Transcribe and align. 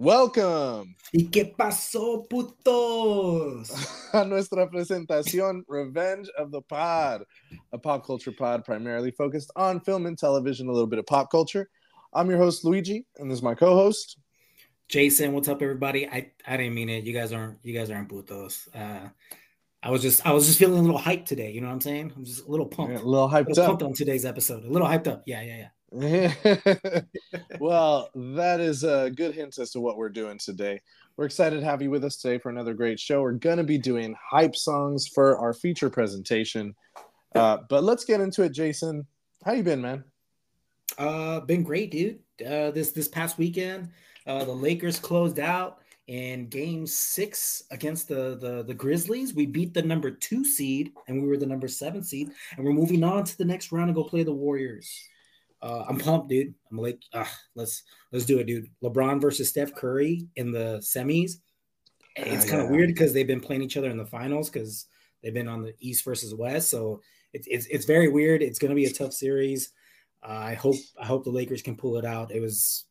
Welcome 0.00 0.94
¿Y 1.12 1.28
qué 1.28 1.44
pasó, 1.44 2.24
putos? 2.28 3.72
a 4.12 4.24
nuestra 4.24 4.70
presentación 4.70 5.64
Revenge 5.66 6.28
of 6.38 6.52
the 6.52 6.62
Pod, 6.62 7.24
a 7.72 7.78
pop 7.78 8.06
culture 8.06 8.30
pod 8.30 8.64
primarily 8.64 9.10
focused 9.10 9.50
on 9.56 9.80
film 9.80 10.06
and 10.06 10.16
television, 10.16 10.68
a 10.68 10.72
little 10.72 10.86
bit 10.86 11.00
of 11.00 11.06
pop 11.06 11.32
culture. 11.32 11.68
I'm 12.12 12.30
your 12.30 12.38
host 12.38 12.64
Luigi, 12.64 13.06
and 13.16 13.28
this 13.28 13.38
is 13.38 13.42
my 13.42 13.56
co-host. 13.56 14.18
Jason, 14.88 15.32
what's 15.32 15.48
up, 15.48 15.62
everybody? 15.62 16.06
I, 16.06 16.30
I 16.46 16.56
didn't 16.56 16.74
mean 16.74 16.90
it. 16.90 17.02
You 17.02 17.12
guys 17.12 17.32
aren't 17.32 17.58
you 17.64 17.76
guys 17.76 17.90
aren't 17.90 18.08
putos. 18.08 18.68
Uh, 18.72 19.08
I 19.82 19.90
was 19.90 20.00
just 20.00 20.24
I 20.24 20.32
was 20.32 20.46
just 20.46 20.60
feeling 20.60 20.78
a 20.78 20.82
little 20.82 21.00
hyped 21.00 21.26
today. 21.26 21.50
You 21.50 21.60
know 21.60 21.66
what 21.66 21.74
I'm 21.74 21.80
saying? 21.80 22.12
I'm 22.14 22.24
just 22.24 22.46
a 22.46 22.48
little 22.48 22.66
pumped. 22.66 22.92
Yeah, 22.92 23.00
a 23.00 23.02
little 23.02 23.26
a 23.26 23.30
hyped 23.30 23.48
little 23.48 23.64
up. 23.64 23.68
pumped 23.70 23.82
on 23.82 23.94
today's 23.94 24.24
episode. 24.24 24.64
A 24.64 24.70
little 24.70 24.86
hyped 24.86 25.08
up. 25.08 25.24
Yeah, 25.26 25.42
yeah, 25.42 25.56
yeah. 25.56 25.68
well, 27.58 28.10
that 28.14 28.60
is 28.60 28.84
a 28.84 29.10
good 29.10 29.34
hint 29.34 29.58
as 29.58 29.70
to 29.70 29.80
what 29.80 29.96
we're 29.96 30.10
doing 30.10 30.36
today. 30.36 30.82
We're 31.16 31.24
excited 31.24 31.60
to 31.60 31.64
have 31.64 31.80
you 31.80 31.90
with 31.90 32.04
us 32.04 32.18
today 32.18 32.38
for 32.38 32.50
another 32.50 32.74
great 32.74 33.00
show. 33.00 33.22
We're 33.22 33.32
going 33.32 33.56
to 33.56 33.64
be 33.64 33.78
doing 33.78 34.14
hype 34.22 34.54
songs 34.54 35.08
for 35.08 35.38
our 35.38 35.54
feature 35.54 35.88
presentation. 35.88 36.74
Uh, 37.34 37.58
but 37.70 37.84
let's 37.84 38.04
get 38.04 38.20
into 38.20 38.42
it, 38.42 38.52
Jason. 38.52 39.06
How 39.44 39.52
you 39.52 39.62
been, 39.62 39.80
man? 39.80 40.04
Uh, 40.98 41.40
been 41.40 41.62
great, 41.62 41.90
dude. 41.90 42.18
Uh, 42.46 42.70
this 42.70 42.92
this 42.92 43.08
past 43.08 43.38
weekend, 43.38 43.88
uh, 44.26 44.44
the 44.44 44.52
Lakers 44.52 45.00
closed 45.00 45.38
out 45.38 45.78
in 46.06 46.48
Game 46.48 46.86
Six 46.86 47.64
against 47.70 48.08
the, 48.08 48.36
the 48.40 48.62
the 48.62 48.74
Grizzlies. 48.74 49.34
We 49.34 49.46
beat 49.46 49.72
the 49.72 49.82
number 49.82 50.10
two 50.10 50.44
seed, 50.44 50.92
and 51.08 51.22
we 51.22 51.28
were 51.28 51.36
the 51.36 51.46
number 51.46 51.68
seven 51.68 52.02
seed, 52.02 52.30
and 52.56 52.64
we're 52.64 52.72
moving 52.72 53.02
on 53.04 53.24
to 53.24 53.38
the 53.38 53.44
next 53.44 53.72
round 53.72 53.88
and 53.88 53.96
go 53.96 54.04
play 54.04 54.22
the 54.22 54.32
Warriors. 54.32 55.08
Uh, 55.60 55.84
I'm 55.88 55.98
pumped, 55.98 56.28
dude. 56.28 56.54
I'm 56.70 56.78
like, 56.78 57.00
ah, 57.14 57.30
let's 57.54 57.82
let's 58.12 58.24
do 58.24 58.38
it, 58.38 58.46
dude. 58.46 58.68
LeBron 58.82 59.20
versus 59.20 59.48
Steph 59.48 59.74
Curry 59.74 60.28
in 60.36 60.52
the 60.52 60.78
semis. 60.82 61.32
It's 62.16 62.46
Ah, 62.46 62.50
kind 62.50 62.62
of 62.62 62.70
weird 62.70 62.88
because 62.88 63.12
they've 63.12 63.26
been 63.26 63.40
playing 63.40 63.62
each 63.62 63.76
other 63.76 63.90
in 63.90 63.96
the 63.96 64.06
finals 64.06 64.50
because 64.50 64.86
they've 65.22 65.34
been 65.34 65.48
on 65.48 65.62
the 65.62 65.74
East 65.80 66.04
versus 66.04 66.34
West. 66.34 66.70
So 66.70 67.00
it's 67.32 67.46
it's, 67.48 67.66
it's 67.66 67.84
very 67.86 68.08
weird. 68.08 68.42
It's 68.42 68.58
going 68.58 68.70
to 68.70 68.76
be 68.76 68.86
a 68.86 68.92
tough 68.92 69.12
series. 69.12 69.70
Uh, 70.22 70.32
I 70.32 70.54
hope 70.54 70.76
I 71.00 71.06
hope 71.06 71.24
the 71.24 71.30
Lakers 71.30 71.62
can 71.62 71.76
pull 71.76 71.96
it 71.96 72.04
out. 72.04 72.32
It 72.32 72.40
was 72.40 72.84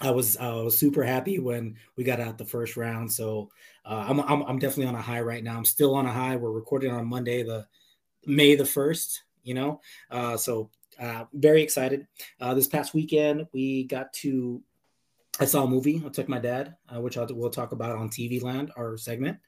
I 0.00 0.10
was 0.10 0.36
I 0.36 0.52
was 0.52 0.76
super 0.78 1.02
happy 1.02 1.38
when 1.38 1.76
we 1.96 2.04
got 2.04 2.20
out 2.20 2.38
the 2.38 2.44
first 2.44 2.76
round. 2.76 3.12
So 3.12 3.50
uh, 3.84 4.06
I'm, 4.08 4.20
I'm 4.20 4.42
I'm 4.42 4.58
definitely 4.58 4.86
on 4.86 4.94
a 4.94 5.02
high 5.02 5.20
right 5.20 5.44
now. 5.44 5.56
I'm 5.56 5.64
still 5.64 5.94
on 5.94 6.06
a 6.06 6.12
high. 6.12 6.36
We're 6.36 6.50
recording 6.50 6.92
on 6.92 7.06
Monday, 7.06 7.42
the 7.42 7.66
May 8.26 8.54
the 8.54 8.64
first. 8.64 9.22
You 9.42 9.54
know, 9.54 9.80
uh, 10.10 10.36
so 10.36 10.70
uh, 11.00 11.24
very 11.32 11.62
excited. 11.62 12.06
Uh, 12.40 12.54
this 12.54 12.66
past 12.66 12.94
weekend 12.94 13.46
we 13.52 13.84
got 13.84 14.12
to. 14.14 14.62
I 15.38 15.46
saw 15.46 15.64
a 15.64 15.68
movie. 15.68 16.02
I 16.04 16.08
took 16.10 16.28
my 16.28 16.38
dad, 16.38 16.76
uh, 16.94 17.00
which 17.00 17.16
I'll, 17.16 17.26
we'll 17.30 17.48
talk 17.50 17.72
about 17.72 17.96
on 17.96 18.10
TV 18.10 18.42
Land, 18.42 18.72
our 18.76 18.96
segment. 18.98 19.38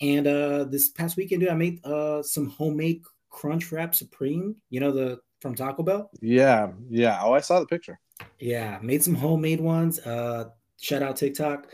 And 0.00 0.26
uh, 0.26 0.64
this 0.64 0.88
past 0.88 1.16
weekend, 1.16 1.40
dude, 1.40 1.50
I 1.50 1.54
made 1.54 1.84
uh, 1.84 2.22
some 2.22 2.48
homemade 2.48 3.02
Crunch 3.28 3.70
Wrap 3.72 3.94
Supreme. 3.94 4.56
You 4.70 4.80
know 4.80 4.92
the 4.92 5.20
from 5.42 5.54
Taco 5.54 5.82
Bell. 5.82 6.10
Yeah, 6.22 6.72
yeah. 6.88 7.20
Oh, 7.22 7.34
I 7.34 7.40
saw 7.40 7.60
the 7.60 7.66
picture. 7.66 7.98
Yeah, 8.38 8.78
made 8.82 9.02
some 9.02 9.14
homemade 9.14 9.60
ones. 9.60 9.98
Uh, 9.98 10.46
shout 10.80 11.02
out 11.02 11.16
TikTok, 11.16 11.66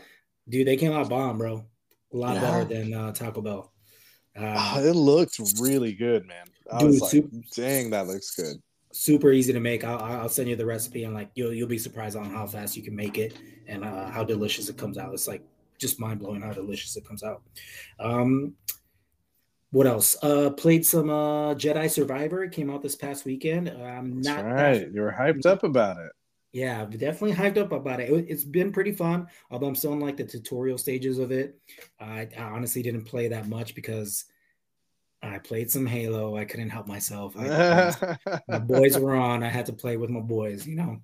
dude. 0.49 0.67
They 0.67 0.75
came 0.75 0.91
out 0.91 1.07
bomb, 1.09 1.37
bro. 1.37 1.65
A 2.13 2.17
lot 2.17 2.35
Yeah. 2.35 2.41
better 2.41 2.65
than 2.65 2.93
uh, 2.93 3.11
Taco 3.13 3.41
Bell. 3.41 3.71
Oh, 4.35 4.43
Um, 4.77 4.83
it 4.85 4.95
looked 4.95 5.39
really 5.59 5.93
good, 5.93 6.25
man. 6.27 6.45
I 6.71 6.79
Dude, 6.79 6.87
was 6.89 7.01
like, 7.01 7.11
super- 7.11 7.37
dang, 7.55 7.91
that 7.91 8.07
looks 8.07 8.35
good. 8.35 8.57
Super 8.93 9.31
easy 9.33 9.51
to 9.53 9.59
make. 9.59 9.83
I'll, 9.83 9.99
I'll 9.99 10.29
send 10.29 10.47
you 10.49 10.55
the 10.55 10.65
recipe, 10.65 11.03
and 11.03 11.13
like 11.13 11.29
you'll 11.35 11.53
you'll 11.53 11.67
be 11.67 11.77
surprised 11.77 12.15
on 12.17 12.29
how 12.29 12.47
fast 12.47 12.77
you 12.77 12.83
can 12.83 12.95
make 12.95 13.17
it 13.17 13.37
and 13.67 13.83
uh, 13.83 14.07
how 14.09 14.23
delicious 14.23 14.69
it 14.69 14.77
comes 14.77 14.97
out. 14.97 15.13
It's 15.13 15.27
like 15.27 15.43
just 15.79 15.99
mind 15.99 16.19
blowing 16.19 16.41
how 16.41 16.53
delicious 16.53 16.95
it 16.95 17.05
comes 17.05 17.23
out. 17.23 17.41
Um, 17.99 18.55
what 19.71 19.87
else? 19.87 20.15
Uh, 20.21 20.51
played 20.51 20.85
some 20.85 21.09
uh, 21.09 21.55
Jedi 21.55 21.89
Survivor. 21.89 22.43
It 22.43 22.51
came 22.51 22.69
out 22.69 22.83
this 22.83 22.95
past 22.95 23.25
weekend. 23.25 23.69
I'm 23.69 24.21
That's 24.21 24.27
not 24.27 24.55
that 24.55 24.81
right. 24.81 24.91
You 24.93 25.01
were 25.01 25.11
hyped 25.11 25.45
up 25.47 25.63
about 25.63 25.97
it. 25.97 26.11
Yeah, 26.51 26.85
definitely 26.85 27.33
hyped 27.33 27.57
up 27.57 27.71
about 27.71 27.99
it. 27.99 28.09
It- 28.11 28.27
It's 28.29 28.43
been 28.43 28.71
pretty 28.71 28.91
fun, 28.91 29.27
although 29.49 29.67
I'm 29.67 29.75
still 29.75 29.93
in 29.93 29.99
like 29.99 30.17
the 30.17 30.25
tutorial 30.25 30.77
stages 30.77 31.17
of 31.17 31.31
it. 31.31 31.59
I, 31.99 32.27
I 32.37 32.43
honestly 32.43 32.83
didn't 32.83 33.05
play 33.05 33.27
that 33.29 33.47
much 33.47 33.73
because 33.73 34.25
I 35.23 35.37
played 35.39 35.71
some 35.71 35.85
Halo. 35.85 36.35
I 36.35 36.45
couldn't 36.45 36.69
help 36.69 36.85
myself. 36.87 37.33
I, 37.37 38.17
my 38.47 38.59
boys 38.59 38.97
were 38.99 39.15
on. 39.15 39.41
I 39.41 39.49
had 39.49 39.65
to 39.67 39.73
play 39.73 39.95
with 39.97 40.09
my 40.09 40.19
boys, 40.19 40.67
you 40.67 40.75
know. 40.75 40.97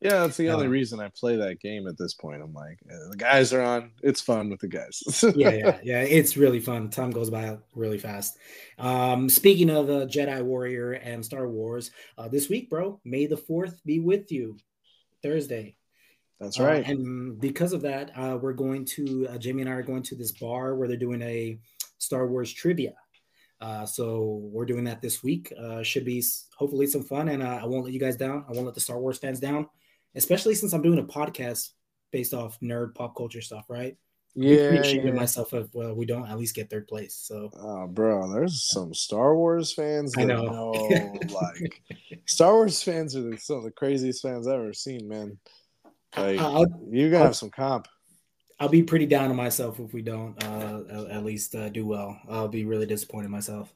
Yeah, 0.00 0.20
that's 0.20 0.38
the 0.38 0.48
only 0.48 0.66
Uh, 0.66 0.70
reason 0.70 0.98
I 0.98 1.10
play 1.14 1.36
that 1.36 1.60
game 1.60 1.86
at 1.86 1.98
this 1.98 2.14
point. 2.14 2.40
I'm 2.42 2.54
like, 2.54 2.78
uh, 2.90 3.10
the 3.10 3.18
guys 3.18 3.52
are 3.52 3.60
on. 3.60 3.90
It's 4.02 4.22
fun 4.22 4.48
with 4.48 4.60
the 4.60 4.68
guys. 4.68 5.02
Yeah, 5.36 5.50
yeah, 5.50 5.78
yeah. 5.84 6.00
It's 6.00 6.38
really 6.38 6.58
fun. 6.58 6.88
Time 6.88 7.10
goes 7.10 7.28
by 7.28 7.58
really 7.74 7.98
fast. 7.98 8.38
Um, 8.78 9.28
speaking 9.28 9.68
of 9.68 9.90
uh, 9.90 10.06
Jedi 10.06 10.42
Warrior 10.42 10.92
and 10.92 11.22
Star 11.22 11.46
Wars, 11.46 11.90
uh, 12.16 12.28
this 12.28 12.48
week, 12.48 12.70
bro, 12.70 12.98
May 13.04 13.26
the 13.26 13.36
4th 13.36 13.84
be 13.84 14.00
with 14.00 14.32
you. 14.32 14.56
Thursday. 15.22 15.76
That's 16.40 16.58
Uh, 16.58 16.64
right. 16.64 16.86
and 16.86 17.38
because 17.38 17.74
of 17.74 17.82
that, 17.82 18.10
uh, 18.16 18.38
we're 18.40 18.54
going 18.54 18.86
to 18.96 19.28
uh, 19.28 19.36
Jamie 19.36 19.60
and 19.60 19.68
I 19.70 19.74
are 19.74 19.82
going 19.82 20.02
to 20.04 20.14
this 20.16 20.32
bar 20.32 20.76
where 20.76 20.88
they're 20.88 20.96
doing 20.96 21.20
a 21.20 21.58
Star 21.98 22.26
Wars 22.26 22.50
trivia. 22.50 22.94
Uh, 23.60 23.84
so 23.84 24.40
we're 24.42 24.64
doing 24.64 24.84
that 24.84 25.02
this 25.02 25.22
week. 25.22 25.52
Uh, 25.60 25.82
should 25.82 26.04
be 26.04 26.22
hopefully 26.56 26.86
some 26.86 27.02
fun, 27.02 27.28
and 27.28 27.42
uh, 27.42 27.58
I 27.62 27.66
won't 27.66 27.84
let 27.84 27.92
you 27.92 28.00
guys 28.00 28.16
down. 28.16 28.44
I 28.48 28.52
won't 28.52 28.64
let 28.64 28.74
the 28.74 28.80
Star 28.80 28.98
Wars 28.98 29.18
fans 29.18 29.40
down, 29.40 29.68
especially 30.14 30.54
since 30.54 30.72
I'm 30.72 30.82
doing 30.82 30.98
a 30.98 31.04
podcast 31.04 31.70
based 32.10 32.34
off 32.34 32.58
nerd 32.60 32.94
pop 32.94 33.16
culture 33.16 33.42
stuff. 33.42 33.66
Right? 33.68 33.96
Yeah, 34.34 34.68
pretty 34.68 34.78
ashamed 34.78 35.08
of 35.08 35.14
yeah. 35.14 35.20
myself 35.20 35.52
if 35.54 35.66
well, 35.74 35.94
we 35.94 36.06
don't 36.06 36.28
at 36.28 36.38
least 36.38 36.54
get 36.54 36.70
third 36.70 36.86
place. 36.86 37.14
So 37.14 37.50
Oh, 37.54 37.86
bro, 37.88 38.32
there's 38.32 38.68
some 38.68 38.94
Star 38.94 39.34
Wars 39.34 39.72
fans. 39.72 40.14
I 40.16 40.24
that 40.24 40.36
know. 40.36 40.70
like 41.30 41.82
Star 42.26 42.54
Wars 42.54 42.82
fans 42.82 43.16
are 43.16 43.22
the- 43.22 43.38
some 43.38 43.56
of 43.56 43.64
the 43.64 43.72
craziest 43.72 44.22
fans 44.22 44.46
I've 44.46 44.54
ever 44.54 44.72
seen, 44.72 45.08
man. 45.08 45.36
Like 46.16 46.38
I'll, 46.38 46.66
you 46.90 47.10
gotta 47.10 47.24
have 47.26 47.36
some 47.36 47.50
comp. 47.50 47.88
I'll 48.60 48.68
be 48.68 48.82
pretty 48.82 49.06
down 49.06 49.30
on 49.30 49.36
myself 49.36 49.80
if 49.80 49.92
we 49.94 50.02
don't 50.02 50.40
uh, 50.44 50.82
at, 50.90 51.16
at 51.16 51.24
least 51.24 51.54
uh, 51.54 51.70
do 51.70 51.86
well. 51.86 52.20
I'll 52.28 52.46
be 52.48 52.64
really 52.66 52.86
disappointed 52.86 53.24
in 53.26 53.30
myself. 53.30 53.72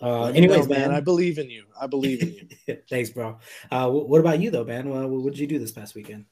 Uh, 0.00 0.28
anyways, 0.28 0.66
know, 0.66 0.74
man, 0.74 0.90
I 0.90 1.00
believe 1.00 1.38
in 1.38 1.50
you. 1.50 1.64
I 1.78 1.86
believe 1.86 2.22
in 2.22 2.48
you. 2.66 2.78
Thanks, 2.88 3.10
bro. 3.10 3.38
Uh, 3.70 3.88
wh- 3.90 4.08
what 4.08 4.20
about 4.20 4.40
you, 4.40 4.50
though, 4.50 4.64
man? 4.64 4.88
Well, 4.88 5.06
what 5.08 5.34
did 5.34 5.38
you 5.38 5.46
do 5.46 5.58
this 5.58 5.72
past 5.72 5.94
weekend? 5.94 6.24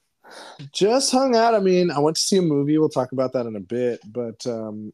Just 0.71 1.11
hung 1.11 1.35
out. 1.35 1.53
I 1.53 1.59
mean, 1.59 1.91
I 1.91 1.99
went 1.99 2.15
to 2.17 2.21
see 2.21 2.37
a 2.37 2.41
movie. 2.41 2.77
We'll 2.79 2.89
talk 2.89 3.11
about 3.11 3.33
that 3.33 3.45
in 3.45 3.55
a 3.55 3.59
bit. 3.59 3.99
But 4.11 4.45
um, 4.47 4.91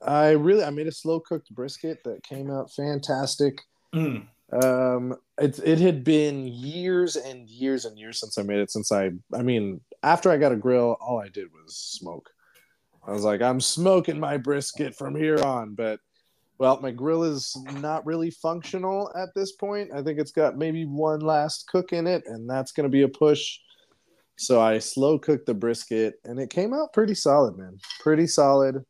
I 0.00 0.30
really 0.30 0.62
I 0.64 0.70
made 0.70 0.86
a 0.86 0.92
slow 0.92 1.18
cooked 1.18 1.52
brisket 1.52 2.04
that 2.04 2.22
came 2.22 2.50
out 2.50 2.72
fantastic. 2.72 3.60
Mm, 3.94 4.26
Um, 4.52 5.16
it 5.38 5.58
it 5.64 5.78
had 5.80 6.04
been 6.04 6.46
years 6.46 7.16
and 7.16 7.48
years 7.48 7.84
and 7.84 7.98
years 7.98 8.20
since 8.20 8.38
I 8.38 8.42
made 8.42 8.60
it. 8.60 8.70
Since 8.70 8.92
I, 8.92 9.10
I 9.34 9.42
mean, 9.42 9.80
after 10.02 10.30
I 10.30 10.36
got 10.36 10.52
a 10.52 10.56
grill, 10.56 10.96
all 11.00 11.20
I 11.20 11.28
did 11.28 11.48
was 11.52 11.76
smoke. 11.76 12.30
I 13.06 13.12
was 13.12 13.24
like, 13.24 13.42
I'm 13.42 13.60
smoking 13.60 14.20
my 14.20 14.36
brisket 14.36 14.94
from 14.94 15.14
here 15.14 15.38
on. 15.42 15.74
But 15.74 16.00
well, 16.58 16.80
my 16.80 16.90
grill 16.90 17.24
is 17.24 17.56
not 17.72 18.06
really 18.06 18.30
functional 18.30 19.10
at 19.16 19.30
this 19.34 19.52
point. 19.52 19.90
I 19.92 20.02
think 20.02 20.18
it's 20.18 20.32
got 20.32 20.56
maybe 20.56 20.84
one 20.84 21.20
last 21.20 21.66
cook 21.68 21.92
in 21.92 22.06
it, 22.06 22.24
and 22.26 22.48
that's 22.48 22.72
going 22.72 22.84
to 22.84 22.90
be 22.90 23.02
a 23.02 23.08
push. 23.08 23.58
So 24.36 24.60
I 24.60 24.78
slow 24.78 25.18
cooked 25.18 25.46
the 25.46 25.54
brisket, 25.54 26.14
and 26.24 26.38
it 26.38 26.50
came 26.50 26.72
out 26.72 26.92
pretty 26.92 27.14
solid, 27.14 27.56
man. 27.56 27.78
Pretty 28.00 28.26
solid. 28.26 28.84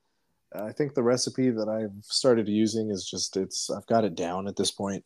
I 0.55 0.73
think 0.73 0.95
the 0.95 1.03
recipe 1.03 1.51
that 1.51 1.69
I've 1.69 2.05
started 2.05 2.49
using 2.49 2.91
is 2.91 3.09
just 3.09 3.37
it's 3.37 3.71
I've 3.71 3.87
got 3.87 4.05
it 4.05 4.15
down 4.15 4.47
at 4.49 4.57
this 4.57 4.71
point. 4.71 5.05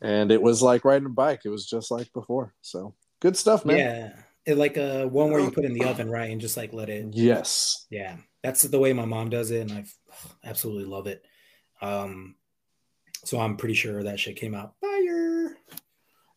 And 0.00 0.32
it 0.32 0.42
was 0.42 0.62
like 0.62 0.84
riding 0.84 1.06
a 1.06 1.10
bike. 1.10 1.42
It 1.44 1.48
was 1.48 1.66
just 1.66 1.90
like 1.90 2.12
before. 2.12 2.54
So 2.60 2.94
good 3.20 3.36
stuff, 3.36 3.64
man. 3.64 3.78
yeah, 3.78 4.12
it, 4.46 4.56
like 4.56 4.76
a 4.76 5.06
one 5.06 5.30
where 5.30 5.40
you 5.40 5.50
put 5.50 5.64
in 5.64 5.72
the 5.72 5.84
oven, 5.84 6.10
right, 6.10 6.30
and 6.30 6.40
just 6.40 6.56
like 6.56 6.72
let 6.72 6.88
it. 6.88 7.06
Yes. 7.12 7.86
Yeah, 7.90 8.16
that's 8.42 8.62
the 8.62 8.78
way 8.78 8.92
my 8.92 9.04
mom 9.04 9.30
does 9.30 9.50
it, 9.50 9.60
and 9.60 9.72
I 9.72 9.84
absolutely 10.44 10.84
love 10.84 11.06
it. 11.06 11.24
Um, 11.80 12.36
so 13.24 13.40
I'm 13.40 13.56
pretty 13.56 13.74
sure 13.74 14.02
that 14.02 14.18
shit 14.18 14.36
came 14.36 14.54
out 14.54 14.74
fire. 14.80 15.56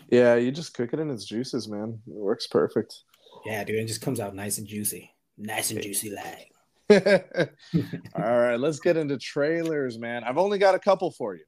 Yeah, 0.10 0.36
you 0.36 0.52
just 0.52 0.74
cook 0.74 0.94
it 0.94 1.00
in 1.00 1.10
its 1.10 1.26
juices, 1.26 1.68
man. 1.68 2.00
It 2.08 2.14
works 2.14 2.48
perfect. 2.48 3.04
Yeah, 3.46 3.64
dude, 3.64 3.78
it 3.78 3.88
just 3.88 4.02
comes 4.02 4.20
out 4.20 4.36
nice 4.36 4.58
and 4.58 4.68
juicy, 4.68 5.12
nice 5.38 5.72
and 5.72 5.82
juicy, 5.82 6.12
like. 6.12 6.52
All 8.16 8.40
right, 8.40 8.60
let's 8.60 8.80
get 8.80 8.98
into 8.98 9.18
trailers, 9.18 9.98
man. 9.98 10.24
I've 10.24 10.38
only 10.38 10.60
got 10.60 10.76
a 10.76 10.80
couple 10.80 11.12
for 11.12 11.36
you. 11.36 11.44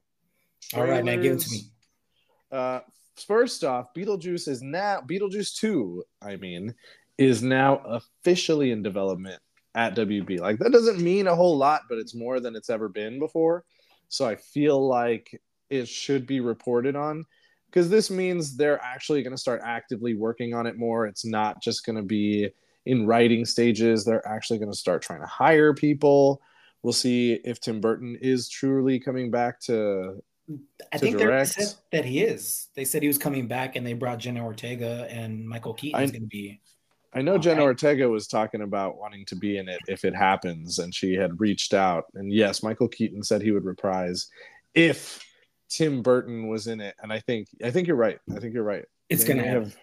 All 0.74 0.84
right, 0.84 1.04
man, 1.04 1.22
give 1.22 1.34
it 1.34 1.40
to 1.40 1.50
me. 1.50 1.60
Uh, 2.50 2.80
first 3.22 3.64
off, 3.64 3.94
Beetlejuice 3.94 4.48
is 4.48 4.62
now 4.62 5.00
Beetlejuice 5.00 5.56
Two. 5.56 6.04
I 6.22 6.36
mean, 6.36 6.74
is 7.18 7.42
now 7.42 7.78
officially 7.78 8.70
in 8.70 8.82
development 8.82 9.40
at 9.74 9.96
WB. 9.96 10.40
Like 10.40 10.58
that 10.58 10.72
doesn't 10.72 11.00
mean 11.00 11.26
a 11.26 11.34
whole 11.34 11.56
lot, 11.56 11.82
but 11.88 11.98
it's 11.98 12.14
more 12.14 12.40
than 12.40 12.56
it's 12.56 12.70
ever 12.70 12.88
been 12.88 13.18
before. 13.18 13.64
So 14.08 14.26
I 14.26 14.36
feel 14.36 14.86
like 14.86 15.40
it 15.68 15.86
should 15.88 16.26
be 16.26 16.40
reported 16.40 16.96
on 16.96 17.24
because 17.66 17.90
this 17.90 18.10
means 18.10 18.56
they're 18.56 18.82
actually 18.82 19.22
going 19.22 19.34
to 19.34 19.40
start 19.40 19.60
actively 19.64 20.14
working 20.14 20.54
on 20.54 20.66
it 20.66 20.78
more. 20.78 21.06
It's 21.06 21.26
not 21.26 21.62
just 21.62 21.84
going 21.84 21.96
to 21.96 22.02
be 22.02 22.48
in 22.86 23.06
writing 23.06 23.44
stages. 23.44 24.04
They're 24.04 24.26
actually 24.26 24.58
going 24.58 24.72
to 24.72 24.78
start 24.78 25.02
trying 25.02 25.20
to 25.20 25.26
hire 25.26 25.74
people. 25.74 26.40
We'll 26.82 26.92
see 26.92 27.34
if 27.44 27.60
Tim 27.60 27.80
Burton 27.80 28.16
is 28.20 28.48
truly 28.48 28.98
coming 28.98 29.30
back 29.30 29.60
to. 29.62 30.22
I 30.92 30.98
think 30.98 31.18
they 31.18 31.44
said 31.44 31.74
that 31.92 32.04
he 32.04 32.20
is. 32.22 32.68
They 32.74 32.84
said 32.84 33.02
he 33.02 33.08
was 33.08 33.18
coming 33.18 33.46
back, 33.46 33.76
and 33.76 33.86
they 33.86 33.92
brought 33.92 34.18
Jenna 34.18 34.44
Ortega 34.44 35.06
and 35.10 35.46
Michael 35.46 35.74
Keaton 35.74 36.00
is 36.02 36.10
going 36.10 36.22
to 36.22 36.28
be. 36.28 36.60
I 37.12 37.22
know 37.22 37.38
Jenna 37.38 37.60
Okay. 37.60 37.66
Ortega 37.66 38.08
was 38.08 38.26
talking 38.26 38.60
about 38.62 38.98
wanting 38.98 39.24
to 39.26 39.36
be 39.36 39.56
in 39.58 39.68
it 39.68 39.80
if 39.88 40.04
it 40.04 40.14
happens, 40.14 40.78
and 40.78 40.94
she 40.94 41.14
had 41.14 41.40
reached 41.40 41.74
out. 41.74 42.04
And 42.14 42.32
yes, 42.32 42.62
Michael 42.62 42.88
Keaton 42.88 43.22
said 43.22 43.40
he 43.42 43.50
would 43.50 43.64
reprise 43.64 44.28
if 44.74 45.24
Tim 45.68 46.02
Burton 46.02 46.48
was 46.48 46.66
in 46.66 46.80
it. 46.80 46.94
And 47.02 47.12
I 47.12 47.20
think 47.20 47.48
I 47.64 47.70
think 47.70 47.86
you're 47.88 47.96
right. 47.96 48.18
I 48.34 48.38
think 48.40 48.54
you're 48.54 48.62
right. 48.62 48.84
It's 49.08 49.24
going 49.24 49.38
to 49.38 49.46
have- 49.46 49.76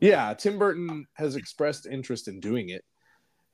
Yeah, 0.00 0.32
Tim 0.34 0.58
Burton 0.58 1.06
has 1.14 1.34
expressed 1.34 1.86
interest 1.86 2.28
in 2.28 2.38
doing 2.38 2.68
it, 2.68 2.84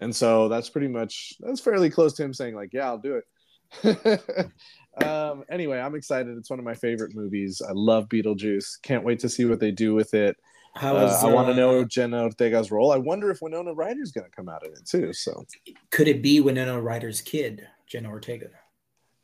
and 0.00 0.14
so 0.14 0.48
that's 0.48 0.68
pretty 0.68 0.88
much 0.88 1.32
that's 1.40 1.60
fairly 1.60 1.88
close 1.88 2.12
to 2.14 2.22
him 2.24 2.34
saying 2.34 2.54
like, 2.54 2.74
"Yeah, 2.74 2.86
I'll 2.86 2.98
do 2.98 3.14
it." 3.16 3.24
um, 5.04 5.44
anyway, 5.50 5.78
I'm 5.80 5.94
excited. 5.94 6.36
It's 6.36 6.50
one 6.50 6.58
of 6.58 6.64
my 6.64 6.74
favorite 6.74 7.14
movies. 7.14 7.62
I 7.66 7.72
love 7.72 8.08
Beetlejuice. 8.08 8.82
Can't 8.82 9.04
wait 9.04 9.18
to 9.20 9.28
see 9.28 9.44
what 9.44 9.60
they 9.60 9.70
do 9.70 9.94
with 9.94 10.14
it. 10.14 10.36
How 10.74 10.96
Uh, 10.96 11.20
I 11.22 11.32
want 11.32 11.46
to 11.48 11.52
uh, 11.52 11.56
know 11.56 11.84
Jenna 11.84 12.24
Ortega's 12.24 12.70
role. 12.70 12.90
I 12.90 12.96
wonder 12.96 13.30
if 13.30 13.40
Winona 13.40 13.72
Ryder's 13.72 14.10
going 14.10 14.28
to 14.28 14.30
come 14.34 14.48
out 14.48 14.66
of 14.66 14.72
it 14.72 14.84
too. 14.84 15.12
So, 15.12 15.44
Could 15.90 16.08
it 16.08 16.20
be 16.20 16.40
Winona 16.40 16.80
Ryder's 16.80 17.20
kid, 17.20 17.66
Jenna 17.86 18.08
Ortega? 18.08 18.50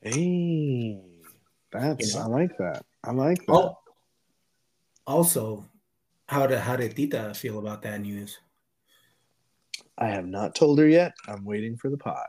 hey, 0.00 1.00
that's 1.72 2.14
You 2.14 2.20
know? 2.20 2.24
I 2.24 2.28
like 2.28 2.56
that. 2.58 2.84
I 3.04 3.12
like 3.12 3.38
that. 3.46 3.52
Oh, 3.52 3.78
also, 5.06 5.66
how 6.26 6.46
did 6.46 6.60
how 6.60 6.76
did 6.76 6.94
Tita 6.94 7.34
feel 7.34 7.58
about 7.58 7.82
that 7.82 8.00
news? 8.00 8.38
I 9.98 10.08
have 10.08 10.26
not 10.26 10.54
told 10.54 10.78
her 10.78 10.88
yet. 10.88 11.12
I'm 11.28 11.44
waiting 11.44 11.76
for 11.76 11.90
the 11.90 11.98
pod. 11.98 12.26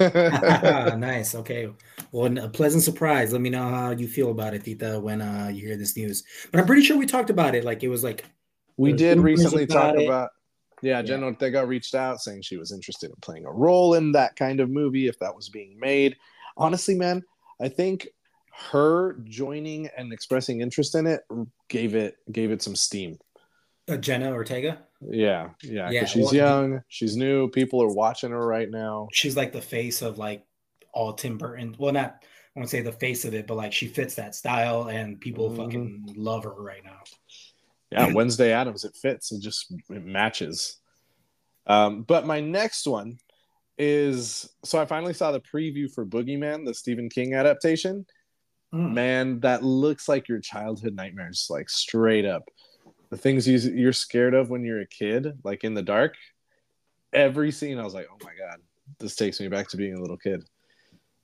nice. 0.98 1.34
Okay. 1.34 1.68
Well, 2.12 2.38
a 2.38 2.48
pleasant 2.48 2.82
surprise. 2.82 3.32
Let 3.32 3.42
me 3.42 3.50
know 3.50 3.68
how 3.68 3.90
you 3.90 4.08
feel 4.08 4.30
about 4.30 4.54
it, 4.54 4.64
Tita, 4.64 4.98
when 5.00 5.20
uh, 5.20 5.50
you 5.52 5.66
hear 5.66 5.76
this 5.76 5.96
news. 5.96 6.24
But 6.50 6.60
I'm 6.60 6.66
pretty 6.66 6.82
sure 6.82 6.96
we 6.96 7.06
talked 7.06 7.28
about 7.30 7.54
it. 7.54 7.64
Like 7.64 7.82
it 7.82 7.88
was 7.88 8.02
like 8.02 8.24
we 8.78 8.90
There's 8.92 9.16
did 9.16 9.18
recently 9.20 9.64
about 9.64 9.92
talk 9.92 10.00
it. 10.00 10.06
about. 10.06 10.30
Yeah, 10.82 11.02
Jenna 11.02 11.26
Ortega 11.26 11.66
reached 11.66 11.94
out 11.94 12.20
saying 12.20 12.40
she 12.40 12.56
was 12.56 12.72
interested 12.72 13.10
in 13.10 13.16
playing 13.20 13.44
a 13.44 13.52
role 13.52 13.94
in 13.94 14.12
that 14.12 14.34
kind 14.36 14.60
of 14.60 14.70
movie 14.70 15.08
if 15.08 15.18
that 15.18 15.36
was 15.36 15.50
being 15.50 15.78
made. 15.78 16.16
Honestly, 16.56 16.94
man, 16.94 17.22
I 17.60 17.68
think 17.68 18.08
her 18.70 19.18
joining 19.24 19.88
and 19.96 20.10
expressing 20.10 20.62
interest 20.62 20.94
in 20.94 21.06
it 21.06 21.20
gave 21.68 21.94
it 21.94 22.16
gave 22.32 22.50
it 22.50 22.62
some 22.62 22.74
steam. 22.74 23.18
uh, 23.90 23.98
Jenna 23.98 24.32
Ortega. 24.32 24.78
Yeah, 25.00 25.50
yeah, 25.62 25.90
Yeah, 25.90 26.04
she's 26.04 26.26
well, 26.26 26.34
young, 26.34 26.82
she's 26.88 27.16
new. 27.16 27.48
People 27.48 27.82
are 27.82 27.92
watching 27.92 28.30
her 28.30 28.46
right 28.46 28.70
now. 28.70 29.08
She's 29.12 29.36
like 29.36 29.52
the 29.52 29.62
face 29.62 30.02
of 30.02 30.18
like 30.18 30.44
all 30.92 31.14
Tim 31.14 31.38
Burton. 31.38 31.74
Well, 31.78 31.92
not 31.92 32.22
I 32.56 32.58
won't 32.58 32.68
say 32.70 32.82
the 32.82 32.92
face 32.92 33.24
of 33.24 33.32
it, 33.32 33.46
but 33.46 33.56
like 33.56 33.72
she 33.72 33.86
fits 33.86 34.14
that 34.16 34.34
style, 34.34 34.88
and 34.88 35.20
people 35.20 35.50
Mhm. 35.50 35.56
fucking 35.56 36.14
love 36.16 36.44
her 36.44 36.50
right 36.62 36.84
now. 36.84 36.98
Yeah, 37.92 38.12
Wednesday 38.14 38.52
Addams, 38.52 38.84
it 38.84 38.94
fits. 38.96 39.32
It 39.32 39.40
just 39.40 39.72
it 39.88 40.04
matches. 40.04 40.78
Um, 41.66 42.02
but 42.02 42.26
my 42.26 42.40
next 42.40 42.86
one 42.86 43.18
is 43.78 44.52
so 44.64 44.78
I 44.80 44.84
finally 44.84 45.14
saw 45.14 45.32
the 45.32 45.40
preview 45.40 45.90
for 45.90 46.04
Boogeyman, 46.04 46.66
the 46.66 46.74
Stephen 46.74 47.08
King 47.08 47.34
adaptation. 47.34 48.04
Mm. 48.74 48.92
Man, 48.92 49.40
that 49.40 49.62
looks 49.64 50.08
like 50.08 50.28
your 50.28 50.40
childhood 50.40 50.94
nightmares, 50.94 51.46
like 51.50 51.68
straight 51.70 52.24
up. 52.26 52.48
The 53.10 53.16
things 53.16 53.46
you, 53.46 53.58
you're 53.58 53.92
scared 53.92 54.34
of 54.34 54.50
when 54.50 54.64
you're 54.64 54.80
a 54.80 54.86
kid, 54.86 55.38
like 55.42 55.64
in 55.64 55.74
the 55.74 55.82
dark. 55.82 56.14
Every 57.12 57.50
scene, 57.50 57.78
I 57.78 57.84
was 57.84 57.94
like, 57.94 58.06
oh 58.10 58.18
my 58.24 58.32
god, 58.38 58.60
this 58.98 59.16
takes 59.16 59.40
me 59.40 59.48
back 59.48 59.68
to 59.68 59.76
being 59.76 59.94
a 59.94 60.00
little 60.00 60.16
kid. 60.16 60.44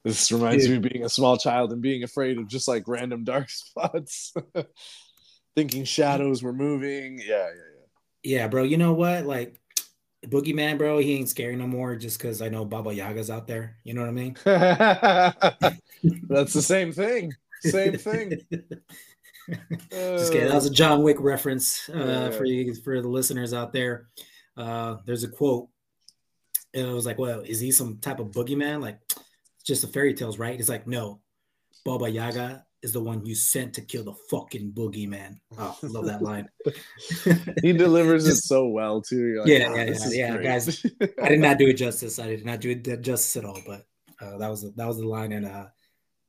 This 0.04 0.30
reminds 0.30 0.64
Dude. 0.64 0.70
me 0.70 0.76
of 0.86 0.92
being 0.92 1.04
a 1.04 1.08
small 1.08 1.36
child 1.36 1.72
and 1.72 1.82
being 1.82 2.04
afraid 2.04 2.38
of 2.38 2.46
just 2.46 2.68
like 2.68 2.86
random 2.86 3.24
dark 3.24 3.50
spots, 3.50 4.34
thinking 5.56 5.84
shadows 5.84 6.42
were 6.42 6.52
moving. 6.52 7.18
Yeah, 7.18 7.26
yeah, 7.26 7.46
Yeah, 8.22 8.38
Yeah, 8.38 8.48
bro. 8.48 8.62
You 8.62 8.76
know 8.76 8.92
what? 8.92 9.26
Like 9.26 9.60
Boogeyman, 10.26 10.78
bro, 10.78 10.98
he 10.98 11.14
ain't 11.14 11.28
scary 11.28 11.56
no 11.56 11.66
more 11.66 11.96
just 11.96 12.18
because 12.18 12.42
I 12.42 12.48
know 12.48 12.64
Baba 12.64 12.94
Yaga's 12.94 13.30
out 13.30 13.46
there. 13.46 13.76
You 13.84 13.94
know 13.94 14.02
what 14.02 14.08
I 14.08 14.12
mean? 14.12 14.36
That's 16.28 16.52
the 16.52 16.62
same 16.62 16.92
thing. 16.92 17.32
Same 17.62 17.96
thing. 17.96 18.40
Just 19.90 20.32
kidding. 20.32 20.48
That 20.48 20.54
was 20.54 20.66
a 20.66 20.70
John 20.70 21.02
Wick 21.02 21.16
reference 21.20 21.88
uh, 21.88 22.32
for 22.36 22.44
you 22.44 22.74
for 22.74 23.00
the 23.00 23.08
listeners 23.08 23.54
out 23.54 23.72
there. 23.72 24.08
Uh, 24.56 24.96
there's 25.04 25.24
a 25.24 25.28
quote. 25.28 25.68
It 26.72 26.84
was 26.84 27.06
like, 27.06 27.18
"Well, 27.18 27.40
is 27.40 27.60
he 27.60 27.70
some 27.70 27.98
type 27.98 28.18
of 28.18 28.28
boogeyman? 28.28 28.82
Like, 28.82 28.98
it's 29.08 29.64
just 29.64 29.82
the 29.82 29.88
fairy 29.88 30.14
tales, 30.14 30.38
right?" 30.38 30.56
He's 30.56 30.68
like, 30.68 30.86
"No, 30.86 31.20
Baba 31.84 32.08
Yaga 32.08 32.64
is 32.82 32.92
the 32.92 33.00
one 33.00 33.24
you 33.24 33.34
sent 33.34 33.74
to 33.74 33.80
kill 33.82 34.04
the 34.04 34.14
fucking 34.30 34.72
boogeyman." 34.72 35.38
Oh, 35.58 35.78
love 35.82 36.06
that 36.06 36.22
line. 36.22 36.48
he 37.62 37.72
delivers 37.72 38.26
it 38.26 38.36
so 38.36 38.66
well 38.66 39.00
too. 39.00 39.40
Like, 39.40 39.48
Yeah, 39.48 39.68
"Wow, 39.68 39.76
yeah, 39.76 39.84
yeah, 40.10 40.34
yeah, 40.34 40.42
guys. 40.42 40.84
I 41.22 41.28
did 41.28 41.40
not 41.40 41.58
do 41.58 41.68
it 41.68 41.74
justice. 41.74 42.18
I 42.18 42.26
did 42.26 42.44
not 42.44 42.60
do 42.60 42.70
it 42.70 43.00
justice 43.02 43.36
at 43.36 43.44
all. 43.44 43.60
But 43.66 43.86
uh, 44.20 44.38
that 44.38 44.48
was 44.48 44.62
that 44.74 44.86
was 44.86 44.98
the 44.98 45.06
line, 45.06 45.32
and 45.32 45.46
uh, 45.46 45.66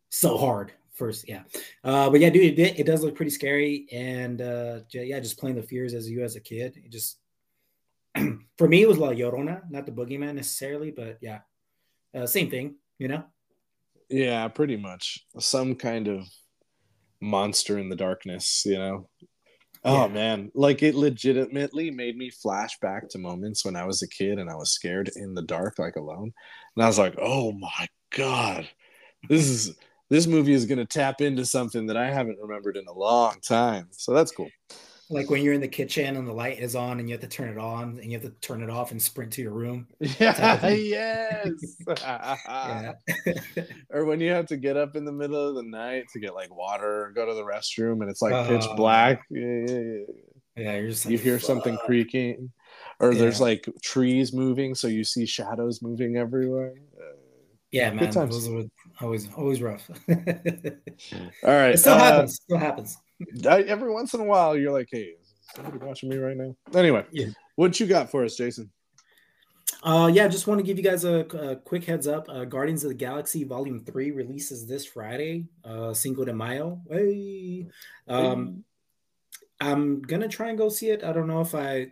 so 0.09 0.37
hard 0.37 0.71
first, 0.97 1.27
yeah. 1.27 1.43
Uh, 1.83 2.09
but 2.09 2.19
yeah, 2.19 2.29
dude, 2.29 2.59
it, 2.59 2.79
it 2.79 2.85
does 2.85 3.03
look 3.03 3.15
pretty 3.15 3.31
scary, 3.31 3.87
and 3.91 4.41
uh, 4.41 4.79
yeah, 4.91 5.19
just 5.19 5.39
playing 5.39 5.55
the 5.55 5.63
fears 5.63 5.93
as 5.93 6.09
you 6.09 6.23
as 6.23 6.35
a 6.35 6.41
kid. 6.41 6.77
It 6.83 6.91
just 6.91 7.19
for 8.57 8.67
me, 8.67 8.81
it 8.81 8.87
was 8.87 8.97
La 8.97 9.09
Llorona, 9.09 9.61
not 9.69 9.85
the 9.85 9.91
boogeyman 9.91 10.35
necessarily, 10.35 10.91
but 10.91 11.17
yeah, 11.21 11.39
uh, 12.15 12.25
same 12.27 12.49
thing, 12.49 12.75
you 12.99 13.07
know. 13.07 13.23
yeah, 14.09 14.47
pretty 14.47 14.77
much 14.77 15.25
some 15.39 15.75
kind 15.75 16.07
of 16.07 16.27
monster 17.21 17.77
in 17.77 17.89
the 17.89 17.95
darkness. 17.95 18.63
You 18.65 18.77
know. 18.77 19.09
Oh 19.83 20.07
Yeah. 20.07 20.07
man, 20.07 20.51
like 20.55 20.83
it 20.83 20.95
legitimately 20.95 21.91
made 21.91 22.17
me 22.17 22.29
flash 22.31 22.77
back 22.79 23.09
to 23.09 23.19
moments 23.19 23.63
when 23.63 23.75
I 23.75 23.85
was 23.85 24.01
a 24.01 24.07
kid 24.09 24.39
and 24.39 24.49
I 24.49 24.55
was 24.55 24.73
scared 24.73 25.09
in 25.15 25.33
the 25.35 25.43
dark, 25.43 25.79
like 25.79 25.95
alone. 25.95 26.33
And 26.75 26.83
I 26.83 26.87
was 26.87 26.99
like, 26.99 27.15
"Oh 27.19 27.51
my 27.53 27.87
god, 28.11 28.67
this 29.29 29.47
is 29.47 29.75
this 30.09 30.27
movie 30.27 30.53
is 30.53 30.65
going 30.65 30.79
to 30.79 30.85
tap 30.85 31.21
into 31.21 31.45
something 31.45 31.87
that 31.87 31.97
I 31.97 32.11
haven't 32.11 32.39
remembered 32.41 32.77
in 32.77 32.87
a 32.87 32.93
long 32.93 33.35
time." 33.41 33.87
So 33.91 34.13
that's 34.13 34.31
cool. 34.31 34.49
Like 35.09 35.29
when 35.29 35.41
you're 35.41 35.53
in 35.53 35.61
the 35.61 35.69
kitchen 35.69 36.17
and 36.17 36.27
the 36.27 36.33
light 36.33 36.59
is 36.59 36.75
on, 36.75 36.99
and 36.99 37.07
you 37.07 37.13
have 37.13 37.21
to 37.21 37.29
turn 37.29 37.47
it 37.47 37.57
on, 37.57 37.97
and 38.01 38.11
you 38.11 38.19
have 38.19 38.23
to 38.29 38.35
turn 38.41 38.61
it 38.61 38.69
off 38.69 38.91
and 38.91 39.01
sprint 39.01 39.31
to 39.33 39.41
your 39.41 39.53
room. 39.53 39.87
Yeah, 40.19 40.67
yes. 40.67 41.47
Yeah, 41.87 42.93
or 43.89 44.03
when 44.03 44.19
you 44.19 44.31
have 44.31 44.47
to 44.47 44.57
get 44.57 44.75
up 44.75 44.97
in 44.97 45.05
the 45.05 45.11
middle 45.13 45.47
of 45.47 45.55
the 45.55 45.63
night 45.63 46.05
to 46.11 46.19
get 46.19 46.33
like 46.35 46.53
water 46.53 47.05
or 47.05 47.11
go 47.11 47.25
to 47.25 47.33
the 47.33 47.43
restroom 47.43 48.01
and 48.01 48.09
it's 48.09 48.21
like 48.21 48.47
pitch 48.47 48.65
Uh, 48.69 48.75
black. 48.75 49.21
Yeah, 49.29 49.41
yeah, 49.45 49.79
yeah. 49.79 50.03
yeah. 50.57 50.75
You're 50.77 50.89
just 50.89 51.05
You 51.05 51.15
like, 51.15 51.23
hear 51.23 51.39
something 51.39 51.77
creaking, 51.85 52.51
or 52.99 53.15
there's 53.15 53.39
like 53.39 53.65
trees 53.81 54.33
moving, 54.33 54.75
so 54.75 54.87
you 54.87 55.05
see 55.05 55.25
shadows 55.25 55.81
moving 55.81 56.17
everywhere. 56.17 56.73
Yeah, 57.71 57.91
man. 57.91 58.11
times. 58.11 58.33
Those 58.33 58.49
were 58.49 58.63
always 59.01 59.29
always 59.35 59.61
rough. 59.61 59.89
all 60.09 60.15
right. 61.43 61.71
it 61.71 61.79
still 61.79 61.93
uh, 61.93 61.97
happens. 61.99 62.35
Still 62.35 62.57
happens. 62.57 62.97
I, 63.47 63.61
every 63.63 63.91
once 63.91 64.13
in 64.13 64.21
a 64.21 64.23
while, 64.23 64.55
you're 64.55 64.71
like, 64.71 64.89
hey, 64.91 65.15
is 65.21 65.35
somebody 65.55 65.77
watching 65.77 66.09
me 66.09 66.17
right 66.17 66.37
now? 66.37 66.55
Anyway, 66.73 67.05
Yeah. 67.11 67.27
what 67.55 67.79
you 67.79 67.87
got 67.87 68.09
for 68.09 68.23
us, 68.23 68.35
Jason? 68.35 68.71
Uh, 69.83 70.09
yeah, 70.11 70.25
I 70.25 70.27
just 70.27 70.47
want 70.47 70.59
to 70.59 70.63
give 70.63 70.77
you 70.77 70.83
guys 70.83 71.03
a, 71.03 71.19
a 71.19 71.55
quick 71.57 71.83
heads 71.83 72.07
up. 72.07 72.27
Uh, 72.29 72.45
Guardians 72.45 72.83
of 72.83 72.89
the 72.89 72.95
Galaxy 72.95 73.43
Volume 73.43 73.79
Three 73.79 74.11
releases 74.11 74.65
this 74.65 74.85
Friday, 74.85 75.45
uh, 75.63 75.93
Cinco 75.93 76.25
de 76.25 76.33
Mayo. 76.33 76.81
Hey, 76.89 77.67
um, 78.07 78.63
I'm 79.59 80.01
gonna 80.01 80.27
try 80.27 80.49
and 80.49 80.57
go 80.57 80.69
see 80.69 80.89
it. 80.89 81.03
I 81.03 81.11
don't 81.11 81.27
know 81.27 81.41
if 81.41 81.53
I 81.53 81.87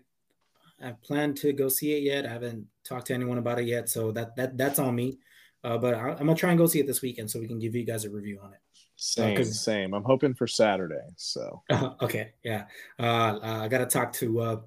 I 0.82 0.92
plan 1.04 1.34
to 1.36 1.54
go 1.54 1.70
see 1.70 1.94
it 1.98 2.04
yet. 2.04 2.26
I 2.26 2.30
haven't 2.30 2.66
talked 2.84 3.08
to 3.08 3.14
anyone 3.14 3.38
about 3.38 3.60
it 3.60 3.66
yet, 3.66 3.90
so 3.90 4.12
that 4.14 4.36
that 4.36 4.58
that's 4.58 4.80
on 4.80 4.96
me. 4.96 5.20
Uh, 5.66 5.80
but 5.80 5.96
I, 5.96 6.10
I'm 6.12 6.18
gonna 6.18 6.36
try 6.36 6.52
and 6.52 6.60
go 6.60 6.68
see 6.68 6.80
it 6.80 6.86
this 6.86 7.02
weekend 7.02 7.30
so 7.32 7.40
we 7.40 7.48
can 7.48 7.58
give 7.58 7.74
you 7.74 7.84
guys 7.84 8.06
a 8.06 8.10
review 8.10 8.40
on 8.44 8.54
it. 8.54 8.60
Same, 8.98 9.36
'cause- 9.36 9.60
same. 9.60 9.94
I'm 9.96 10.04
hoping 10.04 10.36
for 10.36 10.46
Saturday. 10.48 11.02
So 11.18 11.64
okay, 12.02 12.34
yeah. 12.44 12.66
Uh, 13.00 13.40
I 13.42 13.68
got 13.68 13.80
to 13.80 13.88
talk 13.88 14.14
to 14.14 14.40
uh, 14.42 14.62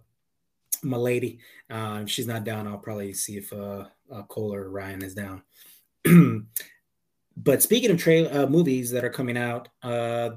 my 0.83 0.97
lady. 0.97 1.39
Uh, 1.71 2.01
if 2.03 2.11
she's 2.11 2.27
not 2.27 2.43
down, 2.45 2.67
I'll 2.67 2.79
probably 2.79 3.13
see 3.13 3.37
if 3.37 3.53
uh, 3.53 3.85
uh, 4.13 4.23
Cole 4.25 4.53
or 4.53 4.69
Ryan 4.71 5.03
is 5.05 5.15
down. 5.15 5.43
but 7.37 7.63
speaking 7.63 7.91
of 7.93 7.99
trail 7.99 8.29
uh, 8.37 8.47
movies 8.47 8.91
that 8.91 9.05
are 9.05 9.11
coming 9.11 9.37
out, 9.39 9.69
uh, 9.85 10.31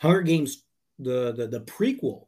Hunger 0.00 0.22
Games, 0.22 0.64
the 0.98 1.32
the, 1.32 1.46
the 1.46 1.60
prequel. 1.60 2.26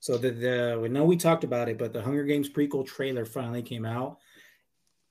So 0.00 0.16
the, 0.18 0.30
the 0.30 0.78
we 0.82 0.88
know 0.88 1.04
we 1.04 1.16
talked 1.16 1.44
about 1.44 1.68
it, 1.68 1.78
but 1.78 1.92
the 1.92 2.02
Hunger 2.02 2.24
Games 2.24 2.48
prequel 2.48 2.84
trailer 2.86 3.24
finally 3.24 3.62
came 3.62 3.84
out, 3.84 4.18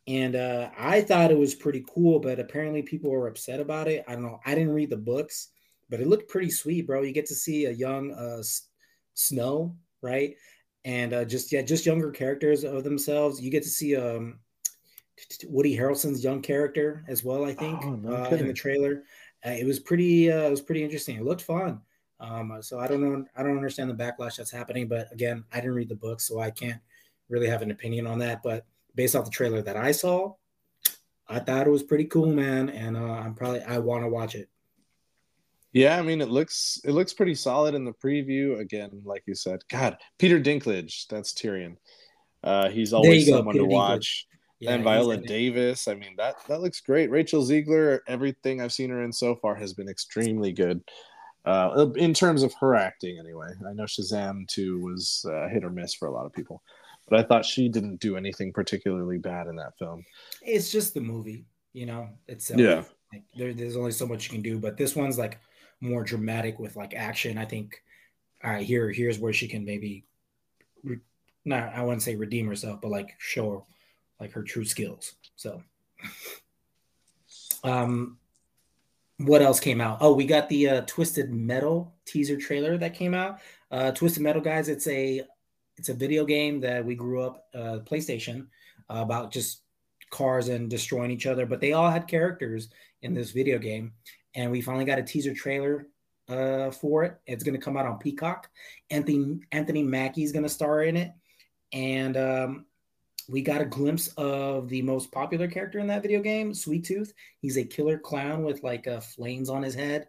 and 0.08 0.36
uh, 0.36 0.70
I 0.78 1.02
thought 1.02 1.32
it 1.32 1.38
was 1.38 1.56
pretty 1.56 1.84
cool. 1.88 2.20
But 2.20 2.40
apparently, 2.40 2.82
people 2.82 3.12
were 3.12 3.28
upset 3.28 3.60
about 3.60 3.88
it. 3.88 4.04
I 4.08 4.14
don't 4.14 4.24
know. 4.24 4.40
I 4.46 4.56
didn't 4.56 4.74
read 4.74 4.90
the 4.90 4.98
books, 4.98 5.50
but 5.90 6.00
it 6.00 6.08
looked 6.08 6.30
pretty 6.30 6.50
sweet, 6.50 6.88
bro. 6.88 7.02
You 7.02 7.12
get 7.12 7.26
to 7.28 7.36
see 7.36 7.66
a 7.66 7.72
young 7.72 8.14
uh, 8.14 8.40
S- 8.40 8.68
Snow, 9.14 9.76
right? 10.02 10.36
and 10.86 11.14
uh, 11.14 11.26
just 11.26 11.52
yeah, 11.52 11.64
just 11.64 11.86
younger 11.86 12.12
characters 12.12 12.64
of 12.64 12.84
themselves. 12.84 13.42
You 13.42 13.50
get 13.50 13.64
to 13.64 13.70
see 13.70 13.96
um, 13.98 14.40
Woody 15.48 15.76
Harrelson's 15.76 16.24
young 16.24 16.42
character 16.42 17.04
as 17.08 17.24
well. 17.24 17.44
I 17.44 17.54
think 17.54 17.80
oh, 17.84 17.96
no 17.96 18.16
uh, 18.16 18.30
in 18.30 18.48
the 18.48 18.54
trailer, 18.54 19.04
uh, 19.46 19.50
it 19.50 19.66
was 19.66 19.80
pretty. 19.80 20.32
Uh, 20.32 20.44
it 20.44 20.52
was 20.52 20.62
pretty 20.62 20.84
interesting. 20.84 21.18
It 21.18 21.26
looked 21.26 21.42
fun. 21.42 21.82
Um, 22.20 22.58
so 22.62 22.80
I 22.80 22.88
don't 22.88 23.02
know. 23.02 23.26
I 23.36 23.44
don't 23.44 23.58
understand 23.58 23.90
the 23.90 23.96
backlash 23.96 24.38
that's 24.38 24.52
happening, 24.52 24.88
but 24.88 25.12
again, 25.12 25.44
I 25.52 25.58
didn't 25.58 25.76
read 25.76 25.90
the 25.90 25.96
book, 25.96 26.22
so 26.22 26.40
I 26.40 26.52
can't 26.52 26.80
really 27.30 27.48
have 27.48 27.64
an 27.64 27.72
opinion 27.72 28.06
on 28.06 28.20
that. 28.20 28.44
But 28.44 28.66
based 28.96 29.16
off 29.16 29.26
the 29.26 29.32
trailer 29.32 29.62
that 29.62 29.78
I 29.78 29.92
saw, 29.92 30.34
I 31.28 31.40
thought 31.40 31.68
it 31.68 31.72
was 31.72 31.84
pretty 31.84 32.06
cool, 32.06 32.34
man, 32.34 32.70
and 32.70 32.96
uh, 32.96 33.00
I'm 33.00 33.34
probably 33.36 33.62
I 33.64 33.80
want 33.80 34.04
to 34.04 34.10
watch 34.10 34.36
it. 34.36 34.50
Yeah, 35.72 35.98
I 35.98 36.02
mean 36.02 36.22
it 36.22 36.30
looks 36.30 36.80
it 36.86 36.92
looks 36.92 37.14
pretty 37.14 37.36
solid 37.36 37.76
in 37.76 37.84
the 37.84 37.94
preview. 37.94 38.60
Again, 38.60 39.02
like 39.04 39.24
you 39.26 39.36
said, 39.36 39.60
God, 39.70 39.98
Peter 40.18 40.40
Dinklage, 40.40 41.08
that's 41.08 41.34
Tyrion. 41.34 41.78
Uh, 42.44 42.70
he's 42.70 42.94
always 42.94 43.28
someone 43.28 43.56
to 43.56 43.66
watch. 43.66 44.28
Yeah, 44.60 44.72
and 44.72 44.84
Viola 44.84 45.18
Davis, 45.18 45.88
I 45.88 45.96
mean 45.96 46.16
that 46.18 46.36
that 46.48 46.62
looks 46.62 46.80
great. 46.80 47.12
Rachel 47.12 47.44
Zegler, 47.44 48.00
everything 48.08 48.62
I've 48.62 48.72
seen 48.72 48.90
her 48.90 49.04
in 49.04 49.12
so 49.12 49.36
far 49.36 49.56
has 49.56 49.74
been 49.74 49.90
extremely 49.90 50.54
good. 50.54 50.82
Uh, 51.44 51.90
in 51.96 52.14
terms 52.14 52.42
of 52.42 52.54
her 52.56 52.74
acting, 52.74 53.20
anyway. 53.20 53.50
I 53.68 53.74
know 53.74 53.84
Shazam 53.84 54.48
too 54.48 54.80
was 54.80 55.26
uh, 55.30 55.48
hit 55.50 55.64
or 55.64 55.70
miss 55.70 55.94
for 55.94 56.08
a 56.08 56.12
lot 56.12 56.26
of 56.26 56.34
people, 56.34 56.64
but 57.08 57.20
I 57.20 57.24
thought 57.24 57.46
she 57.46 57.70
didn't 57.70 58.00
do 58.00 58.18
anything 58.18 58.52
particularly 58.52 59.18
bad 59.18 59.48
in 59.48 59.56
that 59.58 59.78
film. 59.78 60.06
It's 60.42 60.72
just 60.72 60.94
the 60.94 61.02
movie, 61.02 61.46
you 61.74 61.86
know. 61.86 62.10
It's 62.28 62.50
yeah. 62.50 62.84
Like, 63.14 63.24
there, 63.36 63.54
there's 63.54 63.78
only 63.78 63.92
so 63.92 64.08
much 64.08 64.26
you 64.26 64.32
can 64.32 64.42
do, 64.42 64.58
but 64.58 64.78
this 64.78 64.96
one's 64.96 65.18
like 65.18 65.40
more 65.82 66.04
dramatic 66.04 66.60
with 66.60 66.76
like 66.76 66.94
action. 66.94 67.38
I 67.38 67.46
think, 67.46 67.82
all 68.44 68.52
right, 68.52 68.66
here 68.66 68.92
here's 68.92 69.20
where 69.20 69.34
she 69.34 69.48
can 69.48 69.66
maybe, 69.66 70.06
re- 70.84 71.00
not 71.46 71.74
I 71.74 71.84
wouldn't 71.84 72.02
say 72.02 72.16
redeem 72.16 72.48
herself, 72.48 72.82
but 72.82 72.92
like 72.92 73.16
show 73.20 73.66
like 74.20 74.32
her 74.32 74.44
true 74.44 74.66
skills. 74.66 75.14
So, 75.36 75.62
um, 77.64 78.18
what 79.18 79.42
else 79.42 79.60
came 79.60 79.80
out? 79.80 80.00
Oh, 80.02 80.14
we 80.14 80.26
got 80.26 80.50
the 80.50 80.70
uh, 80.70 80.82
Twisted 80.82 81.32
Metal 81.32 81.94
teaser 82.06 82.38
trailer 82.38 82.78
that 82.78 82.96
came 82.96 83.14
out. 83.14 83.40
Uh, 83.72 83.92
Twisted 83.92 84.24
Metal, 84.24 84.42
guys, 84.42 84.68
it's 84.70 84.88
a 84.88 85.22
it's 85.78 85.90
a 85.90 85.94
video 85.94 86.26
game 86.26 86.60
that 86.62 86.86
we 86.86 86.96
grew 86.96 87.22
up 87.22 87.46
uh, 87.54 87.80
PlayStation 87.86 88.48
uh, 88.90 89.02
about 89.02 89.32
just 89.32 89.62
cars 90.10 90.48
and 90.48 90.70
destroying 90.70 91.12
each 91.12 91.26
other, 91.26 91.46
but 91.46 91.60
they 91.60 91.74
all 91.74 91.90
had 91.90 92.08
characters 92.08 92.70
in 93.02 93.14
this 93.14 93.32
video 93.32 93.58
game, 93.58 93.94
and 94.36 94.52
we 94.52 94.62
finally 94.62 94.86
got 94.86 95.00
a 95.00 95.04
teaser 95.04 95.34
trailer 95.34 95.88
uh, 96.30 96.72
for 96.72 97.04
it. 97.04 97.20
It's 97.26 97.44
going 97.44 97.56
to 97.56 97.64
come 97.64 97.78
out 97.78 97.86
on 97.86 98.00
Peacock. 98.00 98.50
Anthony 98.90 99.40
Anthony 99.52 99.84
Mackie 99.84 100.24
is 100.24 100.32
going 100.32 100.44
to 100.44 100.50
star 100.50 100.84
in 100.84 100.98
it, 100.98 101.12
and 101.74 102.18
um, 102.18 102.66
we 103.28 103.42
got 103.42 103.62
a 103.62 103.66
glimpse 103.66 104.08
of 104.18 104.70
the 104.70 104.82
most 104.82 105.12
popular 105.12 105.48
character 105.48 105.80
in 105.80 105.88
that 105.88 106.02
video 106.02 106.22
game, 106.22 106.54
Sweet 106.54 106.86
Tooth. 106.86 107.14
He's 107.40 107.58
a 107.58 107.64
killer 107.64 107.98
clown 107.98 108.44
with 108.44 108.64
like 108.64 108.88
uh, 108.88 109.00
flames 109.02 109.50
on 109.50 109.64
his 109.64 109.76
head. 109.76 110.08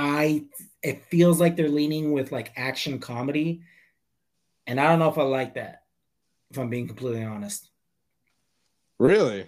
I 0.00 0.44
it 0.82 1.04
feels 1.04 1.38
like 1.38 1.56
they're 1.56 1.68
leaning 1.68 2.12
with 2.12 2.32
like 2.32 2.52
action 2.56 2.98
comedy, 2.98 3.60
and 4.66 4.80
I 4.80 4.88
don't 4.88 4.98
know 4.98 5.10
if 5.10 5.18
I 5.18 5.22
like 5.22 5.54
that. 5.54 5.82
If 6.50 6.58
I'm 6.58 6.70
being 6.70 6.88
completely 6.88 7.22
honest. 7.22 7.68
Really? 8.98 9.46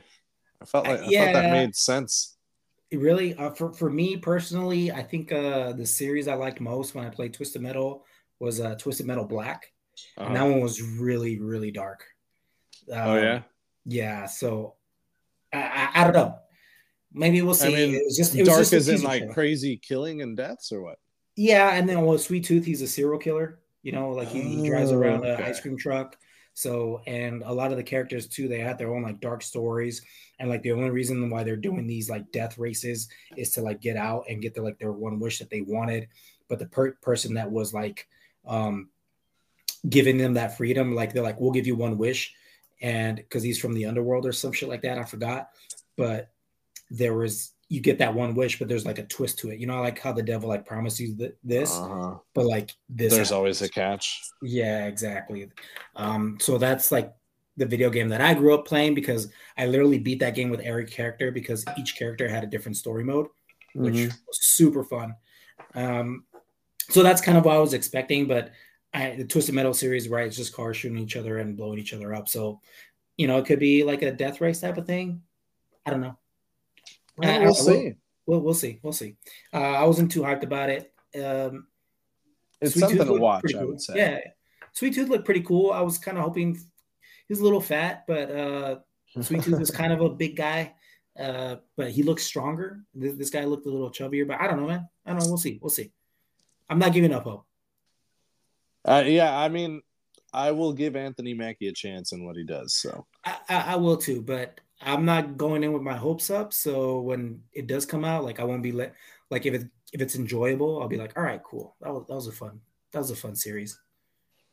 I 0.61 0.65
felt 0.65 0.87
like 0.87 1.01
I 1.01 1.07
yeah, 1.09 1.25
thought 1.25 1.33
that 1.33 1.53
made 1.53 1.75
sense. 1.75 2.37
Really, 2.93 3.35
uh, 3.35 3.51
for 3.51 3.73
for 3.73 3.89
me 3.89 4.19
personally, 4.19 4.93
I 4.93 5.03
think 5.03 5.33
uh, 5.33 5.73
the 5.73 5.87
series 5.87 6.29
I 6.29 6.35
liked 6.35 6.61
most 6.61 6.95
when 6.95 7.07
I 7.07 7.09
played 7.09 7.33
Twisted 7.33 7.63
Metal 7.63 8.05
was 8.39 8.61
uh, 8.61 8.75
Twisted 8.75 9.07
Metal 9.07 9.25
Black, 9.25 9.73
uh-huh. 10.19 10.27
and 10.27 10.37
that 10.37 10.43
one 10.43 10.61
was 10.61 10.83
really 10.83 11.39
really 11.41 11.71
dark. 11.71 12.05
Um, 12.93 12.99
oh 13.09 13.17
yeah, 13.17 13.43
yeah. 13.87 14.27
So 14.27 14.75
I, 15.53 15.91
I, 15.95 16.01
I, 16.01 16.05
don't 16.05 16.13
know. 16.13 16.35
Maybe 17.15 17.43
we'll 17.43 17.55
see. 17.55 17.69
I 17.69 17.87
mean, 17.87 17.95
it 17.95 18.05
was 18.05 18.17
just 18.17 18.35
it 18.35 18.45
dark 18.45 18.61
was 18.61 18.71
just 18.71 18.89
as 18.89 19.01
in 19.01 19.07
like 19.07 19.31
crazy 19.31 19.77
killing 19.77 20.23
and 20.23 20.37
deaths 20.37 20.73
or 20.73 20.83
what? 20.83 20.99
Yeah, 21.37 21.71
and 21.71 21.89
then 21.89 22.05
well, 22.05 22.19
Sweet 22.19 22.45
Tooth, 22.45 22.65
he's 22.65 22.83
a 22.83 22.89
serial 22.89 23.19
killer. 23.19 23.61
You 23.83 23.93
know, 23.93 24.11
like 24.11 24.29
he, 24.29 24.43
he 24.43 24.69
drives 24.69 24.93
around 24.93 25.25
oh, 25.25 25.31
okay. 25.31 25.43
an 25.43 25.49
ice 25.49 25.61
cream 25.61 25.77
truck. 25.77 26.17
So, 26.55 27.01
and 27.07 27.43
a 27.45 27.53
lot 27.53 27.71
of 27.71 27.79
the 27.79 27.83
characters 27.83 28.27
too, 28.29 28.47
they 28.47 28.59
had 28.59 28.79
their 28.79 28.95
own 28.95 29.03
like 29.03 29.21
dark 29.21 29.43
stories. 29.43 30.03
And 30.39 30.49
like 30.49 30.63
the 30.63 30.73
only 30.73 30.91
reason 30.91 31.31
why 31.31 31.45
they're 31.45 31.57
doing 31.57 31.87
these 31.87 32.11
like 32.11 32.31
death 32.33 32.59
races 32.59 33.09
is 33.37 33.51
to 33.53 33.63
like 33.63 33.81
get 33.81 33.97
out 33.97 34.25
and 34.29 34.43
get 34.43 34.55
their 34.55 34.65
like 34.65 34.79
their 34.79 34.93
one 34.93 35.19
wish 35.19 35.39
that 35.39 35.51
they 35.51 35.63
wanted. 35.63 36.09
But 36.49 36.59
the 36.59 36.67
per- 36.67 36.93
person 37.01 37.35
that 37.35 37.51
was 37.51 37.73
like 37.73 38.07
um 38.47 38.89
giving 39.89 40.19
them 40.19 40.35
that 40.35 40.57
freedom, 40.57 40.95
like 40.95 41.13
they're 41.13 41.23
like, 41.23 41.41
we'll 41.41 41.53
give 41.53 41.67
you 41.67 41.77
one 41.77 41.99
wish. 41.99 42.35
And 42.81 43.17
because 43.17 43.43
he's 43.43 43.59
from 43.59 43.73
the 43.73 43.87
underworld 43.87 44.27
or 44.27 44.33
some 44.33 44.53
shit 44.53 44.69
like 44.69 44.83
that, 44.83 44.99
I 44.99 45.05
forgot. 45.05 45.51
But 45.97 46.32
there 46.93 47.15
was 47.15 47.53
you 47.69 47.81
get 47.81 47.99
that 47.99 48.13
one 48.13 48.35
wish, 48.35 48.59
but 48.59 48.69
there's 48.69 48.85
like 48.85 48.99
a 48.99 49.05
twist 49.05 49.39
to 49.39 49.51
it. 49.51 49.59
You 49.59 49.67
know, 49.67 49.81
like 49.81 49.99
how 49.99 50.13
the 50.13 50.23
devil 50.23 50.49
like 50.49 50.67
promised 50.67 51.01
you 51.01 51.17
th- 51.17 51.35
this, 51.43 51.75
uh-huh. 51.75 52.17
but 52.35 52.45
like 52.45 52.71
this. 52.91 53.13
There's 53.13 53.29
happens. 53.29 53.33
always 53.33 53.63
a 53.63 53.69
catch. 53.69 54.21
Yeah, 54.43 54.87
exactly. 54.87 55.49
Um, 55.97 56.37
so 56.39 56.59
that's 56.59 56.93
like 56.93 57.15
the 57.57 57.65
video 57.65 57.89
game 57.89 58.09
that 58.11 58.21
I 58.21 58.35
grew 58.35 58.53
up 58.55 58.67
playing 58.67 58.95
because 58.95 59.29
I 59.57 59.67
literally 59.67 59.99
beat 59.99 60.21
that 60.21 60.35
game 60.35 60.51
with 60.51 60.61
every 60.61 60.85
character 60.85 61.31
because 61.31 61.65
each 61.79 61.97
character 61.97 62.29
had 62.29 62.45
a 62.45 62.47
different 62.47 62.77
story 62.77 63.05
mode, 63.05 63.29
which 63.75 63.95
mm-hmm. 63.95 64.17
was 64.27 64.39
super 64.43 64.85
fun. 64.85 65.15
Um, 65.75 66.25
so 66.91 67.03
that's 67.03 67.23
kind 67.23 67.39
of 67.39 67.47
what 67.47 67.57
I 67.57 67.59
was 67.59 67.73
expecting, 67.73 68.27
but 68.27 68.51
I, 68.93 69.17
the 69.17 69.25
Twisted 69.25 69.55
Metal 69.55 69.73
series, 69.73 70.11
right? 70.11 70.27
It's 70.27 70.37
just 70.37 70.55
cars 70.55 70.77
shooting 70.77 70.99
each 70.99 71.17
other 71.17 71.39
and 71.39 71.57
blowing 71.57 71.79
each 71.79 71.95
other 71.95 72.15
up. 72.15 72.29
So, 72.29 72.61
you 73.17 73.27
know, 73.27 73.39
it 73.39 73.47
could 73.47 73.59
be 73.59 73.83
like 73.83 74.03
a 74.03 74.13
death 74.13 74.43
race 74.43 74.61
type 74.61 74.77
of 74.77 74.87
thing. 74.87 75.23
I 75.87 75.91
don't 75.91 76.03
know. 76.03 76.19
Well, 77.17 77.41
we'll, 77.41 77.55
see. 77.55 77.93
We'll, 78.27 78.41
we'll 78.41 78.55
see. 78.55 78.81
We'll 78.83 78.93
see. 78.93 79.17
Uh, 79.53 79.59
I 79.59 79.85
wasn't 79.85 80.11
too 80.11 80.23
hyped 80.23 80.43
about 80.43 80.71
it. 80.71 80.93
Um, 81.15 81.67
it's 82.61 82.75
Sweet 82.75 82.83
something 82.83 83.07
to 83.07 83.15
watch, 83.15 83.45
cool. 83.53 83.61
I 83.61 83.65
would 83.65 83.81
say. 83.81 83.95
Yeah. 83.97 84.19
Sweet 84.73 84.95
Tooth 84.95 85.09
looked 85.09 85.25
pretty 85.25 85.43
cool. 85.43 85.73
I 85.73 85.81
was 85.81 85.99
kind 85.99 86.17
of 86.17 86.25
hoping 86.25 86.59
he's 87.29 87.41
a 87.41 87.45
little 87.45 87.61
fat, 87.61 88.05
but 88.07 88.31
uh, 88.31 88.77
Sweet 89.21 89.43
Tooth 89.43 89.61
is 89.61 89.71
kind 89.71 89.93
of 89.93 90.01
a 90.01 90.09
big 90.09 90.37
guy. 90.37 90.75
Uh, 91.19 91.57
but 91.77 91.91
he 91.91 92.03
looks 92.03 92.25
stronger. 92.25 92.81
This, 92.95 93.15
this, 93.17 93.31
guy 93.31 93.45
looked 93.45 93.67
a 93.67 93.71
little 93.71 93.91
chubbier, 93.91 94.27
but 94.27 94.41
I 94.41 94.47
don't 94.47 94.59
know, 94.59 94.69
man. 94.69 94.89
I 95.05 95.11
don't 95.11 95.19
know. 95.19 95.27
We'll 95.27 95.37
see. 95.37 95.59
We'll 95.61 95.69
see. 95.69 95.93
I'm 96.71 96.79
not 96.79 96.95
giving 96.95 97.13
up 97.13 97.25
hope. 97.25 97.45
Uh, 98.83 99.05
yeah, 99.07 99.39
I 99.39 99.49
mean, 99.49 99.83
I 100.33 100.53
will 100.53 100.73
give 100.73 100.97
Anthony 100.97 101.35
Mackie 101.35 101.69
a 101.69 101.73
chance 101.73 102.13
in 102.13 102.25
what 102.25 102.37
he 102.37 102.45
does. 102.45 102.75
So 102.75 103.07
I, 103.25 103.37
I, 103.49 103.61
I 103.73 103.77
will 103.77 103.99
too, 103.99 104.23
but 104.23 104.59
I'm 104.83 105.05
not 105.05 105.37
going 105.37 105.63
in 105.63 105.73
with 105.73 105.83
my 105.83 105.97
hopes 105.97 106.31
up. 106.31 106.53
So 106.53 107.01
when 107.01 107.43
it 107.53 107.67
does 107.67 107.87
come 107.87 108.05
out, 108.05 108.25
like 108.25 108.41
I 108.41 108.45
won't 108.45 108.63
be 108.63 108.73
let 108.73 108.95
like 109.31 109.47
if 109.47 109.55
it 109.55 109.69
if 109.93 110.01
it's 110.01 110.17
enjoyable, 110.17 110.81
I'll 110.81 110.89
be 110.89 110.97
like, 110.97 111.13
all 111.17 111.23
right, 111.23 111.43
cool. 111.43 111.77
That 111.81 111.93
was 111.93 112.05
that 112.09 112.15
was 112.15 112.27
a 112.27 112.33
fun 112.33 112.61
that 112.93 112.99
was 112.99 113.11
a 113.11 113.17
fun 113.17 113.37
series. 113.37 113.79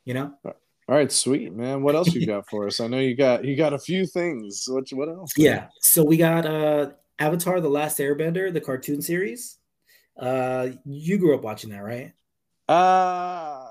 You 0.06 0.14
know? 0.14 0.34
All 0.46 0.96
right, 0.96 1.12
sweet 1.12 1.54
man. 1.54 1.84
What 1.84 1.96
else 1.96 2.14
you 2.14 2.26
got 2.26 2.50
for 2.50 2.68
us? 2.68 2.80
I 2.80 2.88
know 2.88 3.00
you 3.00 3.16
got 3.16 3.46
you 3.46 3.56
got 3.56 3.74
a 3.74 3.80
few 3.80 4.06
things. 4.06 4.66
What 4.68 4.90
what 4.92 5.10
else? 5.10 5.32
Yeah. 5.38 5.68
So 5.82 6.04
we 6.04 6.18
got 6.18 6.46
uh 6.46 6.92
Avatar: 7.20 7.60
The 7.60 7.70
Last 7.70 8.00
Airbender, 8.00 8.52
the 8.52 8.62
cartoon 8.62 9.02
series. 9.02 9.58
Uh, 10.18 10.70
you 10.86 11.18
grew 11.18 11.36
up 11.36 11.44
watching 11.44 11.70
that, 11.70 11.84
right? 11.84 12.12
Uh 12.68 13.69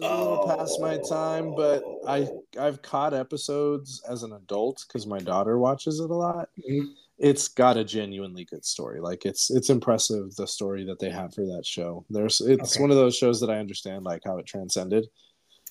was 0.00 0.10
a 0.10 0.14
little 0.14 0.50
oh. 0.50 0.56
past 0.56 0.80
my 0.80 0.98
time, 1.08 1.54
but 1.54 1.82
I 2.06 2.28
I've 2.58 2.82
caught 2.82 3.14
episodes 3.14 4.02
as 4.08 4.22
an 4.22 4.32
adult 4.32 4.84
because 4.86 5.06
my 5.06 5.18
daughter 5.18 5.58
watches 5.58 6.00
it 6.00 6.10
a 6.10 6.14
lot. 6.14 6.48
Mm-hmm. 6.58 6.88
It's 7.18 7.48
got 7.48 7.76
a 7.76 7.84
genuinely 7.84 8.44
good 8.44 8.64
story. 8.64 9.00
Like 9.00 9.24
it's 9.24 9.50
it's 9.50 9.70
impressive 9.70 10.34
the 10.36 10.46
story 10.46 10.84
that 10.86 10.98
they 10.98 11.10
have 11.10 11.32
for 11.32 11.44
that 11.46 11.64
show. 11.64 12.04
There's 12.10 12.40
it's 12.40 12.76
okay. 12.76 12.82
one 12.82 12.90
of 12.90 12.96
those 12.96 13.16
shows 13.16 13.40
that 13.40 13.50
I 13.50 13.58
understand 13.58 14.04
like 14.04 14.22
how 14.24 14.38
it 14.38 14.46
transcended. 14.46 15.06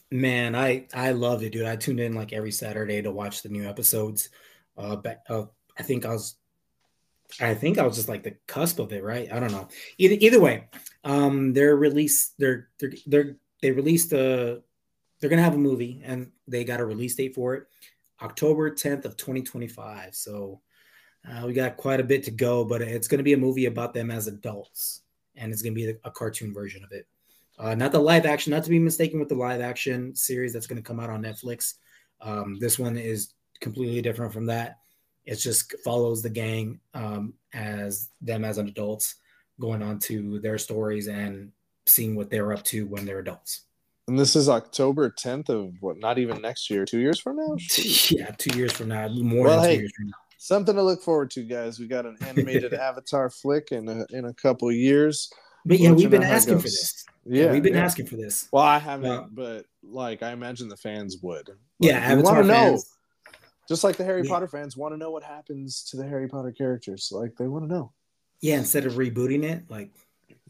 Man, 0.09 0.55
I 0.55 0.87
I 0.93 1.11
loved 1.11 1.43
it, 1.43 1.51
dude. 1.51 1.65
I 1.65 1.75
tuned 1.75 1.99
in 1.99 2.13
like 2.13 2.33
every 2.33 2.51
Saturday 2.51 3.01
to 3.01 3.11
watch 3.11 3.41
the 3.41 3.49
new 3.49 3.67
episodes. 3.67 4.29
Uh, 4.77 4.95
but 4.95 5.21
uh, 5.29 5.45
I 5.77 5.83
think 5.83 6.05
I 6.05 6.13
was 6.13 6.35
I 7.39 7.53
think 7.55 7.77
I 7.77 7.85
was 7.85 7.95
just 7.95 8.09
like 8.09 8.23
the 8.23 8.35
cusp 8.47 8.79
of 8.79 8.93
it, 8.93 9.03
right? 9.03 9.31
I 9.31 9.39
don't 9.39 9.51
know. 9.51 9.67
Either 9.97 10.15
either 10.19 10.39
way, 10.39 10.65
um, 11.03 11.53
their 11.53 11.75
release, 11.75 12.33
they're 12.37 12.69
they're 12.79 12.93
they're 13.05 13.35
they 13.63 13.71
released 13.71 14.11
a 14.13 14.61
they're 15.19 15.29
gonna 15.29 15.41
have 15.41 15.55
a 15.55 15.57
movie 15.57 16.01
and 16.03 16.29
they 16.47 16.63
got 16.63 16.81
a 16.81 16.85
release 16.85 17.15
date 17.15 17.33
for 17.33 17.55
it 17.55 17.67
october 18.21 18.69
10th 18.69 19.05
of 19.05 19.17
2025 19.17 20.13
so 20.13 20.59
uh, 21.25 21.45
we 21.45 21.53
got 21.53 21.77
quite 21.77 22.01
a 22.01 22.03
bit 22.03 22.23
to 22.23 22.31
go 22.31 22.65
but 22.65 22.81
it's 22.81 23.07
gonna 23.07 23.23
be 23.23 23.33
a 23.33 23.37
movie 23.37 23.65
about 23.65 23.93
them 23.93 24.11
as 24.11 24.27
adults 24.27 25.03
and 25.35 25.51
it's 25.51 25.61
gonna 25.61 25.73
be 25.73 25.95
a, 26.03 26.11
cartoon 26.11 26.53
version 26.53 26.83
of 26.83 26.91
it. 26.91 27.07
Uh, 27.59 27.75
not 27.75 27.91
the 27.91 27.99
live 27.99 28.25
action 28.25 28.51
not 28.51 28.63
to 28.63 28.69
be 28.69 28.79
mistaken 28.79 29.19
with 29.19 29.29
the 29.29 29.35
live 29.35 29.61
action 29.61 30.15
series 30.15 30.53
that's 30.53 30.67
gonna 30.67 30.81
come 30.81 30.99
out 30.99 31.09
on 31.09 31.21
netflix. 31.21 31.75
Um, 32.21 32.57
this 32.59 32.79
one 32.79 32.97
is 32.97 33.33
completely 33.59 34.01
different 34.01 34.33
from 34.33 34.45
that. 34.47 34.79
It 35.25 35.35
just 35.35 35.73
follows 35.83 36.21
the 36.21 36.29
gang 36.29 36.79
um, 36.93 37.33
as 37.53 38.09
them 38.21 38.43
as 38.43 38.57
adults 38.57 39.15
going 39.59 39.81
on 39.81 39.99
to 39.99 40.39
their 40.39 40.57
stories 40.57 41.07
and 41.07 41.51
seeing 41.85 42.15
what 42.15 42.29
they're 42.29 42.53
up 42.53 42.63
to 42.63 42.85
when 42.85 43.05
they're 43.05 43.19
adults. 43.19 43.65
And 44.07 44.19
this 44.19 44.35
is 44.35 44.49
October 44.49 45.09
10th 45.11 45.49
of 45.49 45.73
what? 45.79 45.97
Not 45.97 46.17
even 46.17 46.41
next 46.41 46.69
year. 46.69 46.85
Two 46.85 46.99
years 46.99 47.19
from 47.19 47.37
now. 47.37 47.55
Yeah, 48.09 48.31
two 48.37 48.57
years 48.57 48.73
from 48.73 48.89
now. 48.89 49.07
More 49.07 49.45
Well, 49.45 49.61
than 49.61 49.69
hey, 49.69 49.75
two 49.75 49.81
years 49.81 49.93
from 49.95 50.07
now. 50.07 50.13
Something 50.37 50.75
to 50.75 50.83
look 50.83 51.01
forward 51.01 51.31
to, 51.31 51.43
guys. 51.43 51.79
We 51.79 51.87
got 51.87 52.05
an 52.05 52.17
animated 52.27 52.73
Avatar 52.73 53.29
flick 53.29 53.71
in 53.71 53.87
a, 53.87 54.05
in 54.09 54.25
a 54.25 54.33
couple 54.33 54.69
years. 54.71 55.29
But 55.65 55.79
yeah, 55.79 55.93
we've 55.93 56.09
been 56.09 56.19
know 56.19 56.27
how 56.27 56.33
it 56.33 56.35
asking 56.35 56.57
for 56.57 56.63
this. 56.63 57.05
Yeah, 57.25 57.49
we've 57.53 57.63
been 57.63 57.75
yeah. 57.75 57.85
asking 57.85 58.07
for 58.07 58.17
this. 58.17 58.49
Well, 58.51 58.63
I 58.63 58.79
haven't, 58.79 59.09
Yeah. 59.09 59.25
but 59.31 59.65
like 59.81 60.21
I 60.21 60.31
imagine 60.31 60.67
the 60.67 60.75
fans 60.75 61.19
would. 61.21 61.49
Yeah, 61.79 61.93
Like, 61.93 62.03
we 62.03 62.11
Avatar 62.11 62.33
wanna 62.35 62.47
know. 62.47 62.81
Just 63.69 63.85
like 63.85 63.95
the 63.95 64.03
Harry 64.03 64.23
Yeah. 64.23 64.29
Potter 64.29 64.47
fans 64.49 64.75
want 64.75 64.93
to 64.93 64.97
know 64.97 65.11
what 65.11 65.23
happens 65.23 65.83
to 65.91 65.95
the 65.97 66.05
Harry 66.05 66.27
Potter 66.27 66.51
characters. 66.51 67.07
Like 67.13 67.37
they 67.37 67.47
want 67.47 67.63
to 67.69 67.73
know. 67.73 67.93
Yeah, 68.41 68.57
instead 68.57 68.85
of 68.85 68.95
rebooting 68.95 69.43
it, 69.43 69.63
like 69.69 69.91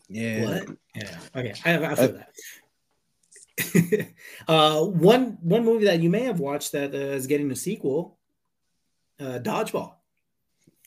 Yeah. 0.10 0.44
what? 0.44 0.78
Yeah. 0.96 1.20
Okay, 1.36 1.54
I, 1.66 1.86
I 1.86 1.96
feel 1.96 2.14
that. 2.14 2.30
uh, 4.48 4.84
one 4.86 5.38
one 5.42 5.64
movie 5.64 5.86
that 5.86 6.00
you 6.00 6.10
may 6.10 6.24
have 6.24 6.40
watched 6.40 6.72
that 6.72 6.94
uh, 6.94 6.98
is 6.98 7.28
getting 7.28 7.52
a 7.52 7.56
sequel, 7.56 8.18
uh, 9.20 9.40
Dodgeball. 9.40 9.94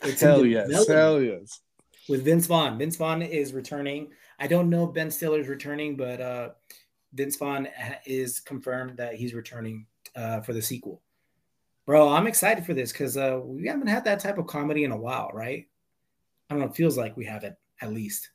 It's 0.02 0.20
Hell 0.20 0.44
yes. 0.44 0.88
Hell 0.88 1.23
yes. 1.23 1.61
with 2.08 2.25
Vince 2.25 2.46
Vaughn. 2.46 2.78
Vince 2.78 2.96
Vaughn 2.96 3.23
is 3.23 3.52
returning. 3.52 4.08
I 4.38 4.46
don't 4.46 4.68
know 4.68 4.88
if 4.88 4.94
Ben 4.94 5.11
Stiller 5.11 5.40
is 5.40 5.49
returning, 5.49 5.96
but 5.96 6.20
uh, 6.20 6.49
Vince 7.14 7.37
Vaughn 7.37 7.68
is 8.04 8.40
confirmed 8.40 8.99
that 8.99 9.14
he's 9.14 9.32
returning 9.32 9.87
uh, 10.14 10.40
for 10.40 10.52
the 10.52 10.62
sequel. 10.62 11.02
Bro, 11.87 12.08
I'm 12.08 12.26
excited 12.26 12.66
for 12.66 12.75
this 12.75 12.92
because 12.92 13.16
uh, 13.16 13.40
we 13.42 13.68
haven't 13.68 13.87
had 13.87 14.04
that 14.04 14.20
type 14.20 14.38
of 14.38 14.46
comedy 14.49 14.85
in 14.85 14.90
a 14.90 14.96
while, 14.96 15.30
right? 15.32 15.66
I 16.50 16.54
don't 16.54 16.61
know. 16.61 16.68
It 16.68 16.76
feels 16.76 16.99
like 16.99 17.16
we 17.16 17.25
haven't, 17.25 17.56
at 17.80 17.92
least. 17.92 18.30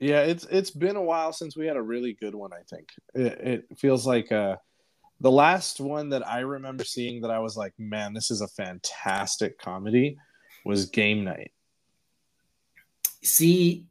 Yeah, 0.00 0.22
it's 0.22 0.46
it's 0.46 0.70
been 0.70 0.96
a 0.96 1.02
while 1.02 1.32
since 1.32 1.56
we 1.56 1.66
had 1.66 1.76
a 1.76 1.82
really 1.82 2.14
good 2.14 2.34
one. 2.34 2.52
I 2.52 2.62
think 2.68 2.88
it, 3.14 3.66
it 3.70 3.78
feels 3.78 4.06
like 4.06 4.32
uh, 4.32 4.56
the 5.20 5.30
last 5.30 5.78
one 5.78 6.08
that 6.10 6.26
I 6.26 6.40
remember 6.40 6.84
seeing 6.84 7.20
that 7.20 7.30
I 7.30 7.38
was 7.38 7.56
like, 7.56 7.74
man, 7.78 8.14
this 8.14 8.30
is 8.30 8.40
a 8.40 8.48
fantastic 8.48 9.58
comedy. 9.58 10.16
Was 10.64 10.86
Game 10.86 11.24
Night. 11.24 11.52
See, 13.22 13.86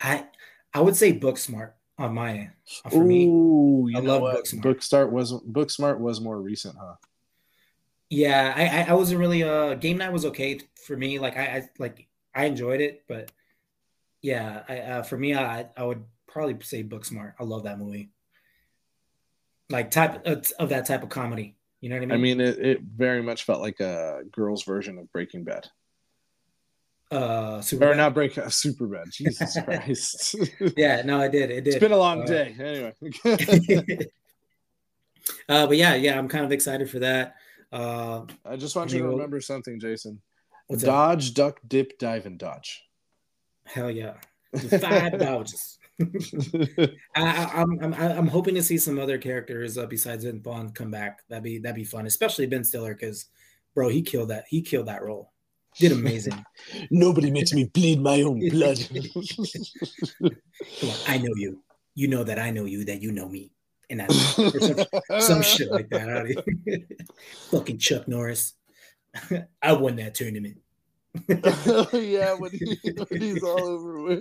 I 0.00 0.26
I 0.72 0.80
would 0.80 0.96
say 0.96 1.18
Booksmart 1.18 1.72
on 1.98 2.14
my 2.14 2.30
end. 2.32 2.50
Uh, 2.84 2.90
For 2.90 3.04
me, 3.04 3.24
you 3.24 3.92
I 3.94 4.00
know 4.00 4.18
love 4.18 4.22
what? 4.22 4.36
Booksmart. 4.44 4.62
Bookstart 4.62 5.10
was 5.10 5.32
Booksmart 5.32 5.98
was 5.98 6.20
more 6.20 6.40
recent, 6.40 6.76
huh? 6.78 6.94
yeah, 8.10 8.54
I, 8.56 8.64
I 8.66 8.82
I 8.90 8.92
wasn't 8.94 9.20
really 9.20 9.42
uh 9.42 9.74
game 9.74 9.98
night 9.98 10.12
was 10.12 10.24
okay 10.26 10.60
for 10.86 10.96
me. 10.96 11.18
Like 11.18 11.36
I, 11.36 11.42
I 11.42 11.68
like 11.78 12.08
I 12.34 12.46
enjoyed 12.46 12.80
it, 12.80 13.04
but 13.08 13.30
yeah, 14.22 14.62
I 14.68 14.78
uh, 14.78 15.02
for 15.02 15.16
me 15.16 15.34
I 15.34 15.66
I 15.76 15.84
would 15.84 16.04
probably 16.26 16.56
say 16.62 16.82
Booksmart. 16.84 17.34
I 17.38 17.44
love 17.44 17.64
that 17.64 17.78
movie. 17.78 18.10
Like 19.70 19.90
type 19.90 20.26
of, 20.26 20.50
of 20.58 20.68
that 20.70 20.86
type 20.86 21.02
of 21.02 21.08
comedy. 21.10 21.56
You 21.80 21.90
know 21.90 21.96
what 21.96 22.02
I 22.02 22.06
mean? 22.06 22.12
I 22.14 22.16
mean, 22.16 22.40
it, 22.40 22.58
it 22.58 22.80
very 22.82 23.22
much 23.22 23.44
felt 23.44 23.60
like 23.60 23.80
a 23.80 24.22
girl's 24.32 24.64
version 24.64 24.98
of 24.98 25.12
Breaking 25.12 25.44
Bad, 25.44 25.68
uh, 27.10 27.60
Super 27.60 27.92
or 27.92 27.94
not 27.94 28.14
Break 28.14 28.32
Super 28.48 28.86
Bad. 28.86 29.06
Jesus 29.12 29.56
Christ! 29.64 30.34
Yeah, 30.76 31.02
no, 31.04 31.20
I 31.20 31.28
did. 31.28 31.50
It 31.50 31.62
did. 31.64 31.74
it's 31.74 31.80
been 31.80 31.92
a 31.92 31.96
long 31.96 32.22
Uh, 32.22 32.26
day. 32.26 32.56
Anyway, 32.58 32.94
uh, 35.48 35.66
but 35.66 35.76
yeah, 35.76 35.94
yeah, 35.94 36.18
I'm 36.18 36.28
kind 36.28 36.44
of 36.44 36.52
excited 36.52 36.90
for 36.90 36.98
that. 37.00 37.36
Uh, 37.70 38.22
I 38.44 38.56
just 38.56 38.74
want 38.74 38.90
I 38.92 38.96
you 38.96 39.02
to 39.02 39.08
remember 39.10 39.40
something, 39.40 39.78
Jason. 39.78 40.20
up? 40.72 40.78
Dodge, 40.80 41.34
duck, 41.34 41.60
dip, 41.68 41.98
dive, 41.98 42.26
and 42.26 42.38
dodge. 42.38 42.87
Hell 43.68 43.90
yeah, 43.90 44.14
five 44.80 45.18
dodges. 45.18 45.78
I, 46.00 47.50
I'm, 47.54 47.78
I'm 47.82 47.94
I'm 47.94 48.26
hoping 48.28 48.54
to 48.54 48.62
see 48.62 48.78
some 48.78 48.98
other 48.98 49.18
characters 49.18 49.76
uh, 49.76 49.86
besides 49.86 50.24
Vince 50.24 50.42
Vaughn 50.42 50.70
come 50.70 50.90
back. 50.90 51.20
That'd 51.28 51.44
be 51.44 51.58
that'd 51.58 51.76
be 51.76 51.84
fun, 51.84 52.06
especially 52.06 52.46
Ben 52.46 52.64
Stiller 52.64 52.94
because, 52.94 53.26
bro, 53.74 53.88
he 53.88 54.02
killed 54.02 54.30
that. 54.30 54.44
He 54.48 54.62
killed 54.62 54.86
that 54.86 55.02
role. 55.02 55.32
Did 55.78 55.92
amazing. 55.92 56.44
Nobody 56.90 57.30
makes 57.30 57.52
me 57.52 57.64
bleed 57.64 58.00
my 58.00 58.22
own 58.22 58.48
blood. 58.48 58.78
Come 60.20 60.90
on, 60.90 60.96
I 61.06 61.18
know 61.18 61.34
you. 61.36 61.62
You 61.94 62.08
know 62.08 62.24
that 62.24 62.38
I 62.38 62.50
know 62.50 62.64
you. 62.64 62.84
That 62.84 63.02
you 63.02 63.12
know 63.12 63.28
me. 63.28 63.52
And 63.90 64.00
that's 64.00 64.14
some, 64.34 65.20
some 65.20 65.42
shit 65.42 65.70
like 65.70 65.88
that. 65.90 66.44
Fucking 67.50 67.78
Chuck 67.78 68.06
Norris. 68.06 68.54
I 69.62 69.72
won 69.72 69.96
that 69.96 70.14
tournament. 70.14 70.58
yeah, 71.92 72.34
when, 72.34 72.50
he, 72.50 72.78
when 73.08 73.20
he's 73.20 73.42
all 73.42 73.64
over. 73.64 74.20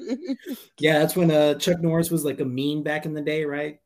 Yeah, 0.80 1.00
that's 1.00 1.16
when 1.16 1.32
uh, 1.32 1.56
Chuck 1.56 1.82
Norris 1.82 2.12
was 2.12 2.26
like 2.26 2.40
a 2.40 2.46
meme 2.46 2.84
back 2.84 3.06
in 3.06 3.14
the 3.14 3.22
day, 3.22 3.46
right? 3.46 3.80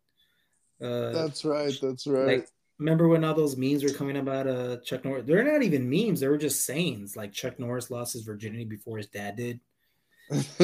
Uh, 0.81 1.11
That's 1.11 1.45
right. 1.45 1.77
That's 1.79 2.07
right. 2.07 2.25
like 2.25 2.47
remember 2.79 3.07
when 3.07 3.23
all 3.23 3.35
those 3.35 3.55
memes 3.55 3.83
were 3.83 3.91
coming 3.91 4.17
about 4.17 4.47
uh 4.47 4.77
Chuck 4.77 5.05
Norris? 5.05 5.25
They're 5.25 5.43
not 5.43 5.61
even 5.61 5.89
memes; 5.89 6.19
they 6.19 6.27
were 6.27 6.37
just 6.37 6.65
sayings. 6.65 7.15
Like 7.15 7.33
Chuck 7.33 7.59
Norris 7.59 7.91
lost 7.91 8.13
his 8.13 8.23
virginity 8.23 8.65
before 8.65 8.97
his 8.97 9.07
dad 9.07 9.35
did. 9.35 9.59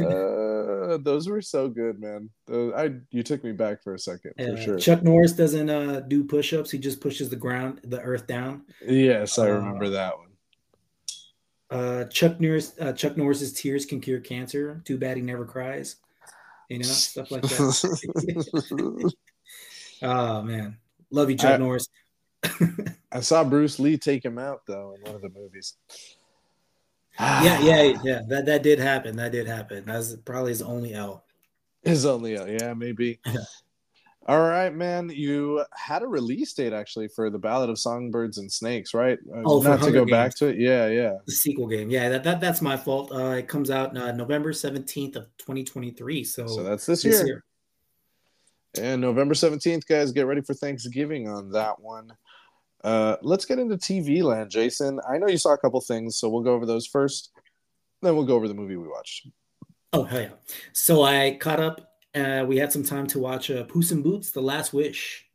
uh, 0.00 0.98
those 0.98 1.28
were 1.28 1.42
so 1.42 1.68
good, 1.68 2.00
man. 2.00 2.30
Those- 2.46 2.72
I 2.74 2.90
you 3.10 3.22
took 3.22 3.42
me 3.44 3.52
back 3.52 3.82
for 3.82 3.94
a 3.94 3.98
second 3.98 4.32
for 4.36 4.52
Uh, 4.52 4.56
sure. 4.60 4.78
Chuck 4.78 5.02
Norris 5.02 5.32
doesn't 5.32 5.68
uh 5.70 6.00
do 6.00 6.24
push-ups; 6.24 6.70
he 6.70 6.78
just 6.78 7.00
pushes 7.00 7.28
the 7.28 7.36
ground, 7.36 7.80
the 7.84 8.00
earth 8.00 8.26
down. 8.26 8.62
yes, 8.86 9.38
I 9.38 9.50
uh, 9.50 9.54
remember 9.54 9.90
that 9.90 10.14
one. 10.18 10.26
Uh, 11.70 12.04
Chuck 12.06 12.40
Norris, 12.40 12.72
uh, 12.80 12.92
Chuck 12.92 13.16
Norris's 13.16 13.52
tears 13.52 13.84
can 13.84 14.00
cure 14.00 14.20
cancer. 14.20 14.80
Too 14.84 14.96
bad 14.98 15.16
he 15.16 15.22
never 15.22 15.44
cries. 15.44 15.96
You 16.70 16.78
know, 16.78 16.84
stuff 16.84 17.30
like 17.30 17.42
that. 17.42 19.12
oh 20.02 20.42
man, 20.42 20.76
love 21.10 21.30
you, 21.30 21.36
Chuck 21.36 21.54
I- 21.54 21.56
Norris. 21.58 21.88
I 23.10 23.20
saw 23.20 23.42
Bruce 23.42 23.80
Lee 23.80 23.96
take 23.98 24.24
him 24.24 24.38
out 24.38 24.60
though 24.66 24.94
in 24.94 25.00
one 25.02 25.14
of 25.16 25.22
the 25.22 25.30
movies. 25.30 25.74
Yeah, 27.20 27.60
yeah, 27.62 27.98
yeah. 28.02 28.20
That 28.28 28.46
that 28.46 28.62
did 28.62 28.78
happen. 28.78 29.16
That 29.16 29.32
did 29.32 29.46
happen. 29.46 29.84
That's 29.86 30.16
probably 30.16 30.50
his 30.50 30.62
only 30.62 30.94
L. 30.94 31.24
His 31.82 32.04
only, 32.06 32.36
L, 32.36 32.48
yeah, 32.48 32.74
maybe. 32.74 33.20
All 34.26 34.40
right, 34.40 34.74
man. 34.74 35.08
You 35.08 35.64
had 35.72 36.02
a 36.02 36.06
release 36.06 36.52
date 36.52 36.74
actually 36.74 37.08
for 37.08 37.30
the 37.30 37.38
Ballad 37.38 37.70
of 37.70 37.78
Songbirds 37.78 38.36
and 38.36 38.52
Snakes, 38.52 38.92
right? 38.92 39.18
Uh, 39.34 39.40
Oh, 39.46 39.62
for 39.62 39.70
not 39.70 39.82
to 39.82 39.90
go 39.90 40.04
back 40.04 40.34
to 40.36 40.48
it. 40.48 40.58
Yeah, 40.58 40.88
yeah. 40.88 41.14
The 41.24 41.32
sequel 41.32 41.66
game. 41.66 41.88
Yeah, 41.88 42.10
that, 42.10 42.24
that 42.24 42.40
that's 42.40 42.60
my 42.60 42.76
fault. 42.76 43.10
Uh, 43.10 43.30
it 43.30 43.48
comes 43.48 43.70
out 43.70 43.96
uh, 43.96 44.12
November 44.12 44.52
seventeenth 44.52 45.16
of 45.16 45.28
twenty 45.38 45.64
twenty 45.64 45.92
three. 45.92 46.24
So, 46.24 46.46
So 46.46 46.62
that's 46.62 46.84
this, 46.84 47.02
this 47.02 47.20
year. 47.20 47.26
year. 47.26 47.44
And 48.78 49.00
November 49.00 49.34
17th, 49.34 49.86
guys, 49.86 50.12
get 50.12 50.26
ready 50.26 50.42
for 50.42 50.52
Thanksgiving 50.52 51.26
on 51.26 51.50
that 51.52 51.80
one. 51.80 52.12
Uh, 52.84 53.16
let's 53.22 53.44
get 53.44 53.58
into 53.58 53.76
TV 53.76 54.22
land, 54.22 54.50
Jason. 54.50 55.00
I 55.08 55.18
know 55.18 55.26
you 55.28 55.38
saw 55.38 55.52
a 55.52 55.58
couple 55.58 55.80
things, 55.80 56.18
so 56.18 56.28
we'll 56.28 56.42
go 56.42 56.54
over 56.54 56.66
those 56.66 56.86
first. 56.86 57.32
Then 58.02 58.14
we'll 58.14 58.26
go 58.26 58.34
over 58.34 58.48
the 58.48 58.54
movie 58.54 58.76
we 58.76 58.88
watched. 58.88 59.28
Oh 59.92 60.04
hell 60.04 60.20
yeah! 60.20 60.28
So 60.72 61.02
I 61.02 61.36
caught 61.40 61.60
up. 61.60 61.92
Uh, 62.14 62.44
we 62.46 62.56
had 62.56 62.72
some 62.72 62.84
time 62.84 63.06
to 63.08 63.18
watch 63.18 63.50
uh, 63.50 63.64
Puss 63.64 63.90
in 63.90 64.02
Boots: 64.02 64.30
The 64.30 64.42
Last 64.42 64.72
Wish. 64.72 65.26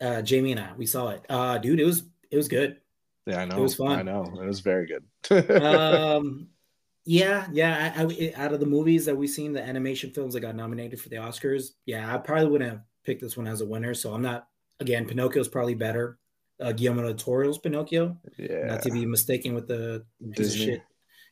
Uh, 0.00 0.22
Jamie 0.22 0.52
and 0.52 0.60
I, 0.60 0.72
we 0.76 0.86
saw 0.86 1.08
it. 1.10 1.24
Uh, 1.28 1.58
dude, 1.58 1.80
it 1.80 1.84
was 1.84 2.02
it 2.30 2.36
was 2.36 2.48
good. 2.48 2.78
Yeah, 3.26 3.40
I 3.40 3.44
know. 3.44 3.58
It 3.58 3.62
was 3.62 3.74
fun. 3.74 3.98
I 3.98 4.02
know. 4.02 4.22
It 4.40 4.46
was 4.46 4.60
very 4.60 4.86
good. 4.86 5.62
um, 5.62 6.48
yeah, 7.04 7.46
yeah. 7.52 7.92
I, 7.96 8.02
I, 8.02 8.32
out 8.36 8.52
of 8.52 8.60
the 8.60 8.66
movies 8.66 9.04
that 9.06 9.16
we've 9.16 9.30
seen, 9.30 9.52
the 9.52 9.62
animation 9.62 10.10
films 10.10 10.34
that 10.34 10.40
got 10.40 10.54
nominated 10.54 11.00
for 11.00 11.08
the 11.08 11.16
Oscars, 11.16 11.70
yeah, 11.86 12.12
I 12.12 12.18
probably 12.18 12.46
wouldn't 12.46 12.70
have 12.70 12.82
picked 13.04 13.22
this 13.22 13.36
one 13.36 13.48
as 13.48 13.60
a 13.60 13.66
winner. 13.66 13.94
So 13.94 14.14
I'm 14.14 14.22
not. 14.22 14.48
Again, 14.80 15.06
Pinocchio's 15.06 15.48
probably 15.48 15.74
better. 15.74 16.18
Uh, 16.60 16.72
Guillermo 16.72 17.02
del 17.02 17.14
Toro's 17.14 17.58
Pinocchio, 17.58 18.16
yeah. 18.38 18.64
not 18.66 18.82
to 18.82 18.90
be 18.90 19.04
mistaken 19.04 19.54
with 19.54 19.68
the 19.68 20.04
piece 20.20 20.28
of 20.28 20.34
Disney. 20.36 20.64
shit. 20.66 20.82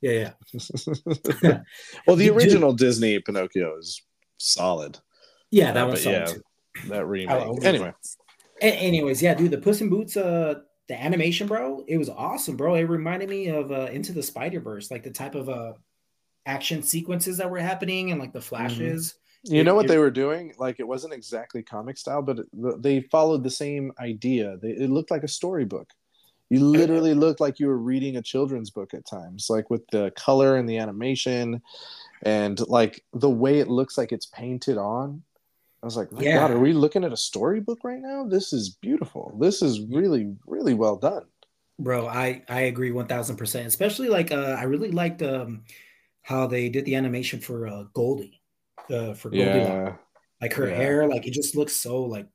Yeah, 0.02 0.32
yeah, 0.52 1.60
well, 2.06 2.16
the 2.16 2.28
original 2.30 2.74
Disney 2.74 3.18
Pinocchio 3.20 3.78
is 3.78 4.02
solid. 4.36 4.98
yeah. 5.50 5.72
That 5.72 5.84
Uh, 5.84 5.88
one's 5.88 6.02
solid 6.02 6.16
yeah, 6.18 6.26
too. 6.26 6.42
that 6.88 7.06
remake. 7.06 7.30
Oh, 7.42 7.56
anyway, 7.62 7.92
A- 8.60 8.66
anyways, 8.66 9.22
yeah, 9.22 9.32
dude, 9.34 9.50
the 9.50 9.58
Puss 9.58 9.80
in 9.80 9.88
Boots, 9.88 10.14
uh, 10.16 10.56
the 10.88 11.02
animation, 11.02 11.46
bro, 11.46 11.82
it 11.88 11.96
was 11.96 12.10
awesome, 12.10 12.56
bro. 12.58 12.74
It 12.74 12.82
reminded 12.82 13.30
me 13.30 13.48
of 13.48 13.72
uh, 13.72 13.88
Into 13.90 14.12
the 14.12 14.22
Spider 14.22 14.60
Verse, 14.60 14.90
like 14.90 15.04
the 15.04 15.10
type 15.10 15.34
of 15.34 15.48
uh 15.48 15.72
action 16.44 16.82
sequences 16.82 17.38
that 17.38 17.50
were 17.50 17.58
happening 17.58 18.10
and 18.10 18.20
like 18.20 18.34
the 18.34 18.40
flashes. 18.42 19.14
You 19.44 19.60
It- 19.60 19.64
know 19.64 19.74
what 19.74 19.84
it- 19.84 19.88
they 19.88 19.98
were 19.98 20.10
doing? 20.10 20.54
Like, 20.58 20.80
it 20.80 20.88
wasn't 20.88 21.12
exactly 21.14 21.62
comic 21.62 21.96
style, 21.96 22.22
but 22.22 22.40
it, 22.40 22.46
they 22.82 23.00
followed 23.02 23.44
the 23.44 23.50
same 23.50 23.92
idea. 23.98 24.56
They, 24.60 24.70
it 24.70 24.90
looked 24.90 25.10
like 25.10 25.22
a 25.24 25.28
storybook. 25.28 25.90
You 26.50 26.60
literally 26.60 27.14
looked 27.14 27.40
like 27.40 27.58
you 27.58 27.66
were 27.68 27.78
reading 27.78 28.16
a 28.16 28.22
children's 28.22 28.70
book 28.70 28.94
at 28.94 29.06
times, 29.06 29.46
like 29.48 29.70
with 29.70 29.86
the 29.90 30.12
color 30.16 30.56
and 30.56 30.68
the 30.68 30.78
animation, 30.78 31.62
and 32.22 32.60
like 32.68 33.02
the 33.12 33.30
way 33.30 33.60
it 33.60 33.68
looks 33.68 33.96
like 33.98 34.12
it's 34.12 34.26
painted 34.26 34.76
on. 34.78 35.22
I 35.82 35.86
was 35.86 35.96
like, 35.96 36.12
my 36.12 36.22
Yeah. 36.22 36.36
God, 36.38 36.50
are 36.52 36.58
we 36.60 36.72
looking 36.72 37.02
at 37.04 37.12
a 37.12 37.16
storybook 37.16 37.84
right 37.84 38.00
now? 38.00 38.24
This 38.26 38.52
is 38.52 38.70
beautiful. 38.70 39.36
This 39.40 39.62
is 39.62 39.80
really, 39.82 40.34
really 40.46 40.74
well 40.74 40.96
done. 40.96 41.24
Bro, 41.78 42.06
I 42.06 42.42
I 42.48 42.62
agree 42.62 42.92
one 42.92 43.06
thousand 43.08 43.36
percent. 43.36 43.66
Especially 43.66 44.08
like 44.08 44.30
uh, 44.30 44.56
I 44.58 44.62
really 44.64 44.90
liked 44.92 45.22
um 45.22 45.64
how 46.22 46.46
they 46.46 46.68
did 46.68 46.84
the 46.84 46.94
animation 46.94 47.40
for 47.40 47.66
uh, 47.66 47.84
Goldie. 47.94 48.40
Uh, 48.90 49.14
for 49.14 49.30
Goldilocks. 49.30 49.68
Yeah. 49.68 49.92
Like 50.40 50.52
her 50.54 50.68
yeah. 50.68 50.76
hair, 50.76 51.08
like 51.08 51.26
it 51.26 51.32
just 51.32 51.56
looks 51.56 51.74
so 51.74 52.02
like 52.02 52.26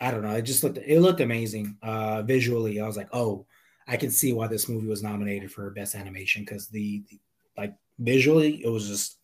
I 0.00 0.10
don't 0.10 0.22
know. 0.22 0.34
It 0.34 0.42
just 0.42 0.64
looked 0.64 0.78
it 0.78 1.00
looked 1.00 1.20
amazing 1.20 1.76
uh, 1.82 2.22
visually. 2.22 2.80
I 2.80 2.86
was 2.86 2.96
like, 2.96 3.08
oh, 3.12 3.46
I 3.86 3.96
can 3.96 4.10
see 4.10 4.32
why 4.32 4.46
this 4.46 4.68
movie 4.68 4.86
was 4.86 5.02
nominated 5.02 5.52
for 5.52 5.68
best 5.70 5.94
animation 5.94 6.42
because 6.42 6.68
the, 6.68 7.02
the 7.10 7.18
like 7.56 7.74
visually 7.98 8.62
it 8.64 8.68
was 8.68 8.88
just 8.88 9.18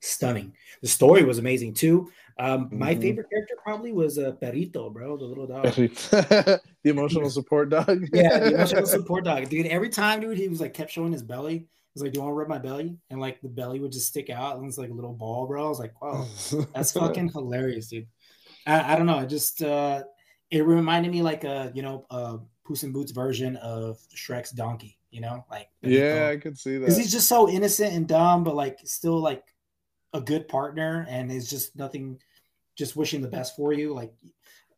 stunning. 0.00 0.52
The 0.82 0.88
story 0.88 1.24
was 1.24 1.38
amazing 1.38 1.74
too. 1.74 2.10
Um, 2.38 2.66
mm-hmm. 2.66 2.78
My 2.78 2.94
favorite 2.94 3.30
character 3.30 3.54
probably 3.62 3.92
was 3.92 4.18
a 4.18 4.28
uh, 4.28 4.32
Perrito, 4.32 4.92
bro, 4.92 5.16
the 5.16 5.24
little 5.24 5.46
dog. 5.46 5.64
the 5.74 6.60
emotional 6.84 7.30
support 7.30 7.70
dog. 7.70 8.06
yeah, 8.12 8.38
the 8.38 8.54
emotional 8.54 8.86
support 8.86 9.24
dog, 9.24 9.48
dude. 9.48 9.66
Every 9.66 9.88
time, 9.88 10.20
dude, 10.20 10.38
he 10.38 10.48
was 10.48 10.60
like 10.60 10.74
kept 10.74 10.92
showing 10.92 11.12
his 11.12 11.22
belly. 11.22 11.66
He's 11.94 12.02
like, 12.02 12.12
"Do 12.12 12.18
you 12.18 12.24
want 12.24 12.32
to 12.32 12.36
rub 12.36 12.48
my 12.48 12.58
belly?" 12.58 12.96
And 13.10 13.20
like 13.20 13.40
the 13.40 13.48
belly 13.48 13.80
would 13.80 13.92
just 13.92 14.08
stick 14.08 14.30
out, 14.30 14.56
and 14.56 14.66
it's 14.66 14.78
like 14.78 14.90
a 14.90 14.94
little 14.94 15.12
ball, 15.12 15.46
bro. 15.46 15.66
I 15.66 15.68
was 15.68 15.78
like, 15.78 16.00
"Wow, 16.00 16.26
that's 16.74 16.92
fucking 16.92 17.30
hilarious, 17.30 17.88
dude." 17.88 18.06
I, 18.66 18.92
I 18.92 18.96
don't 18.96 19.06
know. 19.06 19.20
It 19.20 19.28
just 19.28 19.62
uh, 19.62 20.02
it 20.50 20.64
reminded 20.64 21.10
me 21.10 21.22
like 21.22 21.44
a 21.44 21.72
you 21.74 21.82
know 21.82 22.06
a 22.10 22.38
Puss 22.64 22.82
in 22.82 22.92
Boots 22.92 23.12
version 23.12 23.56
of 23.56 23.98
Shrek's 24.14 24.50
donkey. 24.50 24.98
You 25.10 25.22
know, 25.22 25.44
like 25.50 25.68
yeah, 25.80 26.28
I 26.32 26.36
could 26.36 26.58
see 26.58 26.74
that 26.74 26.80
because 26.80 26.98
he's 26.98 27.12
just 27.12 27.28
so 27.28 27.48
innocent 27.48 27.94
and 27.94 28.06
dumb, 28.06 28.44
but 28.44 28.54
like 28.54 28.78
still 28.84 29.18
like 29.20 29.42
a 30.12 30.20
good 30.20 30.48
partner, 30.48 31.06
and 31.08 31.32
is 31.32 31.48
just 31.48 31.76
nothing 31.76 32.20
just 32.76 32.94
wishing 32.94 33.22
the 33.22 33.28
best 33.28 33.56
for 33.56 33.72
you. 33.72 33.94
Like 33.94 34.12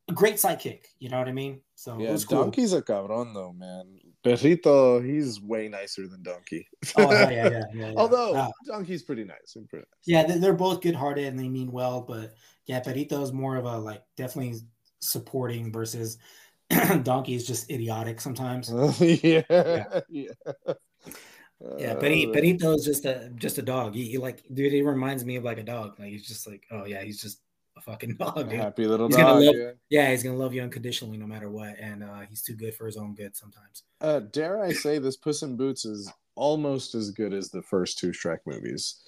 a 0.09 0.12
great 0.12 0.37
sidekick, 0.37 0.85
you 0.99 1.09
know 1.09 1.18
what 1.18 1.29
I 1.29 1.33
mean? 1.33 1.61
So 1.75 1.99
yeah, 1.99 2.16
cool. 2.29 2.44
Donkey's 2.44 2.73
a 2.73 2.83
cabron 2.83 3.35
though, 3.35 3.53
man. 3.53 3.99
Perrito, 4.24 5.04
he's 5.04 5.40
way 5.40 5.68
nicer 5.68 6.06
than 6.06 6.22
Donkey. 6.22 6.66
oh 6.96 7.11
yeah, 7.11 7.30
yeah, 7.30 7.48
yeah, 7.48 7.64
yeah. 7.72 7.92
Although 7.96 8.35
uh, 8.35 8.50
Donkey's 8.66 9.02
pretty 9.02 9.24
nice 9.24 9.56
and 9.56 9.68
pretty 9.68 9.87
nice. 9.90 10.02
Yeah, 10.04 10.37
they're 10.37 10.52
both 10.52 10.83
good-hearted 10.83 11.24
and 11.24 11.38
they 11.38 11.48
mean 11.48 11.72
well, 11.72 12.02
but 12.02 12.35
yeah, 12.66 12.80
Perrito 12.80 13.22
is 13.22 13.33
more 13.33 13.56
of 13.56 13.64
a 13.64 13.78
like 13.78 14.02
definitely 14.16 14.61
supporting 15.00 15.72
versus 15.72 16.18
Donkey 17.02 17.35
is 17.35 17.46
just 17.46 17.70
idiotic 17.70 18.20
sometimes. 18.20 18.70
yeah, 19.00 19.42
yeah. 19.48 20.00
yeah. 20.09 20.74
Yeah, 21.76 21.94
Perrito, 21.94 22.35
Perrito 22.35 22.74
is 22.74 22.85
just 22.85 23.04
a 23.04 23.30
just 23.35 23.59
a 23.59 23.62
dog. 23.62 23.94
He, 23.94 24.11
he, 24.12 24.18
like, 24.18 24.42
dude, 24.52 24.72
he 24.72 24.80
reminds 24.80 25.26
me 25.26 25.37
of 25.37 25.44
like 25.44 25.59
a 25.59 25.62
dog. 25.62 25.98
Like 25.98 26.09
he's 26.09 26.26
just 26.26 26.46
like, 26.46 26.64
oh 26.70 26.87
yeah, 26.87 27.02
he's 27.02 27.20
just 27.20 27.42
a 27.80 27.90
fucking 27.90 28.16
dog. 28.18 28.50
Dude. 28.50 28.58
happy 28.58 28.86
little 28.86 29.08
he's 29.08 29.16
dog. 29.16 29.26
Gonna 29.26 29.40
love, 29.40 29.56
yeah. 29.56 29.70
yeah. 29.88 30.10
he's 30.10 30.22
gonna 30.22 30.36
love 30.36 30.54
you 30.54 30.62
unconditionally 30.62 31.18
no 31.18 31.26
matter 31.26 31.50
what, 31.50 31.78
and 31.78 32.02
uh, 32.02 32.20
he's 32.28 32.42
too 32.42 32.54
good 32.54 32.74
for 32.74 32.86
his 32.86 32.96
own 32.96 33.14
good 33.14 33.36
sometimes. 33.36 33.82
Uh, 34.00 34.20
dare 34.20 34.62
I 34.62 34.72
say, 34.72 34.98
this 34.98 35.16
Puss 35.16 35.42
in 35.42 35.56
Boots 35.56 35.84
is 35.84 36.12
almost 36.34 36.94
as 36.94 37.10
good 37.10 37.32
as 37.32 37.50
the 37.50 37.62
first 37.62 37.98
two 37.98 38.10
Shrek 38.10 38.38
movies. 38.46 39.02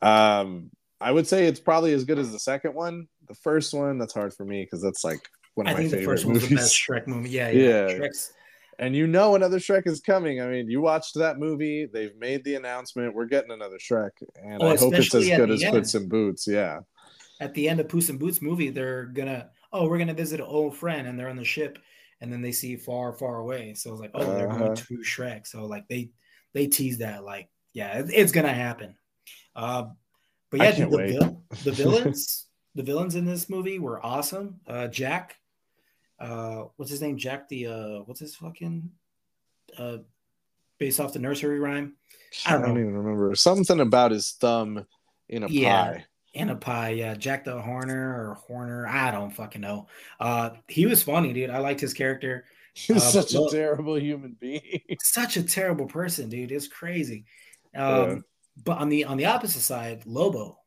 Um, 0.00 0.70
I 1.00 1.10
would 1.10 1.26
say 1.26 1.46
it's 1.46 1.60
probably 1.60 1.92
as 1.92 2.04
good 2.04 2.18
as 2.18 2.32
the 2.32 2.38
second 2.38 2.74
one. 2.74 3.08
The 3.28 3.34
first 3.34 3.74
one, 3.74 3.98
that's 3.98 4.14
hard 4.14 4.34
for 4.34 4.44
me 4.44 4.64
because 4.64 4.82
that's 4.82 5.04
like 5.04 5.20
one 5.54 5.66
of 5.66 5.76
I 5.76 5.82
my 5.82 5.82
favorite 5.84 6.00
the 6.00 6.04
first 6.04 6.26
movies. 6.26 6.48
the 6.48 6.56
best 6.56 6.74
Shrek 6.74 7.06
movie. 7.06 7.30
Yeah, 7.30 7.50
yeah. 7.50 7.88
yeah. 7.88 7.98
Shrek's 7.98 8.32
and 8.78 8.96
you 8.96 9.06
know 9.06 9.34
another 9.34 9.58
Shrek 9.58 9.86
is 9.86 10.00
coming. 10.00 10.40
I 10.40 10.46
mean, 10.48 10.68
you 10.68 10.80
watched 10.80 11.14
that 11.16 11.38
movie; 11.38 11.86
they've 11.86 12.16
made 12.16 12.42
the 12.44 12.54
announcement. 12.54 13.14
We're 13.14 13.26
getting 13.26 13.52
another 13.52 13.78
Shrek, 13.78 14.10
and 14.42 14.62
oh, 14.62 14.68
I 14.68 14.76
hope 14.76 14.94
it's 14.94 15.14
as 15.14 15.26
good 15.28 15.50
as 15.50 15.62
end. 15.62 15.76
Puss 15.76 15.94
in 15.94 16.08
Boots. 16.08 16.46
Yeah. 16.46 16.80
At 17.42 17.54
the 17.54 17.68
end 17.68 17.80
of 17.80 17.88
Puss 17.88 18.08
in 18.08 18.18
Boots 18.18 18.40
movie, 18.40 18.70
they're 18.70 19.06
gonna 19.06 19.50
oh, 19.72 19.88
we're 19.88 19.98
gonna 19.98 20.14
visit 20.14 20.40
an 20.40 20.46
old 20.46 20.76
friend, 20.76 21.06
and 21.06 21.18
they're 21.18 21.30
on 21.30 21.36
the 21.36 21.44
ship, 21.44 21.78
and 22.20 22.32
then 22.32 22.42
they 22.42 22.52
see 22.52 22.76
far, 22.76 23.12
far 23.12 23.38
away. 23.38 23.74
So 23.74 23.92
it's 23.92 24.00
like, 24.00 24.12
oh, 24.14 24.22
uh-huh. 24.22 24.34
they're 24.34 24.48
going 24.48 24.62
uh-huh. 24.62 24.74
to 24.74 24.98
Shrek. 24.98 25.46
So 25.46 25.66
like 25.66 25.88
they 25.88 26.10
they 26.52 26.66
tease 26.66 26.98
that 26.98 27.24
like, 27.24 27.48
yeah, 27.72 27.98
it, 27.98 28.10
it's 28.10 28.32
gonna 28.32 28.52
happen. 28.52 28.96
Uh, 29.56 29.86
but 30.50 30.60
yeah, 30.60 30.70
the, 30.72 30.86
vil- 30.86 31.42
the 31.64 31.72
villains, 31.72 32.46
the 32.74 32.82
villains 32.82 33.14
in 33.14 33.24
this 33.24 33.50
movie 33.50 33.78
were 33.78 34.04
awesome. 34.04 34.60
Uh, 34.66 34.86
Jack 34.88 35.36
uh, 36.22 36.66
what's 36.76 36.90
his 36.90 37.02
name? 37.02 37.18
Jack 37.18 37.48
the 37.48 37.66
uh, 37.66 37.98
what's 38.04 38.20
his 38.20 38.36
fucking 38.36 38.88
uh, 39.76 39.98
based 40.78 41.00
off 41.00 41.12
the 41.12 41.18
nursery 41.18 41.58
rhyme. 41.58 41.96
I 42.46 42.52
don't, 42.52 42.62
I 42.62 42.66
don't 42.68 42.78
even 42.78 42.96
remember 42.96 43.34
something 43.34 43.80
about 43.80 44.12
his 44.12 44.30
thumb 44.30 44.86
in 45.28 45.42
a 45.42 45.48
yeah, 45.48 45.84
pie. 45.84 46.04
In 46.34 46.48
a 46.48 46.56
pie, 46.56 46.90
yeah. 46.90 47.14
Jack 47.14 47.44
the 47.44 47.60
Horner 47.60 47.94
or 47.94 48.34
Horner, 48.46 48.86
I 48.86 49.10
don't 49.10 49.30
fucking 49.30 49.60
know. 49.60 49.86
Uh, 50.18 50.50
he 50.66 50.86
was 50.86 51.02
funny, 51.02 51.32
dude. 51.32 51.50
I 51.50 51.58
liked 51.58 51.80
his 51.80 51.92
character. 51.92 52.46
He's 52.74 52.96
uh, 52.96 53.22
such 53.22 53.34
a 53.34 53.46
terrible 53.50 53.98
human 53.98 54.36
being. 54.40 54.80
such 55.02 55.36
a 55.36 55.42
terrible 55.42 55.86
person, 55.86 56.30
dude. 56.30 56.52
It's 56.52 56.68
crazy. 56.68 57.26
Um, 57.76 58.08
yeah. 58.08 58.16
But 58.64 58.78
on 58.78 58.88
the 58.88 59.04
on 59.04 59.16
the 59.18 59.26
opposite 59.26 59.60
side, 59.60 60.04
Lobo, 60.06 60.58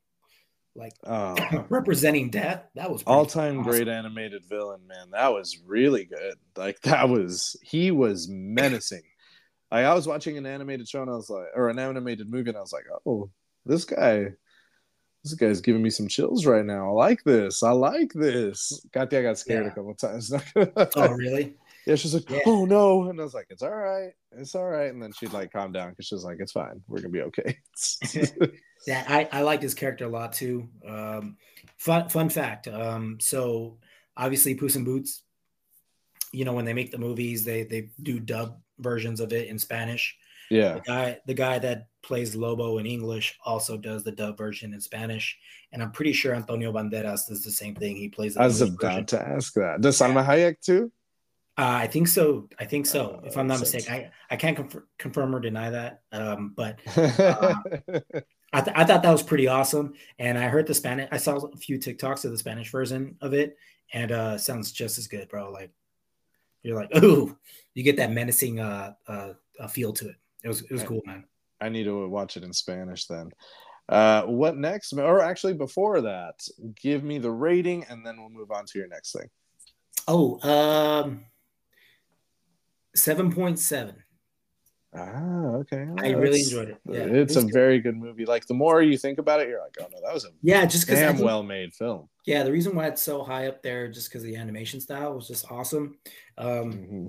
like 0.76 0.94
uh, 1.04 1.64
representing 1.70 2.30
death. 2.30 2.64
That 2.76 2.92
was 2.92 3.04
all 3.04 3.26
time 3.26 3.60
awesome. 3.60 3.72
great 3.72 3.88
animated 3.88 4.44
villain, 4.46 4.86
man. 4.88 5.12
That 5.12 5.34
was 5.34 5.60
really 5.66 6.06
good. 6.06 6.36
Like 6.56 6.80
that 6.82 7.10
was 7.10 7.56
he 7.64 7.92
was 7.92 8.28
menacing. 8.30 9.04
like, 9.72 9.86
I 9.86 9.94
was 9.94 10.08
watching 10.08 10.38
an 10.38 10.46
animated 10.46 10.88
show 10.88 11.02
and 11.02 11.10
I 11.10 11.16
was 11.16 11.30
like, 11.30 11.48
or 11.56 11.70
an 11.70 11.80
animated 11.80 12.30
movie, 12.30 12.50
and 12.50 12.58
I 12.58 12.62
was 12.62 12.74
like, 12.74 12.86
oh, 13.06 13.30
this 13.66 13.86
guy, 13.86 14.28
this 15.26 15.34
guy's 15.34 15.62
giving 15.62 15.82
me 15.82 15.90
some 15.90 16.08
chills 16.08 16.46
right 16.46 16.64
now. 16.64 16.90
I 16.90 16.92
like 16.92 17.24
this. 17.24 17.64
I 17.64 17.72
like 17.72 18.14
this. 18.14 18.86
Katya 18.94 19.24
got 19.24 19.40
scared 19.40 19.66
yeah. 19.66 19.72
a 19.72 19.76
couple 19.76 19.96
times. 19.96 20.32
oh, 20.96 21.10
really? 21.10 21.56
Yeah, 21.88 21.96
she's 21.96 22.14
like, 22.14 22.30
yeah. 22.30 22.40
oh 22.46 22.66
no, 22.66 23.10
and 23.10 23.20
I 23.20 23.24
was 23.24 23.34
like, 23.34 23.48
it's 23.50 23.62
all 23.62 23.76
right, 23.76 24.12
it's 24.32 24.56
all 24.56 24.66
right, 24.66 24.92
and 24.92 25.02
then 25.02 25.14
she'd 25.14 25.34
like 25.34 25.52
calm 25.52 25.72
down 25.72 25.92
because 25.92 26.08
she 26.08 26.16
was 26.16 26.24
like, 26.24 26.38
it's 26.40 26.52
fine, 26.52 26.82
we're 26.88 26.98
gonna 26.98 27.10
be 27.10 27.22
okay. 27.22 27.60
yeah, 28.88 29.06
I, 29.08 29.30
I 29.32 29.42
liked 29.44 29.62
his 29.62 29.76
character 29.76 30.06
a 30.06 30.10
lot 30.10 30.34
too. 30.34 30.68
Um, 30.88 31.38
fun 31.78 32.10
fun 32.10 32.30
fact. 32.30 32.68
Um, 32.68 33.18
so 33.20 33.78
obviously, 34.18 34.56
Puss 34.56 34.76
in 34.76 34.84
Boots, 34.84 35.22
you 36.32 36.44
know, 36.44 36.54
when 36.54 36.66
they 36.66 36.74
make 36.74 36.92
the 36.92 36.98
movies, 36.98 37.46
they 37.46 37.64
they 37.64 37.90
do 38.02 38.20
dub 38.20 38.60
versions 38.80 39.20
of 39.20 39.32
it 39.32 39.48
in 39.48 39.60
Spanish. 39.60 40.18
Yeah, 40.50 40.76
the 40.76 40.82
guy 40.82 41.20
the 41.26 41.34
guy 41.34 41.60
that 41.60 41.88
plays 42.02 42.36
Lobo 42.36 42.78
in 42.78 42.86
English 42.86 43.38
also 43.44 43.78
does 43.78 44.04
the 44.04 44.12
dub 44.12 44.38
version 44.38 44.74
in 44.74 44.82
Spanish, 44.82 45.38
and 45.72 45.82
I'm 45.82 45.92
pretty 45.92 46.14
sure 46.14 46.36
Antonio 46.36 46.72
Banderas 46.72 47.28
does 47.28 47.44
the 47.44 47.52
same 47.52 47.76
thing. 47.76 47.96
He 47.96 48.10
plays. 48.10 48.38
I 48.38 48.46
was 48.46 48.62
about 48.62 48.82
version. 48.82 49.06
to 49.08 49.28
ask 49.28 49.54
that. 49.54 49.82
Does 49.82 49.98
Salma 49.98 50.26
Hayek 50.26 50.62
too? 50.62 50.92
Uh, 51.58 51.80
I 51.84 51.88
think 51.88 52.10
so. 52.10 52.50
I 52.60 52.66
think 52.66 52.86
so. 52.86 53.22
Uh, 53.24 53.28
if 53.28 53.38
I'm 53.38 53.48
not 53.48 53.62
mistaken, 53.62 53.94
I, 53.94 54.12
I 54.30 54.36
can't 54.36 54.58
conf- 54.58 54.84
confirm 54.98 55.34
or 55.34 55.40
deny 55.40 55.70
that. 55.70 56.02
Um, 56.12 56.54
but 56.54 56.80
uh, 56.98 57.56
I, 58.54 58.62
th- 58.62 58.76
I 58.76 58.84
thought 58.84 59.04
that 59.04 59.12
was 59.12 59.24
pretty 59.24 59.48
awesome. 59.48 59.94
And 60.20 60.38
I 60.38 60.50
heard 60.50 60.68
the 60.68 60.74
Spanish. 60.74 61.08
I 61.14 61.18
saw 61.18 61.38
a 61.38 61.58
few 61.58 61.80
TikToks 61.80 62.26
of 62.26 62.32
the 62.32 62.38
Spanish 62.38 62.70
version 62.72 63.18
of 63.22 63.34
it, 63.34 63.58
and 63.94 64.12
uh, 64.12 64.38
sounds 64.38 64.74
just 64.74 64.98
as 64.98 65.08
good, 65.08 65.30
bro. 65.30 65.50
Like 65.50 65.72
you're 66.62 66.76
like, 66.76 66.94
ooh, 66.98 67.38
you 67.74 67.84
get 67.84 67.98
that 67.98 68.12
menacing 68.12 68.60
uh, 68.60 68.94
uh, 69.08 69.34
feel 69.70 69.94
to 69.94 70.10
it. 70.10 70.16
It 70.46 70.48
was 70.48 70.62
it 70.62 70.72
was 70.72 70.84
cool, 70.84 71.02
man. 71.06 71.26
I 71.60 71.68
need 71.68 71.84
to 71.86 72.08
watch 72.08 72.38
it 72.38 72.44
in 72.44 72.54
Spanish 72.54 73.08
then. 73.08 73.32
Uh, 73.90 74.24
what 74.24 74.56
next? 74.56 74.94
Or 74.94 75.22
actually, 75.22 75.56
before 75.56 76.02
that, 76.02 76.36
give 76.82 77.04
me 77.04 77.18
the 77.18 77.32
rating, 77.32 77.84
and 77.90 78.06
then 78.06 78.18
we'll 78.18 78.30
move 78.30 78.52
on 78.52 78.66
to 78.68 78.78
your 78.80 78.88
next 78.88 79.12
thing. 79.12 79.28
Oh, 80.08 80.40
um, 80.48 81.26
Seven 82.96 83.32
point 83.32 83.60
seven. 83.60 83.96
Ah, 84.96 85.56
okay. 85.58 85.86
I 86.00 86.12
really 86.12 86.42
enjoyed 86.42 86.70
it. 86.70 86.78
Yeah, 86.86 87.02
it's 87.02 87.36
it 87.36 87.40
a 87.40 87.44
good. 87.44 87.54
very 87.54 87.80
good 87.82 87.98
movie. 87.98 88.26
Like 88.26 88.48
the 88.48 88.54
more 88.54 88.82
you 88.82 88.98
think 88.98 89.20
about 89.20 89.42
it, 89.42 89.50
you're 89.50 89.60
like, 89.60 89.76
oh 89.82 89.88
no, 89.92 90.00
that 90.06 90.14
was 90.14 90.24
a 90.24 90.30
yeah, 90.42 90.66
just 90.66 90.88
because 90.88 91.02
damn 91.02 91.18
well 91.18 91.44
made 91.44 91.74
film. 91.74 92.08
Yeah, 92.26 92.44
the 92.44 92.54
reason 92.54 92.74
why 92.74 92.88
it's 92.88 93.04
so 93.04 93.22
high 93.22 93.48
up 93.48 93.62
there, 93.62 93.90
just 93.90 94.10
because 94.10 94.24
the 94.24 94.38
animation 94.38 94.80
style 94.80 95.14
was 95.14 95.28
just 95.28 95.52
awesome. 95.52 95.98
Um, 96.38 96.48
mm-hmm. 96.48 97.08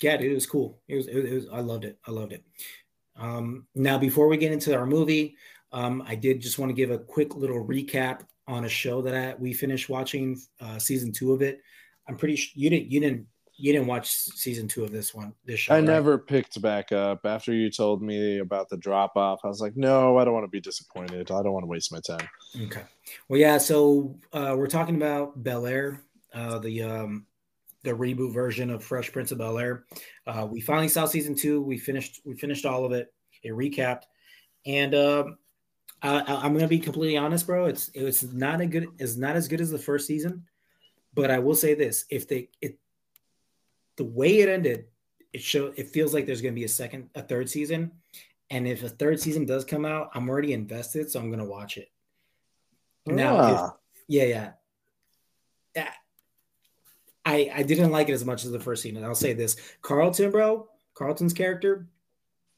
Yeah, 0.00 0.16
dude, 0.16 0.32
it 0.32 0.34
was 0.34 0.46
cool. 0.46 0.80
It 0.88 0.96
was, 0.96 1.06
it 1.06 1.32
was, 1.32 1.46
I 1.52 1.60
loved 1.60 1.84
it. 1.84 1.98
I 2.06 2.10
loved 2.10 2.32
it. 2.32 2.44
Um, 3.16 3.66
now, 3.74 3.96
before 3.96 4.28
we 4.28 4.36
get 4.36 4.52
into 4.52 4.74
our 4.76 4.86
movie, 4.86 5.36
um, 5.72 6.02
I 6.06 6.14
did 6.14 6.40
just 6.40 6.58
want 6.58 6.70
to 6.70 6.74
give 6.74 6.90
a 6.90 6.98
quick 6.98 7.36
little 7.36 7.64
recap 7.64 8.22
on 8.46 8.64
a 8.64 8.68
show 8.68 9.02
that 9.02 9.14
I, 9.14 9.34
we 9.38 9.52
finished 9.52 9.88
watching, 9.88 10.40
uh, 10.60 10.78
season 10.78 11.12
two 11.12 11.32
of 11.32 11.42
it. 11.42 11.60
I'm 12.08 12.16
pretty 12.16 12.36
sure 12.36 12.52
you 12.54 12.70
didn't 12.70 12.90
you 12.90 13.00
didn't 13.00 13.26
you 13.56 13.72
didn't 13.72 13.86
watch 13.86 14.10
season 14.10 14.66
two 14.66 14.84
of 14.84 14.90
this 14.90 15.14
one 15.14 15.32
this 15.44 15.60
show 15.60 15.74
i 15.74 15.76
right? 15.76 15.84
never 15.84 16.18
picked 16.18 16.60
back 16.60 16.92
up 16.92 17.24
after 17.24 17.52
you 17.52 17.70
told 17.70 18.02
me 18.02 18.38
about 18.38 18.68
the 18.68 18.76
drop 18.76 19.16
off 19.16 19.40
i 19.44 19.48
was 19.48 19.60
like 19.60 19.76
no 19.76 20.18
i 20.18 20.24
don't 20.24 20.34
want 20.34 20.44
to 20.44 20.50
be 20.50 20.60
disappointed 20.60 21.30
i 21.30 21.42
don't 21.42 21.52
want 21.52 21.62
to 21.62 21.68
waste 21.68 21.92
my 21.92 22.00
time 22.00 22.28
okay 22.62 22.82
well 23.28 23.38
yeah 23.38 23.56
so 23.58 24.18
uh, 24.32 24.54
we're 24.56 24.66
talking 24.66 24.96
about 24.96 25.40
bel 25.42 25.66
air 25.66 26.02
uh, 26.34 26.58
the 26.58 26.82
um, 26.82 27.26
the 27.84 27.90
reboot 27.90 28.32
version 28.32 28.70
of 28.70 28.82
fresh 28.82 29.12
prince 29.12 29.30
of 29.30 29.38
bel 29.38 29.58
air 29.58 29.84
uh, 30.26 30.46
we 30.50 30.60
finally 30.60 30.88
saw 30.88 31.04
season 31.04 31.34
two. 31.34 31.60
We 31.60 31.78
finished 31.78 32.20
we 32.24 32.34
finished 32.34 32.66
all 32.66 32.84
of 32.84 32.92
it. 32.92 33.12
It 33.42 33.52
recapped. 33.52 34.02
And 34.66 34.94
um, 34.94 35.38
I, 36.02 36.46
am 36.46 36.54
gonna 36.54 36.66
be 36.66 36.78
completely 36.78 37.16
honest 37.16 37.46
bro. 37.46 37.66
It's 37.66 37.88
it 37.88 38.02
was 38.02 38.32
not 38.32 38.60
a 38.60 38.66
good 38.66 38.88
it's 38.98 39.16
not 39.16 39.36
as 39.36 39.48
good 39.48 39.60
as 39.60 39.70
the 39.70 39.78
first 39.78 40.06
season. 40.06 40.44
But 41.14 41.30
i 41.30 41.38
will 41.38 41.54
say 41.54 41.74
this. 41.74 42.06
If 42.10 42.26
they 42.26 42.48
it 42.60 42.78
the 43.96 44.04
way 44.04 44.40
it 44.40 44.48
ended, 44.48 44.86
it 45.32 45.42
show 45.42 45.72
it 45.76 45.90
feels 45.90 46.12
like 46.12 46.26
there's 46.26 46.40
going 46.40 46.54
to 46.54 46.58
be 46.58 46.64
a 46.64 46.68
second, 46.68 47.10
a 47.14 47.22
third 47.22 47.48
season, 47.48 47.92
and 48.50 48.66
if 48.66 48.82
a 48.82 48.88
third 48.88 49.20
season 49.20 49.46
does 49.46 49.64
come 49.64 49.84
out, 49.84 50.10
I'm 50.14 50.28
already 50.28 50.52
invested, 50.52 51.10
so 51.10 51.20
I'm 51.20 51.28
going 51.28 51.38
to 51.38 51.44
watch 51.44 51.76
it. 51.76 51.88
Now, 53.06 53.36
Ah, 53.38 53.66
if, 53.66 53.72
yeah, 54.08 54.24
yeah, 54.24 54.50
yeah. 55.76 55.90
I 57.24 57.50
I 57.54 57.62
didn't 57.62 57.90
like 57.90 58.08
it 58.08 58.12
as 58.12 58.24
much 58.24 58.44
as 58.44 58.50
the 58.50 58.60
first 58.60 58.82
season. 58.82 59.04
I'll 59.04 59.14
say 59.14 59.32
this: 59.32 59.56
Carlton, 59.82 60.30
bro, 60.30 60.68
Carlton's 60.94 61.32
character, 61.32 61.88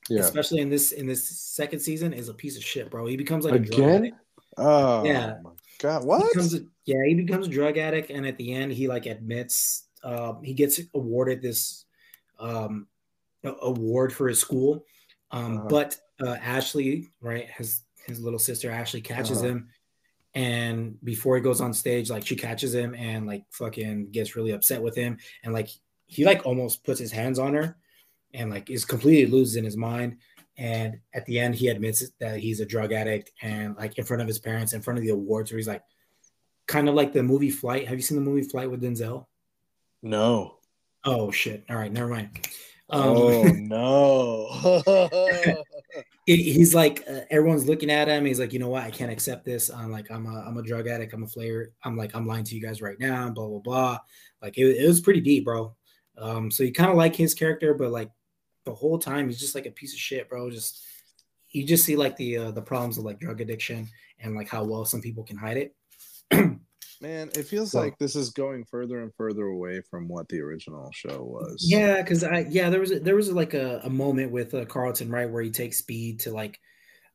yeah. 0.08 0.20
especially 0.20 0.60
in 0.60 0.70
this 0.70 0.92
in 0.92 1.06
this 1.06 1.28
second 1.28 1.80
season, 1.80 2.12
is 2.12 2.28
a 2.28 2.34
piece 2.34 2.56
of 2.56 2.64
shit, 2.64 2.90
bro. 2.90 3.06
He 3.06 3.16
becomes 3.16 3.44
like 3.44 3.54
a 3.54 3.58
drug 3.58 3.78
Again? 3.78 3.94
addict. 3.96 4.16
Oh 4.58 5.04
Yeah. 5.04 5.34
my 5.42 5.50
god. 5.78 6.00
He 6.00 6.06
What? 6.06 6.32
becomes 6.32 6.54
a, 6.54 6.60
yeah, 6.84 7.04
he 7.06 7.14
becomes 7.14 7.46
a 7.46 7.50
drug 7.50 7.78
addict, 7.78 8.10
and 8.10 8.26
at 8.26 8.36
the 8.38 8.52
end, 8.54 8.72
he 8.72 8.88
like 8.88 9.06
admits 9.06 9.84
uh, 10.02 10.34
he 10.42 10.52
gets 10.54 10.80
awarded 10.94 11.42
this 11.42 11.84
um, 12.38 12.86
award 13.44 14.12
for 14.12 14.28
his 14.28 14.38
school. 14.40 14.84
Um, 15.30 15.58
Uh-huh. 15.58 15.66
But 15.68 15.98
uh, 16.20 16.36
Ashley, 16.42 17.08
right, 17.20 17.48
his 17.50 17.82
his 18.06 18.20
little 18.20 18.38
sister 18.38 18.70
Ashley 18.70 19.00
catches 19.00 19.38
Uh-huh. 19.38 19.48
him, 19.48 19.68
and 20.36 21.02
before 21.02 21.34
he 21.34 21.42
goes 21.42 21.62
on 21.62 21.72
stage, 21.72 22.10
like 22.10 22.26
she 22.26 22.36
catches 22.36 22.74
him 22.74 22.94
and 22.94 23.26
like 23.26 23.44
fucking 23.52 24.10
gets 24.10 24.36
really 24.36 24.50
upset 24.50 24.82
with 24.82 24.94
him, 24.94 25.16
and 25.42 25.54
like 25.54 25.70
he 26.04 26.26
like 26.26 26.44
almost 26.44 26.84
puts 26.84 27.00
his 27.00 27.10
hands 27.10 27.38
on 27.38 27.54
her, 27.54 27.78
and 28.34 28.50
like 28.50 28.68
is 28.68 28.84
completely 28.84 29.32
loses 29.32 29.56
in 29.56 29.64
his 29.64 29.78
mind. 29.78 30.18
And 30.58 30.98
at 31.14 31.24
the 31.24 31.40
end, 31.40 31.54
he 31.54 31.68
admits 31.68 32.06
that 32.20 32.38
he's 32.38 32.60
a 32.60 32.66
drug 32.66 32.92
addict, 32.92 33.32
and 33.40 33.76
like 33.76 33.96
in 33.96 34.04
front 34.04 34.20
of 34.20 34.28
his 34.28 34.38
parents, 34.38 34.74
in 34.74 34.82
front 34.82 34.98
of 34.98 35.04
the 35.04 35.10
awards, 35.10 35.50
where 35.50 35.56
he's 35.56 35.68
like, 35.68 35.82
kind 36.66 36.90
of 36.90 36.94
like 36.94 37.14
the 37.14 37.22
movie 37.22 37.50
Flight. 37.50 37.88
Have 37.88 37.96
you 37.96 38.02
seen 38.02 38.18
the 38.18 38.30
movie 38.30 38.46
Flight 38.46 38.70
with 38.70 38.82
Denzel? 38.82 39.24
no. 40.02 40.58
Oh 41.02 41.30
shit! 41.30 41.64
All 41.70 41.76
right, 41.76 41.92
never 41.92 42.08
mind. 42.08 42.46
Um, 42.90 43.02
oh 43.02 43.42
no. 43.56 45.62
he- 46.26 46.52
he's 46.52 46.74
like 46.74 47.04
uh, 47.08 47.20
everyone's 47.30 47.66
looking 47.66 47.90
at 47.90 48.08
him. 48.08 48.24
He's 48.24 48.40
like, 48.40 48.52
you 48.52 48.58
know 48.58 48.68
what? 48.68 48.82
I 48.84 48.90
can't 48.90 49.10
accept 49.12 49.44
this. 49.44 49.70
I'm 49.70 49.90
like, 49.92 50.10
I'm 50.10 50.26
a, 50.26 50.40
I'm 50.46 50.58
a 50.58 50.62
drug 50.62 50.88
addict. 50.88 51.12
I'm 51.14 51.22
a 51.22 51.26
flayer. 51.26 51.68
I'm 51.84 51.96
like, 51.96 52.14
I'm 52.14 52.26
lying 52.26 52.44
to 52.44 52.54
you 52.54 52.60
guys 52.60 52.82
right 52.82 52.98
now. 52.98 53.30
Blah 53.30 53.48
blah 53.48 53.58
blah. 53.60 53.98
Like 54.42 54.58
it, 54.58 54.64
it 54.76 54.86
was 54.86 55.00
pretty 55.00 55.20
deep, 55.20 55.44
bro. 55.44 55.74
Um, 56.18 56.50
so 56.50 56.62
you 56.64 56.72
kind 56.72 56.90
of 56.90 56.96
like 56.96 57.14
his 57.16 57.34
character, 57.34 57.74
but 57.74 57.90
like 57.90 58.10
the 58.64 58.74
whole 58.74 58.98
time 58.98 59.28
he's 59.28 59.40
just 59.40 59.54
like 59.54 59.66
a 59.66 59.70
piece 59.70 59.92
of 59.92 60.00
shit, 60.00 60.28
bro. 60.28 60.50
Just 60.50 60.84
you 61.50 61.64
just 61.64 61.84
see 61.84 61.96
like 61.96 62.16
the 62.16 62.36
uh, 62.38 62.50
the 62.50 62.62
problems 62.62 62.98
of 62.98 63.04
like 63.04 63.20
drug 63.20 63.40
addiction 63.40 63.88
and 64.20 64.34
like 64.34 64.48
how 64.48 64.64
well 64.64 64.84
some 64.84 65.00
people 65.00 65.24
can 65.24 65.36
hide 65.36 65.56
it. 65.56 65.74
Man, 67.00 67.28
it 67.36 67.44
feels 67.46 67.72
So- 67.72 67.80
like 67.80 67.98
this 67.98 68.16
is 68.16 68.30
going 68.30 68.64
further 68.64 69.02
and 69.02 69.14
further 69.14 69.44
away 69.46 69.82
from 69.90 70.08
what 70.08 70.28
the 70.28 70.40
original 70.40 70.90
show 70.92 71.22
was. 71.22 71.64
Yeah, 71.68 72.00
because 72.00 72.24
I 72.24 72.46
yeah 72.48 72.70
there 72.70 72.80
was 72.80 72.90
a, 72.92 73.00
there 73.00 73.16
was 73.16 73.30
like 73.30 73.54
a, 73.54 73.80
a 73.84 73.90
moment 73.90 74.32
with 74.32 74.54
uh, 74.54 74.64
Carlton 74.64 75.10
right 75.10 75.30
where 75.30 75.42
he 75.42 75.50
takes 75.50 75.78
speed 75.78 76.20
to 76.20 76.30
like 76.32 76.58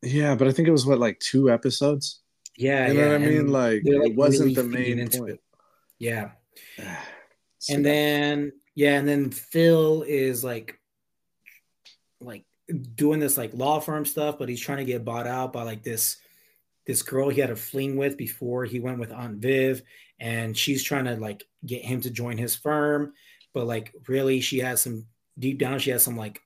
Yeah, 0.04 0.36
but 0.36 0.48
I 0.48 0.52
think 0.52 0.68
it 0.68 0.72
was 0.72 0.86
what 0.86 1.00
like 1.00 1.20
two 1.20 1.50
episodes. 1.50 2.22
yeah 2.58 2.88
You 2.90 2.94
know 2.94 3.00
yeah, 3.00 3.08
what 3.14 3.16
I 3.16 3.26
mean? 3.26 3.38
and 3.40 3.50
Like, 3.52 3.82
it 3.86 4.16
wasn't 4.16 4.56
the 4.56 4.64
main 4.64 5.10
point. 5.10 5.32
it. 5.32 5.40
Yeah, 6.00 6.32
So- 7.60 7.74
and 7.76 7.86
then 7.86 8.52
yeah, 8.76 8.98
and 9.00 9.08
then 9.08 9.32
Phil 9.32 10.04
is 10.04 10.44
like 10.44 10.80
like 12.22 12.46
doing 12.96 13.20
this 13.20 13.38
like 13.38 13.54
law 13.54 13.80
firm 13.80 14.06
stuff, 14.06 14.38
but 14.38 14.48
he's 14.48 14.62
trying 14.62 14.78
to 14.78 14.86
get 14.86 15.04
bought 15.04 15.28
out 15.28 15.52
by 15.54 15.64
like 15.64 15.84
this 15.84 16.18
this 16.86 17.02
girl 17.02 17.30
he 17.30 17.42
had 17.42 17.52
a 17.52 17.56
fling 17.56 17.96
with 17.96 18.18
before 18.18 18.66
he 18.66 18.80
went 18.80 19.00
with 19.00 19.12
Aunt 19.12 19.38
Viv, 19.38 19.82
and 20.20 20.58
she's 20.58 20.84
trying 20.84 21.06
to 21.06 21.16
like 21.16 21.46
get 21.66 21.84
him 21.84 22.02
to 22.02 22.10
join 22.10 22.38
his 22.38 22.56
firm, 22.56 23.14
but 23.54 23.68
like 23.68 23.94
really 24.08 24.42
she 24.42 24.60
has 24.60 24.82
some 24.82 25.06
deep 25.40 25.58
down 25.58 25.80
she 25.80 25.92
has 25.92 26.04
some 26.04 26.18
like 26.18 26.42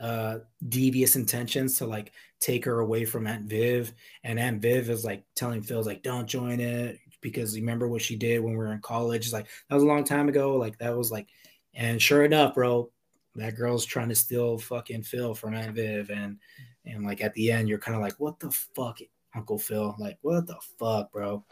uh 0.00 0.38
devious 0.68 1.14
intentions 1.14 1.78
to 1.78 1.86
like 1.86 2.12
take 2.40 2.64
her 2.64 2.80
away 2.80 3.04
from 3.04 3.26
Aunt 3.26 3.44
Viv, 3.44 3.92
and 4.24 4.38
Aunt 4.38 4.62
Viv 4.62 4.90
is 4.90 5.04
like 5.04 5.24
telling 5.34 5.62
Phil's 5.62 5.86
like 5.86 6.02
don't 6.02 6.26
join 6.26 6.60
it 6.60 6.98
because 7.20 7.56
remember 7.56 7.88
what 7.88 8.02
she 8.02 8.16
did 8.16 8.40
when 8.40 8.52
we 8.52 8.58
were 8.58 8.72
in 8.72 8.80
college. 8.80 9.24
It's 9.24 9.32
like 9.32 9.48
that 9.68 9.74
was 9.74 9.84
a 9.84 9.88
long 9.88 10.04
time 10.04 10.28
ago. 10.28 10.56
Like 10.56 10.78
that 10.78 10.96
was 10.96 11.10
like, 11.10 11.26
and 11.74 12.00
sure 12.00 12.24
enough, 12.24 12.54
bro, 12.54 12.90
that 13.34 13.56
girl's 13.56 13.84
trying 13.84 14.08
to 14.08 14.14
steal 14.14 14.58
fucking 14.58 15.02
Phil 15.02 15.34
from 15.34 15.54
Aunt 15.54 15.74
Viv, 15.74 16.10
and 16.10 16.38
and 16.84 17.04
like 17.04 17.22
at 17.22 17.34
the 17.34 17.50
end, 17.50 17.68
you're 17.68 17.78
kind 17.78 17.96
of 17.96 18.02
like, 18.02 18.14
what 18.18 18.38
the 18.40 18.50
fuck, 18.50 18.98
Uncle 19.38 19.58
Phil? 19.58 19.94
Like 19.98 20.18
what 20.22 20.46
the 20.46 20.56
fuck, 20.78 21.12
bro? 21.12 21.44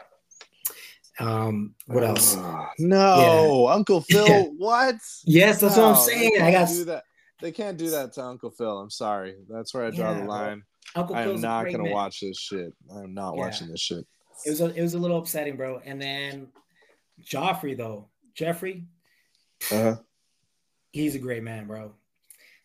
Um, 1.19 1.73
what 1.87 2.03
else? 2.03 2.35
Ugh, 2.37 2.67
no, 2.79 3.67
Uncle 3.69 4.01
Phil. 4.09 4.27
Yeah. 4.27 4.43
What? 4.57 4.95
Yes, 5.25 5.61
that's 5.61 5.77
what 5.77 5.85
I'm 5.85 5.95
saying. 5.95 6.41
I 6.41 6.51
got 6.51 6.67
that. 6.85 7.03
They 7.41 7.51
can't 7.51 7.77
do 7.77 7.89
that 7.91 8.13
to 8.13 8.23
Uncle 8.23 8.51
Phil. 8.51 8.77
I'm 8.79 8.89
sorry. 8.89 9.35
That's 9.49 9.73
where 9.73 9.85
I 9.85 9.91
draw 9.91 10.11
Yeah, 10.11 10.19
the 10.21 10.25
line. 10.25 10.63
Uncle 10.95 11.15
I 11.15 11.23
am 11.23 11.41
not 11.41 11.65
gonna 11.65 11.83
man. 11.83 11.91
watch 11.93 12.19
this 12.21 12.37
shit. 12.39 12.73
I 12.93 12.99
am 13.03 13.13
not 13.13 13.35
Yeah. 13.35 13.39
watching 13.41 13.67
this 13.69 13.79
shit. 13.81 14.05
It 14.45 14.49
was 14.51 14.61
a, 14.61 14.65
it 14.75 14.81
was 14.81 14.93
a 14.93 14.99
little 14.99 15.17
upsetting, 15.17 15.55
bro. 15.55 15.79
And 15.85 16.01
then 16.01 16.47
Joffrey 17.23 17.75
though, 17.77 18.09
Geoffrey, 18.35 18.85
Uh-huh. 19.71 19.97
he's 20.91 21.15
a 21.15 21.19
great 21.19 21.43
man, 21.43 21.67
bro. 21.67 21.93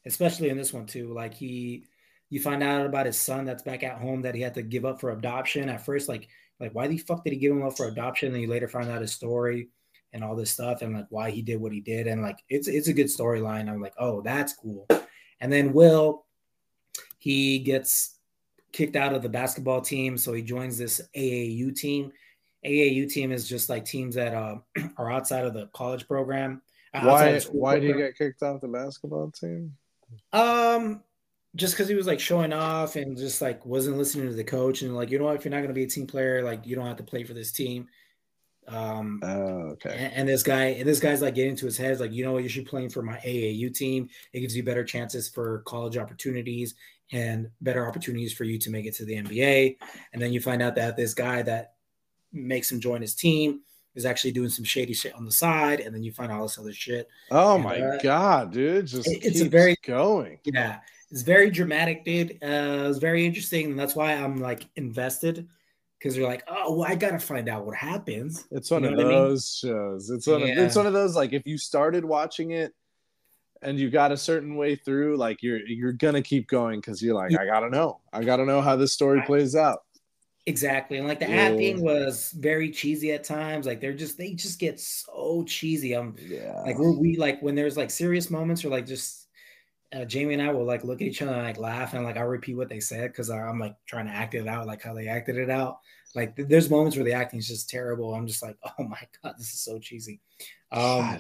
Especially 0.05 0.49
in 0.49 0.57
this 0.57 0.73
one 0.73 0.87
too. 0.87 1.13
Like 1.13 1.33
he, 1.35 1.85
you 2.33 2.41
find 2.41 2.63
out 2.63 2.87
about 2.87 3.05
his 3.05 3.19
son 3.19 3.45
that's 3.45 3.63
back 3.63 3.83
at 3.83 3.99
home 3.99 4.23
that 4.23 4.35
he 4.35 4.41
had 4.41 4.55
to 4.55 4.63
give 4.63 4.87
up 4.87 4.99
for 4.99 5.11
adoption. 5.11 5.69
At 5.69 5.85
first, 5.85 6.09
like, 6.09 6.29
like 6.61 6.75
why 6.75 6.87
the 6.87 6.97
fuck 6.97 7.23
did 7.23 7.35
he 7.35 7.39
give 7.39 7.53
him 7.53 7.63
up 7.63 7.77
for 7.77 7.89
adoption? 7.89 8.33
And 8.33 8.41
you 8.41 8.49
later 8.49 8.69
find 8.69 8.89
out 8.89 9.03
his 9.03 9.13
story 9.13 9.69
and 10.15 10.25
all 10.25 10.35
this 10.35 10.51
stuff 10.51 10.81
and 10.81 10.95
like 10.95 11.05
why 11.11 11.31
he 11.31 11.43
did 11.43 11.61
what 11.61 11.73
he 11.73 11.81
did. 11.81 12.07
And 12.07 12.23
like 12.23 12.39
it's 12.49 12.69
it's 12.69 12.89
a 12.89 12.95
good 12.95 13.09
storyline. 13.09 13.69
I'm 13.69 13.83
like, 13.83 13.93
oh, 13.99 14.23
that's 14.23 14.55
cool. 14.55 14.87
And 15.41 15.53
then 15.53 15.75
Will, 15.75 16.25
he 17.19 17.59
gets 17.59 18.19
kicked 18.73 18.97
out 18.97 19.13
of 19.13 19.21
the 19.21 19.29
basketball 19.29 19.83
team, 19.83 20.17
so 20.17 20.33
he 20.33 20.41
joins 20.41 20.79
this 20.79 21.03
AAU 21.15 21.77
team. 21.77 22.13
AAU 22.65 23.13
team 23.13 23.31
is 23.31 23.47
just 23.47 23.69
like 23.69 23.85
teams 23.85 24.15
that 24.15 24.33
uh, 24.33 24.57
are 24.97 25.13
outside 25.13 25.45
of 25.45 25.53
the 25.53 25.67
college 25.75 26.09
program. 26.09 26.63
uh, 26.95 27.03
Why? 27.03 27.39
Why 27.51 27.79
did 27.79 27.89
he 27.89 27.93
get 27.93 28.17
kicked 28.17 28.43
off 28.43 28.63
the 28.63 28.69
basketball 28.69 29.31
team? 29.33 29.77
Um, 30.33 31.03
just 31.55 31.75
because 31.75 31.89
he 31.89 31.95
was 31.95 32.07
like 32.07 32.21
showing 32.21 32.53
off 32.53 32.97
and 32.97 33.17
just 33.17 33.43
like 33.43 33.65
wasn't 33.67 33.99
listening 33.99 34.29
to 34.29 34.35
the 34.35 34.45
coach 34.45 34.83
and 34.83 34.95
like 34.97 35.11
you 35.11 35.19
know 35.19 35.25
what, 35.25 35.37
if 35.37 35.45
you're 35.45 35.53
not 35.53 35.61
gonna 35.61 35.73
be 35.75 35.85
a 35.85 35.89
team 35.89 36.07
player, 36.07 36.43
like 36.43 36.67
you 36.67 36.75
don't 36.77 36.87
have 36.87 36.97
to 36.97 37.03
play 37.03 37.25
for 37.25 37.35
this 37.35 37.53
team. 37.53 37.89
Um, 38.69 39.21
Oh, 39.25 39.73
okay. 39.73 39.91
and, 39.99 40.13
and 40.15 40.29
this 40.29 40.43
guy, 40.43 40.67
and 40.67 40.89
this 40.89 41.01
guy's 41.01 41.21
like 41.21 41.35
getting 41.35 41.57
to 41.57 41.67
his 41.67 41.77
head, 41.77 41.99
like 42.01 42.13
you 42.13 42.25
know 42.25 42.33
what, 42.33 42.43
you 42.43 42.49
should 42.49 42.67
playing 42.67 42.91
for 42.91 43.03
my 43.03 43.17
AAU 43.19 43.75
team. 43.75 44.09
It 44.33 44.41
gives 44.41 44.57
you 44.57 44.63
better 44.63 44.85
chances 44.85 45.29
for 45.29 45.63
college 45.67 45.97
opportunities 45.97 46.75
and 47.13 47.49
better 47.61 47.87
opportunities 47.89 48.33
for 48.33 48.45
you 48.45 48.59
to 48.59 48.71
make 48.71 48.87
it 48.87 48.95
to 48.95 49.05
the 49.05 49.17
NBA. 49.23 49.77
And 50.13 50.23
then 50.23 50.33
you 50.33 50.41
find 50.41 50.63
out 50.63 50.77
that 50.77 50.97
this 50.97 51.13
guy 51.13 51.43
that 51.43 51.75
makes 52.33 52.71
him 52.71 52.81
join 52.81 53.03
his 53.03 53.15
team 53.15 53.61
is 53.95 54.07
actually 54.07 54.33
doing 54.33 54.49
some 54.49 54.65
shady 54.65 54.95
shit 54.95 55.13
on 55.15 55.27
the 55.27 55.33
side, 55.33 55.81
and 55.81 55.95
then 55.95 56.03
you 56.03 56.13
find 56.13 56.33
all 56.33 56.43
this 56.45 56.59
other 56.59 56.73
shit. 56.73 57.09
Oh 57.31 57.57
And, 57.57 57.65
my 57.65 57.79
uh, 57.81 57.99
god, 58.03 58.53
dude! 58.53 58.87
Just 58.87 59.07
it- 59.09 59.23
it's 59.25 59.41
a 59.43 59.49
very- 59.49 59.77
going. 59.85 60.39
Yeah, 60.45 60.79
it's 61.13 61.23
very 61.23 61.51
dramatic, 61.51 62.05
dude. 62.05 62.33
Uh, 62.43 62.89
it's 62.89 62.99
very 62.99 63.25
interesting, 63.25 63.67
and 63.71 63.79
that's 63.79 63.95
why 63.95 64.15
I'm 64.15 64.37
like 64.41 64.67
invested 64.77 65.47
because 65.99 66.17
you're 66.17 66.27
like, 66.29 66.43
oh, 66.49 66.75
well, 66.75 66.91
I 66.91 66.97
gotta 66.97 67.21
find 67.21 67.49
out 67.49 67.65
what 67.65 67.77
happens. 67.77 68.47
It's 68.51 68.71
one 68.71 68.83
You 68.83 68.89
of 68.91 68.97
know 68.97 69.05
what 69.05 69.13
I 69.13 69.17
mean? 69.17 69.25
those 69.29 69.55
shows. 69.57 70.11
It's 70.11 70.27
one 70.27 70.43
of 70.43 70.49
it's 70.49 70.75
one 70.75 70.87
of 70.87 70.93
those 70.95 71.15
like 71.15 71.33
if 71.33 71.47
you 71.47 71.59
started 71.59 72.05
watching 72.05 72.51
it 72.53 72.73
and 73.61 73.79
you 73.79 73.91
got 73.91 74.11
a 74.11 74.17
certain 74.17 74.57
way 74.57 74.75
through, 74.75 75.17
like 75.19 75.43
you're 75.43 75.65
you're 75.67 75.93
gonna 75.93 76.23
keep 76.23 76.49
going 76.49 76.81
because 76.81 77.03
you're 77.03 77.15
like, 77.15 77.31
Yeah. 77.31 77.43
I 77.43 77.47
gotta 77.47 77.71
know. 77.71 78.01
I 78.13 78.25
gotta 78.25 78.45
know 78.45 78.61
how 78.61 78.75
this 78.75 78.93
story 78.93 79.19
Right. 79.19 79.27
plays 79.27 79.55
out. 79.55 79.81
Exactly, 80.47 80.99
and 80.99 81.07
like 81.07 81.21
the 81.21 81.29
Yeah. 81.29 81.43
acting 81.43 81.81
was 81.83 82.33
very 82.33 82.71
cheesy 82.73 83.13
at 83.13 83.23
times. 83.23 83.65
Like 83.65 83.81
they're 83.81 83.93
just 83.93 84.19
they 84.19 84.33
just 84.35 84.59
get 84.59 84.81
so 84.81 85.45
cheesy. 85.47 85.93
I'm 85.93 86.17
Yeah. 86.19 86.63
like 86.67 86.79
we're, 86.79 86.99
we 86.99 87.17
like 87.17 87.41
when 87.43 87.55
there's 87.55 87.77
like 87.77 87.91
serious 87.91 88.29
moments 88.29 88.65
or 88.65 88.71
like 88.71 88.87
just 88.87 89.22
uh, 89.93 90.05
Jamie 90.05 90.35
and 90.35 90.43
I 90.43 90.51
will 90.53 90.65
like 90.65 90.85
look 90.85 91.01
at 91.03 91.07
each 91.07 91.23
other 91.23 91.33
and 91.33 91.43
like 91.43 91.59
laugh 91.59 91.95
and 91.95 92.05
like 92.05 92.17
I'll 92.17 92.27
repeat 92.27 92.55
what 92.57 92.69
they 92.69 92.81
said 92.81 93.11
because 93.13 93.31
I'm 93.31 93.59
like 93.59 93.77
trying 93.87 94.07
to 94.07 94.13
act 94.13 94.35
it 94.35 94.47
out 94.49 94.67
like 94.67 94.83
how 94.83 94.95
they 94.95 95.09
acted 95.09 95.37
it 95.37 95.51
out. 95.51 95.79
Like 96.15 96.37
th- 96.37 96.49
there's 96.49 96.71
moments 96.71 96.97
where 96.97 97.05
the 97.05 97.13
acting 97.13 97.39
is 97.39 97.49
just 97.49 97.69
terrible. 97.71 98.15
I'm 98.15 98.27
just 98.27 98.43
like, 98.43 98.57
oh 98.79 98.85
my 98.85 99.01
god, 99.23 99.35
this 99.39 99.53
is 99.53 99.61
so 99.61 99.79
cheesy. 99.79 100.21
Um, 100.71 101.19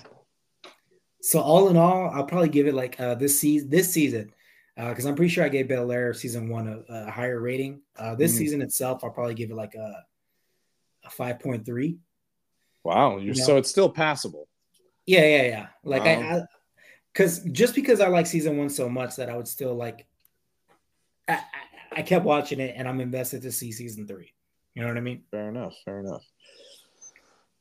so 1.21 1.41
all 1.41 1.69
in 1.69 1.77
all, 1.77 2.11
I'll 2.11 2.25
probably 2.27 2.49
give 2.49 2.67
it 2.67 2.75
like 2.75 2.99
uh, 3.01 3.15
this 3.15 3.39
season. 3.39 3.71
This 3.71 3.93
season, 3.93 4.33
because 4.77 5.05
I'm 5.07 5.15
pretty 5.15 5.31
sure 5.31 5.45
I 5.45 5.49
gave 5.49 5.69
Bel 5.69 5.93
Air 5.93 6.13
season 6.15 6.49
one 6.49 6.67
a, 6.69 6.93
a 6.93 7.11
higher 7.11 7.41
rating. 7.41 7.83
Uh, 7.97 8.15
this 8.15 8.35
Mhm. 8.35 8.39
season 8.39 8.63
itself, 8.63 9.05
I'll 9.05 9.11
probably 9.11 9.35
give 9.35 9.51
it 9.51 9.55
like 9.55 9.75
a 9.75 10.05
a 11.05 11.11
five 11.11 11.41
point 11.41 11.65
three. 11.67 11.99
Wow. 12.85 13.19
You're 13.19 13.35
Yeah. 13.35 13.45
so 13.45 13.57
it's 13.57 13.69
still 13.71 13.91
passable. 13.91 14.49
Yeah, 15.07 15.25
yeah, 15.25 15.43
yeah. 15.43 15.67
Like 15.85 16.03
I, 16.03 16.15
I, 16.15 16.41
because 17.13 17.41
just 17.53 17.75
because 17.75 18.01
I 18.01 18.09
like 18.09 18.27
season 18.27 18.59
one 18.59 18.71
so 18.71 18.89
much 18.89 19.17
that 19.17 19.29
I 19.29 19.37
would 19.37 19.49
still 19.49 19.75
like. 19.75 20.07
I, 21.29 21.35
I, 21.35 21.41
I 21.97 22.03
kept 22.03 22.25
watching 22.25 22.59
it 22.59 22.75
and 22.77 22.89
I'm 22.89 23.01
invested 23.01 23.43
to 23.43 23.53
see 23.53 23.71
season 23.71 24.07
three. 24.07 24.33
You 24.75 24.83
know 24.83 24.89
what 24.89 24.97
I 24.97 25.01
mean? 25.01 25.23
Fair 25.31 25.49
enough. 25.49 25.75
Fair 25.85 26.01
enough. 26.01 26.25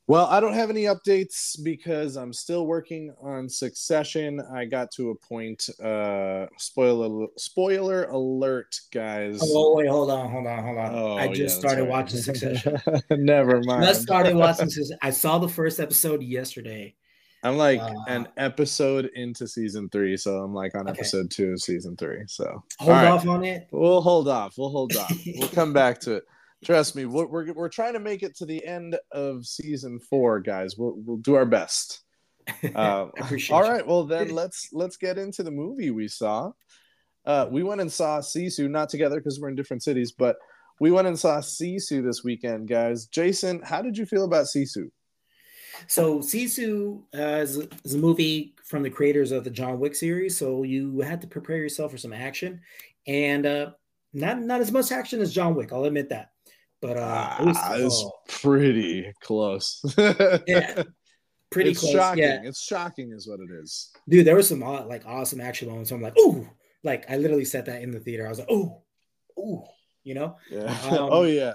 Well, 0.07 0.25
I 0.25 0.39
don't 0.41 0.55
have 0.55 0.69
any 0.69 0.83
updates 0.83 1.61
because 1.63 2.17
I'm 2.17 2.33
still 2.33 2.65
working 2.65 3.13
on 3.21 3.47
Succession. 3.47 4.41
I 4.53 4.65
got 4.65 4.91
to 4.95 5.11
a 5.11 5.15
point. 5.15 5.69
Uh, 5.81 6.47
spoiler 6.57 7.27
spoiler 7.37 8.05
alert, 8.05 8.75
guys. 8.91 9.39
Oh 9.41 9.75
wait, 9.77 9.87
hold 9.87 10.11
on, 10.11 10.29
hold 10.29 10.47
on, 10.47 10.63
hold 10.63 10.77
on. 10.77 10.95
Oh, 10.95 11.15
I 11.15 11.27
just 11.27 11.55
yeah, 11.55 11.59
started 11.59 11.81
right. 11.83 11.89
watching 11.91 12.19
Succession. 12.19 12.77
Never 13.09 13.61
mind. 13.63 13.85
I 13.85 13.93
started 13.93 14.35
watching. 14.35 14.69
I 15.01 15.11
saw 15.11 15.37
the 15.37 15.47
first 15.47 15.79
episode 15.79 16.21
yesterday. 16.23 16.95
I'm 17.43 17.57
like 17.57 17.79
uh, 17.79 17.93
an 18.07 18.27
episode 18.37 19.09
into 19.15 19.47
season 19.47 19.89
three, 19.89 20.15
so 20.15 20.37
I'm 20.37 20.53
like 20.53 20.75
on 20.75 20.87
okay. 20.87 20.99
episode 20.99 21.31
two 21.31 21.51
of 21.51 21.61
season 21.61 21.95
three. 21.97 22.23
So 22.27 22.63
hold 22.79 22.91
off 22.91 23.27
on 23.27 23.43
it. 23.43 23.67
We'll 23.71 24.01
hold 24.01 24.27
off. 24.27 24.55
We'll 24.57 24.69
hold 24.69 24.95
off. 24.95 25.11
we'll 25.37 25.49
come 25.49 25.73
back 25.73 25.99
to 26.01 26.15
it. 26.15 26.23
Trust 26.63 26.95
me, 26.95 27.05
we're, 27.05 27.25
we're, 27.25 27.53
we're 27.53 27.69
trying 27.69 27.93
to 27.93 27.99
make 27.99 28.21
it 28.21 28.35
to 28.37 28.45
the 28.45 28.63
end 28.65 28.95
of 29.11 29.45
season 29.45 29.99
four, 29.99 30.39
guys. 30.39 30.75
We'll 30.77 30.93
we'll 30.97 31.17
do 31.17 31.35
our 31.35 31.45
best. 31.45 32.03
Uh, 32.75 33.07
all 33.51 33.61
right, 33.61 33.85
well 33.85 34.03
then 34.03 34.29
let's 34.35 34.69
let's 34.73 34.97
get 34.97 35.17
into 35.17 35.43
the 35.43 35.51
movie 35.51 35.91
we 35.91 36.07
saw. 36.07 36.51
Uh, 37.23 37.47
we 37.49 37.61
went 37.61 37.79
and 37.79 37.91
saw 37.91 38.19
Sisu, 38.19 38.67
not 38.69 38.89
together 38.89 39.17
because 39.17 39.39
we're 39.39 39.49
in 39.49 39.55
different 39.55 39.83
cities, 39.83 40.11
but 40.11 40.37
we 40.79 40.91
went 40.91 41.07
and 41.07 41.17
saw 41.17 41.37
Sisu 41.37 42.03
this 42.03 42.23
weekend, 42.23 42.67
guys. 42.67 43.05
Jason, 43.05 43.61
how 43.63 43.83
did 43.83 43.95
you 43.95 44.07
feel 44.07 44.25
about 44.25 44.47
Sisu? 44.47 44.89
So 45.87 46.19
Sisu 46.19 47.01
uh, 47.13 47.41
is, 47.41 47.57
is, 47.83 47.95
a 47.95 47.97
movie 47.97 48.55
from 48.63 48.83
the 48.83 48.89
creators 48.89 49.31
of 49.31 49.43
the 49.43 49.49
John 49.49 49.79
Wick 49.79 49.95
series. 49.95 50.37
So 50.37 50.63
you 50.63 51.01
had 51.01 51.21
to 51.21 51.27
prepare 51.27 51.57
yourself 51.57 51.91
for 51.91 51.97
some 51.97 52.13
action, 52.13 52.61
and 53.07 53.45
uh, 53.45 53.71
not 54.13 54.41
not 54.41 54.61
as 54.61 54.71
much 54.71 54.91
action 54.91 55.21
as 55.21 55.33
John 55.33 55.55
Wick. 55.55 55.71
I'll 55.71 55.85
admit 55.85 56.09
that, 56.09 56.31
but 56.81 56.97
uh, 56.97 57.37
it 57.39 57.45
was, 57.83 58.03
oh. 58.05 58.11
pretty 58.27 59.13
close. 59.21 59.83
yeah, 60.47 60.83
pretty 61.51 61.71
it's 61.71 61.79
close. 61.79 61.93
Shocking. 61.93 62.23
Yeah. 62.23 62.41
It's 62.43 62.63
shocking, 62.63 63.11
is 63.11 63.27
what 63.27 63.39
it 63.39 63.49
is. 63.51 63.91
Dude, 64.09 64.25
there 64.25 64.35
was 64.35 64.47
some 64.47 64.63
uh, 64.63 64.85
like 64.85 65.05
awesome 65.05 65.41
action 65.41 65.69
moments. 65.69 65.91
I'm 65.91 66.01
like, 66.01 66.17
ooh, 66.19 66.49
like 66.83 67.09
I 67.09 67.17
literally 67.17 67.45
said 67.45 67.65
that 67.67 67.81
in 67.81 67.91
the 67.91 67.99
theater. 67.99 68.25
I 68.25 68.29
was 68.29 68.39
like, 68.39 68.51
ooh, 68.51 68.75
ooh, 69.37 69.63
you 70.03 70.13
know? 70.13 70.37
Yeah. 70.49 70.75
Um, 70.89 70.97
oh 71.11 71.23
yeah. 71.23 71.53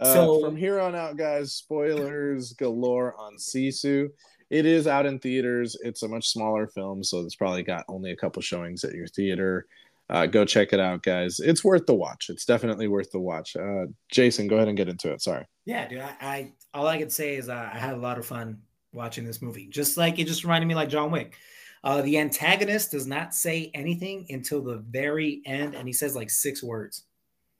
Uh, 0.00 0.12
so 0.12 0.40
from 0.40 0.56
here 0.56 0.80
on 0.80 0.94
out, 0.94 1.16
guys, 1.16 1.54
spoilers 1.54 2.52
galore 2.52 3.14
on 3.18 3.36
Sisu. 3.36 4.08
It 4.50 4.64
is 4.64 4.86
out 4.86 5.06
in 5.06 5.18
theaters. 5.18 5.76
It's 5.82 6.02
a 6.02 6.08
much 6.08 6.28
smaller 6.28 6.66
film, 6.66 7.04
so 7.04 7.20
it's 7.20 7.34
probably 7.34 7.62
got 7.62 7.84
only 7.88 8.12
a 8.12 8.16
couple 8.16 8.40
showings 8.40 8.84
at 8.84 8.94
your 8.94 9.08
theater. 9.08 9.66
Uh, 10.10 10.24
go 10.24 10.44
check 10.44 10.72
it 10.72 10.80
out, 10.80 11.02
guys. 11.02 11.38
It's 11.38 11.62
worth 11.62 11.84
the 11.84 11.94
watch. 11.94 12.30
It's 12.30 12.46
definitely 12.46 12.88
worth 12.88 13.10
the 13.10 13.20
watch. 13.20 13.56
Uh, 13.56 13.86
Jason, 14.10 14.48
go 14.48 14.56
ahead 14.56 14.68
and 14.68 14.76
get 14.76 14.88
into 14.88 15.12
it. 15.12 15.20
Sorry. 15.20 15.44
Yeah, 15.66 15.86
dude. 15.86 16.00
I, 16.00 16.16
I 16.20 16.52
all 16.72 16.86
I 16.86 16.96
could 16.96 17.12
say 17.12 17.36
is 17.36 17.50
uh, 17.50 17.70
I 17.72 17.78
had 17.78 17.92
a 17.92 17.98
lot 17.98 18.16
of 18.16 18.24
fun 18.24 18.62
watching 18.92 19.26
this 19.26 19.42
movie. 19.42 19.66
Just 19.66 19.98
like 19.98 20.18
it 20.18 20.26
just 20.26 20.44
reminded 20.44 20.66
me 20.66 20.74
like 20.74 20.88
John 20.88 21.10
Wick. 21.10 21.36
Uh, 21.84 22.00
the 22.02 22.18
antagonist 22.18 22.90
does 22.92 23.06
not 23.06 23.34
say 23.34 23.70
anything 23.74 24.26
until 24.30 24.62
the 24.62 24.78
very 24.88 25.42
end, 25.44 25.74
and 25.74 25.86
he 25.86 25.92
says 25.92 26.16
like 26.16 26.30
six 26.30 26.62
words. 26.62 27.04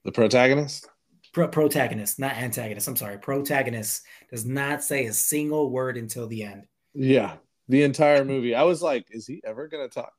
The 0.05 0.12
protagonist. 0.12 0.88
Pro- 1.33 1.49
protagonist, 1.49 2.19
not 2.19 2.37
antagonist. 2.37 2.88
I'm 2.88 2.97
sorry. 2.97 3.19
Protagonist 3.19 4.03
does 4.31 4.47
not 4.47 4.83
say 4.83 5.07
a 5.07 5.12
single 5.12 5.71
word 5.71 5.97
until 5.97 6.27
the 6.27 6.45
end. 6.45 6.64
Yeah, 6.95 7.37
the 7.69 7.83
entire 7.83 8.25
movie. 8.27 8.55
I 8.55 8.62
was 8.62 8.83
like, 8.83 9.07
is 9.11 9.27
he 9.27 9.41
ever 9.45 9.69
gonna 9.69 9.88
talk? 9.88 10.12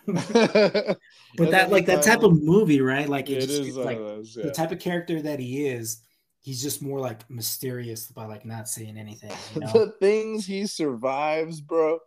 but 0.06 0.98
that 1.38 1.70
like 1.70 1.86
that 1.86 2.02
type 2.02 2.22
of 2.22 2.42
movie, 2.42 2.80
right? 2.80 3.08
Like 3.08 3.30
it, 3.30 3.44
it 3.44 3.46
just, 3.46 3.62
is 3.62 3.76
like 3.76 3.98
those, 3.98 4.36
yeah. 4.36 4.44
the 4.44 4.50
type 4.50 4.72
of 4.72 4.78
character 4.78 5.22
that 5.22 5.38
he 5.38 5.66
is. 5.66 6.00
He's 6.40 6.62
just 6.62 6.82
more 6.82 7.00
like 7.00 7.28
mysterious 7.30 8.06
by 8.08 8.26
like 8.26 8.44
not 8.44 8.68
saying 8.68 8.98
anything. 8.98 9.32
You 9.54 9.60
know? 9.62 9.72
the 9.72 9.94
things 9.98 10.44
he 10.44 10.66
survives, 10.66 11.60
bro. 11.62 12.00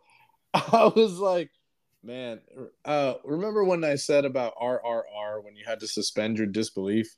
I 0.54 0.92
was 0.96 1.18
like, 1.18 1.50
man. 2.04 2.42
Uh, 2.86 3.16
remember 3.24 3.64
when 3.64 3.84
I 3.84 3.96
said 3.96 4.26
about 4.26 4.54
RRR 4.62 5.44
when 5.44 5.56
you 5.56 5.64
had 5.66 5.80
to 5.80 5.88
suspend 5.88 6.38
your 6.38 6.48
disbelief? 6.48 7.16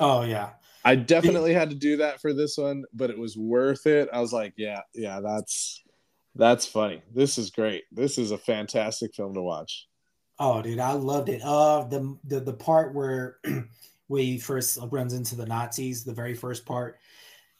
Oh 0.00 0.22
yeah. 0.22 0.50
I 0.84 0.94
definitely 0.94 1.52
had 1.52 1.70
to 1.70 1.76
do 1.76 1.98
that 1.98 2.20
for 2.20 2.32
this 2.32 2.56
one, 2.56 2.84
but 2.94 3.10
it 3.10 3.18
was 3.18 3.36
worth 3.36 3.86
it. 3.86 4.08
I 4.12 4.20
was 4.20 4.32
like, 4.32 4.54
yeah, 4.56 4.80
yeah, 4.94 5.20
that's 5.20 5.82
that's 6.34 6.66
funny. 6.66 7.02
This 7.12 7.36
is 7.36 7.50
great. 7.50 7.84
This 7.90 8.16
is 8.16 8.30
a 8.30 8.38
fantastic 8.38 9.14
film 9.14 9.34
to 9.34 9.42
watch. 9.42 9.88
Oh, 10.38 10.62
dude, 10.62 10.78
I 10.78 10.92
loved 10.92 11.28
it. 11.28 11.42
Uh, 11.42 11.84
the 11.84 12.16
the 12.24 12.40
the 12.40 12.52
part 12.52 12.94
where 12.94 13.38
we 14.08 14.38
first 14.38 14.78
runs 14.90 15.12
into 15.12 15.34
the 15.34 15.46
Nazis, 15.46 16.04
the 16.04 16.14
very 16.14 16.34
first 16.34 16.64
part, 16.64 16.98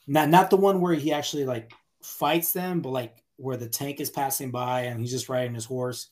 not 0.07 0.29
not 0.29 0.49
the 0.49 0.57
one 0.57 0.81
where 0.81 0.95
he 0.95 1.13
actually 1.13 1.45
like 1.45 1.73
fights 2.03 2.53
them, 2.53 2.81
but 2.81 2.91
like 2.91 3.25
where 3.37 3.57
the 3.57 3.69
tank 3.69 4.01
is 4.01 4.11
passing 4.11 4.51
by 4.51 4.83
and 4.83 5.01
he's 5.01 5.11
just 5.11 5.29
riding 5.29 5.55
his 5.55 5.65
horse. 5.65 6.09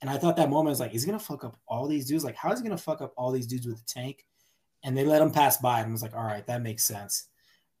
And 0.00 0.10
I 0.10 0.18
thought 0.18 0.36
that 0.36 0.50
moment 0.50 0.70
was 0.70 0.80
like, 0.80 0.90
he's 0.90 1.06
gonna 1.06 1.18
fuck 1.18 1.44
up 1.44 1.58
all 1.66 1.88
these 1.88 2.06
dudes. 2.06 2.24
Like, 2.24 2.36
how 2.36 2.52
is 2.52 2.60
he 2.60 2.64
gonna 2.64 2.76
fuck 2.76 3.00
up 3.00 3.14
all 3.16 3.32
these 3.32 3.46
dudes 3.46 3.66
with 3.66 3.78
the 3.78 3.84
tank? 3.86 4.24
And 4.82 4.96
they 4.96 5.04
let 5.04 5.22
him 5.22 5.30
pass 5.30 5.56
by 5.56 5.80
and 5.80 5.88
I 5.88 5.92
was 5.92 6.02
like, 6.02 6.16
all 6.16 6.24
right, 6.24 6.46
that 6.46 6.62
makes 6.62 6.84
sense. 6.84 7.28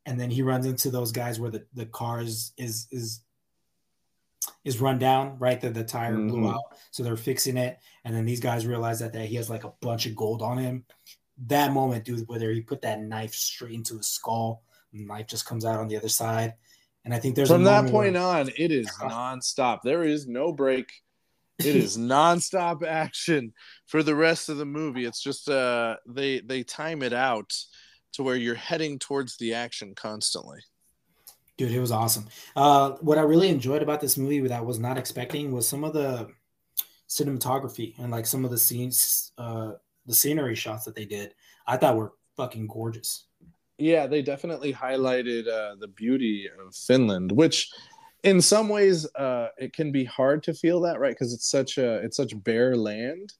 And 0.06 0.18
then 0.18 0.30
he 0.30 0.42
runs 0.42 0.66
into 0.66 0.90
those 0.90 1.12
guys 1.12 1.38
where 1.38 1.50
the, 1.50 1.64
the 1.74 1.86
car 1.86 2.20
is 2.20 2.52
is 2.56 2.88
is 2.90 3.22
is 4.64 4.80
run 4.80 4.98
down, 4.98 5.38
right? 5.38 5.60
That 5.60 5.74
the 5.74 5.84
tire 5.84 6.14
mm-hmm. 6.14 6.28
blew 6.28 6.48
out. 6.48 6.76
So 6.90 7.02
they're 7.02 7.16
fixing 7.16 7.56
it. 7.56 7.78
And 8.04 8.14
then 8.14 8.24
these 8.24 8.40
guys 8.40 8.66
realize 8.66 8.98
that, 9.00 9.12
that 9.12 9.26
he 9.26 9.36
has 9.36 9.50
like 9.50 9.64
a 9.64 9.72
bunch 9.80 10.06
of 10.06 10.16
gold 10.16 10.42
on 10.42 10.58
him. 10.58 10.84
That 11.46 11.72
moment, 11.72 12.04
dude, 12.04 12.28
whether 12.28 12.50
he 12.50 12.60
put 12.60 12.82
that 12.82 13.00
knife 13.00 13.34
straight 13.34 13.74
into 13.74 13.96
his 13.96 14.08
skull, 14.08 14.62
the 14.92 15.04
knife 15.04 15.26
just 15.28 15.46
comes 15.46 15.64
out 15.64 15.78
on 15.78 15.88
the 15.88 15.96
other 15.96 16.08
side. 16.08 16.54
And 17.04 17.12
I 17.12 17.18
think 17.18 17.34
there's 17.34 17.48
from 17.48 17.64
that 17.64 17.90
point 17.90 18.14
where, 18.14 18.22
on, 18.22 18.50
it 18.56 18.70
is 18.70 18.88
nonstop. 19.00 19.80
There 19.82 20.04
is 20.04 20.26
no 20.26 20.52
break. 20.52 20.92
It 21.66 21.76
is 21.76 21.96
nonstop 21.98 22.86
action 22.86 23.52
for 23.86 24.02
the 24.02 24.14
rest 24.14 24.48
of 24.48 24.58
the 24.58 24.64
movie. 24.64 25.04
It's 25.04 25.22
just 25.22 25.48
uh 25.48 25.96
they 26.06 26.40
they 26.40 26.62
time 26.62 27.02
it 27.02 27.12
out 27.12 27.52
to 28.12 28.22
where 28.22 28.36
you're 28.36 28.54
heading 28.54 28.98
towards 28.98 29.36
the 29.36 29.54
action 29.54 29.94
constantly. 29.94 30.60
Dude, 31.56 31.72
it 31.72 31.80
was 31.80 31.92
awesome. 31.92 32.26
Uh 32.56 32.92
what 33.00 33.18
I 33.18 33.22
really 33.22 33.48
enjoyed 33.48 33.82
about 33.82 34.00
this 34.00 34.16
movie 34.16 34.40
that 34.40 34.52
I 34.58 34.60
was 34.60 34.78
not 34.78 34.98
expecting 34.98 35.52
was 35.52 35.68
some 35.68 35.84
of 35.84 35.92
the 35.92 36.28
cinematography 37.08 37.98
and 37.98 38.10
like 38.10 38.26
some 38.26 38.44
of 38.44 38.50
the 38.50 38.58
scenes 38.58 39.32
uh 39.38 39.72
the 40.06 40.14
scenery 40.14 40.54
shots 40.54 40.84
that 40.84 40.94
they 40.94 41.04
did. 41.04 41.34
I 41.66 41.76
thought 41.76 41.96
were 41.96 42.14
fucking 42.36 42.66
gorgeous. 42.66 43.24
Yeah, 43.78 44.06
they 44.06 44.22
definitely 44.22 44.72
highlighted 44.72 45.48
uh, 45.48 45.76
the 45.78 45.88
beauty 45.88 46.48
of 46.64 46.74
Finland, 46.74 47.32
which 47.32 47.68
in 48.22 48.40
some 48.40 48.68
ways 48.68 49.06
uh, 49.16 49.48
it 49.58 49.72
can 49.72 49.90
be 49.90 50.04
hard 50.04 50.42
to 50.44 50.54
feel 50.54 50.80
that 50.80 51.00
right 51.00 51.14
because 51.14 51.32
it's 51.32 51.50
such 51.50 51.78
a 51.78 51.96
it's 51.96 52.16
such 52.16 52.40
bare 52.42 52.76
land 52.76 53.32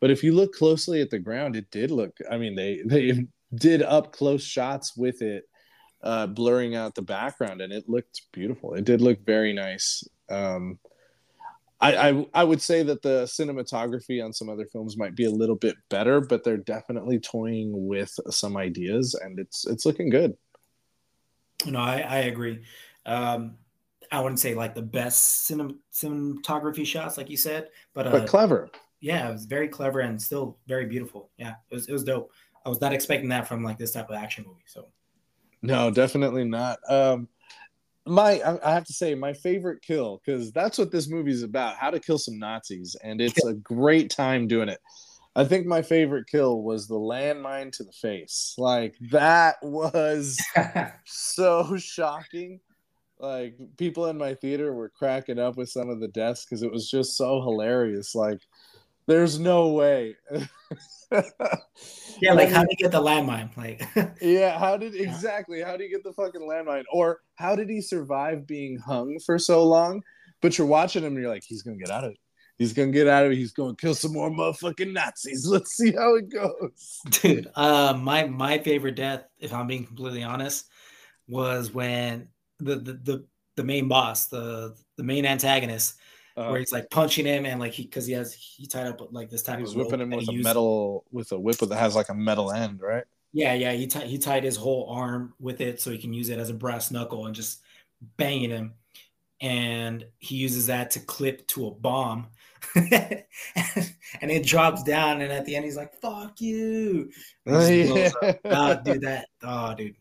but 0.00 0.10
if 0.10 0.22
you 0.22 0.32
look 0.32 0.52
closely 0.52 1.00
at 1.00 1.10
the 1.10 1.18
ground 1.18 1.56
it 1.56 1.70
did 1.70 1.90
look 1.90 2.16
i 2.30 2.36
mean 2.36 2.54
they 2.54 2.82
they 2.86 3.26
did 3.54 3.82
up 3.82 4.12
close 4.12 4.42
shots 4.42 4.96
with 4.96 5.22
it 5.22 5.44
uh, 6.02 6.26
blurring 6.26 6.76
out 6.76 6.94
the 6.94 7.02
background 7.02 7.60
and 7.60 7.72
it 7.72 7.88
looked 7.88 8.22
beautiful 8.32 8.74
it 8.74 8.84
did 8.84 9.00
look 9.00 9.24
very 9.24 9.52
nice 9.52 10.04
um, 10.28 10.78
I, 11.80 12.08
I, 12.08 12.26
I 12.34 12.44
would 12.44 12.62
say 12.62 12.82
that 12.84 13.02
the 13.02 13.24
cinematography 13.24 14.24
on 14.24 14.32
some 14.32 14.48
other 14.48 14.66
films 14.66 14.96
might 14.96 15.14
be 15.14 15.24
a 15.24 15.30
little 15.30 15.56
bit 15.56 15.76
better, 15.90 16.20
but 16.20 16.42
they're 16.42 16.56
definitely 16.56 17.20
toying 17.20 17.86
with 17.86 18.18
some 18.30 18.56
ideas, 18.56 19.14
and 19.14 19.38
it's 19.38 19.66
it's 19.66 19.84
looking 19.84 20.08
good. 20.08 20.36
No, 21.66 21.78
I, 21.78 21.98
I 21.98 22.16
agree. 22.18 22.64
Um, 23.04 23.56
I 24.12 24.20
wouldn't 24.20 24.40
say 24.40 24.54
like 24.54 24.74
the 24.74 24.82
best 24.82 25.50
cinem- 25.50 25.78
cinematography 25.92 26.86
shots, 26.86 27.16
like 27.16 27.30
you 27.30 27.36
said, 27.36 27.68
but, 27.94 28.06
uh, 28.06 28.10
but 28.12 28.28
clever. 28.28 28.70
Yeah, 29.00 29.28
it 29.28 29.32
was 29.32 29.44
very 29.44 29.68
clever 29.68 30.00
and 30.00 30.20
still 30.20 30.58
very 30.66 30.86
beautiful. 30.86 31.30
Yeah, 31.36 31.54
it 31.70 31.74
was 31.74 31.88
it 31.88 31.92
was 31.92 32.04
dope. 32.04 32.32
I 32.64 32.68
was 32.68 32.80
not 32.80 32.92
expecting 32.92 33.28
that 33.28 33.46
from 33.46 33.62
like 33.62 33.78
this 33.78 33.92
type 33.92 34.08
of 34.08 34.16
action 34.16 34.44
movie. 34.46 34.64
So, 34.66 34.88
no, 35.62 35.90
definitely 35.90 36.44
not. 36.44 36.78
Um, 36.88 37.28
my 38.06 38.40
I 38.64 38.72
have 38.72 38.84
to 38.84 38.92
say 38.92 39.14
my 39.14 39.32
favorite 39.32 39.82
kill 39.82 40.20
because 40.24 40.52
that's 40.52 40.78
what 40.78 40.90
this 40.90 41.08
movie 41.08 41.32
is 41.32 41.42
about: 41.42 41.76
how 41.76 41.90
to 41.90 42.00
kill 42.00 42.18
some 42.18 42.38
Nazis, 42.38 42.96
and 43.02 43.20
it's 43.20 43.44
a 43.44 43.54
great 43.54 44.10
time 44.10 44.46
doing 44.46 44.68
it. 44.68 44.80
I 45.34 45.44
think 45.44 45.66
my 45.66 45.82
favorite 45.82 46.26
kill 46.28 46.62
was 46.62 46.88
the 46.88 46.94
landmine 46.94 47.70
to 47.72 47.84
the 47.84 47.92
face. 47.92 48.54
Like 48.56 48.96
that 49.10 49.56
was 49.62 50.42
so 51.04 51.76
shocking 51.76 52.60
like 53.18 53.56
people 53.76 54.06
in 54.06 54.18
my 54.18 54.34
theater 54.34 54.72
were 54.72 54.88
cracking 54.90 55.38
up 55.38 55.56
with 55.56 55.68
some 55.68 55.88
of 55.88 56.00
the 56.00 56.08
deaths 56.08 56.44
because 56.44 56.62
it 56.62 56.70
was 56.70 56.90
just 56.90 57.16
so 57.16 57.40
hilarious 57.40 58.14
like 58.14 58.40
there's 59.06 59.38
no 59.38 59.68
way. 59.68 60.16
Yeah 62.20 62.32
like 62.32 62.48
how 62.48 62.62
did 62.62 62.70
you 62.70 62.76
get 62.78 62.90
the 62.90 63.00
landmine? 63.00 63.56
Like 63.56 63.82
yeah 64.20 64.58
how 64.58 64.76
did 64.76 64.94
exactly 64.96 65.62
how 65.62 65.76
did 65.76 65.84
you 65.84 65.90
get 65.90 66.02
the 66.02 66.12
fucking 66.12 66.40
landmine? 66.40 66.82
Or 66.90 67.20
how 67.36 67.54
did 67.54 67.68
he 67.68 67.80
survive 67.80 68.46
being 68.46 68.78
hung 68.78 69.18
for 69.24 69.38
so 69.38 69.64
long? 69.64 70.02
But 70.40 70.58
you're 70.58 70.66
watching 70.66 71.04
him 71.04 71.12
and 71.12 71.22
you're 71.22 71.30
like 71.30 71.44
he's 71.46 71.62
gonna 71.62 71.76
get 71.76 71.90
out 71.90 72.04
of 72.04 72.10
it. 72.10 72.18
He's 72.58 72.72
gonna 72.72 72.90
get 72.90 73.06
out 73.06 73.24
of 73.24 73.32
it. 73.32 73.36
He's 73.36 73.52
gonna 73.52 73.76
kill 73.76 73.94
some 73.94 74.14
more 74.14 74.30
motherfucking 74.30 74.92
nazis. 74.92 75.46
Let's 75.48 75.76
see 75.76 75.92
how 75.92 76.16
it 76.16 76.28
goes. 76.28 77.00
Dude 77.22 77.48
uh 77.54 77.94
my 77.96 78.24
my 78.24 78.58
favorite 78.58 78.96
death 78.96 79.24
if 79.38 79.52
i'm 79.52 79.68
being 79.68 79.86
completely 79.86 80.24
honest 80.24 80.66
was 81.28 81.72
when 81.72 82.28
the 82.58 82.76
the 82.76 82.92
the, 82.92 83.24
the 83.56 83.64
main 83.64 83.88
boss, 83.88 84.26
the 84.26 84.76
the 84.96 85.02
main 85.02 85.26
antagonist, 85.26 85.96
uh, 86.36 86.48
where 86.48 86.58
he's 86.58 86.72
like 86.72 86.90
punching 86.90 87.26
him 87.26 87.46
and 87.46 87.60
like 87.60 87.72
he 87.72 87.84
because 87.84 88.06
he 88.06 88.12
has 88.12 88.34
he 88.34 88.66
tied 88.66 88.86
up 88.86 89.00
like 89.12 89.30
this 89.30 89.42
type 89.42 89.58
he's 89.58 89.70
of 89.70 89.76
whipping 89.76 90.00
him 90.00 90.10
with 90.10 90.28
a 90.28 90.32
metal 90.32 91.04
with 91.10 91.32
a 91.32 91.38
whip 91.38 91.56
that 91.58 91.76
has 91.76 91.96
like 91.96 92.08
a 92.08 92.14
metal 92.14 92.52
end, 92.52 92.80
right? 92.80 93.04
Yeah, 93.32 93.54
yeah. 93.54 93.72
He 93.72 93.86
t- 93.86 94.06
he 94.06 94.18
tied 94.18 94.44
his 94.44 94.56
whole 94.56 94.88
arm 94.90 95.34
with 95.38 95.60
it 95.60 95.80
so 95.80 95.90
he 95.90 95.98
can 95.98 96.12
use 96.12 96.28
it 96.28 96.38
as 96.38 96.50
a 96.50 96.54
brass 96.54 96.90
knuckle 96.90 97.26
and 97.26 97.34
just 97.34 97.60
banging 98.16 98.50
him. 98.50 98.74
And 99.40 100.06
he 100.18 100.36
uses 100.36 100.66
that 100.68 100.92
to 100.92 101.00
clip 101.00 101.46
to 101.48 101.66
a 101.66 101.70
bomb. 101.70 102.28
and 102.74 103.24
it 104.22 104.46
drops 104.46 104.82
down, 104.82 105.20
and 105.20 105.30
at 105.30 105.44
the 105.44 105.54
end 105.54 105.66
he's 105.66 105.76
like, 105.76 105.94
"Fuck 106.00 106.40
you!" 106.40 107.10
Yeah. 107.46 108.10
oh, 108.46 108.80
dude, 108.82 109.02
that 109.02 109.28
oh, 109.42 109.74
dude, 109.74 109.94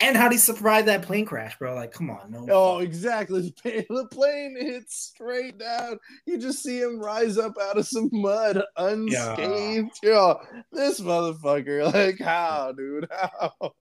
and 0.00 0.16
how 0.16 0.28
do 0.28 0.34
you 0.34 0.40
survive 0.40 0.86
that 0.86 1.02
plane 1.02 1.26
crash, 1.26 1.58
bro? 1.58 1.74
Like, 1.74 1.92
come 1.92 2.10
on, 2.10 2.30
no. 2.30 2.46
Oh, 2.50 2.78
exactly. 2.78 3.54
The 3.64 4.06
plane 4.10 4.56
hits 4.58 4.96
straight 4.96 5.58
down. 5.58 5.98
You 6.26 6.38
just 6.38 6.62
see 6.62 6.80
him 6.80 6.98
rise 6.98 7.36
up 7.36 7.54
out 7.60 7.76
of 7.76 7.86
some 7.86 8.08
mud 8.12 8.62
unscathed. 8.76 9.98
Yeah. 10.02 10.10
Yo, 10.10 10.40
this 10.72 11.00
motherfucker. 11.00 11.92
Like, 12.00 12.18
how, 12.20 12.72
dude? 12.72 13.08
How? 13.10 13.72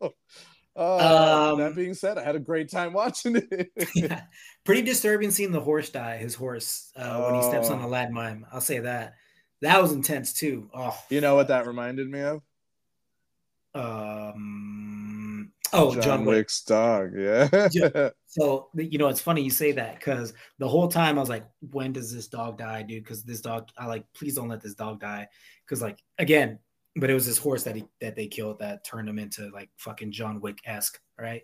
Uh, 0.75 1.51
um, 1.53 1.59
that 1.59 1.75
being 1.75 1.93
said, 1.93 2.17
I 2.17 2.23
had 2.23 2.35
a 2.35 2.39
great 2.39 2.69
time 2.71 2.93
watching 2.93 3.35
it. 3.49 3.69
yeah. 3.95 4.23
Pretty 4.65 4.81
disturbing 4.81 5.31
seeing 5.31 5.51
the 5.51 5.61
horse 5.61 5.89
die, 5.89 6.17
his 6.17 6.35
horse, 6.35 6.91
uh, 6.95 7.21
when 7.23 7.35
he 7.35 7.47
steps 7.47 7.69
on 7.69 7.81
the 7.81 7.87
oh. 7.87 7.91
landmine. 7.91 8.43
I'll 8.51 8.61
say 8.61 8.79
that. 8.79 9.13
That 9.61 9.81
was 9.81 9.91
intense 9.91 10.33
too. 10.33 10.69
Oh, 10.73 10.97
you 11.09 11.21
know 11.21 11.35
what 11.35 11.49
that 11.49 11.67
reminded 11.67 12.09
me 12.09 12.21
of? 12.21 12.41
Um, 13.75 14.98
Oh, 15.73 15.93
John, 15.93 16.03
John 16.03 16.25
Wick's 16.25 16.61
dog. 16.63 17.13
Yeah. 17.15 18.09
so 18.25 18.69
you 18.75 18.97
know, 18.97 19.07
it's 19.07 19.21
funny 19.21 19.41
you 19.41 19.49
say 19.49 19.71
that 19.73 19.95
because 19.95 20.33
the 20.57 20.67
whole 20.67 20.87
time 20.87 21.17
I 21.17 21.21
was 21.21 21.29
like, 21.29 21.45
when 21.71 21.93
does 21.93 22.13
this 22.13 22.27
dog 22.27 22.57
die, 22.57 22.83
dude? 22.83 23.03
Because 23.03 23.23
this 23.23 23.41
dog, 23.41 23.69
I 23.77 23.85
like, 23.85 24.05
please 24.13 24.35
don't 24.35 24.49
let 24.49 24.61
this 24.61 24.75
dog 24.75 24.99
die. 24.99 25.27
Because 25.65 25.81
like 25.81 25.99
again, 26.17 26.59
but 26.95 27.09
it 27.09 27.13
was 27.13 27.25
this 27.25 27.37
horse 27.37 27.63
that 27.63 27.75
he 27.75 27.85
that 28.01 28.15
they 28.15 28.27
killed 28.27 28.59
that 28.59 28.83
turned 28.83 29.07
him 29.07 29.19
into 29.19 29.49
like 29.51 29.69
fucking 29.77 30.11
John 30.11 30.41
Wick 30.41 30.59
esque, 30.65 30.99
right? 31.19 31.43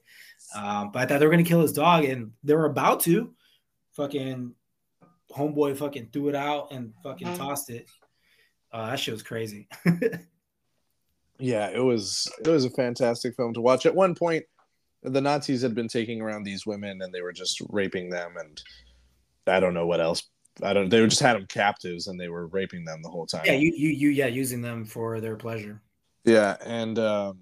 Um, 0.55 0.91
but 0.91 1.03
I 1.03 1.05
thought 1.05 1.19
they 1.19 1.25
were 1.25 1.31
gonna 1.31 1.43
kill 1.43 1.61
his 1.61 1.73
dog, 1.73 2.05
and 2.05 2.31
they 2.43 2.55
were 2.55 2.65
about 2.65 3.01
to. 3.01 3.33
Fucking 3.93 4.53
homeboy 5.31 5.77
fucking 5.77 6.09
threw 6.11 6.29
it 6.29 6.35
out 6.35 6.71
and 6.71 6.93
fucking 7.03 7.27
mm-hmm. 7.27 7.37
tossed 7.37 7.69
it. 7.69 7.89
Uh, 8.71 8.89
that 8.89 8.99
shit 8.99 9.13
was 9.13 9.23
crazy. 9.23 9.67
yeah, 11.39 11.69
it 11.69 11.83
was 11.83 12.31
it 12.39 12.47
was 12.47 12.65
a 12.65 12.69
fantastic 12.69 13.35
film 13.35 13.53
to 13.53 13.61
watch. 13.61 13.85
At 13.85 13.95
one 13.95 14.15
point, 14.15 14.45
the 15.03 15.21
Nazis 15.21 15.61
had 15.61 15.75
been 15.75 15.87
taking 15.87 16.21
around 16.21 16.43
these 16.43 16.65
women 16.65 17.01
and 17.01 17.13
they 17.13 17.21
were 17.21 17.33
just 17.33 17.61
raping 17.69 18.09
them, 18.09 18.35
and 18.37 18.61
I 19.47 19.59
don't 19.59 19.73
know 19.73 19.87
what 19.87 20.01
else. 20.01 20.23
I 20.63 20.73
don't. 20.73 20.89
They 20.89 21.05
just 21.05 21.19
had 21.19 21.35
them 21.35 21.47
captives 21.47 22.07
and 22.07 22.19
they 22.19 22.29
were 22.29 22.47
raping 22.47 22.85
them 22.85 23.01
the 23.01 23.09
whole 23.09 23.25
time. 23.25 23.43
Yeah, 23.45 23.53
you 23.53 23.73
you, 23.75 23.89
you 23.89 24.09
yeah, 24.09 24.27
using 24.27 24.61
them 24.61 24.85
for 24.85 25.19
their 25.19 25.35
pleasure. 25.35 25.81
Yeah, 26.23 26.55
and 26.65 26.97
um, 26.97 27.39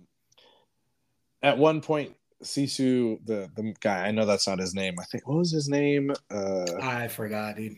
at 1.44 1.58
one 1.58 1.80
point, 1.80 2.16
Sisu, 2.44 3.20
the 3.26 3.50
the 3.56 3.76
guy, 3.80 4.08
I 4.08 4.12
know 4.12 4.26
that's 4.26 4.48
not 4.48 4.60
his 4.60 4.74
name. 4.74 4.96
I 5.00 5.04
think 5.06 5.28
what 5.28 5.38
was 5.38 5.52
his 5.52 5.70
name? 5.70 6.12
Uh, 6.32 6.66
I 6.82 7.08
forgot, 7.08 7.56
dude. 7.56 7.76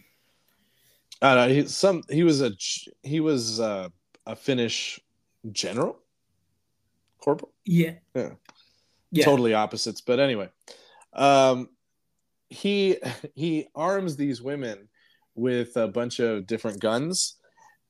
I 1.21 1.35
don't 1.35 1.49
know. 1.49 1.55
He, 1.55 1.67
some 1.67 2.03
he 2.09 2.23
was 2.23 2.41
a 2.41 2.51
he 3.03 3.19
was 3.19 3.59
uh, 3.59 3.89
a 4.25 4.35
Finnish 4.35 4.99
general 5.51 5.99
corporal. 7.25 7.51
Yeah. 7.65 7.95
Yeah. 8.15 8.31
Yeah. 9.11 9.25
Totally 9.25 9.53
opposites, 9.53 10.01
but 10.01 10.19
anyway. 10.19 10.49
Um 11.13 11.69
he 12.49 12.97
he 13.33 13.67
arms 13.75 14.15
these 14.15 14.41
women 14.41 14.87
with 15.33 15.75
a 15.75 15.87
bunch 15.87 16.19
of 16.19 16.47
different 16.47 16.79
guns 16.79 17.35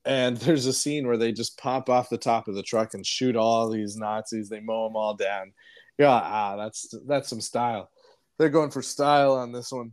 and 0.06 0.36
there's 0.38 0.66
a 0.66 0.72
scene 0.72 1.06
where 1.06 1.18
they 1.18 1.32
just 1.32 1.58
pop 1.58 1.90
off 1.90 2.08
the 2.08 2.16
top 2.16 2.48
of 2.48 2.54
the 2.54 2.62
truck 2.62 2.94
and 2.94 3.04
shoot 3.04 3.36
all 3.36 3.68
these 3.68 3.96
Nazis. 3.96 4.48
They 4.48 4.60
mow 4.60 4.86
them 4.86 4.96
all 4.96 5.14
down. 5.14 5.52
Yeah, 5.98 6.10
ah, 6.10 6.56
that's 6.56 6.94
that's 7.06 7.28
some 7.28 7.40
style. 7.40 7.90
They're 8.38 8.48
going 8.48 8.70
for 8.70 8.82
style 8.82 9.32
on 9.32 9.52
this 9.52 9.72
one. 9.72 9.92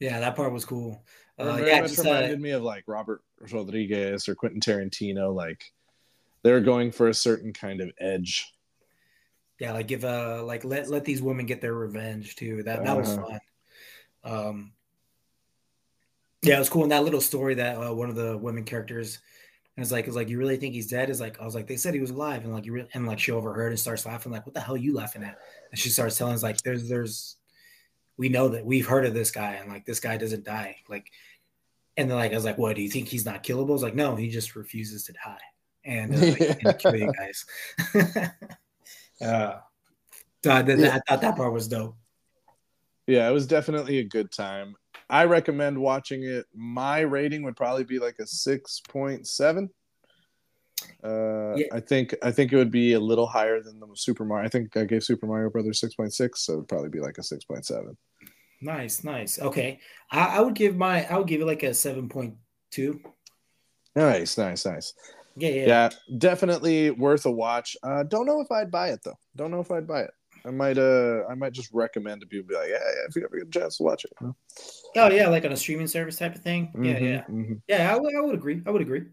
Yeah, 0.00 0.20
that 0.20 0.36
part 0.36 0.52
was 0.52 0.64
cool. 0.64 1.04
Uh, 1.38 1.62
yeah, 1.64 1.80
much 1.80 1.90
just, 1.90 2.00
uh, 2.00 2.10
reminded 2.10 2.38
uh, 2.38 2.42
me 2.42 2.50
of 2.50 2.62
like 2.62 2.84
Robert 2.86 3.22
Rodriguez 3.52 4.28
or 4.28 4.34
Quentin 4.34 4.60
Tarantino. 4.60 5.34
Like 5.34 5.64
they're 6.42 6.60
going 6.60 6.90
for 6.92 7.08
a 7.08 7.14
certain 7.14 7.52
kind 7.52 7.80
of 7.80 7.90
edge 8.00 8.53
yeah, 9.64 9.72
like 9.72 9.88
give 9.88 10.04
a 10.04 10.42
like 10.42 10.62
let 10.62 10.90
let 10.90 11.06
these 11.06 11.22
women 11.22 11.46
get 11.46 11.62
their 11.62 11.72
revenge 11.72 12.36
too. 12.36 12.62
That 12.64 12.84
that 12.84 12.96
was 12.96 13.16
fun. 13.16 13.40
Um, 14.22 14.72
yeah, 16.42 16.56
it 16.56 16.58
was 16.58 16.68
cool. 16.68 16.82
And 16.82 16.92
that 16.92 17.02
little 17.02 17.22
story 17.22 17.54
that 17.54 17.76
uh, 17.76 17.94
one 17.94 18.10
of 18.10 18.14
the 18.14 18.36
women 18.36 18.64
characters 18.64 19.20
is 19.78 19.90
like, 19.90 20.06
is 20.06 20.14
like, 20.14 20.28
you 20.28 20.38
really 20.38 20.58
think 20.58 20.74
he's 20.74 20.88
dead? 20.88 21.08
Is 21.08 21.18
like, 21.18 21.40
I 21.40 21.46
was 21.46 21.54
like, 21.54 21.66
they 21.66 21.78
said 21.78 21.94
he 21.94 22.00
was 22.00 22.10
alive, 22.10 22.44
and 22.44 22.52
like 22.52 22.66
you 22.66 22.86
and 22.92 23.06
like 23.06 23.18
she 23.18 23.32
overheard 23.32 23.72
and 23.72 23.80
starts 23.80 24.04
laughing, 24.04 24.32
like, 24.32 24.44
what 24.44 24.54
the 24.54 24.60
hell 24.60 24.74
are 24.74 24.78
you 24.78 24.94
laughing 24.94 25.22
at? 25.22 25.38
And 25.70 25.80
she 25.80 25.88
starts 25.88 26.18
telling 26.18 26.34
us 26.34 26.42
like, 26.42 26.58
there's 26.60 26.86
there's, 26.86 27.36
we 28.18 28.28
know 28.28 28.48
that 28.48 28.66
we've 28.66 28.86
heard 28.86 29.06
of 29.06 29.14
this 29.14 29.30
guy, 29.30 29.54
and 29.54 29.70
like 29.70 29.86
this 29.86 30.00
guy 30.00 30.18
doesn't 30.18 30.44
die, 30.44 30.76
like, 30.90 31.10
and 31.96 32.10
then 32.10 32.18
like 32.18 32.32
I 32.32 32.34
was 32.34 32.44
like, 32.44 32.58
what 32.58 32.76
do 32.76 32.82
you 32.82 32.90
think 32.90 33.08
he's 33.08 33.24
not 33.24 33.42
killable? 33.42 33.70
I 33.70 33.72
was 33.72 33.82
like, 33.82 33.94
no, 33.94 34.14
he 34.14 34.28
just 34.28 34.56
refuses 34.56 35.04
to 35.04 35.14
die, 35.14 35.38
and 35.86 36.14
uh, 36.14 36.18
like, 36.18 36.78
kill 36.80 36.96
you 36.96 37.10
guys. 37.14 37.46
Uh, 39.24 39.60
I, 40.46 40.62
yeah. 40.62 40.96
I 40.96 41.00
thought 41.08 41.20
that 41.22 41.36
part 41.36 41.52
was 41.52 41.68
dope. 41.68 41.96
Yeah, 43.06 43.28
it 43.28 43.32
was 43.32 43.46
definitely 43.46 43.98
a 43.98 44.04
good 44.04 44.30
time. 44.30 44.76
I 45.10 45.24
recommend 45.24 45.78
watching 45.78 46.24
it. 46.24 46.46
My 46.54 47.00
rating 47.00 47.42
would 47.42 47.56
probably 47.56 47.84
be 47.84 47.98
like 47.98 48.16
a 48.18 48.26
six 48.26 48.80
point 48.88 49.26
seven. 49.26 49.70
Uh, 51.02 51.54
yeah. 51.56 51.66
I 51.72 51.80
think 51.80 52.14
I 52.22 52.30
think 52.30 52.52
it 52.52 52.56
would 52.56 52.70
be 52.70 52.94
a 52.94 53.00
little 53.00 53.26
higher 53.26 53.62
than 53.62 53.78
the 53.80 53.86
Super 53.94 54.24
Mario. 54.24 54.46
I 54.46 54.48
think 54.48 54.76
I 54.76 54.84
gave 54.84 55.02
Super 55.02 55.26
Mario 55.26 55.50
Brothers 55.50 55.80
six 55.80 55.94
point 55.94 56.12
six, 56.12 56.44
so 56.44 56.54
it'd 56.54 56.68
probably 56.68 56.88
be 56.88 57.00
like 57.00 57.18
a 57.18 57.22
six 57.22 57.44
point 57.44 57.66
seven. 57.66 57.96
Nice, 58.60 59.04
nice. 59.04 59.38
Okay, 59.38 59.80
I, 60.10 60.38
I, 60.38 60.40
would 60.40 60.54
give 60.54 60.76
my 60.76 61.06
I 61.06 61.18
would 61.18 61.26
give 61.26 61.42
it 61.42 61.46
like 61.46 61.62
a 61.62 61.74
seven 61.74 62.08
point 62.08 62.34
two. 62.70 63.00
Nice, 63.94 64.38
nice, 64.38 64.64
nice. 64.64 64.94
Yeah, 65.36 65.48
yeah, 65.50 65.66
yeah, 65.66 65.90
definitely 66.18 66.90
worth 66.90 67.26
a 67.26 67.30
watch. 67.30 67.76
Uh, 67.82 68.04
don't 68.04 68.26
know 68.26 68.40
if 68.40 68.50
I'd 68.52 68.70
buy 68.70 68.90
it 68.90 69.00
though. 69.04 69.18
Don't 69.36 69.50
know 69.50 69.60
if 69.60 69.70
I'd 69.70 69.86
buy 69.86 70.02
it. 70.02 70.10
I 70.46 70.50
might, 70.50 70.76
uh, 70.76 71.24
I 71.28 71.34
might 71.34 71.52
just 71.52 71.72
recommend 71.72 72.20
to 72.20 72.26
people, 72.26 72.48
be 72.48 72.54
like, 72.54 72.68
yeah, 72.68 72.76
yeah, 72.76 73.08
if 73.08 73.16
you 73.16 73.24
ever 73.24 73.38
get 73.38 73.48
a 73.48 73.60
chance 73.60 73.78
to 73.78 73.82
watch 73.82 74.04
it. 74.04 74.12
You 74.20 74.26
know? 74.26 74.36
Oh 74.96 75.10
yeah, 75.10 75.28
like 75.28 75.44
on 75.44 75.52
a 75.52 75.56
streaming 75.56 75.86
service 75.86 76.18
type 76.18 76.34
of 76.34 76.42
thing. 76.42 76.66
Mm-hmm, 76.66 76.84
yeah, 76.84 76.98
yeah, 76.98 77.22
mm-hmm. 77.22 77.54
yeah. 77.66 77.92
I 77.92 77.98
would, 77.98 78.14
I 78.14 78.20
would 78.20 78.34
agree. 78.34 78.62
I 78.66 78.70
would 78.70 78.82
agree. 78.82 79.04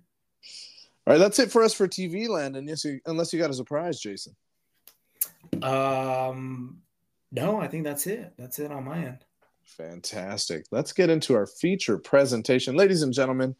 All 1.07 1.13
right, 1.13 1.17
that's 1.17 1.39
it 1.39 1.51
for 1.51 1.63
us 1.63 1.73
for 1.73 1.87
TV 1.87 2.27
land. 2.27 2.55
And 2.55 2.67
yes, 2.67 2.85
you, 2.85 2.99
unless 3.05 3.33
you 3.33 3.39
got 3.39 3.49
a 3.49 3.53
surprise, 3.53 3.99
Jason. 3.99 4.35
Um, 5.63 6.81
no, 7.31 7.59
I 7.59 7.67
think 7.67 7.85
that's 7.85 8.05
it. 8.07 8.33
That's 8.37 8.59
it 8.59 8.71
on 8.71 8.83
my 8.83 8.97
end. 8.97 9.19
Fantastic. 9.63 10.65
Let's 10.71 10.91
get 10.91 11.09
into 11.09 11.33
our 11.33 11.47
feature 11.47 11.97
presentation, 11.97 12.75
ladies 12.75 13.03
and 13.03 13.13
gentlemen. 13.13 13.55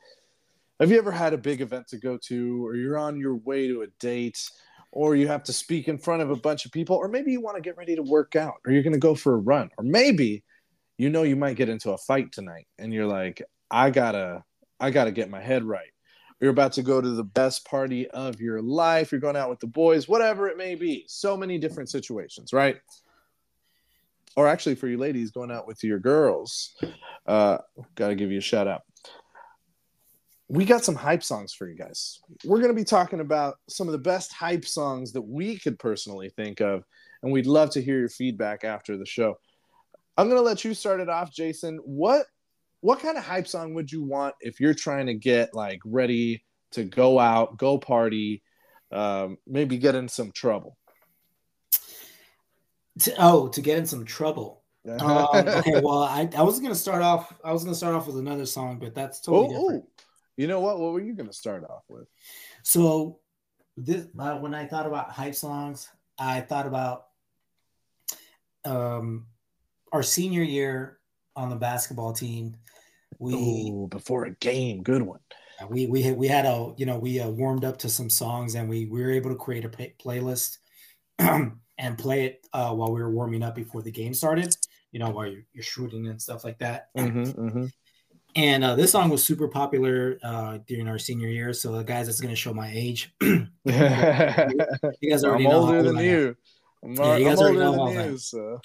Have 0.82 0.90
you 0.90 0.98
ever 0.98 1.12
had 1.12 1.34
a 1.34 1.38
big 1.38 1.62
event 1.62 1.88
to 1.90 1.98
go 1.98 2.18
to, 2.24 2.66
or 2.66 2.76
you're 2.76 2.98
on 2.98 3.20
your 3.20 3.36
way 3.36 3.68
to 3.68 3.84
a 3.84 3.88
date, 4.00 4.50
or 4.92 5.16
you 5.16 5.28
have 5.28 5.44
to 5.44 5.54
speak 5.54 5.88
in 5.88 6.00
front 6.00 6.24
of 6.24 6.32
a 6.32 6.36
bunch 6.36 6.66
of 6.66 6.72
people, 6.72 6.96
or 6.96 7.08
maybe 7.08 7.32
you 7.32 7.40
want 7.40 7.56
to 7.56 7.62
get 7.62 7.78
ready 7.78 7.96
to 7.96 8.02
work 8.02 8.36
out, 8.36 8.56
or 8.66 8.72
you're 8.72 8.82
going 8.82 8.92
to 8.92 9.00
go 9.00 9.14
for 9.14 9.36
a 9.36 9.38
run, 9.38 9.70
or 9.78 9.84
maybe 9.84 10.44
you 10.98 11.12
know 11.12 11.22
you 11.22 11.36
might 11.36 11.56
get 11.56 11.70
into 11.70 11.92
a 11.92 12.00
fight 12.00 12.32
tonight, 12.32 12.66
and 12.80 12.92
you're 12.92 13.06
like, 13.06 13.44
I 13.70 13.92
gotta, 13.92 14.44
I 14.80 14.90
gotta 14.90 15.12
get 15.12 15.30
my 15.30 15.40
head 15.40 15.64
right. 15.64 15.92
You're 16.40 16.50
about 16.50 16.74
to 16.74 16.82
go 16.82 17.00
to 17.00 17.10
the 17.12 17.24
best 17.24 17.64
party 17.66 18.10
of 18.10 18.42
your 18.42 18.60
life. 18.60 19.12
You're 19.12 19.22
going 19.22 19.38
out 19.38 19.52
with 19.52 19.60
the 19.60 19.68
boys, 19.68 20.10
whatever 20.10 20.48
it 20.48 20.58
may 20.58 20.74
be. 20.74 21.06
So 21.08 21.38
many 21.38 21.60
different 21.60 21.90
situations, 21.90 22.54
right? 22.54 22.78
Or 24.36 24.48
actually, 24.48 24.74
for 24.74 24.88
you 24.88 24.98
ladies 24.98 25.30
going 25.30 25.52
out 25.52 25.68
with 25.68 25.84
your 25.84 26.00
girls, 26.00 26.76
uh, 27.28 27.60
got 27.94 28.08
to 28.08 28.16
give 28.16 28.32
you 28.32 28.40
a 28.40 28.42
shout 28.42 28.68
out 28.68 28.82
we 30.52 30.66
got 30.66 30.84
some 30.84 30.95
hype 30.95 31.24
songs 31.24 31.54
for 31.54 31.70
you 31.70 31.78
guys. 31.78 32.20
We're 32.43 32.58
going 32.58 32.72
to 32.72 32.76
be 32.76 32.84
talking 32.84 33.22
about 33.22 33.56
some 33.70 33.88
of 33.88 33.93
the 33.93 33.97
best 33.97 34.34
hype 34.34 34.66
songs 34.66 35.14
that 35.14 35.22
we 35.22 35.58
could 35.58 35.80
personally 35.80 36.28
think 36.28 36.60
of, 36.60 36.84
and 37.24 37.32
we'd 37.32 37.45
love 37.45 37.70
to 37.72 37.82
hear 37.82 37.97
your 37.97 38.10
feedback 38.10 38.66
after 38.66 38.97
the 38.97 39.06
show. 39.06 39.39
I'm 40.18 40.28
going 40.28 40.41
to 40.41 40.45
let 40.45 40.66
you 40.66 40.74
start 40.74 40.99
it 40.99 41.08
off, 41.08 41.34
Jason. 41.34 41.78
What 41.86 42.26
what 42.82 42.99
kind 42.99 43.18
of 43.18 43.24
hype 43.24 43.47
song 43.47 43.76
would 43.76 43.89
you 43.89 44.04
want 44.04 44.36
if 44.41 44.60
you're 44.60 44.74
trying 44.74 45.06
to 45.06 45.14
get 45.14 45.54
like 45.54 45.80
ready 45.86 46.43
to 46.72 46.84
go 46.84 47.18
out, 47.18 47.56
go 47.56 47.78
party, 47.78 48.43
um, 48.91 49.38
maybe 49.47 49.78
get 49.78 49.95
in 49.95 50.10
some 50.10 50.34
trouble? 50.34 50.76
To, 52.99 53.16
oh, 53.20 53.47
to 53.47 53.62
get 53.62 53.78
in 53.78 53.86
some 53.86 54.04
trouble. 54.04 54.64
um, 54.99 55.47
okay, 55.47 55.80
well, 55.82 56.04
I, 56.04 56.28
I 56.36 56.41
was 56.41 56.60
gonna 56.60 56.76
start 56.76 57.04
off. 57.04 57.34
I 57.41 57.54
was 57.54 57.64
gonna 57.64 57.74
start 57.74 57.95
off 57.95 58.08
with 58.08 58.18
another 58.18 58.45
song, 58.45 58.80
but 58.80 58.93
that's 58.93 59.22
totally 59.22 59.56
oh, 59.56 59.62
different. 59.62 59.86
You 60.38 60.48
know 60.48 60.60
what? 60.60 60.80
What 60.80 60.94
were 60.94 61.02
you 61.02 61.14
going 61.14 61.30
to 61.30 61.36
start 61.36 61.64
off 61.70 61.84
with? 61.88 62.08
So, 62.64 63.20
this 63.78 64.08
uh, 64.18 64.38
when 64.38 64.54
I 64.54 64.66
thought 64.66 64.86
about 64.86 65.12
hype 65.12 65.36
songs, 65.36 65.90
I 66.18 66.42
thought 66.42 66.68
about 66.68 67.06
um, 68.66 69.28
our 69.92 70.04
senior 70.04 70.44
year 70.44 71.00
on 71.36 71.50
the 71.50 71.56
basketball 71.56 72.14
team. 72.14 72.56
We 73.20 73.34
Ooh, 73.36 73.88
before 73.88 74.26
a 74.26 74.32
game, 74.32 74.84
good 74.84 75.02
one. 75.02 75.20
we 75.70 75.86
we 75.88 76.02
had, 76.02 76.18
we 76.18 76.28
had 76.28 76.46
a 76.46 76.74
you 76.78 76.86
know 76.86 76.98
we 76.98 77.20
uh, 77.20 77.30
warmed 77.30 77.66
up 77.66 77.78
to 77.80 77.90
some 77.90 78.10
songs 78.10 78.56
and 78.56 78.70
we 78.70 78.86
we 78.86 79.02
were 79.02 79.12
able 79.12 79.30
to 79.30 79.36
create 79.36 79.66
a 79.66 79.70
pay- 79.70 79.94
playlist 80.04 80.58
and 81.20 81.98
play 81.98 82.26
it 82.26 82.48
uh, 82.54 82.74
while 82.74 82.92
we 82.92 83.02
were 83.02 83.12
warming 83.12 83.44
up 83.44 83.56
before 83.56 83.82
the 83.82 83.92
game 83.92 84.14
started. 84.14 84.56
You 84.92 85.00
know 85.00 85.10
while 85.12 85.28
you're, 85.28 85.44
you're 85.54 85.64
shooting 85.64 86.08
and 86.08 86.22
stuff 86.22 86.44
like 86.44 86.60
that. 86.60 86.90
Mm-hmm, 86.98 87.66
And 88.36 88.64
uh, 88.64 88.76
this 88.76 88.92
song 88.92 89.10
was 89.10 89.24
super 89.24 89.48
popular 89.48 90.18
uh, 90.24 90.60
during 90.66 90.88
our 90.88 90.98
senior 90.98 91.28
year. 91.28 91.52
So, 91.54 91.76
uh, 91.76 91.84
guys, 91.84 92.06
that's 92.08 92.22
going 92.22 92.34
to 92.34 92.36
show 92.36 92.54
my 92.54 92.72
age. 92.74 93.14
you 93.22 93.48
guys 93.66 95.24
already 95.24 95.46
I'm 95.46 95.52
know 95.52 95.60
older 95.62 95.84
than 95.84 95.98
you. 95.98 96.36
I'm, 96.84 96.94
Yeah, 96.96 97.18
you 97.18 97.26
I'm 97.28 97.36
guys 97.36 97.40
already 97.40 97.58
know 97.58 97.72
than 97.72 97.80
all 97.80 97.94
you, 97.94 98.12
that. 98.12 98.20
so. 98.20 98.62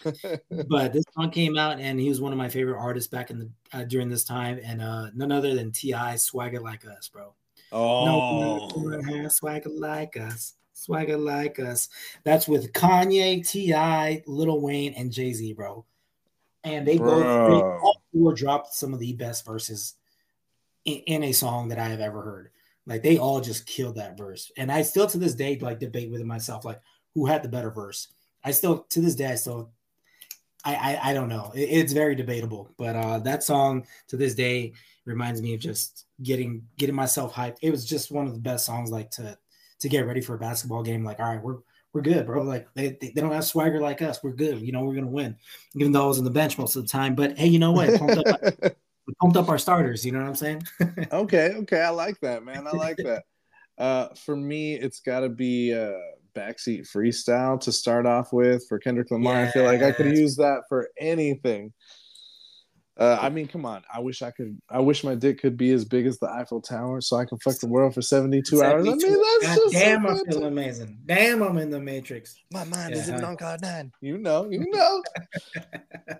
But 0.68 0.92
this 0.92 1.04
song 1.14 1.30
came 1.30 1.58
out, 1.58 1.80
and 1.80 1.98
he 1.98 2.08
was 2.08 2.20
one 2.20 2.32
of 2.32 2.38
my 2.38 2.48
favorite 2.48 2.78
artists 2.78 3.08
back 3.10 3.30
in 3.30 3.38
the 3.40 3.50
uh, 3.72 3.84
during 3.84 4.08
this 4.08 4.24
time, 4.24 4.60
and 4.64 4.80
uh, 4.80 5.10
none 5.14 5.32
other 5.32 5.54
than 5.54 5.72
T.I. 5.72 6.16
Swagger 6.16 6.60
like 6.60 6.86
us, 6.86 7.08
bro. 7.08 7.34
oh, 7.72 8.68
No 8.70 9.28
swagger 9.28 9.68
like 9.70 10.16
us, 10.16 10.54
swagger 10.74 11.16
like 11.18 11.58
us. 11.58 11.88
That's 12.24 12.46
with 12.46 12.72
Kanye, 12.72 13.46
T.I., 13.46 14.22
Lil 14.26 14.60
Wayne, 14.60 14.94
and 14.94 15.10
Jay 15.12 15.32
Z, 15.32 15.52
bro. 15.54 15.84
And 16.64 16.86
they 16.86 16.98
both 16.98 17.22
Bro. 17.22 17.92
Four 18.16 18.34
dropped 18.34 18.74
some 18.74 18.94
of 18.94 19.00
the 19.00 19.12
best 19.14 19.44
verses 19.44 19.94
in, 20.84 20.98
in 21.06 21.24
a 21.24 21.32
song 21.32 21.68
that 21.68 21.78
I 21.78 21.88
have 21.88 22.00
ever 22.00 22.22
heard. 22.22 22.50
Like 22.86 23.02
they 23.02 23.18
all 23.18 23.40
just 23.40 23.66
killed 23.66 23.96
that 23.96 24.16
verse, 24.16 24.50
and 24.56 24.70
I 24.70 24.82
still 24.82 25.06
to 25.08 25.18
this 25.18 25.34
day 25.34 25.58
like 25.60 25.80
debate 25.80 26.10
with 26.10 26.22
myself, 26.22 26.64
like 26.64 26.80
who 27.14 27.26
had 27.26 27.42
the 27.42 27.48
better 27.48 27.70
verse. 27.70 28.08
I 28.44 28.52
still 28.52 28.86
to 28.90 29.00
this 29.00 29.16
day 29.16 29.26
I 29.26 29.34
still. 29.34 29.70
I, 30.64 30.74
I, 30.74 31.10
I 31.10 31.14
don't 31.14 31.28
know. 31.28 31.52
It- 31.54 31.60
it's 31.70 31.92
very 31.92 32.16
debatable, 32.16 32.74
but 32.76 32.96
uh, 32.96 33.18
that 33.20 33.44
song 33.44 33.86
to 34.08 34.16
this 34.16 34.34
day 34.34 34.72
reminds 35.04 35.40
me 35.40 35.54
of 35.54 35.60
just 35.60 36.06
getting 36.22 36.62
getting 36.78 36.94
myself 36.94 37.32
hyped. 37.34 37.58
It 37.62 37.70
was 37.70 37.84
just 37.84 38.10
one 38.10 38.26
of 38.26 38.34
the 38.34 38.40
best 38.40 38.66
songs 38.66 38.90
like 38.90 39.10
to 39.12 39.36
to 39.80 39.88
get 39.88 40.06
ready 40.06 40.20
for 40.20 40.34
a 40.34 40.38
basketball 40.38 40.82
game. 40.82 41.04
Like, 41.04 41.20
all 41.20 41.26
right, 41.26 41.42
we're 41.42 41.58
we're 41.96 42.02
good, 42.02 42.26
bro. 42.26 42.42
Like 42.42 42.68
they, 42.74 42.88
they, 43.00 43.10
they 43.14 43.22
don't 43.22 43.32
have 43.32 43.46
swagger 43.46 43.80
like 43.80 44.02
us. 44.02 44.22
We're 44.22 44.34
good. 44.34 44.60
You 44.60 44.70
know, 44.70 44.82
we're 44.82 44.94
gonna 44.94 45.06
win. 45.06 45.34
Even 45.74 45.92
though 45.92 46.04
I 46.04 46.06
was 46.06 46.18
on 46.18 46.24
the 46.24 46.30
bench 46.30 46.58
most 46.58 46.76
of 46.76 46.82
the 46.82 46.88
time. 46.88 47.14
But 47.14 47.38
hey, 47.38 47.46
you 47.46 47.58
know 47.58 47.72
what? 47.72 47.98
Pumped 47.98 48.18
up, 48.18 48.76
pumped 49.20 49.36
up 49.38 49.48
our 49.48 49.56
starters. 49.56 50.04
You 50.04 50.12
know 50.12 50.18
what 50.18 50.28
I'm 50.28 50.34
saying? 50.34 50.62
okay, 51.10 51.54
okay, 51.54 51.80
I 51.80 51.88
like 51.88 52.20
that, 52.20 52.44
man. 52.44 52.66
I 52.66 52.72
like 52.72 52.98
that. 52.98 53.24
Uh, 53.78 54.08
for 54.14 54.34
me, 54.34 54.72
it's 54.72 55.00
got 55.00 55.20
to 55.20 55.28
be 55.28 55.74
uh, 55.74 55.92
backseat 56.34 56.90
freestyle 56.90 57.60
to 57.60 57.70
start 57.70 58.06
off 58.06 58.32
with 58.32 58.66
for 58.70 58.78
Kendrick 58.78 59.10
Lamar. 59.10 59.36
I 59.36 59.50
feel 59.50 59.64
like 59.64 59.82
I 59.82 59.92
could 59.92 60.16
use 60.16 60.36
that 60.36 60.62
for 60.66 60.88
anything. 60.98 61.74
Uh, 62.98 63.18
I 63.20 63.28
mean, 63.28 63.46
come 63.46 63.66
on. 63.66 63.82
I 63.92 64.00
wish 64.00 64.22
I 64.22 64.30
could. 64.30 64.58
I 64.70 64.80
wish 64.80 65.04
my 65.04 65.14
dick 65.14 65.38
could 65.38 65.56
be 65.58 65.70
as 65.72 65.84
big 65.84 66.06
as 66.06 66.18
the 66.18 66.30
Eiffel 66.30 66.62
Tower, 66.62 67.02
so 67.02 67.16
I 67.16 67.26
can 67.26 67.38
fuck 67.38 67.58
the 67.58 67.68
world 67.68 67.94
for 67.94 68.00
seventy-two 68.00 68.62
hours. 68.62 68.86
I 68.86 68.90
mean, 68.90 69.00
72. 69.00 69.38
that's 69.42 69.46
God 69.46 69.62
just 69.64 69.74
damn, 69.74 70.02
so 70.02 70.08
I 70.08 70.14
good 70.14 70.26
feel 70.28 70.44
amazing. 70.44 70.98
Damn, 71.04 71.42
I'm 71.42 71.58
in 71.58 71.68
the 71.68 71.78
Matrix. 71.78 72.36
My 72.52 72.64
mind 72.64 72.94
Yeah, 72.94 73.00
is 73.00 73.08
in 73.10 73.20
huh? 73.20 73.26
on 73.26 73.36
cloud 73.36 73.60
nine. 73.60 73.92
You 74.00 74.16
know, 74.16 74.48
you 74.50 74.64
know. 74.70 75.02
uh, 75.56 76.18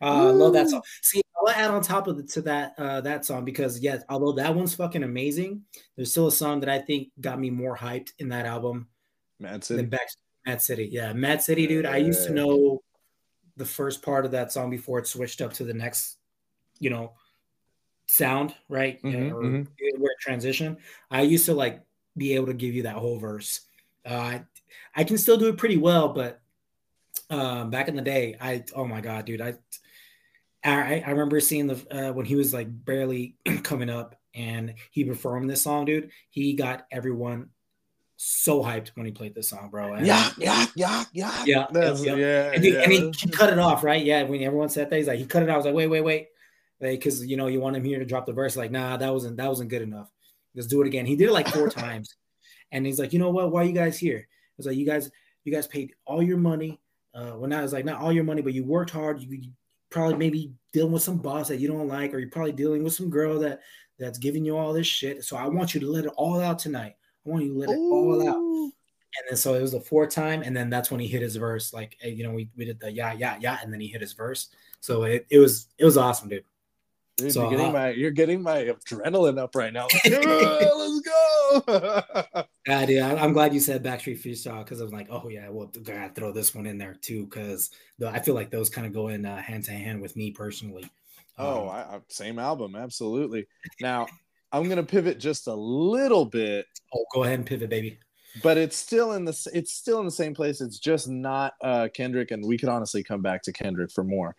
I 0.00 0.20
love 0.26 0.52
that 0.52 0.68
song. 0.68 0.82
See, 1.00 1.22
I'll 1.36 1.50
add 1.50 1.70
on 1.70 1.82
top 1.82 2.06
of 2.06 2.16
the, 2.16 2.22
to 2.22 2.42
that 2.42 2.74
uh, 2.78 3.00
that 3.00 3.24
song 3.24 3.44
because 3.44 3.80
yes, 3.80 4.04
although 4.08 4.32
that 4.32 4.54
one's 4.54 4.76
fucking 4.76 5.02
amazing, 5.02 5.62
there's 5.96 6.12
still 6.12 6.28
a 6.28 6.32
song 6.32 6.60
that 6.60 6.68
I 6.68 6.78
think 6.78 7.08
got 7.20 7.40
me 7.40 7.50
more 7.50 7.76
hyped 7.76 8.10
in 8.20 8.28
that 8.28 8.46
album 8.46 8.86
than 9.40 9.60
Madsen. 9.60 9.90
back 9.90 10.06
Mad 10.46 10.62
City. 10.62 10.88
Yeah, 10.90 11.12
Mad 11.12 11.42
City, 11.42 11.66
dude. 11.66 11.86
I 11.86 11.96
used 11.96 12.26
to 12.26 12.32
know 12.32 12.80
the 13.62 13.68
first 13.68 14.02
part 14.02 14.24
of 14.24 14.32
that 14.32 14.50
song 14.52 14.70
before 14.70 14.98
it 14.98 15.06
switched 15.06 15.40
up 15.40 15.52
to 15.52 15.62
the 15.62 15.72
next, 15.72 16.16
you 16.80 16.90
know, 16.90 17.12
sound, 18.06 18.56
right? 18.68 18.98
Yeah, 19.04 19.12
Mhm, 19.12 19.32
or 19.32 19.42
mhm. 19.42 19.68
where 19.98 20.10
it 20.10 20.18
transitioned. 20.26 20.78
I 21.12 21.22
used 21.22 21.46
to 21.46 21.54
like 21.54 21.80
be 22.16 22.34
able 22.34 22.46
to 22.46 22.54
give 22.54 22.74
you 22.74 22.82
that 22.82 22.96
whole 22.96 23.18
verse. 23.20 23.60
Uh, 24.04 24.40
I 24.96 25.04
can 25.04 25.16
still 25.16 25.36
do 25.36 25.48
it 25.48 25.58
pretty 25.58 25.76
well, 25.76 26.08
but 26.08 26.40
um, 27.30 27.70
back 27.70 27.86
in 27.86 27.94
the 27.94 28.02
day, 28.02 28.36
I 28.40 28.64
oh 28.74 28.84
my 28.84 29.00
god, 29.00 29.26
dude, 29.26 29.40
I 29.40 29.54
I, 30.64 31.04
I 31.06 31.10
remember 31.10 31.38
seeing 31.38 31.68
the 31.68 32.08
uh, 32.08 32.12
when 32.12 32.26
he 32.26 32.34
was 32.34 32.52
like 32.52 32.66
barely 32.84 33.36
coming 33.62 33.90
up 33.90 34.16
and 34.34 34.74
he 34.90 35.04
performed 35.04 35.48
this 35.48 35.62
song, 35.62 35.84
dude. 35.84 36.10
He 36.30 36.54
got 36.54 36.88
everyone 36.90 37.50
so 38.24 38.62
hyped 38.62 38.92
when 38.94 39.04
he 39.04 39.10
played 39.10 39.34
this 39.34 39.48
song, 39.48 39.68
bro. 39.68 39.94
And- 39.94 40.06
Yeah, 40.06 40.30
yeah, 40.38 40.66
yeah, 40.76 41.04
yeah. 41.12 41.42
Yeah, 41.44 41.66
That's, 41.72 42.04
yeah, 42.04 42.14
yeah, 42.14 42.52
and, 42.54 42.62
he, 42.62 42.72
yeah. 42.72 42.82
and 42.82 42.92
he, 42.92 43.12
he 43.18 43.28
cut 43.28 43.52
it 43.52 43.58
off, 43.58 43.82
right? 43.82 44.02
Yeah, 44.04 44.22
when 44.22 44.40
everyone 44.42 44.68
said 44.68 44.90
that, 44.90 44.96
he's 44.96 45.08
like, 45.08 45.18
he 45.18 45.26
cut 45.26 45.42
it 45.42 45.48
out. 45.48 45.54
I 45.54 45.56
was 45.56 45.66
like, 45.66 45.74
wait, 45.74 45.88
wait, 45.88 46.02
wait, 46.02 46.28
because 46.80 47.26
you 47.26 47.36
know 47.36 47.48
you 47.48 47.60
want 47.60 47.74
him 47.74 47.82
here 47.82 47.98
to 47.98 48.04
drop 48.04 48.26
the 48.26 48.32
verse. 48.32 48.56
Like, 48.56 48.70
nah, 48.70 48.96
that 48.96 49.12
wasn't 49.12 49.38
that 49.38 49.48
wasn't 49.48 49.70
good 49.70 49.82
enough. 49.82 50.08
Let's 50.54 50.68
do 50.68 50.80
it 50.82 50.86
again. 50.86 51.04
He 51.04 51.16
did 51.16 51.30
it 51.30 51.32
like 51.32 51.48
four 51.48 51.68
times, 51.84 52.14
and 52.70 52.86
he's 52.86 53.00
like, 53.00 53.12
you 53.12 53.18
know 53.18 53.30
what? 53.30 53.50
Why 53.50 53.62
are 53.62 53.66
you 53.66 53.72
guys 53.72 53.98
here? 53.98 54.28
It's 54.56 54.68
like 54.68 54.76
you 54.76 54.86
guys 54.86 55.10
you 55.42 55.52
guys 55.52 55.66
paid 55.66 55.92
all 56.04 56.22
your 56.22 56.38
money. 56.38 56.80
Uh, 57.12 57.32
well, 57.36 57.48
now 57.48 57.64
it's 57.64 57.72
like 57.72 57.84
not 57.84 58.00
all 58.00 58.12
your 58.12 58.24
money, 58.24 58.40
but 58.40 58.54
you 58.54 58.62
worked 58.62 58.90
hard. 58.90 59.20
You, 59.20 59.28
you 59.36 59.50
probably 59.90 60.14
maybe 60.14 60.52
dealing 60.72 60.92
with 60.92 61.02
some 61.02 61.18
boss 61.18 61.48
that 61.48 61.58
you 61.58 61.66
don't 61.66 61.88
like, 61.88 62.14
or 62.14 62.20
you're 62.20 62.30
probably 62.30 62.52
dealing 62.52 62.84
with 62.84 62.94
some 62.94 63.10
girl 63.10 63.40
that 63.40 63.60
that's 63.98 64.18
giving 64.18 64.44
you 64.44 64.56
all 64.56 64.72
this 64.72 64.86
shit. 64.86 65.24
So 65.24 65.36
I 65.36 65.48
want 65.48 65.74
you 65.74 65.80
to 65.80 65.90
let 65.90 66.04
it 66.04 66.12
all 66.16 66.40
out 66.40 66.60
tonight. 66.60 66.94
I 67.24 67.30
want 67.30 67.44
you 67.44 67.54
to 67.54 67.58
let 67.60 67.70
it 67.70 67.78
all 67.78 68.28
out. 68.28 68.36
And 68.36 69.26
then 69.28 69.36
so 69.36 69.54
it 69.54 69.60
was 69.60 69.72
the 69.72 69.80
fourth 69.80 70.10
time, 70.10 70.42
and 70.42 70.56
then 70.56 70.70
that's 70.70 70.90
when 70.90 71.00
he 71.00 71.06
hit 71.06 71.20
his 71.20 71.36
verse. 71.36 71.72
Like 71.72 71.96
you 72.02 72.24
know, 72.24 72.32
we, 72.32 72.48
we 72.56 72.64
did 72.64 72.80
the 72.80 72.90
yeah, 72.90 73.12
yeah, 73.12 73.36
yeah, 73.40 73.58
and 73.62 73.72
then 73.72 73.80
he 73.80 73.88
hit 73.88 74.00
his 74.00 74.14
verse. 74.14 74.48
So 74.80 75.04
it, 75.04 75.26
it 75.30 75.38
was 75.38 75.68
it 75.78 75.84
was 75.84 75.96
awesome, 75.96 76.30
dude. 76.30 76.44
Dude, 77.18 77.32
So, 77.32 77.42
you're 77.42 77.50
getting 77.50 77.66
uh, 77.66 77.72
my 77.72 77.90
you're 77.90 78.10
getting 78.10 78.42
my 78.42 78.64
adrenaline 78.64 79.38
up 79.38 79.54
right 79.54 79.72
now. 79.72 79.86
Like, 80.04 80.24
let's 80.24 81.00
go. 81.00 82.44
Yeah, 82.66 82.86
dude, 82.86 83.02
I, 83.02 83.16
I'm 83.16 83.32
glad 83.32 83.52
you 83.52 83.58
said 83.58 83.82
Backseat 83.82 84.22
Freestyle 84.22 84.64
because 84.64 84.80
I 84.80 84.84
was 84.84 84.92
like, 84.92 85.08
oh 85.10 85.28
yeah, 85.28 85.48
well, 85.48 85.66
gotta 85.82 86.12
throw 86.14 86.30
this 86.30 86.54
one 86.54 86.64
in 86.64 86.78
there 86.78 86.94
too 86.94 87.24
because 87.24 87.70
I 88.06 88.20
feel 88.20 88.36
like 88.36 88.50
those 88.50 88.70
kind 88.70 88.86
of 88.86 88.92
go 88.92 89.08
in 89.08 89.26
uh, 89.26 89.42
hand 89.42 89.64
to 89.64 89.72
hand 89.72 90.00
with 90.00 90.14
me 90.14 90.30
personally. 90.30 90.88
oh, 91.38 91.64
Um, 91.64 91.68
I, 91.70 91.80
I, 91.80 92.00
same 92.06 92.38
album, 92.38 92.76
absolutely. 92.76 93.48
Now 93.80 94.06
I'm 94.52 94.68
gonna 94.68 94.82
pivot 94.82 95.18
just 95.18 95.46
a 95.46 95.54
little 95.54 96.24
bit, 96.24 96.66
oh, 96.94 97.04
go 97.12 97.24
ahead 97.24 97.38
and 97.38 97.46
pivot, 97.46 97.70
baby. 97.70 97.98
but 98.42 98.58
it's 98.58 98.76
still 98.76 99.12
in 99.12 99.24
the 99.24 99.50
it's 99.54 99.72
still 99.72 99.98
in 99.98 100.04
the 100.04 100.10
same 100.10 100.34
place. 100.34 100.60
It's 100.60 100.78
just 100.78 101.08
not 101.08 101.54
uh, 101.62 101.88
Kendrick, 101.94 102.30
and 102.30 102.44
we 102.46 102.58
could 102.58 102.68
honestly 102.68 103.02
come 103.02 103.22
back 103.22 103.42
to 103.44 103.52
Kendrick 103.52 103.90
for 103.90 104.04
more. 104.04 104.36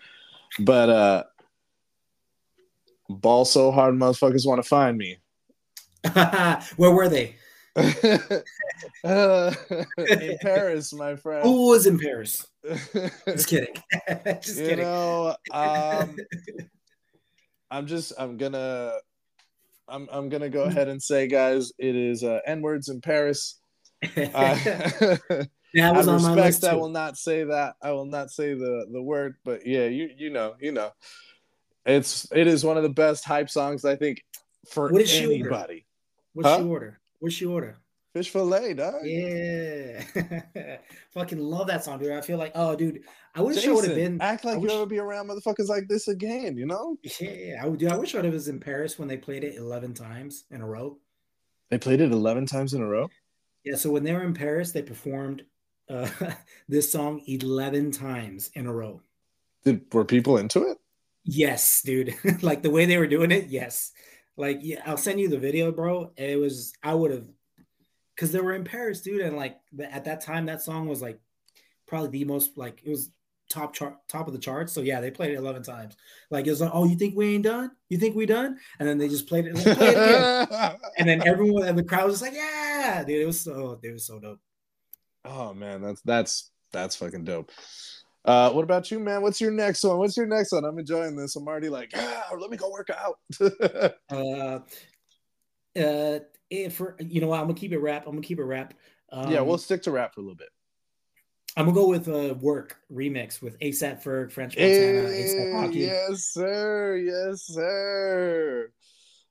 But 0.60 0.90
uh, 0.90 1.24
ball 3.10 3.46
so 3.46 3.72
hard, 3.72 3.96
motherfuckers 3.96 4.46
want 4.46 4.62
to 4.62 4.68
find 4.68 4.98
me. 4.98 5.18
Where 6.78 6.92
were 6.92 7.10
they? 7.10 7.36
Uh, 9.04 9.54
in 9.98 10.38
Paris, 10.42 10.94
my 10.94 11.16
friend. 11.16 11.44
Who 11.44 11.68
was 11.70 11.88
in 11.88 12.00
Paris? 12.00 12.46
Just 13.26 13.48
kidding. 13.48 13.74
Just 14.42 14.60
you 14.60 14.66
kidding. 14.66 14.80
know, 14.80 15.36
um, 15.52 16.16
I'm 17.70 17.86
just 17.86 18.14
I'm 18.18 18.38
gonna 18.38 18.94
I'm 19.88 20.08
I'm 20.12 20.30
gonna 20.30 20.50
go 20.50 20.64
ahead 20.64 20.88
and 20.88 21.02
say, 21.02 21.28
guys, 21.28 21.72
it 21.78 21.96
is 21.96 22.24
uh, 22.24 22.40
N 22.46 22.62
words 22.62 22.90
in 22.90 23.02
Paris. 23.02 23.60
Uh, 24.18 24.56
that 24.64 25.48
was 25.96 26.08
I 26.08 26.12
on 26.14 26.22
my 26.22 26.34
list 26.34 26.64
I 26.66 26.76
will 26.76 26.90
not 26.90 27.18
say 27.18 27.46
that. 27.46 27.76
I 27.82 27.92
will 27.92 28.06
not 28.06 28.32
say 28.32 28.54
the 28.54 28.86
the 28.92 29.02
word, 29.02 29.36
but 29.46 29.66
yeah, 29.66 29.86
you 29.86 30.10
you 30.18 30.30
know 30.30 30.56
you 30.60 30.72
know, 30.74 30.92
it's 31.86 32.30
it 32.34 32.48
is 32.48 32.66
one 32.66 32.76
of 32.78 32.84
the 32.84 32.90
best 32.90 33.24
hype 33.24 33.50
songs 33.50 33.86
I 33.86 33.96
think 33.96 34.24
for 34.70 34.90
What 34.90 35.02
order? 35.02 35.10
anybody. 35.34 35.86
What's 36.34 36.50
Huh? 36.50 36.58
she 36.58 36.64
order? 36.64 37.00
What's 37.20 37.36
she 37.36 37.46
order? 37.46 37.78
Fish 38.14 38.30
fillet, 38.30 38.76
dog. 38.76 39.02
Yeah, 39.04 40.04
fucking 41.14 41.40
love 41.40 41.66
that 41.68 41.84
song, 41.84 41.98
dude. 41.98 42.12
I 42.12 42.22
feel 42.22 42.38
like, 42.38 42.52
oh, 42.54 42.76
dude, 42.76 43.02
I 43.34 43.42
wish 43.42 43.68
I 43.68 43.72
would 43.72 43.86
have 43.86 43.96
been. 43.96 44.22
act 44.22 44.46
like 44.46 44.52
I 44.54 44.56
you'll 44.58 44.62
wish- 44.64 44.72
ever 44.74 44.86
be 44.86 45.00
around 45.00 45.28
motherfuckers 45.30 45.68
like 45.68 45.88
this 45.88 46.08
again. 46.08 46.56
You 46.56 46.68
know, 46.68 46.98
Yeah, 47.20 47.62
I 47.64 47.68
would. 47.68 47.80
Dude, 47.80 47.92
I 47.92 47.98
wish 47.98 48.14
I 48.14 48.20
would 48.20 48.26
have 48.26 48.34
was 48.36 48.48
in 48.48 48.60
Paris 48.60 49.00
when 49.00 49.08
they 49.08 49.18
played 49.18 49.44
it 49.44 49.56
eleven 49.56 49.94
times 49.96 50.44
in 50.52 50.62
a 50.62 50.68
row. 50.68 50.98
they 51.72 51.80
played 51.80 52.02
it 52.02 52.12
eleven 52.12 52.46
times 52.46 52.74
in 52.76 52.82
a 52.82 52.88
row. 52.88 53.10
Yeah, 53.64 53.76
so 53.78 53.90
when 53.90 54.04
they 54.04 54.14
were 54.14 54.24
in 54.24 54.34
Paris, 54.36 54.72
they 54.74 54.84
performed 54.84 55.44
uh, 55.90 56.08
this 56.70 56.92
song 56.92 57.22
eleven 57.28 57.90
times 57.92 58.52
in 58.54 58.68
a 58.68 58.74
row. 58.74 59.02
Did 59.66 59.92
were 59.92 60.06
people 60.06 60.38
into 60.38 60.64
it? 60.70 60.78
Yes, 61.26 61.82
dude. 61.82 62.14
like 62.44 62.62
the 62.62 62.70
way 62.70 62.86
they 62.86 62.98
were 62.98 63.08
doing 63.08 63.32
it, 63.32 63.48
yes. 63.48 63.92
Like, 64.38 64.60
yeah, 64.62 64.82
I'll 64.86 64.98
send 64.98 65.20
you 65.20 65.30
the 65.30 65.40
video, 65.40 65.72
bro. 65.72 66.12
It 66.18 66.38
was 66.40 66.74
I 66.84 66.94
would 66.94 67.10
have 67.12 67.28
because 68.16 68.32
they 68.32 68.40
were 68.40 68.54
in 68.54 68.64
Paris, 68.64 69.02
dude, 69.02 69.22
and 69.22 69.36
like 69.36 69.58
at 69.92 70.06
that 70.06 70.22
time, 70.22 70.46
that 70.46 70.62
song 70.62 70.88
was 70.88 71.02
like 71.02 71.20
probably 71.88 72.10
the 72.10 72.26
most 72.26 72.58
like 72.58 72.82
it 72.84 72.90
was 72.90 73.12
top 73.50 73.74
chart, 73.74 73.96
top 74.08 74.28
of 74.28 74.34
the 74.34 74.40
charts. 74.40 74.74
So 74.74 74.82
yeah, 74.82 75.02
they 75.02 75.12
played 75.12 75.32
it 75.32 75.38
eleven 75.38 75.64
times. 75.64 75.96
Like 76.30 76.48
it 76.48 76.50
was 76.50 76.62
like, 76.62 76.72
oh, 76.74 76.86
you 76.86 76.96
think 76.96 77.16
we 77.16 77.36
ain't 77.36 77.44
done? 77.44 77.72
You 77.90 77.98
think 77.98 78.16
we 78.16 78.26
done? 78.26 78.58
And 78.80 78.88
then 78.88 78.98
they 78.98 79.10
just 79.10 79.28
played 79.28 79.46
it, 79.46 79.56
like, 79.56 79.66
it 79.68 80.80
and 80.98 81.08
then 81.08 81.26
everyone 81.28 81.68
and 81.68 81.78
the 81.78 81.84
crowd 81.84 82.06
was 82.06 82.20
just 82.20 82.24
like, 82.24 82.34
yeah, 82.34 83.04
dude, 83.06 83.22
it 83.22 83.26
was 83.26 83.42
so, 83.42 83.80
it 83.82 83.92
was 83.92 84.06
so 84.06 84.20
dope. 84.20 84.40
oh 85.26 85.54
man, 85.54 85.82
that's 85.82 86.02
that's 86.02 86.52
that's 86.72 86.96
fucking 86.96 87.24
dope. 87.24 87.52
Uh, 88.26 88.52
what 88.52 88.64
about 88.64 88.90
you, 88.90 89.00
man? 89.00 89.22
What's 89.22 89.42
your 89.42 89.52
next 89.52 89.84
one? 89.84 89.98
What's 89.98 90.16
your 90.16 90.26
next 90.26 90.54
one? 90.54 90.64
I'm 90.64 90.80
enjoying 90.80 91.16
this. 91.16 91.36
I'm 91.36 91.46
already 91.46 91.68
like, 91.68 91.92
ah, 91.94 92.30
let 92.40 92.50
me 92.50 92.56
go 92.56 92.72
work 92.72 92.90
out. 92.90 93.20
uh, 94.10 94.60
uh, 95.78 96.20
if 96.54 96.76
for 96.76 96.96
you 97.00 97.22
know 97.22 97.28
what, 97.28 97.40
I'm 97.40 97.48
gonna 97.48 97.56
keep 97.56 97.74
it 97.74 97.80
rap. 97.80 98.04
I'm 98.06 98.14
gonna 98.14 98.22
keep 98.22 98.40
it 98.40 98.44
rap. 98.44 98.74
Um, 99.12 99.32
yeah, 99.32 99.42
we'll 99.42 99.58
stick 99.58 99.84
to 99.84 99.92
rap 99.92 100.14
for 100.14 100.22
a 100.22 100.24
little 100.24 100.36
bit. 100.36 100.50
I'm 101.56 101.66
gonna 101.66 101.76
go 101.76 101.88
with 101.88 102.08
a 102.08 102.32
uh, 102.32 102.34
work 102.36 102.78
remix 102.92 103.42
with 103.42 103.60
ASAP 103.60 104.04
Ferg, 104.04 104.32
French 104.32 104.58
Montana, 104.58 105.10
hey, 105.10 105.52
ASAP 105.54 105.76
Yes, 105.76 106.26
sir. 106.26 106.98
Yes, 106.98 107.42
sir. 107.44 108.72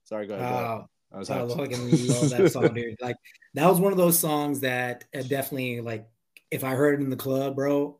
Sorry, 0.05 0.27
go 0.27 0.35
ahead. 0.35 0.49
Go 0.49 0.55
ahead. 0.55 0.81
I 1.13 1.17
was 1.17 1.29
I 1.29 1.47
fucking 1.47 2.07
love 2.07 2.29
that 2.31 2.51
song, 2.51 2.73
dude. 2.73 2.95
Like 3.01 3.17
that 3.53 3.69
was 3.69 3.79
one 3.79 3.91
of 3.91 3.97
those 3.97 4.17
songs 4.17 4.61
that 4.61 5.05
definitely 5.11 5.81
like 5.81 6.07
if 6.49 6.63
I 6.63 6.71
heard 6.71 6.99
it 6.99 7.03
in 7.03 7.09
the 7.09 7.15
club, 7.15 7.55
bro, 7.55 7.99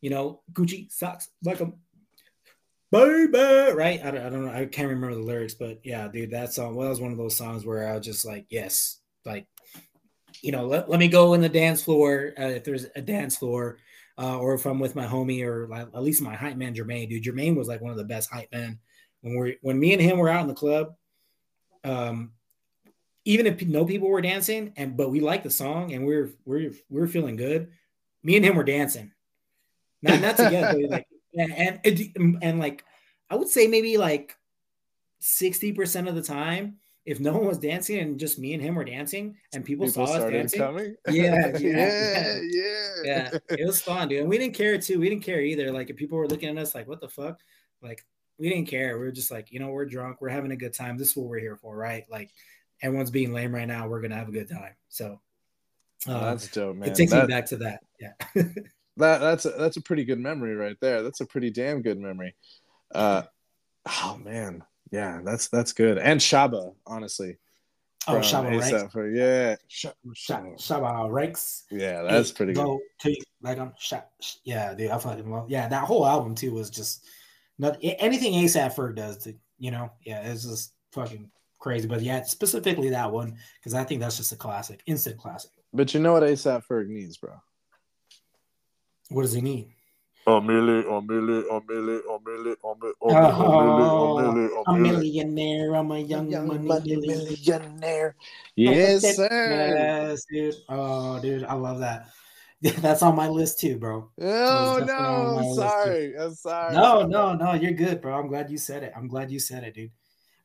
you 0.00 0.10
know, 0.10 0.42
Gucci 0.52 0.90
socks 0.92 1.28
like 1.44 1.60
baby, 2.90 3.72
right? 3.72 4.04
I 4.04 4.10
don't, 4.10 4.26
I 4.26 4.30
don't 4.30 4.46
know. 4.46 4.52
I 4.52 4.66
can't 4.66 4.88
remember 4.88 5.14
the 5.14 5.22
lyrics, 5.22 5.54
but 5.54 5.80
yeah, 5.84 6.08
dude, 6.08 6.30
that 6.30 6.52
song 6.52 6.74
well, 6.74 6.84
that 6.84 6.90
was 6.90 7.00
one 7.00 7.12
of 7.12 7.18
those 7.18 7.36
songs 7.36 7.64
where 7.64 7.88
I 7.88 7.96
was 7.96 8.04
just 8.04 8.24
like, 8.24 8.46
yes, 8.48 9.00
like, 9.24 9.46
you 10.42 10.52
know, 10.52 10.66
let, 10.66 10.88
let 10.88 11.00
me 11.00 11.08
go 11.08 11.34
in 11.34 11.40
the 11.40 11.48
dance 11.48 11.82
floor 11.82 12.32
uh, 12.38 12.44
if 12.44 12.64
there's 12.64 12.86
a 12.94 13.02
dance 13.02 13.36
floor, 13.36 13.78
uh, 14.18 14.38
or 14.38 14.54
if 14.54 14.64
I'm 14.66 14.78
with 14.78 14.96
my 14.96 15.06
homie 15.06 15.44
or 15.44 15.66
like, 15.66 15.88
at 15.94 16.02
least 16.02 16.22
my 16.22 16.34
hype 16.34 16.56
man 16.56 16.74
Jermaine, 16.74 17.08
dude. 17.08 17.24
Jermaine 17.24 17.56
was 17.56 17.68
like 17.68 17.80
one 17.80 17.90
of 17.90 17.98
the 17.98 18.04
best 18.04 18.30
hype 18.30 18.50
men 18.52 18.78
when 19.20 19.38
we 19.38 19.58
when 19.60 19.78
me 19.78 19.92
and 19.92 20.00
him 20.00 20.18
were 20.18 20.28
out 20.28 20.42
in 20.42 20.48
the 20.48 20.54
club. 20.54 20.94
Um, 21.84 22.32
even 23.24 23.46
if 23.46 23.60
no 23.66 23.84
people 23.84 24.08
were 24.08 24.20
dancing, 24.20 24.72
and 24.76 24.96
but 24.96 25.10
we 25.10 25.20
liked 25.20 25.44
the 25.44 25.50
song 25.50 25.92
and 25.92 26.06
we 26.06 26.16
we're 26.16 26.30
we're 26.44 26.72
we're 26.88 27.06
feeling 27.08 27.36
good. 27.36 27.72
Me 28.22 28.36
and 28.36 28.44
him 28.44 28.56
were 28.56 28.64
dancing, 28.64 29.12
not 30.02 30.20
not 30.20 30.36
together, 30.36 30.78
like 30.88 31.06
and, 31.36 31.80
and 31.84 32.38
and 32.42 32.58
like 32.58 32.84
I 33.30 33.36
would 33.36 33.48
say 33.48 33.66
maybe 33.66 33.96
like 33.98 34.36
sixty 35.20 35.72
percent 35.72 36.08
of 36.08 36.14
the 36.14 36.22
time, 36.22 36.76
if 37.04 37.20
no 37.20 37.32
one 37.36 37.46
was 37.46 37.58
dancing 37.58 37.98
and 38.00 38.18
just 38.18 38.38
me 38.38 38.54
and 38.54 38.62
him 38.62 38.74
were 38.74 38.84
dancing, 38.84 39.36
and 39.54 39.64
people, 39.64 39.86
people 39.86 40.06
saw 40.06 40.12
us 40.12 40.30
dancing, 40.30 40.60
coming. 40.60 40.96
Yeah, 41.08 41.52
yeah, 41.56 41.58
yeah, 41.58 42.40
yeah, 42.42 42.88
yeah. 43.04 43.38
It 43.50 43.66
was 43.66 43.80
fun, 43.80 44.08
dude. 44.08 44.20
And 44.20 44.28
we 44.28 44.38
didn't 44.38 44.54
care 44.54 44.78
too. 44.78 45.00
We 45.00 45.08
didn't 45.08 45.24
care 45.24 45.40
either. 45.40 45.72
Like 45.72 45.90
if 45.90 45.96
people 45.96 46.18
were 46.18 46.28
looking 46.28 46.48
at 46.48 46.58
us 46.58 46.74
like, 46.74 46.88
"What 46.88 47.00
the 47.00 47.08
fuck?" 47.08 47.40
Like 47.82 48.04
we 48.38 48.48
didn't 48.48 48.68
care. 48.68 48.98
We 48.98 49.04
were 49.04 49.12
just 49.12 49.30
like, 49.30 49.52
you 49.52 49.60
know, 49.60 49.68
we're 49.68 49.86
drunk. 49.86 50.20
We're 50.20 50.28
having 50.28 50.52
a 50.52 50.56
good 50.56 50.74
time. 50.74 50.98
This 50.98 51.10
is 51.10 51.16
what 51.16 51.26
we're 51.26 51.38
here 51.38 51.56
for, 51.56 51.76
right? 51.76 52.04
Like 52.10 52.30
everyone's 52.82 53.10
being 53.10 53.32
lame 53.32 53.54
right 53.54 53.68
now. 53.68 53.88
We're 53.88 54.02
gonna 54.02 54.16
have 54.16 54.28
a 54.28 54.32
good 54.32 54.48
time. 54.48 54.74
So 54.88 55.20
uh, 56.06 56.20
that's 56.20 56.48
dope, 56.48 56.76
man. 56.76 56.90
It 56.90 56.94
takes 56.94 57.12
that, 57.12 57.28
me 57.28 57.34
back 57.34 57.46
to 57.46 57.56
that. 57.58 57.80
Yeah. 58.00 58.42
That 58.96 59.18
that's 59.18 59.44
a, 59.44 59.50
that's 59.50 59.76
a 59.76 59.82
pretty 59.82 60.04
good 60.04 60.18
memory 60.18 60.54
right 60.54 60.76
there. 60.80 61.02
That's 61.02 61.20
a 61.20 61.26
pretty 61.26 61.50
damn 61.50 61.82
good 61.82 61.98
memory. 61.98 62.34
Uh, 62.94 63.22
oh 63.86 64.18
man, 64.24 64.62
yeah, 64.90 65.20
that's 65.24 65.48
that's 65.48 65.72
good. 65.72 65.98
And 65.98 66.20
Shabba, 66.20 66.74
honestly. 66.86 67.36
Oh, 68.08 68.18
Shabba 68.18 68.60
Ranks. 68.60 68.92
For, 68.92 69.10
yeah, 69.10 69.56
Sh- 69.66 69.86
Sh- 70.14 70.30
Shabba 70.30 71.10
Ranks. 71.10 71.64
Yeah, 71.70 72.02
that's 72.02 72.30
pretty 72.30 72.52
good. 72.52 72.78
To, 73.00 73.16
like 73.42 73.58
I'm, 73.58 73.72
Sh- 73.78 74.36
yeah, 74.44 74.74
dude, 74.74 74.90
I 74.90 74.98
fucking 74.98 75.28
love. 75.28 75.50
Yeah, 75.50 75.68
that 75.68 75.84
whole 75.84 76.06
album 76.06 76.34
too 76.34 76.54
was 76.54 76.70
just 76.70 77.04
not 77.58 77.78
anything 77.82 78.32
ASAP 78.34 78.74
Ferg 78.74 78.94
does. 78.94 79.18
To 79.24 79.34
you 79.58 79.72
know, 79.72 79.90
yeah, 80.04 80.20
it's 80.20 80.44
just 80.44 80.72
fucking 80.92 81.30
crazy. 81.58 81.88
But 81.88 82.00
yeah, 82.00 82.22
specifically 82.22 82.90
that 82.90 83.10
one 83.10 83.36
because 83.58 83.74
I 83.74 83.82
think 83.82 84.00
that's 84.00 84.16
just 84.16 84.32
a 84.32 84.36
classic, 84.36 84.82
instant 84.86 85.18
classic. 85.18 85.50
But 85.72 85.92
you 85.92 86.00
know 86.00 86.12
what 86.12 86.22
ASAP 86.22 86.62
Ferg 86.66 86.88
needs, 86.88 87.16
bro? 87.16 87.32
What 89.10 89.22
does 89.22 89.32
he 89.32 89.40
need? 89.40 89.72
A 90.28 90.40
million, 90.40 90.84
a 90.90 91.00
million, 91.00 91.46
a 91.48 91.60
million, 91.60 92.02
a 92.08 92.18
million, 92.28 92.56
a 92.60 92.66
oh, 92.66 92.74
million, 92.74 92.96
a 93.06 94.32
million, 94.32 94.62
a 94.66 94.74
millionaire. 94.74 95.74
I'm 95.76 95.90
a 95.92 95.98
young, 96.00 96.28
young 96.28 96.48
money, 96.48 96.66
money 96.66 96.96
millionaire. 96.96 98.16
Yes, 98.56 99.14
sir. 99.14 99.28
Yes, 99.30 100.24
dude. 100.28 100.54
Oh, 100.68 101.20
dude, 101.20 101.44
I 101.44 101.54
love 101.54 101.78
that. 101.78 102.08
That's 102.62 103.02
on 103.02 103.14
my 103.14 103.28
list 103.28 103.60
too, 103.60 103.78
bro. 103.78 104.10
Oh 104.20 104.84
no, 104.84 105.38
I'm 105.38 105.54
sorry. 105.54 106.18
I'm 106.18 106.34
sorry. 106.34 106.74
No, 106.74 107.06
no, 107.06 107.34
no. 107.34 107.52
You're 107.52 107.72
good, 107.72 108.00
bro. 108.00 108.18
I'm 108.18 108.28
glad 108.28 108.50
you 108.50 108.58
said 108.58 108.82
it. 108.82 108.92
I'm 108.96 109.06
glad 109.06 109.30
you 109.30 109.38
said 109.38 109.62
it, 109.62 109.74
dude. 109.74 109.92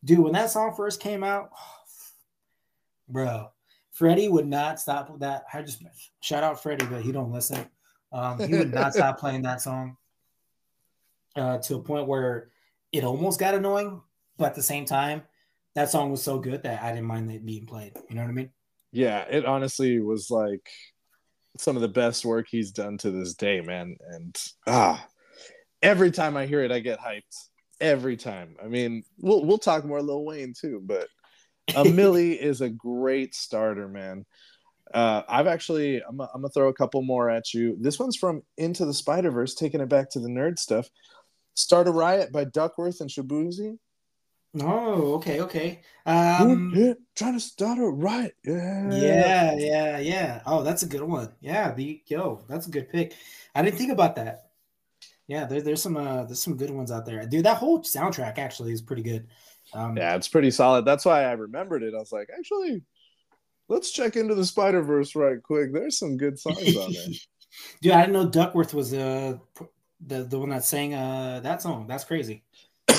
Dude, 0.03 0.19
when 0.19 0.33
that 0.33 0.51
song 0.51 0.75
first 0.75 0.99
came 0.99 1.23
out, 1.23 1.49
bro, 3.09 3.49
Freddie 3.91 4.29
would 4.29 4.47
not 4.47 4.79
stop 4.79 5.09
with 5.09 5.21
that. 5.21 5.45
I 5.51 5.61
just 5.61 5.83
shout 6.21 6.43
out 6.43 6.61
Freddie, 6.61 6.85
but 6.85 7.01
he 7.01 7.11
don't 7.11 7.31
listen. 7.31 7.65
Um, 8.11 8.39
he 8.39 8.53
would 8.55 8.73
not 8.73 8.93
stop 8.93 9.19
playing 9.19 9.43
that 9.43 9.61
song 9.61 9.97
uh, 11.35 11.59
to 11.59 11.75
a 11.75 11.81
point 11.81 12.07
where 12.07 12.49
it 12.91 13.03
almost 13.03 13.39
got 13.39 13.53
annoying, 13.53 14.01
but 14.37 14.47
at 14.47 14.55
the 14.55 14.63
same 14.63 14.85
time, 14.85 15.23
that 15.75 15.89
song 15.89 16.11
was 16.11 16.21
so 16.21 16.39
good 16.39 16.63
that 16.63 16.83
I 16.83 16.89
didn't 16.89 17.05
mind 17.05 17.31
it 17.31 17.45
being 17.45 17.65
played. 17.65 17.93
You 18.09 18.15
know 18.15 18.23
what 18.23 18.29
I 18.29 18.33
mean? 18.33 18.49
Yeah, 18.91 19.25
it 19.29 19.45
honestly 19.45 19.99
was 19.99 20.29
like 20.29 20.69
some 21.57 21.75
of 21.75 21.81
the 21.81 21.87
best 21.87 22.25
work 22.25 22.47
he's 22.49 22.71
done 22.71 22.97
to 22.99 23.11
this 23.11 23.33
day, 23.35 23.61
man. 23.61 23.95
And 24.09 24.35
ah, 24.67 25.05
every 25.81 26.11
time 26.11 26.35
I 26.35 26.45
hear 26.45 26.63
it, 26.63 26.71
I 26.71 26.79
get 26.79 26.99
hyped. 26.99 27.47
Every 27.79 28.15
time. 28.15 28.57
I 28.63 28.67
mean, 28.67 29.03
we'll 29.17 29.43
we'll 29.43 29.57
talk 29.57 29.85
more 29.85 30.03
Lil 30.03 30.23
Wayne 30.23 30.53
too, 30.59 30.81
but 30.83 31.07
a 31.75 31.83
Milli 31.83 32.37
is 32.37 32.61
a 32.61 32.69
great 32.69 33.33
starter, 33.33 33.87
man. 33.87 34.25
Uh, 34.93 35.23
I've 35.27 35.47
actually, 35.47 36.01
I'm, 36.01 36.19
I'm 36.19 36.27
gonna 36.35 36.49
throw 36.49 36.69
a 36.69 36.73
couple 36.73 37.01
more 37.01 37.29
at 37.29 37.53
you. 37.53 37.77
This 37.79 37.99
one's 37.99 38.17
from 38.17 38.43
Into 38.57 38.85
the 38.85 38.93
Spider 38.93 39.31
Verse, 39.31 39.55
taking 39.55 39.81
it 39.81 39.89
back 39.89 40.09
to 40.11 40.19
the 40.19 40.29
nerd 40.29 40.59
stuff. 40.59 40.89
Start 41.55 41.87
a 41.87 41.91
Riot 41.91 42.31
by 42.31 42.45
Duckworth 42.45 43.01
and 43.01 43.09
Shaboozey. 43.09 43.77
Oh, 44.59 45.13
okay, 45.13 45.41
okay. 45.41 45.81
Um, 46.05 46.73
yeah, 46.75 46.93
trying 47.15 47.33
to 47.33 47.39
start 47.39 47.79
a 47.79 47.83
riot. 47.83 48.35
Yeah, 48.43 48.91
yeah, 48.91 49.55
yeah, 49.55 49.99
yeah. 49.99 50.41
Oh, 50.45 50.61
that's 50.61 50.83
a 50.83 50.87
good 50.87 51.03
one. 51.03 51.31
Yeah, 51.39 51.73
the 51.73 52.01
yo, 52.07 52.43
that's 52.49 52.67
a 52.67 52.71
good 52.71 52.89
pick. 52.89 53.15
I 53.55 53.61
didn't 53.61 53.77
think 53.77 53.93
about 53.93 54.17
that. 54.17 54.49
Yeah, 55.27 55.45
there, 55.45 55.61
there's 55.61 55.81
some 55.81 55.95
uh, 55.95 56.25
there's 56.25 56.41
some 56.41 56.57
good 56.57 56.69
ones 56.69 56.91
out 56.91 57.05
there, 57.05 57.25
dude. 57.25 57.45
That 57.45 57.57
whole 57.57 57.81
soundtrack 57.81 58.37
actually 58.39 58.73
is 58.73 58.81
pretty 58.81 59.03
good. 59.03 59.27
Um, 59.73 59.95
yeah, 59.95 60.15
it's 60.15 60.27
pretty 60.27 60.51
solid. 60.51 60.83
That's 60.83 61.05
why 61.05 61.23
I 61.23 61.31
remembered 61.31 61.83
it. 61.83 61.93
I 61.95 61.99
was 61.99 62.11
like, 62.11 62.29
actually, 62.37 62.83
let's 63.71 63.91
check 63.91 64.17
into 64.17 64.35
the 64.35 64.45
Spider 64.45 64.81
Verse 64.81 65.15
right 65.15 65.41
quick. 65.41 65.73
There's 65.73 65.97
some 65.97 66.17
good 66.17 66.37
songs 66.37 66.75
on 66.75 66.91
there. 66.91 67.07
Dude, 67.81 67.93
I 67.93 68.01
didn't 68.01 68.13
know 68.13 68.29
Duckworth 68.29 68.73
was 68.73 68.93
uh, 68.93 69.37
the 70.05 70.23
the 70.23 70.37
one 70.37 70.49
that 70.49 70.65
sang 70.65 70.93
uh, 70.93 71.39
that 71.41 71.61
song. 71.61 71.87
That's 71.87 72.03
crazy. 72.03 72.43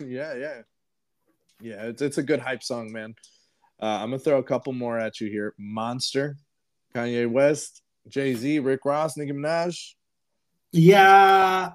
yeah, 0.00 0.34
yeah, 0.34 0.62
yeah. 1.60 1.82
It's 1.84 2.02
it's 2.02 2.18
a 2.18 2.22
good 2.22 2.40
hype 2.40 2.62
song, 2.62 2.92
man. 2.92 3.14
Uh, 3.80 3.98
I'm 4.02 4.10
gonna 4.10 4.18
throw 4.18 4.38
a 4.38 4.42
couple 4.42 4.72
more 4.72 4.98
at 4.98 5.20
you 5.20 5.30
here. 5.30 5.54
Monster, 5.56 6.36
Kanye 6.94 7.30
West, 7.30 7.82
Jay 8.08 8.34
Z, 8.34 8.58
Rick 8.58 8.84
Ross, 8.84 9.16
Nicki 9.16 9.32
Minaj. 9.32 9.94
Yeah, 10.72 11.72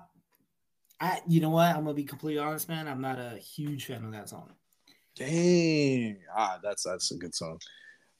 I. 0.99 1.21
You 1.27 1.41
know 1.41 1.49
what? 1.49 1.69
I'm 1.69 1.83
gonna 1.83 1.93
be 1.93 2.03
completely 2.03 2.39
honest, 2.39 2.67
man. 2.67 2.87
I'm 2.87 3.01
not 3.01 3.19
a 3.19 3.37
huge 3.37 3.85
fan 3.85 4.03
of 4.03 4.11
that 4.11 4.29
song. 4.29 4.49
Dang, 5.15 6.17
ah, 6.35 6.59
that's 6.63 6.83
that's 6.83 7.11
a 7.11 7.17
good 7.17 7.35
song. 7.35 7.59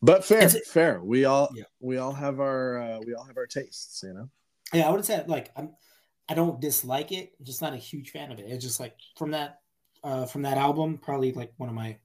But 0.03 0.25
fair, 0.25 0.49
fair. 0.49 1.01
We 1.01 1.23
all 1.23 1.49
yeah. 1.55 1.63
we 1.79 1.97
all 1.97 2.11
have 2.11 2.41
our 2.41 2.77
uh, 2.77 2.99
we 3.05 3.13
all 3.13 3.23
have 3.23 3.37
our 3.37 3.47
tastes, 3.47 4.03
you 4.03 4.13
know. 4.13 4.29
Yeah, 4.73 4.89
I 4.89 4.91
would 4.91 5.05
say 5.05 5.23
like 5.27 5.51
I'm 5.55 5.71
I 6.27 6.33
don't 6.33 6.59
dislike 6.59 7.13
it. 7.13 7.31
I'm 7.39 7.45
just 7.45 7.61
not 7.61 7.73
a 7.73 7.77
huge 7.77 8.11
fan 8.11 8.29
of 8.29 8.37
it. 8.37 8.45
It's 8.47 8.63
just 8.63 8.81
like 8.81 8.95
from 9.17 9.31
that 9.31 9.61
uh 10.03 10.25
from 10.25 10.41
that 10.41 10.57
album, 10.57 10.97
probably 10.97 11.31
like 11.31 11.53
one 11.55 11.69
of 11.69 11.75
my 11.75 11.97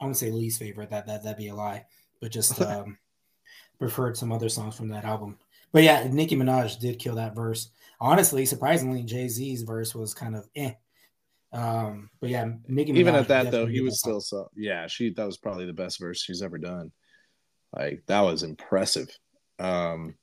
I 0.00 0.04
wouldn't 0.04 0.16
say 0.16 0.30
least 0.30 0.58
favorite. 0.58 0.88
That 0.88 1.06
that 1.08 1.22
that'd 1.22 1.36
be 1.36 1.48
a 1.48 1.54
lie, 1.54 1.84
but 2.22 2.32
just 2.32 2.58
um 2.62 2.96
preferred 3.78 4.16
some 4.16 4.32
other 4.32 4.48
songs 4.48 4.74
from 4.74 4.88
that 4.88 5.04
album. 5.04 5.38
But 5.72 5.82
yeah, 5.82 6.08
Nicki 6.10 6.36
Minaj 6.36 6.80
did 6.80 6.98
kill 6.98 7.16
that 7.16 7.34
verse. 7.34 7.68
Honestly, 8.00 8.46
surprisingly, 8.46 9.02
Jay 9.02 9.28
Z's 9.28 9.62
verse 9.62 9.94
was 9.94 10.14
kind 10.14 10.36
of 10.36 10.48
eh. 10.56 10.72
Um, 11.52 12.08
but 12.18 12.30
yeah, 12.30 12.50
Nicki 12.66 12.92
even 12.92 13.14
at 13.14 13.28
that 13.28 13.50
though, 13.50 13.66
he 13.66 13.82
was 13.82 13.98
still 13.98 14.22
so 14.22 14.50
yeah. 14.56 14.86
She 14.86 15.10
that 15.10 15.26
was 15.26 15.36
probably 15.36 15.66
the 15.66 15.74
best 15.74 16.00
verse 16.00 16.22
she's 16.22 16.40
ever 16.40 16.56
done. 16.56 16.90
Like 17.76 18.02
that 18.06 18.20
was 18.20 18.42
impressive. 18.42 19.08
Um, 19.58 20.14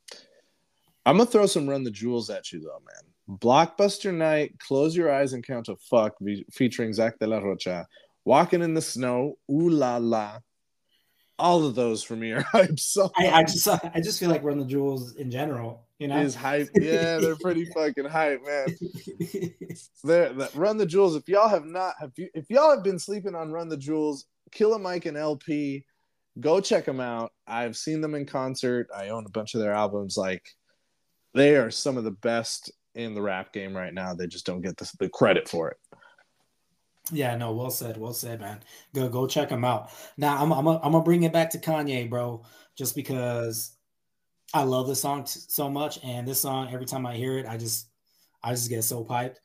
I'm 1.06 1.18
gonna 1.18 1.30
throw 1.30 1.46
some 1.46 1.70
Run 1.70 1.84
the 1.84 1.92
Jewels 1.92 2.30
at 2.30 2.52
you 2.52 2.60
though, 2.60 2.82
man. 2.86 3.40
Blockbuster 3.40 4.14
Night, 4.14 4.58
Close 4.60 4.96
Your 4.96 5.14
Eyes 5.14 5.34
and 5.34 5.46
Count 5.46 5.66
to 5.68 5.76
Fuck, 5.90 6.16
featuring 6.52 6.94
Zach 6.94 7.20
de 7.20 7.28
la 7.28 7.40
Rocha. 7.40 7.88
Walking 8.26 8.62
in 8.62 8.74
the 8.74 8.82
Snow, 8.82 9.38
Ooh 9.50 9.70
La 9.70 9.98
La. 9.98 10.40
All 11.40 11.66
of 11.66 11.76
those 11.76 12.04
for 12.04 12.16
me 12.16 12.32
are 12.32 12.42
hype 12.52 12.80
songs. 12.80 13.12
I, 13.16 13.28
I 13.30 13.44
just 13.44 13.68
I 13.68 14.02
just 14.04 14.20
feel 14.20 14.30
like 14.30 14.44
Run 14.44 14.60
the 14.60 14.66
Jewels 14.66 15.16
in 15.16 15.30
general, 15.30 15.86
you 16.00 16.08
know, 16.08 16.18
is 16.18 16.36
hype. 16.36 16.70
Yeah, 16.76 17.20
they're 17.20 17.36
pretty 17.36 17.66
fucking 17.74 18.06
hype, 18.06 18.42
man. 18.46 18.68
There, 20.04 20.34
Run 20.56 20.78
the 20.78 20.86
Jewels. 20.86 21.16
If 21.16 21.30
y'all 21.30 21.48
have 21.48 21.66
not, 21.66 21.94
have 22.00 22.12
you, 22.18 22.28
if 22.34 22.50
y'all 22.50 22.72
have 22.72 22.84
been 22.84 23.00
sleeping 23.00 23.36
on 23.36 23.52
Run 23.52 23.70
the 23.70 23.78
Jewels, 23.78 24.26
Killer 24.52 24.80
Mike 24.80 25.06
and 25.06 25.16
El-P 25.16 25.86
go 26.40 26.60
check 26.60 26.86
them 26.86 27.00
out. 27.00 27.32
I've 27.46 27.78
seen 27.78 28.02
them 28.02 28.16
in 28.16 28.26
concert. 28.26 28.88
I 28.96 29.10
own 29.10 29.26
a 29.26 29.32
bunch 29.32 29.54
of 29.54 29.62
their 29.62 29.74
albums. 29.74 30.18
Like 30.18 30.44
they 31.34 31.56
are 31.56 31.72
some 31.72 31.98
of 31.98 32.04
the 32.04 32.12
best 32.12 32.72
in 32.96 33.14
the 33.14 33.22
rap 33.22 33.54
game 33.54 33.76
right 33.76 33.94
now. 33.94 34.14
They 34.14 34.28
just 34.28 34.46
don't 34.46 34.62
get 34.62 34.78
the, 34.78 34.92
the 35.00 35.10
credit 35.10 35.48
for 35.48 35.70
it. 35.70 35.78
Yeah, 37.12 37.38
no, 37.38 37.54
well 37.54 37.70
said, 37.70 37.96
well 37.98 38.14
said, 38.14 38.42
man. 38.42 38.60
Go 38.94 39.08
go 39.08 39.28
check 39.28 39.50
them 39.50 39.64
out. 39.64 39.92
Now 40.18 40.44
I'm 40.44 40.52
I'm 40.52 40.68
I'm 40.68 40.92
gonna 40.92 41.04
bring 41.04 41.24
it 41.24 41.32
back 41.32 41.52
to 41.52 41.58
Kanye, 41.58 42.10
bro, 42.10 42.44
just 42.78 42.96
because 42.96 43.78
I 44.54 44.64
love 44.64 44.88
this 44.88 45.02
song 45.02 45.24
t- 45.24 45.40
so 45.48 45.70
much, 45.70 46.00
and 46.04 46.28
this 46.28 46.42
song 46.42 46.70
every 46.74 46.86
time 46.86 47.06
I 47.06 47.16
hear 47.16 47.38
it, 47.38 47.46
I 47.48 47.58
just 47.58 47.88
I 48.44 48.52
just 48.52 48.70
get 48.70 48.84
so 48.84 49.04
piped. 49.04 49.40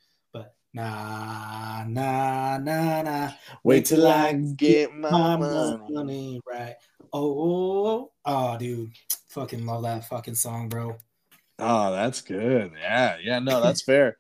Nah 0.75 1.85
nah 1.87 2.57
nah 2.57 3.03
nah, 3.03 3.31
Wait 3.63 3.85
till 3.85 4.07
I 4.07 4.33
get 4.33 4.95
my 4.95 5.37
money. 5.37 6.41
right. 6.47 6.77
Oh, 7.13 7.37
oh, 7.39 8.13
oh, 8.25 8.57
dude, 8.59 8.91
fucking 9.29 9.67
love 9.67 9.83
that 9.83 10.09
fucking 10.09 10.35
song, 10.35 10.71
bro. 10.71 10.97
Oh, 11.59 11.93
that's 11.93 12.23
good. 12.23 12.73
Yeah, 12.81 13.19
yeah, 13.23 13.39
no, 13.39 13.61
that's 13.61 13.83
fair. 13.91 14.17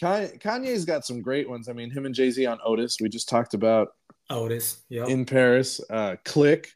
Kanye, 0.00 0.40
Kanye's 0.42 0.84
got 0.84 1.04
some 1.06 1.22
great 1.22 1.48
ones. 1.48 1.68
I 1.68 1.72
mean, 1.72 1.88
him 1.90 2.04
and 2.04 2.14
Jay 2.14 2.30
Z 2.30 2.44
on 2.46 2.58
Otis, 2.64 2.96
we 3.00 3.08
just 3.08 3.28
talked 3.28 3.54
about 3.54 3.94
Otis, 4.28 4.82
Yeah. 4.88 5.06
in 5.06 5.24
Paris. 5.24 5.80
Uh, 5.88 6.16
click, 6.24 6.72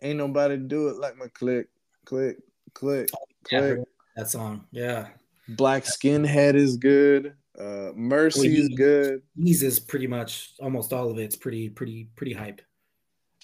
ain't 0.00 0.18
nobody 0.18 0.56
do 0.58 0.88
it 0.88 0.98
like 0.98 1.16
my 1.16 1.26
click, 1.34 1.66
click, 2.06 2.36
click, 2.72 3.10
Yeah, 3.50 3.58
click. 3.58 3.68
heard 3.78 3.84
that 4.14 4.30
song, 4.30 4.64
yeah. 4.70 5.08
Black 5.48 5.82
Skinhead 5.84 6.54
is 6.54 6.76
good. 6.76 7.34
Uh, 7.58 7.92
Mercy 7.94 8.48
is 8.56 8.68
good. 8.70 9.22
Yeezus 9.38 9.86
pretty 9.86 10.06
much 10.06 10.54
almost 10.60 10.92
all 10.92 11.10
of 11.10 11.18
it's 11.18 11.36
pretty 11.36 11.68
pretty 11.68 12.08
pretty 12.16 12.32
hype. 12.32 12.60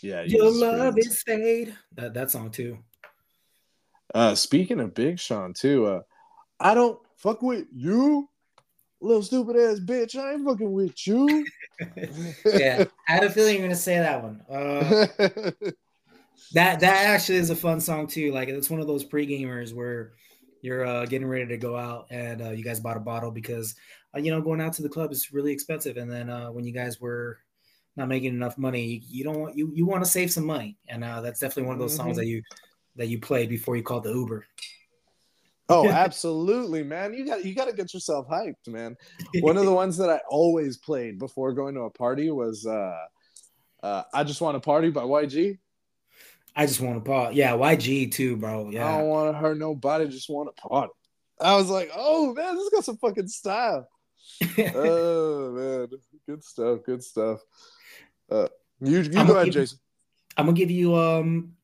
Yeah, 0.02 0.22
Your 0.22 0.50
love 0.50 0.94
great. 0.94 1.06
is 1.06 1.22
fade. 1.22 1.76
That 1.94 2.14
that 2.14 2.30
song 2.30 2.50
too. 2.50 2.78
Uh, 4.14 4.34
speaking 4.34 4.80
of 4.80 4.94
Big 4.94 5.18
Sean 5.18 5.52
too, 5.52 5.86
uh, 5.86 6.00
I 6.58 6.74
don't 6.74 6.98
fuck 7.16 7.42
with 7.42 7.66
you, 7.72 8.28
little 9.00 9.22
stupid 9.22 9.56
ass 9.56 9.78
bitch. 9.78 10.16
I 10.16 10.32
ain't 10.32 10.44
fucking 10.44 10.72
with 10.72 11.06
you. 11.06 11.46
yeah, 12.44 12.84
I 13.08 13.12
had 13.12 13.24
a 13.24 13.30
feeling 13.30 13.54
you're 13.56 13.64
gonna 13.64 13.76
say 13.76 13.98
that 13.98 14.22
one. 14.22 14.40
Uh, 14.50 15.06
that 16.52 16.80
that 16.80 17.06
actually 17.06 17.38
is 17.38 17.50
a 17.50 17.56
fun 17.56 17.80
song 17.80 18.06
too. 18.08 18.32
Like 18.32 18.48
it's 18.48 18.70
one 18.70 18.80
of 18.80 18.86
those 18.86 19.04
pre 19.04 19.26
gamers 19.26 19.72
where 19.72 20.12
you're 20.62 20.84
uh, 20.84 21.06
getting 21.06 21.28
ready 21.28 21.46
to 21.46 21.56
go 21.56 21.76
out 21.76 22.06
and 22.10 22.42
uh, 22.42 22.50
you 22.50 22.64
guys 22.64 22.80
bought 22.80 22.96
a 22.96 23.00
bottle 23.00 23.30
because 23.30 23.74
uh, 24.14 24.18
you 24.18 24.30
know 24.30 24.40
going 24.40 24.60
out 24.60 24.72
to 24.74 24.82
the 24.82 24.88
club 24.88 25.12
is 25.12 25.32
really 25.32 25.52
expensive, 25.52 25.96
and 25.96 26.10
then 26.10 26.30
uh, 26.30 26.48
when 26.48 26.64
you 26.64 26.72
guys 26.72 27.00
were 27.00 27.38
not 27.96 28.08
making 28.08 28.34
enough 28.34 28.56
money, 28.58 28.84
you, 28.84 29.00
you 29.08 29.24
don't 29.24 29.40
want 29.40 29.56
you 29.56 29.70
you 29.74 29.86
want 29.86 30.04
to 30.04 30.10
save 30.10 30.30
some 30.32 30.46
money, 30.46 30.76
and 30.88 31.04
uh, 31.04 31.20
that's 31.20 31.40
definitely 31.40 31.64
one 31.64 31.74
of 31.74 31.80
those 31.80 31.96
songs 31.96 32.16
Mhm. 32.16 32.20
that 32.20 32.26
you 32.26 32.42
that 32.96 33.06
you 33.08 33.20
played 33.20 33.48
before 33.48 33.76
you 33.76 33.82
called 33.82 34.04
the 34.04 34.12
Uber. 34.12 34.44
oh, 35.68 35.88
absolutely, 35.90 36.82
man. 36.82 37.14
You 37.14 37.24
got 37.24 37.44
you 37.44 37.54
got 37.54 37.66
to 37.68 37.72
get 37.72 37.94
yourself 37.94 38.26
hyped, 38.28 38.66
man. 38.66 38.96
One 39.40 39.56
of 39.56 39.64
the 39.64 39.72
ones 39.72 39.96
that 39.98 40.10
I 40.10 40.20
always 40.28 40.76
played 40.76 41.18
before 41.18 41.52
going 41.52 41.74
to 41.76 41.82
a 41.82 41.90
party 41.90 42.30
was 42.30 42.66
uh, 42.66 42.98
uh, 43.82 44.02
"I 44.12 44.24
Just 44.24 44.40
Want 44.40 44.56
to 44.56 44.60
Party" 44.60 44.90
by 44.90 45.02
YG. 45.02 45.58
I 46.56 46.66
just 46.66 46.80
want 46.80 46.96
to 46.96 47.08
party. 47.08 47.36
Yeah, 47.36 47.52
YG 47.52 48.10
too, 48.10 48.36
bro. 48.36 48.70
Yeah, 48.70 48.88
I 48.88 48.98
don't 48.98 49.08
want 49.08 49.32
to 49.32 49.38
hurt 49.38 49.56
nobody, 49.56 50.08
just 50.08 50.28
want 50.28 50.54
to 50.54 50.62
party. 50.62 50.92
I 51.40 51.54
was 51.54 51.70
like, 51.70 51.90
oh 51.94 52.34
man, 52.34 52.56
this 52.56 52.68
got 52.70 52.84
some 52.84 52.98
fucking 52.98 53.28
style. 53.28 53.88
Oh 54.74 55.52
man, 55.52 55.88
good 56.26 56.44
stuff, 56.44 56.80
good 56.84 57.02
stuff. 57.02 57.40
Uh, 58.30 58.48
you 58.80 58.98
you 59.00 59.04
I'm 59.04 59.26
go 59.26 59.32
gonna 59.32 59.32
ahead, 59.34 59.44
give- 59.46 59.54
Jason. 59.54 59.78
I'm 60.36 60.46
gonna 60.46 60.56
give 60.56 60.70
you 60.70 60.96
um 60.96 61.54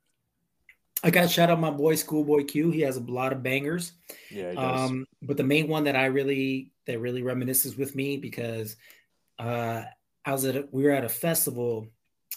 I 1.04 1.10
gotta 1.10 1.28
shout 1.28 1.50
out 1.50 1.60
my 1.60 1.70
boy 1.70 1.94
Schoolboy 1.94 2.44
Q. 2.44 2.70
He 2.70 2.80
has 2.80 2.96
a 2.96 3.00
lot 3.00 3.32
of 3.32 3.42
bangers. 3.42 3.92
Yeah, 4.30 4.50
he 4.50 4.56
Um, 4.56 5.06
but 5.22 5.36
the 5.36 5.44
main 5.44 5.68
one 5.68 5.84
that 5.84 5.96
I 5.96 6.06
really 6.06 6.72
that 6.86 6.98
really 7.00 7.22
reminisces 7.22 7.78
with 7.78 7.94
me 7.94 8.16
because 8.16 8.76
uh 9.38 9.82
I 10.24 10.32
was 10.32 10.44
at 10.44 10.56
a, 10.56 10.68
we 10.72 10.82
were 10.84 10.90
at 10.90 11.04
a 11.04 11.08
festival. 11.08 11.86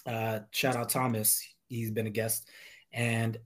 Uh 0.06 0.40
shout 0.52 0.76
out 0.76 0.90
Thomas, 0.90 1.44
he's 1.68 1.92
been 1.92 2.08
a 2.08 2.12
guest, 2.12 2.48
and 2.94 3.38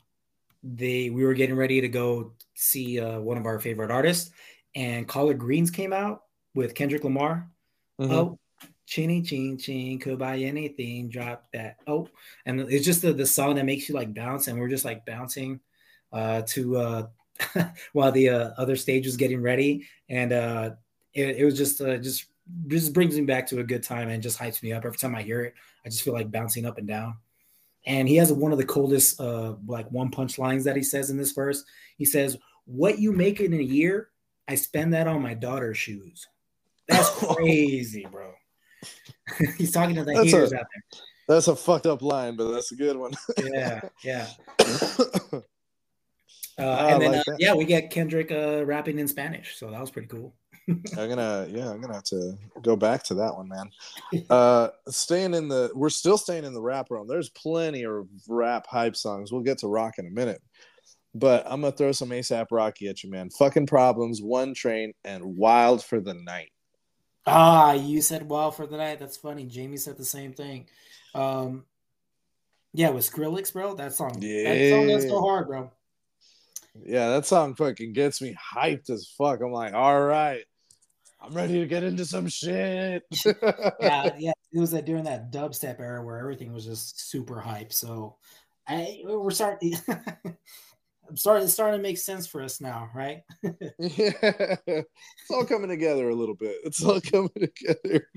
they 0.63 1.09
we 1.09 1.23
were 1.23 1.33
getting 1.33 1.55
ready 1.55 1.81
to 1.81 1.87
go 1.87 2.33
see 2.55 2.99
uh, 2.99 3.19
one 3.19 3.37
of 3.37 3.45
our 3.45 3.59
favorite 3.59 3.91
artists, 3.91 4.31
and 4.75 5.07
Collard 5.07 5.39
Greens 5.39 5.71
came 5.71 5.91
out 5.93 6.23
with 6.53 6.75
Kendrick 6.75 7.03
Lamar. 7.03 7.49
Mhm. 7.99 8.11
Oh, 8.11 8.39
chinny 8.85 9.21
chin 9.21 9.57
chin, 9.57 9.99
could 9.99 10.19
buy 10.19 10.37
anything, 10.37 11.09
drop 11.09 11.45
that. 11.53 11.77
Oh, 11.87 12.09
and 12.45 12.61
it's 12.61 12.85
just 12.85 13.01
the, 13.01 13.13
the 13.13 13.25
song 13.25 13.55
that 13.55 13.65
makes 13.65 13.87
you 13.87 13.95
like 13.95 14.13
bounce, 14.13 14.47
and 14.47 14.59
we're 14.59 14.69
just 14.69 14.85
like 14.85 15.05
bouncing 15.05 15.59
uh, 16.11 16.43
to 16.47 16.77
uh, 16.77 17.07
while 17.93 18.11
the 18.11 18.29
uh, 18.29 18.51
other 18.57 18.75
stage 18.75 19.05
was 19.05 19.17
getting 19.17 19.41
ready, 19.41 19.87
and 20.09 20.31
uh, 20.33 20.71
it, 21.13 21.37
it 21.37 21.45
was 21.45 21.57
just 21.57 21.81
uh, 21.81 21.97
just 21.97 22.25
just 22.67 22.93
brings 22.93 23.15
me 23.17 23.25
back 23.25 23.47
to 23.47 23.59
a 23.59 23.63
good 23.63 23.83
time 23.83 24.09
and 24.09 24.21
just 24.21 24.37
hypes 24.37 24.61
me 24.61 24.73
up 24.73 24.85
every 24.85 24.97
time 24.97 25.15
I 25.15 25.23
hear 25.23 25.43
it. 25.43 25.53
I 25.85 25.89
just 25.89 26.03
feel 26.03 26.13
like 26.13 26.31
bouncing 26.31 26.65
up 26.65 26.77
and 26.77 26.87
down. 26.87 27.15
And 27.85 28.07
he 28.07 28.17
has 28.17 28.31
one 28.31 28.51
of 28.51 28.57
the 28.57 28.65
coldest 28.65 29.19
uh, 29.19 29.55
like 29.65 29.89
one 29.91 30.09
punch 30.09 30.37
lines 30.37 30.63
that 30.65 30.75
he 30.75 30.83
says 30.83 31.09
in 31.09 31.17
this 31.17 31.31
verse. 31.31 31.63
He 31.97 32.05
says, 32.05 32.37
"What 32.65 32.99
you 32.99 33.11
make 33.11 33.39
in 33.39 33.53
a 33.53 33.57
year, 33.57 34.09
I 34.47 34.55
spend 34.55 34.93
that 34.93 35.07
on 35.07 35.21
my 35.21 35.33
daughter's 35.33 35.77
shoes." 35.77 36.27
That's 36.87 37.09
crazy, 37.35 38.05
bro. 38.11 38.33
He's 39.57 39.71
talking 39.71 39.95
to 39.95 40.03
the 40.03 40.13
That's 40.13 40.25
haters 40.31 40.51
a- 40.51 40.57
out 40.59 40.65
there. 40.73 41.01
That's 41.27 41.47
a 41.47 41.55
fucked 41.55 41.85
up 41.85 42.01
line, 42.01 42.35
but 42.35 42.51
that's 42.51 42.71
a 42.73 42.75
good 42.75 42.97
one. 42.97 43.13
Yeah, 43.43 43.81
yeah. 44.03 44.27
Uh, 46.59 46.87
and 46.91 47.01
then, 47.01 47.11
like 47.13 47.27
uh, 47.27 47.31
yeah, 47.39 47.51
we 47.55 47.65
get 47.65 47.89
Kendrick 47.89 48.31
uh, 48.31 48.63
rapping 48.63 48.99
in 48.99 49.07
Spanish, 49.07 49.55
so 49.55 49.71
that 49.71 49.81
was 49.81 49.89
pretty 49.89 50.07
cool. 50.07 50.35
I'm 50.69 51.09
gonna, 51.09 51.47
yeah, 51.49 51.71
I'm 51.71 51.81
gonna 51.81 51.95
have 51.95 52.03
to 52.03 52.37
go 52.61 52.75
back 52.75 53.01
to 53.05 53.15
that 53.15 53.35
one, 53.35 53.49
man. 53.49 53.71
Uh, 54.29 54.67
staying 54.87 55.33
in 55.33 55.47
the, 55.47 55.71
we're 55.73 55.89
still 55.89 56.15
staying 56.15 56.45
in 56.45 56.53
the 56.53 56.61
rap 56.61 56.91
realm. 56.91 57.07
There's 57.07 57.29
plenty 57.31 57.85
of 57.85 58.07
rap 58.27 58.67
hype 58.67 58.95
songs. 58.95 59.31
We'll 59.31 59.41
get 59.41 59.57
to 59.59 59.67
rock 59.67 59.97
in 59.97 60.05
a 60.05 60.11
minute, 60.11 60.43
but 61.15 61.43
I'm 61.47 61.61
gonna 61.61 61.71
throw 61.75 61.91
some 61.91 62.09
ASAP 62.09 62.45
Rocky 62.51 62.87
at 62.87 63.03
you, 63.03 63.09
man. 63.09 63.31
Fucking 63.31 63.65
problems, 63.65 64.21
one 64.21 64.53
train, 64.53 64.93
and 65.03 65.23
wild 65.25 65.83
for 65.83 65.99
the 65.99 66.13
night. 66.13 66.51
Ah, 67.25 67.73
you 67.73 68.01
said 68.01 68.27
"Wow" 68.27 68.51
for 68.51 68.67
the 68.67 68.77
night. 68.77 68.99
That's 68.99 69.17
funny. 69.17 69.45
Jamie 69.45 69.77
said 69.77 69.97
the 69.97 70.05
same 70.05 70.33
thing. 70.33 70.67
Um, 71.15 71.65
yeah, 72.73 72.89
with 72.89 73.09
Skrillex, 73.09 73.53
bro. 73.53 73.75
That 73.75 73.93
song, 73.93 74.17
Yeah. 74.19 74.43
that 74.53 74.69
song 74.69 74.87
that's 74.87 75.07
so 75.07 75.21
hard, 75.21 75.47
bro. 75.47 75.71
Yeah, 76.85 77.09
that 77.09 77.25
song 77.25 77.55
fucking 77.55 77.93
gets 77.93 78.21
me 78.21 78.35
hyped 78.55 78.89
as 78.89 79.07
fuck. 79.17 79.41
I'm 79.41 79.51
like, 79.51 79.73
all 79.73 80.01
right, 80.01 80.43
I'm 81.21 81.33
ready 81.33 81.59
to 81.59 81.67
get 81.67 81.83
into 81.83 82.03
some 82.03 82.27
shit. 82.27 83.03
yeah, 83.25 84.09
yeah. 84.17 84.31
It 84.51 84.59
was 84.59 84.73
like 84.73 84.85
during 84.85 85.03
that 85.05 85.31
dubstep 85.31 85.79
era 85.79 86.03
where 86.03 86.17
everything 86.17 86.51
was 86.51 86.65
just 86.65 87.09
super 87.09 87.39
hype. 87.39 87.71
So 87.71 88.17
I 88.67 89.01
we're 89.05 89.31
starting 89.31 89.75
I'm 91.09 91.17
starting 91.17 91.43
it's 91.45 91.53
starting 91.53 91.79
to 91.79 91.83
make 91.83 91.97
sense 91.97 92.25
for 92.27 92.41
us 92.41 92.61
now, 92.61 92.89
right? 92.95 93.21
yeah, 93.43 93.51
it's 94.67 95.29
all 95.29 95.45
coming 95.45 95.69
together 95.69 96.09
a 96.09 96.15
little 96.15 96.35
bit. 96.35 96.57
It's 96.63 96.83
all 96.83 97.01
coming 97.11 97.29
together. 97.35 98.07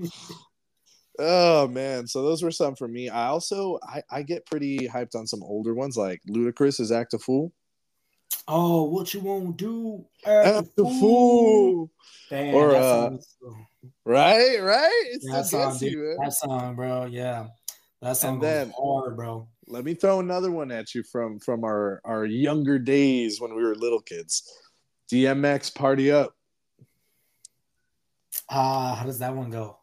Oh 1.19 1.67
man, 1.67 2.07
so 2.07 2.21
those 2.23 2.43
were 2.43 2.51
some 2.51 2.75
for 2.75 2.87
me. 2.87 3.09
I 3.09 3.27
also 3.27 3.79
I, 3.83 4.03
I 4.09 4.21
get 4.23 4.45
pretty 4.45 4.87
hyped 4.87 5.15
on 5.15 5.25
some 5.27 5.43
older 5.43 5.73
ones 5.73 5.97
like 5.97 6.21
Ludacris 6.29 6.79
is 6.79 6.91
Act 6.91 7.13
a 7.13 7.19
Fool. 7.19 7.51
Oh, 8.47 8.83
what 8.83 9.13
you 9.13 9.19
won't 9.21 9.57
do? 9.57 10.05
Act 10.25 10.67
a 10.77 10.83
Fool. 10.83 11.89
Damn, 12.29 12.53
Or, 12.53 12.75
uh, 12.75 13.17
Right, 14.05 14.57
right. 14.61 15.03
It 15.11 15.21
that 15.31 15.45
song, 15.47 15.77
dude, 15.77 15.91
you, 15.91 16.17
that 16.21 16.33
song, 16.33 16.75
bro. 16.75 17.05
Yeah, 17.05 17.47
that 18.01 18.17
song 18.17 18.35
And 18.35 18.43
then- 18.43 18.73
hard, 18.77 19.15
bro. 19.17 19.47
Let 19.67 19.83
me 19.83 19.93
throw 19.93 20.19
another 20.19 20.51
one 20.51 20.71
at 20.71 20.95
you 20.95 21.03
from 21.03 21.39
from 21.39 21.63
our 21.63 22.01
our 22.05 22.25
younger 22.25 22.79
days 22.79 23.41
when 23.41 23.53
we 23.55 23.63
were 23.63 23.75
little 23.75 24.01
kids. 24.01 24.43
DMX 25.11 25.73
Party 25.73 26.11
Up. 26.11 26.33
Ah, 28.49 28.95
how 28.95 29.05
does 29.05 29.19
that 29.19 29.35
one 29.35 29.49
go? 29.49 29.77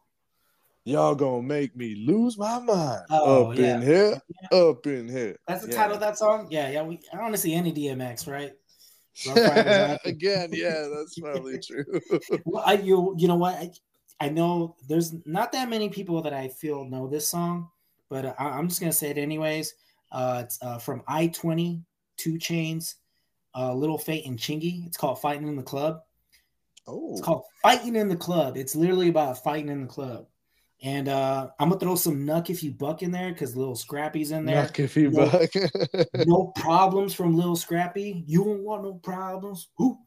Y'all 0.85 1.15
gonna 1.15 1.41
make 1.41 1.75
me 1.75 1.95
lose 2.07 2.37
my 2.37 2.59
mind. 2.59 3.01
Oh, 3.09 3.51
up 3.51 3.57
yeah. 3.57 3.75
in 3.75 3.81
here, 3.81 4.21
up 4.51 4.85
in 4.85 5.07
here. 5.07 5.35
That's 5.47 5.63
the 5.65 5.71
Yeah. 5.71 5.77
title 5.77 5.95
of 5.95 5.99
that 6.01 6.17
song. 6.17 6.47
Yeah, 6.51 6.69
yeah. 6.69 6.83
We 6.83 6.99
I 7.11 7.15
don't 7.15 7.23
want 7.23 7.35
to 7.35 7.41
see 7.41 7.53
any 7.53 7.71
DMX, 7.73 8.31
right? 8.31 8.53
Rough 9.27 9.37
Riders 9.37 9.65
Anthem. 9.65 10.11
Again, 10.11 10.49
yeah, 10.51 10.87
that's 10.95 11.19
probably 11.19 11.59
true. 11.65 11.85
Well, 12.43 12.63
I 12.65 12.73
you 12.73 13.15
you 13.17 13.27
know 13.27 13.35
what 13.35 13.55
I, 13.55 13.71
I 14.19 14.29
know 14.29 14.75
there's 14.87 15.13
not 15.25 15.51
that 15.53 15.69
many 15.69 15.89
people 15.89 16.21
that 16.21 16.33
I 16.33 16.49
feel 16.49 16.85
know 16.85 17.07
this 17.07 17.27
song, 17.27 17.69
but 18.09 18.35
I, 18.39 18.45
I'm 18.49 18.67
just 18.67 18.79
gonna 18.79 18.93
say 18.93 19.09
it 19.09 19.17
anyways. 19.17 19.73
Uh, 20.11 20.41
it's 20.45 20.57
uh, 20.61 20.77
from 20.77 21.03
I 21.07 21.27
twenty 21.27 21.81
Two 22.17 22.37
Chains, 22.37 22.95
uh, 23.55 23.73
Little 23.73 23.97
Fate 23.97 24.25
and 24.25 24.37
Chingy. 24.39 24.85
It's 24.87 24.97
called 24.97 25.19
Fighting 25.21 25.47
in 25.47 25.55
the 25.55 25.63
Club. 25.63 26.01
oh, 26.87 27.11
It's 27.13 27.21
called 27.21 27.43
Fighting 27.61 27.95
in 27.95 28.07
the 28.07 28.15
Club. 28.15 28.57
It's 28.57 28.75
literally 28.75 29.09
about 29.09 29.43
fighting 29.43 29.69
in 29.69 29.81
the 29.81 29.87
club. 29.87 30.27
And 30.83 31.07
uh, 31.07 31.49
I'm 31.59 31.69
gonna 31.69 31.79
throw 31.79 31.95
some 31.95 32.25
Knuck 32.25 32.49
if 32.49 32.61
you 32.61 32.71
buck 32.71 33.01
in 33.01 33.11
there 33.11 33.31
because 33.31 33.55
Little 33.55 33.75
Scrappy's 33.75 34.31
in 34.31 34.45
there. 34.45 34.63
knock 34.63 34.79
if 34.79 34.95
you 34.95 35.09
No. 35.09 35.25
buck. 35.29 35.51
no 36.15 36.51
problems 36.55 37.13
from 37.13 37.35
Little 37.35 37.55
Scrappy. 37.55 38.23
You 38.27 38.43
don't 38.43 38.63
want 38.63 38.83
no 38.83 38.93
problems. 38.95 39.69
Ooh, 39.81 39.97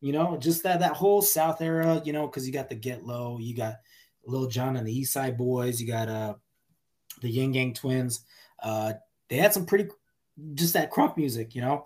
You 0.00 0.12
know, 0.12 0.36
just 0.36 0.62
that 0.62 0.80
that 0.80 0.92
whole 0.92 1.22
South 1.22 1.60
era. 1.60 2.00
You 2.04 2.12
know, 2.12 2.26
because 2.26 2.46
you 2.46 2.52
got 2.52 2.68
the 2.68 2.74
Get 2.76 3.04
Low, 3.04 3.38
you 3.40 3.56
got 3.56 3.76
Little 4.24 4.48
John 4.48 4.76
and 4.76 4.86
the 4.86 4.92
East 4.92 5.12
Side 5.12 5.36
Boys, 5.38 5.80
you 5.80 5.86
got 5.86 6.08
uh 6.08 6.34
the 7.20 7.30
Ying 7.30 7.54
Yang 7.54 7.74
Twins. 7.74 8.24
Uh, 8.62 8.94
they 9.28 9.36
had 9.36 9.52
some 9.52 9.66
pretty 9.66 9.88
just 10.54 10.74
that 10.74 10.92
crunk 10.92 11.16
music. 11.16 11.54
You 11.54 11.62
know, 11.62 11.84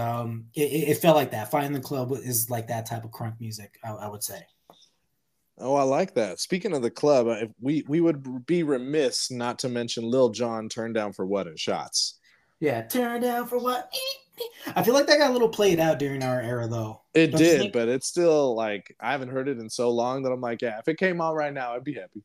um, 0.00 0.46
it, 0.54 0.90
it 0.90 0.98
felt 0.98 1.16
like 1.16 1.30
that. 1.32 1.50
Find 1.50 1.74
the 1.74 1.80
Club 1.80 2.12
is 2.12 2.50
like 2.50 2.68
that 2.68 2.86
type 2.86 3.04
of 3.04 3.10
crunk 3.10 3.40
music. 3.40 3.78
I, 3.84 3.90
I 3.92 4.08
would 4.08 4.22
say. 4.22 4.46
Oh, 5.58 5.76
I 5.76 5.82
like 5.84 6.14
that. 6.14 6.40
Speaking 6.40 6.74
of 6.74 6.82
the 6.82 6.90
club, 6.90 7.28
if 7.28 7.50
we 7.60 7.84
we 7.86 8.00
would 8.00 8.44
be 8.46 8.64
remiss 8.64 9.30
not 9.30 9.60
to 9.60 9.68
mention 9.68 10.02
Lil 10.02 10.30
Jon 10.30 10.68
turned 10.68 10.94
down 10.94 11.12
for 11.12 11.26
what 11.26 11.46
in 11.46 11.56
shots. 11.56 12.18
Yeah, 12.60 12.82
turn 12.82 13.22
down 13.22 13.46
for 13.46 13.58
what? 13.58 13.92
I 14.74 14.82
feel 14.82 14.94
like 14.94 15.06
that 15.06 15.18
got 15.18 15.30
a 15.30 15.32
little 15.32 15.48
played 15.48 15.78
out 15.78 15.98
during 15.98 16.22
our 16.22 16.40
era, 16.40 16.66
though. 16.66 17.02
It 17.14 17.28
Don't 17.28 17.38
did, 17.38 17.72
but 17.72 17.88
it's 17.88 18.08
still 18.08 18.56
like 18.56 18.94
I 18.98 19.12
haven't 19.12 19.28
heard 19.28 19.48
it 19.48 19.58
in 19.58 19.70
so 19.70 19.90
long 19.90 20.22
that 20.22 20.32
I'm 20.32 20.40
like, 20.40 20.62
yeah, 20.62 20.78
if 20.78 20.88
it 20.88 20.98
came 20.98 21.20
out 21.20 21.36
right 21.36 21.52
now, 21.52 21.74
I'd 21.74 21.84
be 21.84 21.94
happy. 21.94 22.24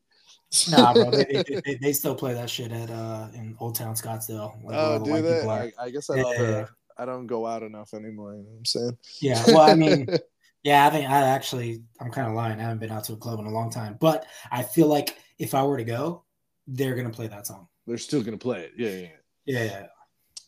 Nah, 0.70 0.92
bro, 0.94 1.10
they, 1.10 1.44
they, 1.64 1.78
they, 1.80 1.92
still 1.92 2.14
play 2.14 2.34
that 2.34 2.50
shit 2.50 2.72
at 2.72 2.90
uh 2.90 3.28
in 3.34 3.56
Old 3.60 3.76
Town 3.76 3.94
Scottsdale. 3.94 4.62
Like, 4.64 4.76
oh, 4.76 5.04
do 5.04 5.22
they? 5.22 5.46
I, 5.46 5.72
I, 5.80 5.90
guess 5.90 6.10
I 6.10 6.16
don't. 6.16 6.38
Yeah. 6.38 6.56
Uh, 6.56 6.66
I 6.98 7.04
don't 7.06 7.26
go 7.26 7.46
out 7.46 7.62
enough 7.62 7.94
anymore. 7.94 8.34
You 8.34 8.42
know 8.42 8.50
what 8.50 8.58
I'm 8.58 8.64
saying? 8.66 8.98
Yeah. 9.20 9.42
Well, 9.46 9.60
I 9.60 9.74
mean, 9.74 10.08
yeah, 10.62 10.86
I 10.86 10.90
think 10.90 11.08
I 11.08 11.22
actually 11.22 11.82
I'm 12.00 12.10
kind 12.10 12.28
of 12.28 12.34
lying. 12.34 12.58
I 12.58 12.62
haven't 12.62 12.80
been 12.80 12.90
out 12.90 13.04
to 13.04 13.14
a 13.14 13.16
club 13.16 13.38
in 13.40 13.46
a 13.46 13.50
long 13.50 13.70
time, 13.70 13.96
but 14.00 14.26
I 14.50 14.62
feel 14.62 14.86
like 14.86 15.16
if 15.38 15.54
I 15.54 15.62
were 15.62 15.76
to 15.76 15.84
go, 15.84 16.24
they're 16.66 16.94
gonna 16.94 17.10
play 17.10 17.28
that 17.28 17.46
song. 17.46 17.68
They're 17.86 17.98
still 17.98 18.22
gonna 18.22 18.36
play 18.36 18.64
it. 18.64 18.72
Yeah, 18.76 18.90
yeah. 18.90 19.08
Yeah. 19.46 19.64
yeah. 19.64 19.86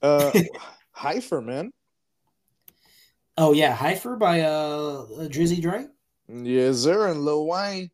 Uh, 0.09 0.33
Heifer, 0.93 1.41
man. 1.41 1.73
Oh 3.39 3.53
yeah, 3.53 3.75
Heifer 3.75 4.17
by 4.17 4.43
uh 4.43 5.07
Drizzy 5.29 5.63
Dre. 5.63 5.87
Yes, 6.29 6.79
sir, 6.79 7.09
and 7.09 7.25
Lil 7.25 7.47
Wayne. 7.47 7.91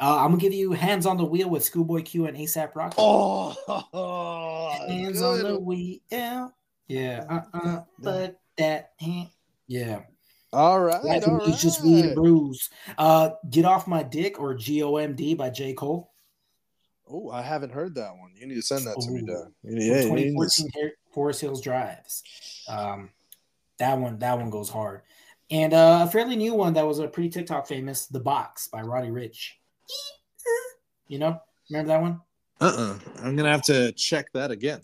Uh, 0.00 0.18
I'm 0.18 0.30
gonna 0.30 0.40
give 0.40 0.54
you 0.54 0.72
"Hands 0.72 1.04
on 1.06 1.16
the 1.16 1.24
Wheel" 1.24 1.50
with 1.50 1.64
Schoolboy 1.64 2.02
Q 2.02 2.26
and 2.26 2.36
ASAP 2.36 2.74
Rocky. 2.74 2.96
Oh, 2.98 3.54
hands 4.88 5.20
good. 5.20 5.44
on 5.46 5.52
the 5.52 5.58
wheel. 5.58 6.52
Yeah, 6.86 7.24
uh, 7.28 7.40
uh, 7.52 7.80
but 7.98 8.40
that 8.56 8.92
hand. 8.98 9.28
Yeah. 9.66 10.00
All 10.52 10.80
right. 10.80 11.04
Life 11.04 11.24
all 11.26 11.36
right. 11.36 11.58
just 11.58 11.84
weed 11.84 12.06
and 12.06 12.14
bruise. 12.14 12.70
Uh, 12.96 13.30
"Get 13.50 13.64
Off 13.64 13.86
My 13.86 14.02
Dick" 14.02 14.40
or 14.40 14.54
"G.O.M.D." 14.54 15.34
by 15.34 15.50
J. 15.50 15.74
Cole. 15.74 16.10
Oh, 17.10 17.30
I 17.30 17.42
haven't 17.42 17.72
heard 17.72 17.94
that 17.96 18.16
one. 18.16 18.32
You 18.34 18.46
need 18.46 18.54
to 18.54 18.62
send 18.62 18.86
that 18.86 18.96
Ooh. 18.98 19.06
to 19.06 19.10
me, 19.10 19.22
Doug. 19.26 19.52
Yeah, 19.62 20.02
2014 20.02 20.92
Forest 21.12 21.40
Hills 21.40 21.60
Drives. 21.60 22.22
Um, 22.68 23.10
that 23.78 23.98
one, 23.98 24.18
that 24.18 24.38
one 24.38 24.50
goes 24.50 24.68
hard. 24.68 25.02
And 25.50 25.72
uh, 25.72 26.04
a 26.06 26.10
fairly 26.10 26.36
new 26.36 26.54
one 26.54 26.74
that 26.74 26.86
was 26.86 26.98
a 26.98 27.08
pretty 27.08 27.30
TikTok 27.30 27.66
famous, 27.66 28.06
"The 28.06 28.20
Box" 28.20 28.68
by 28.68 28.82
Roddy 28.82 29.08
Ricch. 29.08 29.52
You 31.08 31.18
know, 31.18 31.40
remember 31.70 31.88
that 31.88 32.02
one? 32.02 32.20
Uh 32.60 32.64
uh-uh. 32.64 32.92
uh. 32.92 33.22
i 33.22 33.28
am 33.28 33.36
gonna 33.36 33.50
have 33.50 33.62
to 33.62 33.92
check 33.92 34.30
that 34.32 34.50
again. 34.50 34.80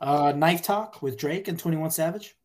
Uh, 0.00 0.32
Knife 0.32 0.62
Talk 0.62 1.00
with 1.02 1.16
Drake 1.16 1.48
and 1.48 1.58
Twenty 1.58 1.76
One 1.76 1.90
Savage. 1.90 2.36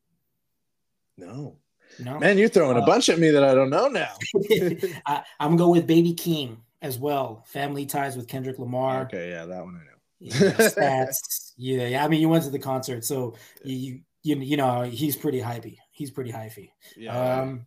No. 1.17 1.57
No. 1.99 2.20
Man, 2.20 2.38
you're 2.38 2.49
throwing 2.49 2.78
uh, 2.78 2.82
a 2.82 2.86
bunch 2.86 3.09
at 3.09 3.20
me 3.20 3.30
that 3.32 3.43
I 3.43 3.53
don't 3.53 3.70
know 3.70 3.88
now. 3.88 4.13
I, 5.05 5.24
am 5.39 5.51
gonna 5.51 5.57
go 5.57 5.70
with 5.70 5.86
Baby 5.86 6.13
Keem 6.13 6.57
as 6.82 6.97
well. 6.97 7.43
Family 7.47 7.86
Ties 7.86 8.15
with 8.15 8.28
Kendrick 8.28 8.59
Lamar. 8.59 9.01
Okay, 9.03 9.32
yeah, 9.32 9.45
that 9.45 9.63
one 9.63 9.76
I 9.76 9.86
know. 9.86 10.53
yeah, 10.78 11.05
yeah, 11.57 11.88
yeah. 11.88 12.05
I 12.05 12.07
mean, 12.07 12.22
you 12.22 12.30
went 12.30 12.43
to 12.45 12.49
the 12.49 12.59
concert, 12.59 13.03
so 13.03 13.36
you 13.63 14.01
you 14.24 14.38
you 14.38 14.57
know 14.57 14.84
he's 14.84 15.15
pretty 15.15 15.41
hypey. 15.41 15.78
He's 15.91 16.11
pretty 16.11 16.32
hypey. 16.32 16.70
Yeah. 16.95 17.41
Um, 17.41 17.65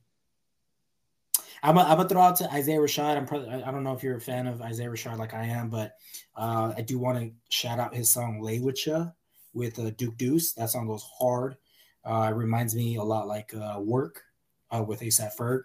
I'm 1.62 1.76
gonna 1.76 2.08
throw 2.08 2.20
out 2.20 2.36
to 2.36 2.52
Isaiah 2.52 2.78
Rashad. 2.78 3.16
I'm 3.16 3.26
probably 3.26 3.48
I 3.50 3.70
don't 3.70 3.84
know 3.84 3.94
if 3.94 4.02
you're 4.02 4.16
a 4.16 4.20
fan 4.20 4.46
of 4.46 4.60
Isaiah 4.62 4.88
Rashad 4.88 5.18
like 5.18 5.32
I 5.32 5.44
am, 5.44 5.68
but 5.68 5.96
uh, 6.36 6.72
I 6.76 6.82
do 6.82 6.98
want 6.98 7.18
to 7.18 7.30
shout 7.50 7.78
out 7.78 7.94
his 7.94 8.10
song 8.10 8.40
"Lay 8.40 8.58
with 8.58 8.84
Ya" 8.86 9.06
with 9.54 9.78
uh, 9.78 9.90
Duke 9.90 10.16
Deuce. 10.16 10.52
That 10.54 10.70
song 10.70 10.86
goes 10.86 11.06
hard. 11.18 11.56
Uh, 12.04 12.28
it 12.30 12.34
reminds 12.34 12.74
me 12.74 12.96
a 12.96 13.02
lot 13.02 13.28
like 13.28 13.54
uh, 13.54 13.78
"Work" 13.78 14.22
uh, 14.70 14.82
with 14.82 15.00
ASAP 15.00 15.36
Ferg. 15.36 15.62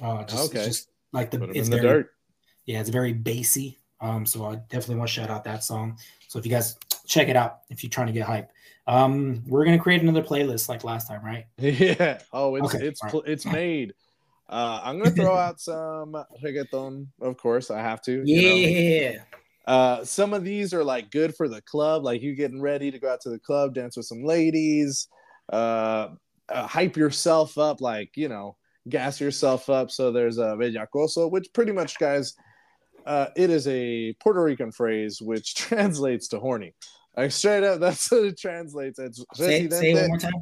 Uh, 0.00 0.24
just, 0.24 0.50
okay. 0.50 0.64
just 0.64 0.90
like 1.12 1.30
the 1.30 1.42
it's 1.50 1.68
very, 1.68 1.82
dirt. 1.82 2.10
Yeah, 2.66 2.80
it's 2.80 2.90
very 2.90 3.12
bassy. 3.12 3.78
Um, 4.00 4.26
so 4.26 4.44
I 4.46 4.56
definitely 4.56 4.96
want 4.96 5.08
to 5.08 5.14
shout 5.14 5.30
out 5.30 5.44
that 5.44 5.62
song. 5.62 5.98
So 6.28 6.38
if 6.38 6.46
you 6.46 6.50
guys 6.50 6.76
check 7.06 7.28
it 7.28 7.36
out, 7.36 7.60
if 7.70 7.82
you're 7.82 7.90
trying 7.90 8.06
to 8.08 8.12
get 8.12 8.26
hype, 8.26 8.50
um, 8.86 9.42
we're 9.46 9.64
gonna 9.64 9.78
create 9.78 10.02
another 10.02 10.22
playlist 10.22 10.68
like 10.68 10.82
last 10.82 11.06
time, 11.06 11.24
right? 11.24 11.46
Yeah. 11.58 12.18
Oh, 12.32 12.56
it's 12.56 12.74
okay. 12.74 12.86
it's 12.86 13.04
right. 13.04 13.22
it's 13.26 13.46
made. 13.46 13.94
Uh, 14.48 14.80
I'm 14.82 14.98
gonna 14.98 15.10
throw 15.10 15.36
out 15.36 15.60
some 15.60 16.16
reggaeton, 16.42 17.06
of 17.20 17.36
course. 17.36 17.70
I 17.70 17.80
have 17.80 18.00
to. 18.02 18.22
Yeah. 18.24 18.50
You 18.50 19.16
know? 19.16 19.22
Uh, 19.66 20.02
some 20.02 20.32
of 20.32 20.44
these 20.44 20.72
are 20.72 20.82
like 20.82 21.10
good 21.10 21.34
for 21.36 21.46
the 21.46 21.60
club, 21.60 22.02
like 22.02 22.22
you 22.22 22.34
getting 22.34 22.60
ready 22.60 22.90
to 22.90 22.98
go 22.98 23.12
out 23.12 23.20
to 23.20 23.28
the 23.28 23.38
club, 23.38 23.74
dance 23.74 23.98
with 23.98 24.06
some 24.06 24.24
ladies, 24.24 25.08
uh, 25.52 26.08
uh 26.48 26.66
hype 26.66 26.96
yourself 26.96 27.58
up, 27.58 27.82
like 27.82 28.10
you 28.16 28.28
know, 28.28 28.56
gas 28.88 29.20
yourself 29.20 29.68
up. 29.68 29.90
So 29.90 30.10
there's 30.10 30.38
a 30.38 30.56
bellacoso, 30.56 31.30
which 31.30 31.52
pretty 31.52 31.72
much, 31.72 31.98
guys, 31.98 32.34
uh, 33.04 33.26
it 33.36 33.50
is 33.50 33.68
a 33.68 34.14
Puerto 34.14 34.42
Rican 34.42 34.72
phrase 34.72 35.20
which 35.20 35.54
translates 35.56 36.28
to 36.28 36.38
horny. 36.38 36.74
Like 37.14 37.32
straight 37.32 37.64
up, 37.64 37.80
that's 37.80 38.10
what 38.10 38.24
it 38.24 38.38
translates. 38.38 38.98
It's 38.98 39.22
say, 39.34 39.68
say 39.68 39.90
it 39.90 39.94
one 39.96 40.08
more 40.08 40.18
time. 40.18 40.32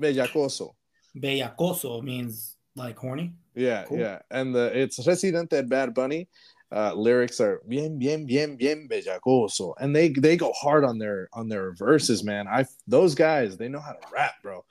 Bellacoso. 0.00 0.70
Bellacoso 1.14 2.02
means 2.02 2.56
like 2.74 2.96
horny. 2.96 3.34
Yeah, 3.54 3.84
cool. 3.84 3.98
yeah, 3.98 4.20
and 4.30 4.54
the 4.54 4.76
it's 4.78 5.04
Residente 5.06 5.58
and 5.58 5.68
Bad 5.68 5.94
Bunny. 5.94 6.28
Uh, 6.70 6.94
lyrics 6.94 7.38
are 7.38 7.60
bien, 7.68 7.98
bien, 7.98 8.24
bien, 8.24 8.56
bien 8.56 8.88
bellacoso, 8.88 9.74
and 9.78 9.94
they 9.94 10.08
they 10.08 10.36
go 10.36 10.52
hard 10.52 10.84
on 10.84 10.98
their 10.98 11.28
on 11.34 11.48
their 11.48 11.72
verses, 11.72 12.24
man. 12.24 12.48
I 12.48 12.64
those 12.86 13.14
guys 13.14 13.58
they 13.58 13.68
know 13.68 13.80
how 13.80 13.92
to 13.92 14.00
rap, 14.10 14.34
bro. 14.42 14.64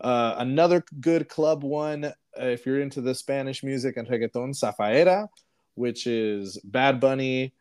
Uh, 0.00 0.36
another 0.38 0.84
good 1.00 1.28
club 1.28 1.64
one, 1.64 2.04
uh, 2.04 2.12
if 2.38 2.64
you're 2.64 2.80
into 2.80 3.00
the 3.00 3.14
Spanish 3.14 3.62
music 3.62 3.96
and 3.96 4.06
reggaeton, 4.08 4.50
Safaera, 4.50 5.28
which 5.74 6.06
is 6.06 6.58
Bad 6.64 7.00
Bunny, 7.00 7.54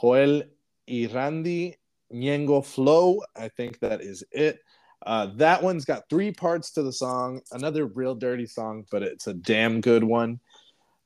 Jowell 0.00 0.44
y 0.88 1.08
Randy, 1.12 1.76
Ñengo 2.12 2.64
Flow. 2.64 3.22
I 3.36 3.48
think 3.48 3.80
that 3.80 4.00
is 4.00 4.24
it. 4.30 4.60
Uh, 5.04 5.28
that 5.36 5.62
one's 5.62 5.84
got 5.84 6.08
three 6.10 6.32
parts 6.32 6.72
to 6.72 6.82
the 6.82 6.92
song. 6.92 7.40
Another 7.52 7.86
real 7.86 8.14
dirty 8.14 8.46
song, 8.46 8.84
but 8.90 9.02
it's 9.02 9.26
a 9.26 9.34
damn 9.34 9.80
good 9.80 10.04
one. 10.04 10.40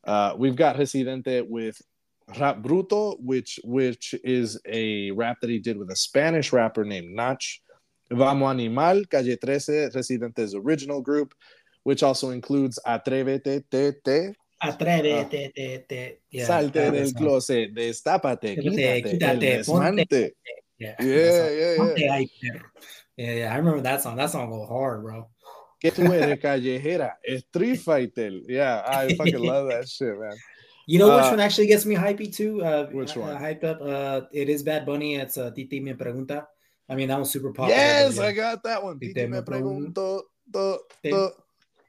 Uh, 0.04 0.34
we've 0.36 0.56
got 0.56 0.78
Residente 0.78 1.42
with 1.42 1.80
Rap 2.38 2.62
Bruto, 2.62 3.20
which 3.20 3.60
which 3.64 4.14
is 4.24 4.58
a 4.66 5.10
rap 5.12 5.38
that 5.40 5.50
he 5.50 5.58
did 5.58 5.76
with 5.76 5.90
a 5.90 5.96
Spanish 5.96 6.52
rapper 6.52 6.84
named 6.84 7.14
Nach. 7.14 7.42
Vamos 8.10 8.50
Animal, 8.50 9.04
Calle 9.06 9.36
13, 9.36 9.90
Residente's 9.94 10.54
original 10.54 11.00
group, 11.00 11.34
which 11.82 12.02
also 12.02 12.30
includes 12.30 12.78
Atrévete, 12.86 13.64
Te, 13.70 13.92
Te. 14.04 14.34
Atrévete, 14.62 15.48
uh, 15.48 15.52
Te, 15.54 15.84
Te. 15.88 16.18
Yeah, 16.30 16.46
Salte 16.46 16.90
del 16.90 17.12
closet, 17.12 17.74
destápate, 17.74 18.56
quítate, 18.56 19.02
quítate 19.02 19.22
el 19.22 19.38
desmante. 19.38 20.32
Yeah, 20.78 20.94
yeah, 21.00 21.50
yeah, 21.96 22.18
yeah. 22.18 22.62
Yeah, 23.22 23.34
yeah, 23.34 23.54
I 23.54 23.56
remember 23.56 23.80
that 23.82 24.02
song. 24.02 24.16
That 24.16 24.30
song 24.30 24.50
go 24.50 24.66
hard, 24.66 25.04
bro. 25.04 25.30
Que 25.78 25.92
tú 25.92 26.02
eres 26.12 26.38
callejera, 26.42 27.14
Street 27.22 27.78
Fighter. 27.78 28.42
Yeah, 28.48 28.82
I 28.84 29.14
fucking 29.14 29.38
love 29.38 29.68
that 29.68 29.88
shit, 29.94 30.18
man. 30.18 30.34
You 30.88 30.98
know 30.98 31.14
which 31.14 31.26
uh, 31.26 31.30
one 31.30 31.38
actually 31.38 31.68
gets 31.68 31.86
me 31.86 31.94
hypey 31.94 32.34
too? 32.34 32.64
Uh, 32.64 32.86
which 32.90 33.14
one? 33.14 33.30
Uh, 33.30 33.38
hyped 33.38 33.62
up. 33.62 33.80
Uh, 33.80 34.26
it 34.32 34.48
is 34.48 34.64
Bad 34.64 34.84
Bunny. 34.84 35.14
It's 35.14 35.38
uh, 35.38 35.52
Titi 35.54 35.78
me 35.78 35.92
pregunta. 35.94 36.46
I 36.88 36.96
mean, 36.96 37.06
that 37.08 37.18
was 37.20 37.30
super 37.30 37.52
popular. 37.52 37.78
Yes, 37.78 38.18
I 38.18 38.32
got 38.32 38.64
that 38.64 38.82
one. 38.82 38.98
Titi, 38.98 39.24
me 39.28 39.38
pregunto. 39.38 40.22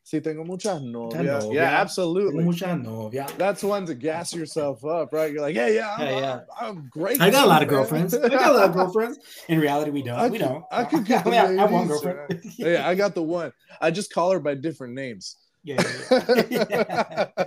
Si 0.06 0.20
tengo 0.20 0.44
muchas 0.44 0.82
novias. 0.82 1.46
Novia. 1.46 1.62
Yeah, 1.62 1.82
absolutely. 1.82 2.44
muchas 2.44 2.78
novias. 2.78 3.32
That's 3.38 3.64
one 3.64 3.86
to 3.86 3.96
gas 3.96 4.34
yourself 4.34 4.84
up, 4.84 5.14
right? 5.14 5.32
You're 5.32 5.42
like, 5.42 5.56
yeah, 5.56 5.68
yeah, 5.68 5.96
I'm, 5.98 6.02
yeah, 6.02 6.20
yeah. 6.20 6.40
I'm, 6.60 6.78
I'm 6.78 6.90
great. 6.90 7.22
I 7.22 7.30
got 7.30 7.46
a 7.46 7.50
lot 7.50 7.64
of 7.64 7.70
girlfriends. 7.70 8.14
I 8.14 8.28
got 8.28 8.52
a 8.52 8.54
lot 8.54 8.70
of 8.70 8.74
girlfriends. 8.74 9.20
In 9.48 9.62
reality, 9.62 9.92
we 9.92 10.02
don't. 10.02 10.20
I 10.20 10.28
we 10.28 10.38
don't. 10.38 10.66
I 10.72 10.84
could 10.84 11.06
get 11.06 11.26
I, 11.28 11.30
I 11.30 11.54
have 11.54 11.72
one 11.72 11.88
girlfriend. 11.88 12.42
yeah, 12.58 12.88
I 12.88 12.96
got 12.96 13.16
the 13.16 13.24
one. 13.24 13.54
I 13.80 13.92
just 13.92 14.14
call 14.14 14.32
her 14.32 14.40
by 14.40 14.56
different 14.56 14.94
names. 14.94 15.38
Yeah, 15.64 15.82
yeah, 16.12 16.44
yeah. 16.50 17.28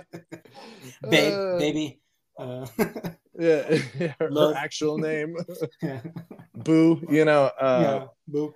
Babe, 1.09 1.33
uh, 1.33 1.57
baby. 1.59 1.99
Uh, 2.39 2.65
yeah, 3.37 3.77
her, 4.19 4.29
her 4.31 4.53
actual 4.55 4.97
name, 4.97 5.37
Boo. 6.63 7.01
You 7.09 7.25
know, 7.25 7.51
uh, 7.59 7.79
yeah, 7.81 8.07
Boo. 8.27 8.53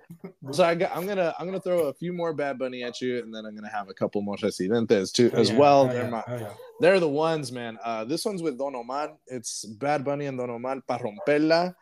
so 0.50 0.64
I 0.64 0.74
got, 0.74 0.96
I'm 0.96 1.06
gonna 1.06 1.34
I'm 1.38 1.46
gonna 1.46 1.60
throw 1.60 1.84
a 1.88 1.94
few 1.94 2.12
more 2.12 2.32
Bad 2.32 2.58
Bunny 2.58 2.82
at 2.82 3.00
you, 3.00 3.18
and 3.18 3.34
then 3.34 3.44
I'm 3.46 3.54
gonna 3.54 3.70
have 3.70 3.88
a 3.88 3.94
couple 3.94 4.20
more 4.22 4.36
Residentes 4.36 5.12
too 5.12 5.30
oh, 5.32 5.38
as 5.38 5.50
yeah. 5.50 5.56
well. 5.56 5.82
Oh, 5.82 5.88
they're 5.88 6.04
yeah. 6.04 6.10
my, 6.10 6.24
oh, 6.26 6.56
they're 6.80 7.00
the 7.00 7.08
ones, 7.08 7.52
man. 7.52 7.78
Uh, 7.84 8.04
this 8.04 8.24
one's 8.24 8.42
with 8.42 8.58
Don 8.58 8.74
Omar. 8.74 9.12
It's 9.26 9.64
Bad 9.64 10.04
Bunny 10.04 10.26
and 10.26 10.38
Don 10.38 10.50
Omar. 10.50 10.80
Pa 10.86 10.98
romperla 10.98 11.74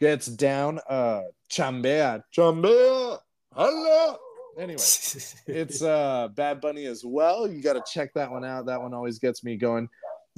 gets 0.00 0.26
down. 0.26 0.80
Uh, 0.88 1.22
chambea, 1.50 2.22
chambea, 2.36 3.18
hala. 3.52 4.18
Anyway, 4.58 4.74
it's 5.46 5.82
uh 5.82 6.28
Bad 6.34 6.60
Bunny 6.60 6.86
as 6.86 7.04
well. 7.04 7.50
You 7.50 7.62
got 7.62 7.74
to 7.74 7.82
check 7.90 8.12
that 8.14 8.30
one 8.30 8.44
out. 8.44 8.66
That 8.66 8.82
one 8.82 8.92
always 8.92 9.18
gets 9.18 9.44
me 9.44 9.56
going. 9.56 9.88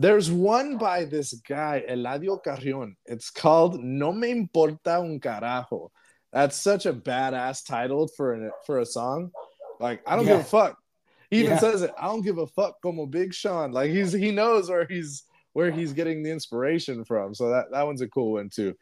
There's 0.01 0.31
one 0.31 0.79
by 0.79 1.05
this 1.05 1.35
guy, 1.47 1.85
Eladio 1.87 2.43
Carrion. 2.43 2.97
It's 3.05 3.29
called 3.29 3.85
No 3.85 4.13
Me 4.13 4.31
Importa 4.31 4.99
un 5.01 5.21
Carajo. 5.21 5.91
That's 6.33 6.57
such 6.57 6.87
a 6.87 6.93
badass 6.95 7.67
title 7.67 8.09
for 8.17 8.33
a, 8.47 8.51
for 8.65 8.79
a 8.79 8.87
song. 8.87 9.31
Like, 9.79 10.01
I 10.07 10.17
don't 10.17 10.25
Yeah. 10.27 10.37
give 10.39 10.41
a 10.41 10.45
fuck. 10.45 10.79
He 11.31 11.41
even 11.41 11.51
Yeah. 11.53 11.59
says 11.59 11.83
it. 11.83 11.91
I 11.99 12.07
don't 12.07 12.23
give 12.23 12.39
a 12.39 12.47
fuck 12.47 12.77
como 12.83 13.05
Big 13.05 13.35
Sean. 13.35 13.73
Like 13.73 13.91
he's 13.91 14.13
he 14.13 14.31
knows 14.31 14.71
where 14.71 14.87
he's 14.89 15.25
where 15.53 15.71
he's 15.71 15.93
getting 15.93 16.23
the 16.23 16.31
inspiration 16.31 17.05
from. 17.05 17.35
So 17.35 17.51
that, 17.51 17.67
that 17.73 17.85
one's 17.85 18.01
a 18.01 18.09
cool 18.09 18.33
one 18.33 18.49
too. 18.49 18.75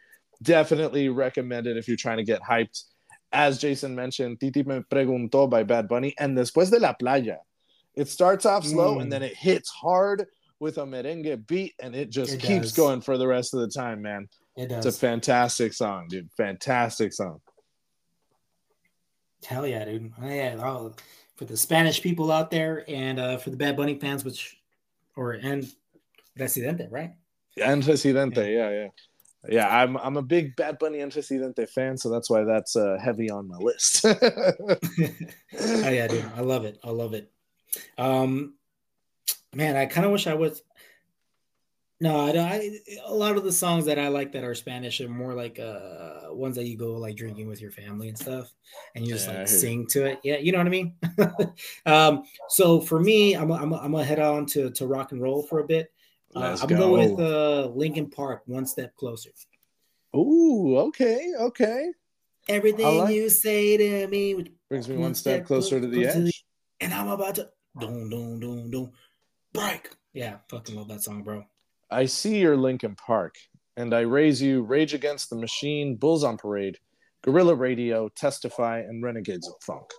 Definitely 0.43 1.09
recommend 1.09 1.67
it 1.67 1.77
if 1.77 1.89
you're 1.89 1.97
trying 1.97 2.19
to 2.19 2.25
get 2.33 2.43
hyped. 2.43 2.85
As 3.33 3.59
Jason 3.59 3.97
mentioned, 3.97 4.39
Titi 4.39 4.63
me 4.63 4.83
preguntó 4.89 5.51
by 5.51 5.65
Bad 5.65 5.89
Bunny 5.89 6.15
and 6.19 6.39
Después 6.39 6.71
de 6.71 6.79
la 6.79 6.93
Playa. 6.93 7.39
It 7.97 8.07
starts 8.09 8.47
off 8.47 8.65
slow 8.65 8.97
Mm. 8.97 9.03
and 9.03 9.13
then 9.13 9.23
it 9.25 9.35
hits 9.35 9.69
hard 9.69 10.27
with 10.61 10.79
a 10.79 10.83
merengue 10.83 11.47
beat 11.47 11.75
and 11.81 11.95
it 11.95 12.11
just 12.11 12.35
It 12.35 12.41
keeps 12.41 12.69
does. 12.69 12.73
going 12.73 13.01
for 13.01 13.17
the 13.17 13.27
rest 13.27 13.55
of 13.55 13.61
the 13.61 13.69
time, 13.69 14.03
man. 14.03 14.29
It 14.57 14.69
does. 14.69 14.85
It's 14.85 14.97
a 14.97 15.01
fantastic 15.01 15.73
song, 15.73 16.09
dude. 16.09 16.31
Fantastic 16.37 17.13
song. 17.13 17.41
Hell 19.45 19.67
yeah, 19.67 19.85
dude. 19.85 20.13
Oh, 20.21 20.29
yeah. 20.29 20.57
Oh, 20.59 20.95
for 21.37 21.45
the 21.45 21.57
Spanish 21.57 22.03
people 22.03 22.33
out 22.33 22.51
there 22.51 22.85
and 22.89 23.21
uh, 23.21 23.37
for 23.39 23.51
the 23.51 23.57
Bad 23.57 23.77
Bunny 23.77 23.99
fans, 23.99 24.25
which 24.25 24.59
or 25.15 25.33
and 25.33 25.73
Residente, 26.37 26.89
right? 26.91 27.13
And 27.63 27.83
Antecedente, 27.83 28.53
yeah, 28.53 28.71
yeah. 28.71 28.89
Yeah, 29.49 29.69
I'm 29.69 29.97
I'm 29.99 30.17
a 30.17 30.23
big 30.23 30.57
Bad 30.57 30.79
Bunny 30.81 30.99
Antecedente 30.99 31.69
fan, 31.71 31.97
so 31.97 32.11
that's 32.11 32.29
why 32.29 32.43
that's 32.43 32.75
uh, 32.75 32.99
heavy 33.01 33.31
on 33.31 33.47
my 33.47 33.57
list. 33.57 34.05
oh 34.05 34.19
yeah, 35.89 36.09
dude. 36.09 36.25
I 36.37 36.41
love 36.41 36.65
it. 36.65 36.79
I 36.83 36.91
love 36.91 37.15
it. 37.15 37.31
Um, 37.97 38.55
man, 39.55 39.77
I 39.77 39.87
kind 39.87 40.07
of 40.07 40.13
wish 40.13 40.27
I 40.27 40.35
was. 40.35 40.63
No, 42.01 42.21
I, 42.21 42.31
don't- 42.33 42.47
I 42.47 42.71
a 43.07 43.13
lot 43.15 43.37
of 43.37 43.43
the 43.43 43.51
songs 43.51 43.87
that 43.87 43.99
I 43.99 44.07
like 44.07 44.31
that 44.33 44.45
are 44.45 44.55
Spanish 44.55 45.01
are 45.01 45.09
more 45.09 45.35
like 45.35 45.59
uh 45.59 46.29
ones 46.33 46.55
that 46.55 46.67
you 46.67 46.77
go 46.77 46.93
like 46.93 47.17
drinking 47.17 47.49
with 47.49 47.61
your 47.61 47.73
family 47.73 48.09
and 48.09 48.17
stuff, 48.17 48.53
and 48.95 49.05
you 49.05 49.15
just 49.15 49.27
Yeah, 49.29 49.39
like 49.39 49.49
sing 49.49 49.87
to 49.89 50.05
it. 50.07 50.21
Yeah, 50.23 50.37
you 50.37 50.53
know 50.53 50.59
what 50.59 50.69
I 50.69 50.71
mean. 50.71 50.95
um, 51.87 52.23
so 52.49 52.81
for 52.81 53.01
me, 53.01 53.35
I'm 53.35 53.51
I'm 53.51 53.73
I'm 53.75 53.91
gonna 53.93 54.05
head 54.05 54.21
on 54.21 54.47
to 54.47 54.71
to 54.71 54.87
rock 54.87 55.11
and 55.11 55.21
roll 55.21 55.43
for 55.43 55.59
a 55.59 55.65
bit. 55.67 55.91
Uh, 56.37 56.57
I'm 56.61 56.69
gonna 56.69 56.81
go 56.83 56.93
with 56.93 57.17
go. 57.17 57.65
uh 57.65 57.69
Linkin 57.75 58.09
Park, 58.11 58.43
one 58.47 58.65
step 58.67 58.95
closer. 58.95 59.31
Ooh, 60.15 60.77
okay, 60.79 61.33
okay. 61.41 61.91
Everything 62.49 62.87
like- 62.99 63.13
you 63.15 63.29
say 63.29 63.77
to 63.77 64.07
me, 64.07 64.53
Brings 64.69 64.89
me 64.89 64.97
one 64.99 65.15
step 65.17 65.45
closer 65.47 65.81
to 65.81 65.87
the 65.89 65.97
closer 65.97 66.13
to 66.13 66.21
the- 66.21 66.29
edge. 66.29 66.45
and 66.81 66.95
I'm 66.95 67.09
about 67.09 67.35
to 67.37 67.51
doom 67.81 68.09
doom 68.09 68.39
doom 68.41 68.71
doom 68.71 68.93
break. 69.59 69.91
Yeah, 70.13 70.37
fucking 70.51 70.75
love 70.77 70.89
that 70.89 71.03
song, 71.03 71.23
bro. 71.23 71.45
I 71.91 72.07
see 72.07 72.39
your 72.39 72.57
Linkin 72.57 72.95
Park, 72.97 73.35
and 73.77 73.95
I 73.95 74.01
raise 74.01 74.41
you 74.43 74.63
Rage 74.63 74.95
Against 74.95 75.31
the 75.31 75.37
Machine, 75.37 75.97
Bulls 75.97 76.25
on 76.25 76.37
Parade, 76.37 76.79
Guerrilla 77.23 77.55
Radio, 77.55 78.09
Testify, 78.11 78.81
and 78.81 79.03
Renegades 79.03 79.49
of 79.49 79.55
Funk. 79.63 79.91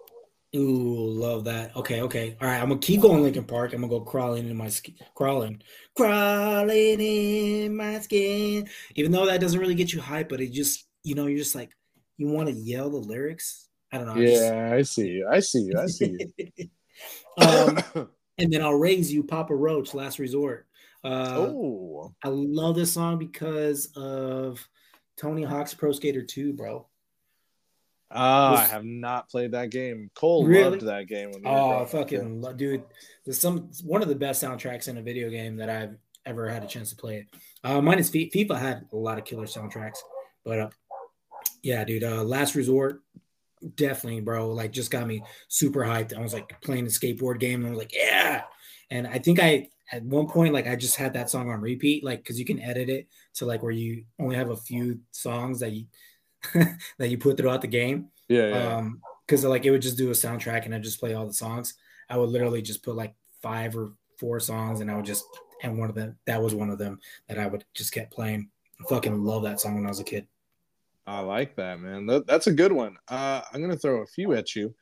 Ooh, 0.55 1.11
love 1.11 1.43
that. 1.45 1.75
Okay, 1.75 2.01
okay. 2.01 2.35
All 2.41 2.47
right, 2.47 2.59
I'm 2.59 2.69
gonna 2.69 2.79
keep 2.79 3.01
going 3.01 3.21
Linkin 3.21 3.43
Park. 3.43 3.73
I'm 3.73 3.81
gonna 3.81 3.89
go 3.91 4.01
crawling 4.01 4.49
in 4.49 4.57
my 4.57 4.69
skin, 4.69 4.95
crawling, 5.15 5.61
crawling 5.95 6.99
in 6.99 7.75
my 7.75 7.99
skin. 7.99 8.67
Even 8.95 9.11
though 9.11 9.27
that 9.27 9.41
doesn't 9.41 9.59
really 9.59 9.75
get 9.75 9.93
you 9.93 10.01
hype, 10.01 10.29
but 10.29 10.41
it 10.41 10.51
just, 10.51 10.87
you 11.03 11.13
know, 11.15 11.27
you're 11.27 11.37
just 11.37 11.53
like, 11.55 11.71
you 12.17 12.27
want 12.27 12.49
to 12.49 12.55
yell 12.55 12.89
the 12.89 12.97
lyrics. 12.97 13.67
I 13.91 13.97
don't 13.97 14.07
know. 14.07 14.13
I 14.13 14.25
just- 14.25 14.43
Yeah, 14.43 14.73
I 14.73 14.81
see 14.81 15.07
you. 15.07 15.27
I 15.31 15.39
see 15.39 15.59
you. 15.61 15.79
I 15.79 15.85
see 15.85 16.17
you. 16.57 16.69
um, 17.45 18.09
and 18.39 18.51
then 18.51 18.61
I'll 18.61 18.73
raise 18.73 19.11
you, 19.13 19.23
Papa 19.23 19.53
Roach, 19.55 19.93
Last 19.93 20.19
Resort. 20.19 20.65
Uh, 21.03 21.35
oh, 21.37 22.13
I 22.23 22.29
love 22.29 22.75
this 22.75 22.91
song 22.93 23.17
because 23.17 23.87
of 23.95 24.65
Tony 25.17 25.43
Hawk's 25.43 25.73
Pro 25.73 25.91
Skater 25.91 26.23
2, 26.23 26.53
bro. 26.53 26.87
ah, 28.11 28.57
I 28.57 28.65
have 28.65 28.83
not 28.85 29.29
played 29.29 29.51
that 29.51 29.69
game. 29.69 30.09
Cole 30.15 30.45
Really? 30.45 30.71
loved 30.71 30.81
that 30.85 31.07
game. 31.07 31.31
When 31.31 31.41
we 31.43 31.49
were 31.49 31.55
Oh, 31.57 31.85
fucking 31.85 32.41
lo- 32.41 32.53
dude! 32.53 32.83
There's 33.25 33.39
some 33.39 33.69
one 33.83 34.01
of 34.01 34.07
the 34.09 34.15
best 34.15 34.43
soundtracks 34.43 34.87
in 34.87 34.97
a 34.97 35.01
video 35.01 35.29
game 35.29 35.57
that 35.57 35.69
I've 35.69 35.95
ever 36.25 36.49
had 36.49 36.63
a 36.63 36.67
chance 36.67 36.89
to 36.89 36.95
play 36.95 37.17
it. 37.19 37.27
Uh, 37.63 37.81
mine 37.81 37.99
is 37.99 38.09
Fi- 38.09 38.29
FIFA 38.33 38.57
had 38.59 38.85
a 38.91 38.95
lot 38.95 39.17
of 39.17 39.25
killer 39.25 39.45
soundtracks, 39.45 39.99
but 40.43 40.59
uh, 40.59 40.69
yeah, 41.63 41.83
dude. 41.85 42.03
Uh, 42.03 42.23
Last 42.23 42.55
Resort, 42.55 43.01
definitely, 43.75 44.21
bro. 44.21 44.51
Like, 44.51 44.71
just 44.71 44.91
got 44.91 45.07
me 45.07 45.23
super 45.47 45.81
hyped. 45.81 46.15
I 46.17 46.21
was 46.21 46.33
like 46.33 46.59
playing 46.61 46.85
a 46.85 46.89
skateboard 46.89 47.39
game, 47.39 47.59
and 47.61 47.67
I 47.67 47.69
was 47.71 47.79
like, 47.79 47.93
yeah. 47.95 48.43
And 48.91 49.07
I 49.07 49.19
think 49.19 49.39
I 49.39 49.69
at 49.91 50.03
one 50.03 50.27
point 50.27 50.53
like 50.53 50.67
I 50.67 50.75
just 50.75 50.95
had 50.97 51.13
that 51.13 51.29
song 51.29 51.49
on 51.49 51.61
repeat, 51.61 52.03
like 52.03 52.19
because 52.19 52.39
you 52.39 52.45
can 52.45 52.61
edit 52.61 52.89
it 52.89 53.07
to 53.35 53.45
like 53.45 53.63
where 53.63 53.71
you 53.71 54.03
only 54.19 54.35
have 54.35 54.49
a 54.49 54.57
few 54.57 54.99
songs 55.11 55.59
that 55.59 55.71
you 55.71 55.85
that 56.97 57.09
you 57.09 57.17
put 57.17 57.37
throughout 57.37 57.61
the 57.61 57.67
game 57.67 58.07
Yeah, 58.27 58.47
yeah. 58.47 58.75
um 58.77 59.01
because 59.27 59.43
like 59.43 59.65
it 59.65 59.71
would 59.71 59.81
just 59.81 59.97
do 59.97 60.07
a 60.09 60.13
soundtrack 60.13 60.65
and 60.65 60.73
i 60.73 60.79
just 60.79 60.99
play 60.99 61.13
all 61.13 61.27
the 61.27 61.33
songs 61.33 61.73
i 62.09 62.15
would 62.15 62.29
literally 62.29 62.61
just 62.61 62.81
put 62.81 62.95
like 62.95 63.13
five 63.41 63.75
or 63.75 63.91
four 64.17 64.39
songs 64.39 64.79
and 64.79 64.89
i 64.89 64.95
would 64.95 65.05
just 65.05 65.25
and 65.63 65.77
one 65.77 65.89
of 65.89 65.95
them 65.95 66.15
that 66.25 66.41
was 66.41 66.55
one 66.55 66.69
of 66.69 66.77
them 66.77 66.97
that 67.27 67.37
i 67.37 67.45
would 67.45 67.65
just 67.73 67.91
kept 67.91 68.11
playing 68.13 68.49
i 68.79 68.83
fucking 68.87 69.21
love 69.21 69.43
that 69.43 69.59
song 69.59 69.75
when 69.75 69.85
i 69.85 69.89
was 69.89 69.99
a 69.99 70.03
kid 70.03 70.25
I 71.09 71.21
like 71.21 71.55
that, 71.55 71.79
man. 71.79 72.05
That, 72.05 72.27
that's 72.27 72.45
a 72.45 72.51
good 72.51 72.71
one. 72.71 72.95
Uh, 73.07 73.41
I'm 73.51 73.61
gonna 73.61 73.75
throw 73.75 74.03
a 74.03 74.05
few 74.05 74.33
at 74.33 74.55
you. 74.55 74.75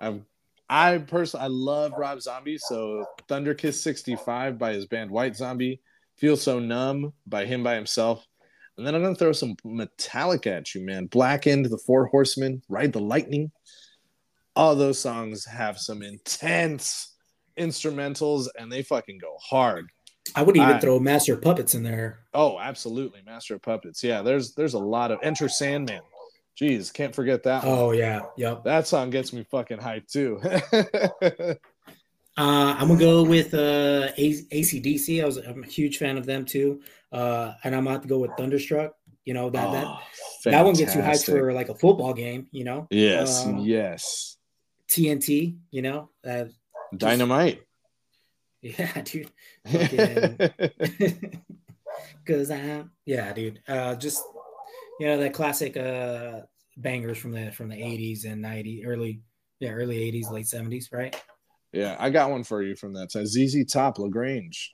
I've, 0.00 0.20
I 0.68 0.98
personally, 0.98 1.44
I 1.44 1.48
love 1.48 1.92
Rob 1.96 2.20
Zombie. 2.20 2.58
So 2.58 3.04
Thunder 3.28 3.54
Kiss 3.54 3.80
65 3.80 4.58
by 4.58 4.72
his 4.72 4.86
band 4.86 5.08
White 5.08 5.36
Zombie, 5.36 5.80
Feel 6.16 6.36
So 6.36 6.58
Numb 6.58 7.12
by 7.28 7.44
him 7.44 7.62
by 7.62 7.76
himself, 7.76 8.26
and 8.76 8.84
then 8.84 8.96
I'm 8.96 9.02
gonna 9.02 9.14
throw 9.14 9.30
some 9.30 9.54
Metallica 9.64 10.48
at 10.48 10.74
you, 10.74 10.84
man. 10.84 11.06
Blackened, 11.06 11.66
The 11.66 11.78
Four 11.78 12.06
Horsemen, 12.06 12.60
Ride 12.68 12.92
the 12.92 13.00
Lightning. 13.00 13.52
All 14.56 14.74
those 14.74 14.98
songs 14.98 15.44
have 15.44 15.78
some 15.78 16.02
intense 16.02 17.14
instrumentals, 17.56 18.48
and 18.58 18.70
they 18.70 18.82
fucking 18.82 19.18
go 19.18 19.36
hard. 19.40 19.86
I 20.36 20.42
would 20.42 20.56
even 20.56 20.68
I- 20.76 20.80
throw 20.80 20.98
master 21.00 21.34
of 21.34 21.42
puppets 21.42 21.74
in 21.74 21.82
there 21.82 22.20
Oh, 22.34 22.58
absolutely, 22.60 23.20
Master 23.26 23.54
of 23.56 23.62
Puppets. 23.62 24.04
Yeah, 24.04 24.22
there's 24.22 24.54
there's 24.54 24.74
a 24.74 24.78
lot 24.78 25.10
of 25.10 25.18
Enter 25.24 25.48
Sandman. 25.48 26.02
Jeez, 26.60 26.92
can't 26.92 27.12
forget 27.14 27.42
that. 27.44 27.64
one. 27.64 27.78
oh 27.78 27.90
yeah 27.92 28.22
yep 28.36 28.62
That 28.64 28.86
song 28.86 29.10
gets 29.10 29.32
me 29.32 29.44
fucking 29.50 29.78
hyped 29.78 30.08
too. 30.12 30.40
uh 32.36 32.76
i'm 32.78 32.86
gonna 32.88 33.00
go 33.00 33.24
with 33.24 33.52
uh 33.54 34.08
A- 34.16 34.42
acdc 34.52 35.22
i 35.22 35.26
was 35.26 35.38
i'm 35.38 35.64
a 35.64 35.66
huge 35.66 35.98
fan 35.98 36.16
of 36.16 36.24
them 36.26 36.44
too 36.44 36.80
uh 37.10 37.52
and 37.64 37.74
i'm 37.74 37.86
about 37.86 38.02
to 38.02 38.08
go 38.08 38.18
with 38.18 38.30
thunderstruck 38.36 38.92
you 39.24 39.34
know 39.34 39.50
that 39.50 39.72
that 39.72 39.86
Oh, 39.86 39.98
that 40.44 40.64
one 40.64 40.74
gets 40.74 40.94
you 40.94 41.00
hyped 41.00 41.24
for 41.26 41.52
like 41.52 41.68
a 41.68 41.74
football 41.74 42.14
game 42.14 42.46
you 42.52 42.62
know 42.64 42.86
Yes, 42.90 43.44
Uh, 43.44 43.56
yes. 43.60 44.36
tnt 44.88 45.56
you 45.70 45.82
know 45.82 46.10
uh, 46.26 46.44
Dynamite. 46.96 47.62
yeah 48.62 49.00
dude 49.02 49.30
Fucking- 49.66 50.50
Cause 52.26 52.50
I 52.50 52.84
yeah, 53.06 53.32
dude. 53.32 53.60
Uh 53.66 53.94
just 53.94 54.22
you 55.00 55.06
know 55.06 55.16
that 55.18 55.32
classic 55.32 55.76
uh 55.76 56.40
bangers 56.76 57.18
from 57.18 57.32
the 57.32 57.50
from 57.52 57.68
the 57.68 57.76
80s 57.76 58.24
and 58.24 58.44
90s, 58.44 58.86
early 58.86 59.20
yeah, 59.60 59.70
early 59.70 59.96
80s, 60.12 60.30
late 60.30 60.46
70s, 60.46 60.92
right? 60.92 61.20
yeah, 61.72 61.96
I 61.98 62.10
got 62.10 62.30
one 62.30 62.44
for 62.44 62.62
you 62.62 62.76
from 62.76 62.92
that 62.94 63.10
time. 63.10 63.26
ZZ 63.26 63.64
Top 63.70 63.98
La 63.98 64.08
Grange. 64.08 64.72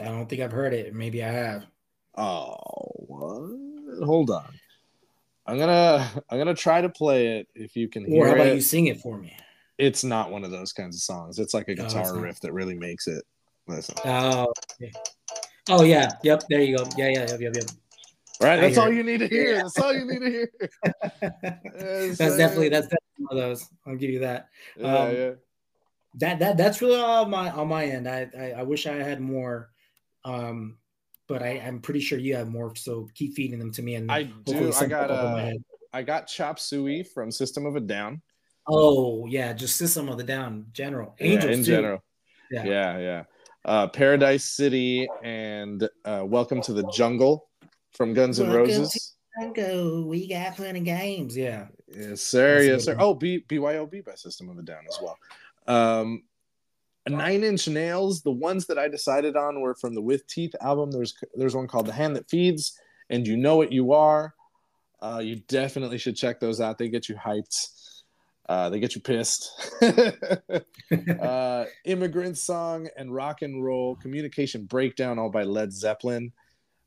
I 0.00 0.04
don't 0.04 0.28
think 0.28 0.40
I've 0.42 0.52
heard 0.52 0.72
it. 0.74 0.94
Maybe 0.94 1.22
I 1.22 1.30
have. 1.30 1.66
Oh, 2.16 2.56
what? 3.06 4.04
Hold 4.06 4.30
on. 4.30 4.48
I'm 5.46 5.58
gonna 5.58 6.10
I'm 6.30 6.38
gonna 6.38 6.54
try 6.54 6.80
to 6.80 6.88
play 6.88 7.38
it 7.38 7.48
if 7.54 7.76
you 7.76 7.88
can 7.88 8.04
Or 8.04 8.08
hear 8.08 8.26
how 8.28 8.34
about 8.34 8.46
it. 8.48 8.54
you 8.54 8.60
sing 8.62 8.86
it 8.86 9.00
for 9.00 9.18
me? 9.18 9.36
It's 9.78 10.04
not 10.04 10.30
one 10.30 10.44
of 10.44 10.50
those 10.50 10.72
kinds 10.72 10.96
of 10.96 11.02
songs. 11.02 11.38
It's 11.38 11.54
like 11.54 11.68
a 11.68 11.72
Oh, 11.72 11.74
guitar 11.74 12.12
not. 12.14 12.22
riff 12.22 12.40
that 12.40 12.52
really 12.52 12.74
makes 12.74 13.06
it. 13.06 13.24
Listen. 13.66 13.94
Oh, 14.04 14.52
okay. 14.80 14.92
oh 15.70 15.82
yeah, 15.82 16.10
yep. 16.22 16.42
There 16.48 16.60
you 16.60 16.76
go. 16.76 16.84
Yeah, 16.96 17.08
yeah, 17.08 17.26
yep, 17.30 17.40
yep, 17.40 17.54
yep. 17.56 17.64
All 18.40 18.48
right, 18.48 18.60
that's 18.60 18.76
all 18.78 18.92
you 18.92 19.02
need 19.02 19.18
to 19.18 19.28
hear. 19.28 19.54
That's 19.62 19.78
all 19.78 19.94
you 19.94 20.04
need 20.06 20.18
to 20.20 20.30
hear. 20.30 20.50
that's 21.22 22.18
definitely 22.36 22.68
that's 22.68 22.88
definitely 22.88 23.24
one 23.28 23.38
of 23.38 23.44
those. 23.44 23.68
I'll 23.86 23.96
give 23.96 24.10
you 24.10 24.18
that. 24.20 24.48
yeah, 24.76 24.98
um, 24.98 25.14
yeah. 25.16 25.30
that 26.16 26.38
that 26.40 26.56
that's 26.56 26.82
really 26.82 26.96
all 27.00 27.24
on 27.24 27.30
my 27.30 27.50
on 27.50 27.68
my 27.68 27.86
end. 27.86 28.08
I 28.08 28.28
I, 28.38 28.50
I 28.58 28.62
wish 28.64 28.86
I 28.86 28.94
had 28.94 29.20
more, 29.20 29.70
um, 30.24 30.76
but 31.28 31.42
I 31.42 31.62
I'm 31.64 31.80
pretty 31.80 32.00
sure 32.00 32.18
you 32.18 32.34
have 32.34 32.48
more. 32.48 32.74
So 32.74 33.08
keep 33.14 33.34
feeding 33.34 33.58
them 33.60 33.70
to 33.72 33.82
me, 33.82 33.94
and 33.94 34.10
I 34.10 34.24
do. 34.24 34.72
I 34.72 34.86
got 34.86 35.08
pop 35.08 35.18
up 35.18 35.24
in 35.26 35.32
my 35.32 35.50
uh. 35.50 35.54
I 35.94 36.02
got 36.02 36.26
Chop 36.26 36.58
Suey 36.58 37.04
from 37.04 37.30
System 37.30 37.66
of 37.66 37.76
a 37.76 37.80
Down. 37.80 38.20
Oh 38.66 39.26
yeah, 39.26 39.52
just 39.52 39.76
System 39.76 40.08
of 40.08 40.16
the 40.16 40.24
Down, 40.24 40.66
general 40.72 41.14
Angels 41.20 41.44
yeah, 41.44 41.50
in 41.50 41.58
too. 41.58 41.64
general. 41.64 42.04
Yeah. 42.50 42.64
Yeah, 42.64 42.98
yeah. 42.98 43.24
Uh, 43.64 43.88
Paradise 43.88 44.44
City 44.44 45.08
and 45.22 45.88
uh, 46.04 46.22
Welcome 46.24 46.60
to 46.62 46.72
the 46.72 46.86
Jungle 46.92 47.48
from 47.92 48.12
Guns 48.14 48.40
N' 48.40 48.48
Welcome 48.48 48.68
Roses. 48.68 49.16
go. 49.54 50.04
We 50.06 50.28
got 50.28 50.56
plenty 50.56 50.80
games. 50.80 51.36
Yeah. 51.36 51.66
Yes, 51.88 52.20
sir. 52.22 52.62
Yes, 52.62 52.84
sir. 52.84 52.96
Oh, 52.98 53.14
B- 53.14 53.44
BYOB 53.48 54.04
by 54.04 54.14
System 54.14 54.48
of 54.48 54.58
a 54.58 54.62
Down 54.62 54.82
as 54.88 54.98
well. 55.02 55.16
Um, 55.66 56.22
Nine 57.08 57.44
Inch 57.44 57.68
Nails. 57.68 58.22
The 58.22 58.30
ones 58.32 58.66
that 58.66 58.78
I 58.78 58.88
decided 58.88 59.36
on 59.36 59.60
were 59.60 59.74
from 59.74 59.94
the 59.94 60.02
With 60.02 60.26
Teeth 60.26 60.54
album. 60.60 60.90
There's 60.90 61.14
there's 61.34 61.54
one 61.54 61.66
called 61.68 61.86
The 61.86 61.92
Hand 61.92 62.16
That 62.16 62.28
Feeds 62.28 62.78
and 63.10 63.26
You 63.26 63.36
Know 63.36 63.56
What 63.56 63.72
You 63.72 63.92
Are. 63.92 64.34
Uh, 65.00 65.20
you 65.22 65.36
definitely 65.48 65.98
should 65.98 66.16
check 66.16 66.40
those 66.40 66.60
out. 66.60 66.78
They 66.78 66.88
get 66.88 67.08
you 67.08 67.14
hyped. 67.14 67.68
Uh, 68.48 68.68
they 68.68 68.78
get 68.78 68.94
you 68.94 69.00
pissed. 69.00 69.50
uh, 71.20 71.64
Immigrant 71.84 72.36
Song 72.36 72.88
and 72.96 73.14
Rock 73.14 73.42
and 73.42 73.64
Roll 73.64 73.96
Communication 73.96 74.64
Breakdown, 74.64 75.18
all 75.18 75.30
by 75.30 75.44
Led 75.44 75.72
Zeppelin. 75.72 76.32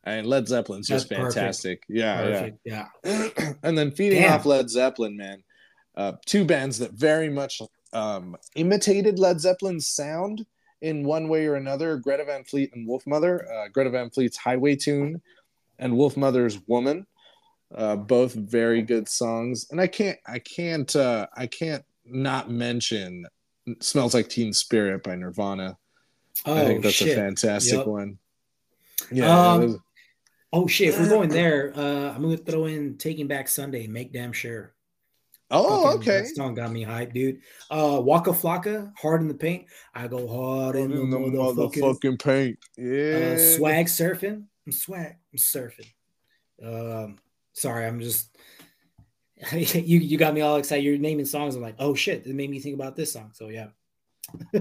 And 0.03 0.27
Led 0.27 0.47
Zeppelin's 0.47 0.87
just 0.87 1.09
That's 1.09 1.21
fantastic. 1.21 1.81
Perfect. 1.87 1.97
Yeah, 1.97 2.21
perfect. 2.21 2.59
yeah, 2.63 2.87
yeah. 3.03 3.53
and 3.63 3.77
then 3.77 3.91
feeding 3.91 4.21
Damn. 4.21 4.33
off 4.33 4.45
Led 4.45 4.69
Zeppelin, 4.69 5.17
man. 5.17 5.43
Uh, 5.95 6.13
two 6.25 6.45
bands 6.45 6.77
that 6.79 6.93
very 6.93 7.27
much 7.27 7.61
um, 7.91 8.37
imitated 8.55 9.17
Led 9.17 9.41
Zeppelin's 9.41 9.87
sound 9.87 10.45
in 10.81 11.03
one 11.03 11.27
way 11.27 11.47
or 11.47 11.55
another. 11.55 11.97
Greta 11.97 12.23
Van 12.23 12.43
Fleet 12.43 12.71
and 12.73 12.87
Wolfmother. 12.87 13.49
Uh, 13.51 13.67
Greta 13.69 13.89
Van 13.89 14.09
Fleet's 14.09 14.37
Highway 14.37 14.75
Tune, 14.75 15.21
and 15.79 15.93
Wolfmother's 15.93 16.59
Woman. 16.67 17.07
Uh, 17.73 17.95
both 17.95 18.33
very 18.33 18.81
good 18.81 19.09
songs, 19.09 19.67
and 19.71 19.81
I 19.81 19.87
can't, 19.87 20.17
I 20.25 20.39
can't, 20.39 20.95
uh, 20.95 21.27
I 21.35 21.47
can't 21.47 21.83
not 22.05 22.49
mention 22.49 23.25
"Smells 23.81 24.13
Like 24.13 24.29
Teen 24.29 24.53
Spirit" 24.53 25.03
by 25.03 25.15
Nirvana. 25.15 25.77
Oh, 26.45 26.55
I 26.55 26.65
think 26.65 26.83
that's 26.83 26.95
shit. 26.95 27.17
a 27.17 27.21
fantastic 27.21 27.79
yep. 27.79 27.87
one. 27.87 28.17
Yeah, 29.11 29.51
um, 29.51 29.81
Oh 30.53 30.65
shit! 30.65 30.89
If 30.89 30.99
we're 30.99 31.09
going 31.09 31.29
there, 31.29 31.73
uh, 31.75 32.13
I'm 32.13 32.21
gonna 32.21 32.37
throw 32.37 32.65
in 32.65 32.97
"Taking 32.97 33.27
Back 33.27 33.49
Sunday." 33.49 33.85
Make 33.87 34.13
damn 34.13 34.31
sure. 34.31 34.73
Oh, 35.51 35.83
Fucking, 35.83 35.99
okay. 35.99 36.21
That 36.21 36.35
song 36.35 36.55
got 36.55 36.71
me 36.71 36.85
hyped, 36.85 37.13
dude. 37.13 37.39
Uh, 37.69 38.01
Waka 38.01 38.31
Flocka, 38.31 38.93
"Hard 38.97 39.21
in 39.21 39.27
the 39.27 39.33
Paint." 39.33 39.65
I 39.93 40.07
go 40.07 40.25
hard 40.27 40.77
in, 40.77 40.91
in 40.91 41.09
the, 41.09 41.17
the 41.17 41.25
motherfucking 41.25 42.21
paint. 42.21 42.57
Uh, 42.79 42.81
yeah. 42.81 43.33
Uh, 43.35 43.37
swag 43.37 43.85
surfing. 43.87 44.45
I'm 44.65 44.71
swag. 44.71 45.15
I'm 45.33 45.37
surfing. 45.37 45.91
Um, 46.63 47.17
sorry, 47.57 47.85
I'm 47.85 47.99
just. 47.99 48.29
you 49.51 49.99
you 49.99 50.17
got 50.17 50.33
me 50.33 50.41
all 50.41 50.55
excited. 50.55 50.83
You're 50.83 50.97
naming 50.97 51.25
songs. 51.25 51.55
I'm 51.55 51.61
like, 51.61 51.75
oh 51.79 51.93
shit! 51.93 52.25
It 52.25 52.35
made 52.35 52.49
me 52.49 52.59
think 52.59 52.75
about 52.75 52.95
this 52.95 53.13
song. 53.13 53.31
So 53.33 53.49
yeah. 53.49 53.67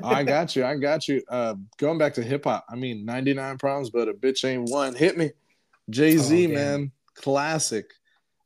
I 0.02 0.22
got 0.22 0.54
you. 0.54 0.64
I 0.64 0.76
got 0.76 1.08
you. 1.08 1.22
Uh, 1.28 1.54
going 1.78 1.98
back 1.98 2.14
to 2.14 2.22
hip 2.22 2.44
hop. 2.44 2.64
I 2.68 2.76
mean, 2.76 3.04
99 3.04 3.58
problems, 3.58 3.90
but 3.90 4.08
a 4.08 4.14
bitch 4.14 4.44
ain't 4.44 4.70
one. 4.70 4.94
Hit 4.94 5.18
me. 5.18 5.30
Jay 5.90 6.16
Z, 6.16 6.46
oh, 6.46 6.54
man, 6.54 6.92
classic. 7.14 7.86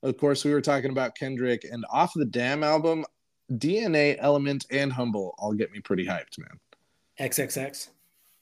Of 0.02 0.16
course, 0.16 0.44
we 0.44 0.52
were 0.52 0.62
talking 0.62 0.90
about 0.90 1.14
Kendrick 1.14 1.64
and 1.70 1.84
off 1.90 2.12
the 2.14 2.24
Damn 2.24 2.64
album, 2.64 3.04
DNA, 3.52 4.16
Element, 4.18 4.66
and 4.70 4.92
Humble 4.92 5.34
all 5.38 5.52
get 5.52 5.72
me 5.72 5.80
pretty 5.80 6.06
hyped, 6.06 6.38
man. 6.38 6.58
XXX. 7.18 7.90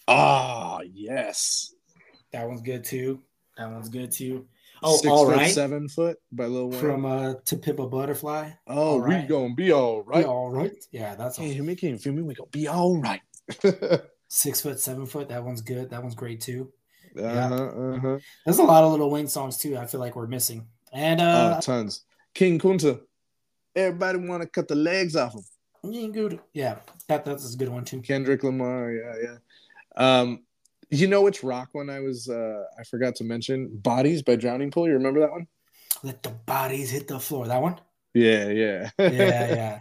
Ah, 0.07 0.79
oh, 0.79 0.83
yes. 0.93 1.75
That 2.33 2.47
one's 2.47 2.63
good 2.63 2.85
too. 2.85 3.21
That 3.57 3.71
one's 3.71 3.89
good 3.89 4.13
too. 4.13 4.47
Oh, 4.83 4.97
Six 4.97 5.09
all 5.09 5.27
foot, 5.27 5.37
right. 5.37 5.51
Seven 5.51 5.89
foot 5.89 6.19
by 6.33 6.47
Lil 6.47 6.71
Wayne. 6.71 6.81
From 6.81 7.05
uh 7.05 7.35
to 7.47 7.57
Pimp 7.57 7.79
a 7.79 7.87
Butterfly. 7.87 8.51
Oh, 8.67 8.77
all 8.77 9.01
we 9.01 9.15
right. 9.15 9.29
gonna 9.29 9.55
be 9.55 9.73
all 9.73 10.03
right. 10.03 10.23
Be 10.23 10.25
all 10.25 10.51
right. 10.51 10.73
Yeah, 10.93 11.15
that's 11.15 11.37
hey, 11.37 11.53
you 11.53 11.69
it 11.69 12.01
feel 12.01 12.13
me. 12.13 12.23
We 12.23 12.35
gonna 12.35 12.51
be 12.51 12.69
all 12.69 12.97
right. 12.99 13.21
Six 14.29 14.61
foot, 14.61 14.79
seven 14.79 15.07
foot. 15.07 15.29
That 15.31 15.43
one's 15.45 15.63
good. 15.63 15.91
That 15.91 16.03
one's 16.03 16.15
great 16.15 16.41
too. 16.41 16.73
Uh-huh, 17.19 17.55
uh-huh. 17.55 18.19
There's 18.45 18.59
a 18.59 18.63
lot 18.63 18.85
of 18.85 18.93
Little 18.93 19.11
Wayne 19.11 19.27
songs 19.27 19.57
too. 19.57 19.77
I 19.77 19.87
feel 19.87 20.01
like 20.01 20.15
we're 20.15 20.27
missing, 20.27 20.67
and 20.93 21.21
uh, 21.21 21.55
oh, 21.57 21.61
tons. 21.61 22.03
King 22.35 22.59
Kunta. 22.59 23.01
Everybody 23.75 24.19
want 24.19 24.43
to 24.43 24.49
cut 24.49 24.69
the 24.69 24.75
legs 24.75 25.17
off 25.17 25.35
him. 25.35 25.43
Yeah, 26.53 26.77
that 27.09 27.25
that's 27.25 27.55
a 27.55 27.57
good 27.57 27.69
one 27.69 27.85
too. 27.85 28.01
Kendrick 28.03 28.43
Lamar. 28.43 28.93
Yeah, 28.93 29.15
yeah. 29.23 29.39
Um, 29.97 30.45
you 30.91 31.07
know 31.07 31.23
which 31.23 31.43
rock 31.43 31.69
one 31.73 31.91
I 31.91 32.01
was? 32.01 32.29
Uh, 32.29 32.65
I 32.79 32.85
forgot 32.85 33.15
to 33.17 33.25
mention. 33.25 33.77
Bodies 33.77 34.23
by 34.23 34.37
Drowning 34.37 34.71
Pool. 34.71 34.87
You 34.87 34.95
remember 34.95 35.21
that 35.21 35.31
one? 35.31 35.47
Let 36.03 36.23
the 36.23 36.31
bodies 36.31 36.91
hit 36.91 37.09
the 37.09 37.19
floor. 37.19 37.47
That 37.47 37.61
one. 37.63 37.81
Yeah, 38.15 38.49
yeah, 38.49 38.91
yeah, 38.99 39.09
yeah. 39.11 39.81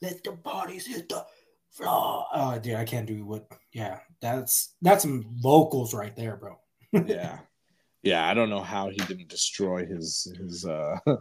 Let 0.00 0.24
the 0.24 0.32
bodies 0.32 0.86
hit 0.86 1.08
the 1.08 1.24
floor. 1.70 2.26
Oh, 2.32 2.58
dude, 2.62 2.76
I 2.76 2.84
can't 2.84 3.06
do 3.06 3.24
what. 3.24 3.46
Yeah, 3.72 3.98
that's 4.20 4.74
that's 4.80 5.02
some 5.02 5.24
vocals 5.42 5.94
right 5.94 6.14
there, 6.16 6.36
bro 6.36 6.58
yeah, 7.06 7.38
yeah. 8.02 8.28
I 8.28 8.34
don't 8.34 8.50
know 8.50 8.62
how 8.62 8.88
he 8.88 8.96
didn't 8.96 9.28
destroy 9.28 9.84
his 9.84 10.32
his 10.38 10.64
uh 10.64 10.98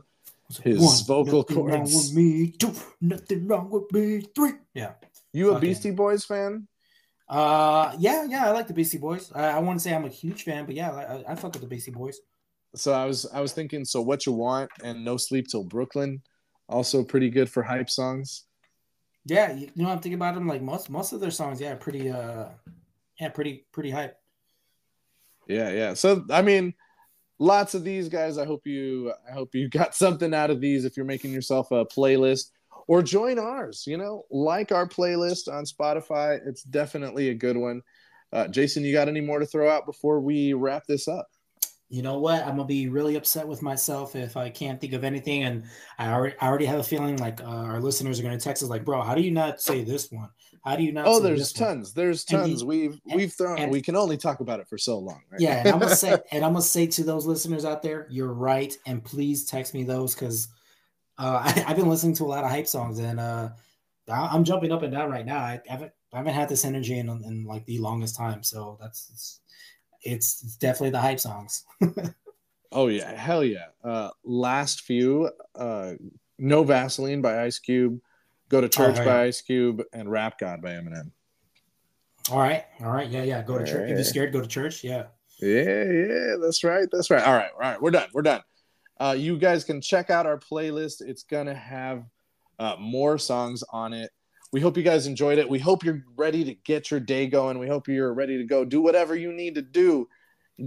his 0.64 0.80
One, 0.80 1.26
vocal 1.26 1.44
cords. 1.44 1.74
Nothing 1.74 1.74
wrong 1.74 1.94
with 1.94 2.14
me. 2.14 2.52
Two, 2.52 2.74
nothing 3.02 3.48
wrong 3.48 3.70
with 3.70 3.92
me. 3.92 4.22
Three. 4.36 4.54
Yeah. 4.74 4.94
You 5.34 5.54
a 5.54 5.60
Beastie 5.60 5.92
Boys 5.92 6.24
fan? 6.24 6.68
Uh, 7.28 7.95
yeah, 7.97 8.26
yeah. 8.26 8.45
I 8.45 8.51
like 8.51 8.67
the 8.67 8.73
Beastie 8.73 8.97
Boys. 8.97 9.32
I, 9.34 9.49
I 9.49 9.59
wouldn't 9.59 9.82
say 9.82 9.93
I'm 9.93 10.05
a 10.05 10.09
huge 10.09 10.43
fan, 10.43 10.65
but 10.65 10.76
yeah, 10.76 10.91
I, 10.91 11.32
I 11.32 11.36
fuck 11.36 11.53
with 11.53 11.61
the 11.61 11.67
Beastie 11.67 11.91
Boys. 11.91 12.19
So 12.76 12.91
I 12.93 13.05
was 13.05 13.26
I 13.34 13.41
was 13.41 13.53
thinking. 13.53 13.86
So 13.86 14.01
what 14.01 14.26
you 14.26 14.34
want 14.34 14.69
and 14.84 15.03
No 15.03 15.17
Sleep 15.17 15.47
Till 15.47 15.63
Brooklyn, 15.63 16.21
also 16.67 17.03
pretty 17.03 17.30
good 17.30 17.49
for 17.49 17.63
hype 17.63 17.89
songs. 17.89 18.43
Yeah, 19.26 19.53
you 19.53 19.69
know 19.76 19.89
I'm 19.89 19.99
thinking 19.99 20.15
about 20.15 20.36
them. 20.36 20.47
Like 20.47 20.61
most 20.61 20.89
most 20.89 21.13
of 21.13 21.19
their 21.19 21.32
songs, 21.32 21.59
yeah, 21.59 21.76
pretty 21.76 22.11
uh, 22.11 22.49
yeah, 23.19 23.30
pretty 23.30 23.65
pretty 23.71 23.89
hype. 23.89 24.17
Yeah, 25.47 25.71
yeah. 25.71 25.93
So 25.93 26.26
I 26.30 26.41
mean, 26.41 26.73
lots 27.39 27.73
of 27.73 27.84
these 27.84 28.09
guys. 28.09 28.38
I 28.38 28.45
hope 28.45 28.67
you 28.67 29.13
I 29.28 29.32
hope 29.32 29.55
you 29.55 29.67
got 29.69 29.95
something 29.95 30.34
out 30.34 30.51
of 30.51 30.61
these 30.61 30.86
if 30.86 30.95
you're 30.95 31.05
making 31.05 31.32
yourself 31.32 31.71
a 31.71 31.86
playlist 31.86 32.51
or 32.88 33.02
join 33.02 33.40
ours, 33.40 33.86
you 33.88 33.98
know, 33.98 34.26
like 34.30 34.72
our 34.72 34.88
playlist 34.88 35.52
on 35.52 35.66
Spotify. 35.66 36.40
It's 36.46 36.64
definitely 36.64 37.30
a 37.30 37.34
good 37.36 37.58
one. 37.58 37.82
Uh, 38.32 38.48
Jason, 38.48 38.84
you 38.84 38.94
got 38.94 39.08
any 39.08 39.22
more 39.22 39.40
to 39.40 39.46
throw 39.46 39.70
out 39.70 39.86
before 39.86 40.20
we 40.20 40.54
wrap 40.54 40.86
this 40.88 41.08
up? 41.08 41.28
You 41.88 42.02
know 42.02 42.18
what? 42.18 42.42
I'm 42.42 42.58
gonna 42.58 42.66
be 42.66 42.90
really 42.90 43.16
upset 43.16 43.48
with 43.48 43.62
myself 43.62 44.16
if 44.16 44.36
I 44.36 44.50
can't 44.50 44.82
think 44.82 44.94
of 44.94 45.04
anything, 45.04 45.44
and 45.44 45.64
I 46.00 46.12
already, 46.12 46.36
I 46.42 46.48
already 46.48 46.66
have 46.66 46.80
a 46.80 46.84
feeling 46.84 47.18
like 47.18 47.42
uh, 47.42 47.46
our 47.46 47.80
listeners 47.80 48.20
are 48.20 48.24
gonna 48.24 48.40
text 48.40 48.64
us 48.64 48.70
like, 48.70 48.84
"Bro, 48.84 49.04
how 49.04 49.14
do 49.14 49.22
you 49.22 49.30
not 49.30 49.62
say 49.62 49.84
this 49.84 50.12
one? 50.12 50.30
How 50.66 50.76
do 50.76 50.84
you 50.84 50.92
not? 50.92 51.06
Oh, 51.06 51.20
there's 51.20 51.54
tons. 51.54 51.90
One? 51.90 52.04
There's 52.04 52.26
tons. 52.26 52.62
And 52.62 52.68
we've 52.68 53.00
and, 53.06 53.16
we've 53.16 53.32
thrown. 53.32 53.60
And, 53.60 53.72
we 53.72 53.84
can 53.84 53.96
only 53.96 54.18
talk 54.18 54.40
about 54.40 54.60
it 54.60 54.68
for 54.68 54.80
so 54.80 54.98
long. 54.98 55.22
Right? 55.32 55.42
Yeah, 55.42 55.60
and 55.60 55.70
I'm 55.70 55.80
gonna 55.80 55.96
say, 55.96 56.18
and 56.32 56.44
I'm 56.44 56.54
gonna 56.54 56.64
say 56.64 56.88
to 56.88 57.04
those 57.04 57.28
listeners 57.28 57.66
out 57.66 57.84
there, 57.84 58.08
you're 58.10 58.34
right, 58.34 58.76
and 58.88 59.04
please 59.04 59.46
text 59.46 59.76
me 59.76 59.84
those 59.84 60.16
because 60.16 60.48
uh, 61.18 61.41
I, 61.45 61.59
have 61.59 61.78
been 61.78 61.89
listening 61.89 62.16
to 62.16 62.24
a 62.24 62.28
lot 62.28 62.43
of 62.43 62.49
hype 62.49 62.68
songs, 62.68 62.99
and 62.99 63.20
uh, 63.20 63.49
I'm 64.07 64.43
jumping 64.43 64.72
up 64.72 64.84
and 64.84 64.91
down 64.91 65.09
right 65.09 65.26
now. 65.26 65.39
I 65.39 65.61
haven't 65.68 65.91
I 66.13 66.18
haven't 66.18 66.34
had 66.34 66.49
this 66.49 66.66
energy 66.66 66.97
in, 66.97 67.09
in 67.09 67.45
like 67.45 67.66
the 67.66 67.80
longest 67.80 68.16
time, 68.16 68.43
so 68.43 68.78
that's 68.80 69.09
it's, 69.11 69.39
it's, 70.01 70.43
it's 70.43 70.55
definitely 70.57 70.91
the 70.91 71.01
hype 71.01 71.20
songs. 71.20 71.66
oh 72.72 72.88
yeah, 72.88 73.14
hell 73.15 73.44
yeah. 73.44 73.68
Uh, 73.84 74.10
last 74.23 74.81
few, 74.81 75.30
uh, 75.56 75.94
no 76.38 76.64
Vaseline 76.64 77.22
by 77.22 77.44
Ice 77.44 77.60
Cube. 77.60 77.99
Go 78.48 78.61
to 78.61 78.69
Church 78.69 78.98
oh, 78.99 79.06
by 79.06 79.23
Ice 79.23 79.41
Cube 79.41 79.81
and 79.91 80.10
Rap 80.10 80.40
God 80.40 80.61
by 80.61 80.69
Eminem. 80.69 81.11
All 82.31 82.40
right, 82.40 82.65
all 82.80 82.91
right, 82.91 83.10
yeah, 83.10 83.23
yeah. 83.23 83.41
Go 83.41 83.57
to 83.57 83.65
church. 83.65 83.81
Right. 83.81 83.90
If 83.90 83.98
you're 83.98 84.03
scared, 84.03 84.34
go 84.34 84.41
to 84.41 84.48
church. 84.48 84.84
Yeah. 84.84 85.06
Yeah, 85.40 85.84
yeah, 85.84 86.35
that's 86.41 86.64
right. 86.64 86.88
That's 86.91 87.10
right. 87.10 87.23
All 87.23 87.34
right, 87.34 87.52
all 87.53 87.60
right. 87.60 87.81
We're 87.81 87.91
done. 87.91 88.07
We're 88.14 88.22
done. 88.22 88.41
Uh, 88.99 89.15
you 89.17 89.38
guys 89.38 89.63
can 89.63 89.81
check 89.81 90.09
out 90.09 90.26
our 90.26 90.39
playlist. 90.39 91.01
It's 91.01 91.23
gonna 91.23 91.53
have 91.53 92.05
uh, 92.59 92.76
more 92.80 93.17
songs 93.17 93.63
on 93.72 93.93
it. 93.93 94.11
We 94.51 94.61
hope 94.61 94.77
you 94.77 94.84
guys 94.84 95.07
enjoyed 95.07 95.38
it. 95.38 95.49
We 95.49 95.59
hope 95.59 95.84
you're 95.84 96.03
ready 96.15 96.45
to 96.45 96.53
get 96.53 96.91
your 96.91 96.99
day 96.99 97.27
going. 97.27 97.59
We 97.59 97.67
hope 97.67 97.88
you're 97.88 98.13
ready 98.13 98.38
to 98.38 98.45
go 98.45 98.63
do 98.63 98.81
whatever 98.81 99.15
you 99.15 99.34
need 99.34 99.55
to 99.55 99.61
do. 99.61 100.07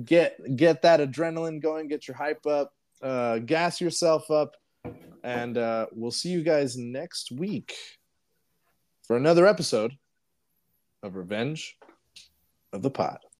Get 0.04 0.56
get 0.56 0.82
that 0.82 1.00
adrenaline 1.00 1.62
going. 1.62 1.88
Get 1.88 2.06
your 2.06 2.16
hype 2.16 2.46
up. 2.46 2.72
Uh, 3.00 3.38
gas 3.38 3.80
yourself 3.80 4.30
up 4.30 4.56
and 5.22 5.58
uh, 5.58 5.86
we'll 5.92 6.10
see 6.10 6.30
you 6.30 6.42
guys 6.42 6.76
next 6.76 7.30
week 7.32 7.74
for 9.06 9.16
another 9.16 9.46
episode 9.46 9.92
of 11.02 11.16
Revenge 11.16 11.76
of 12.72 12.82
the 12.82 12.90
Pod. 12.90 13.18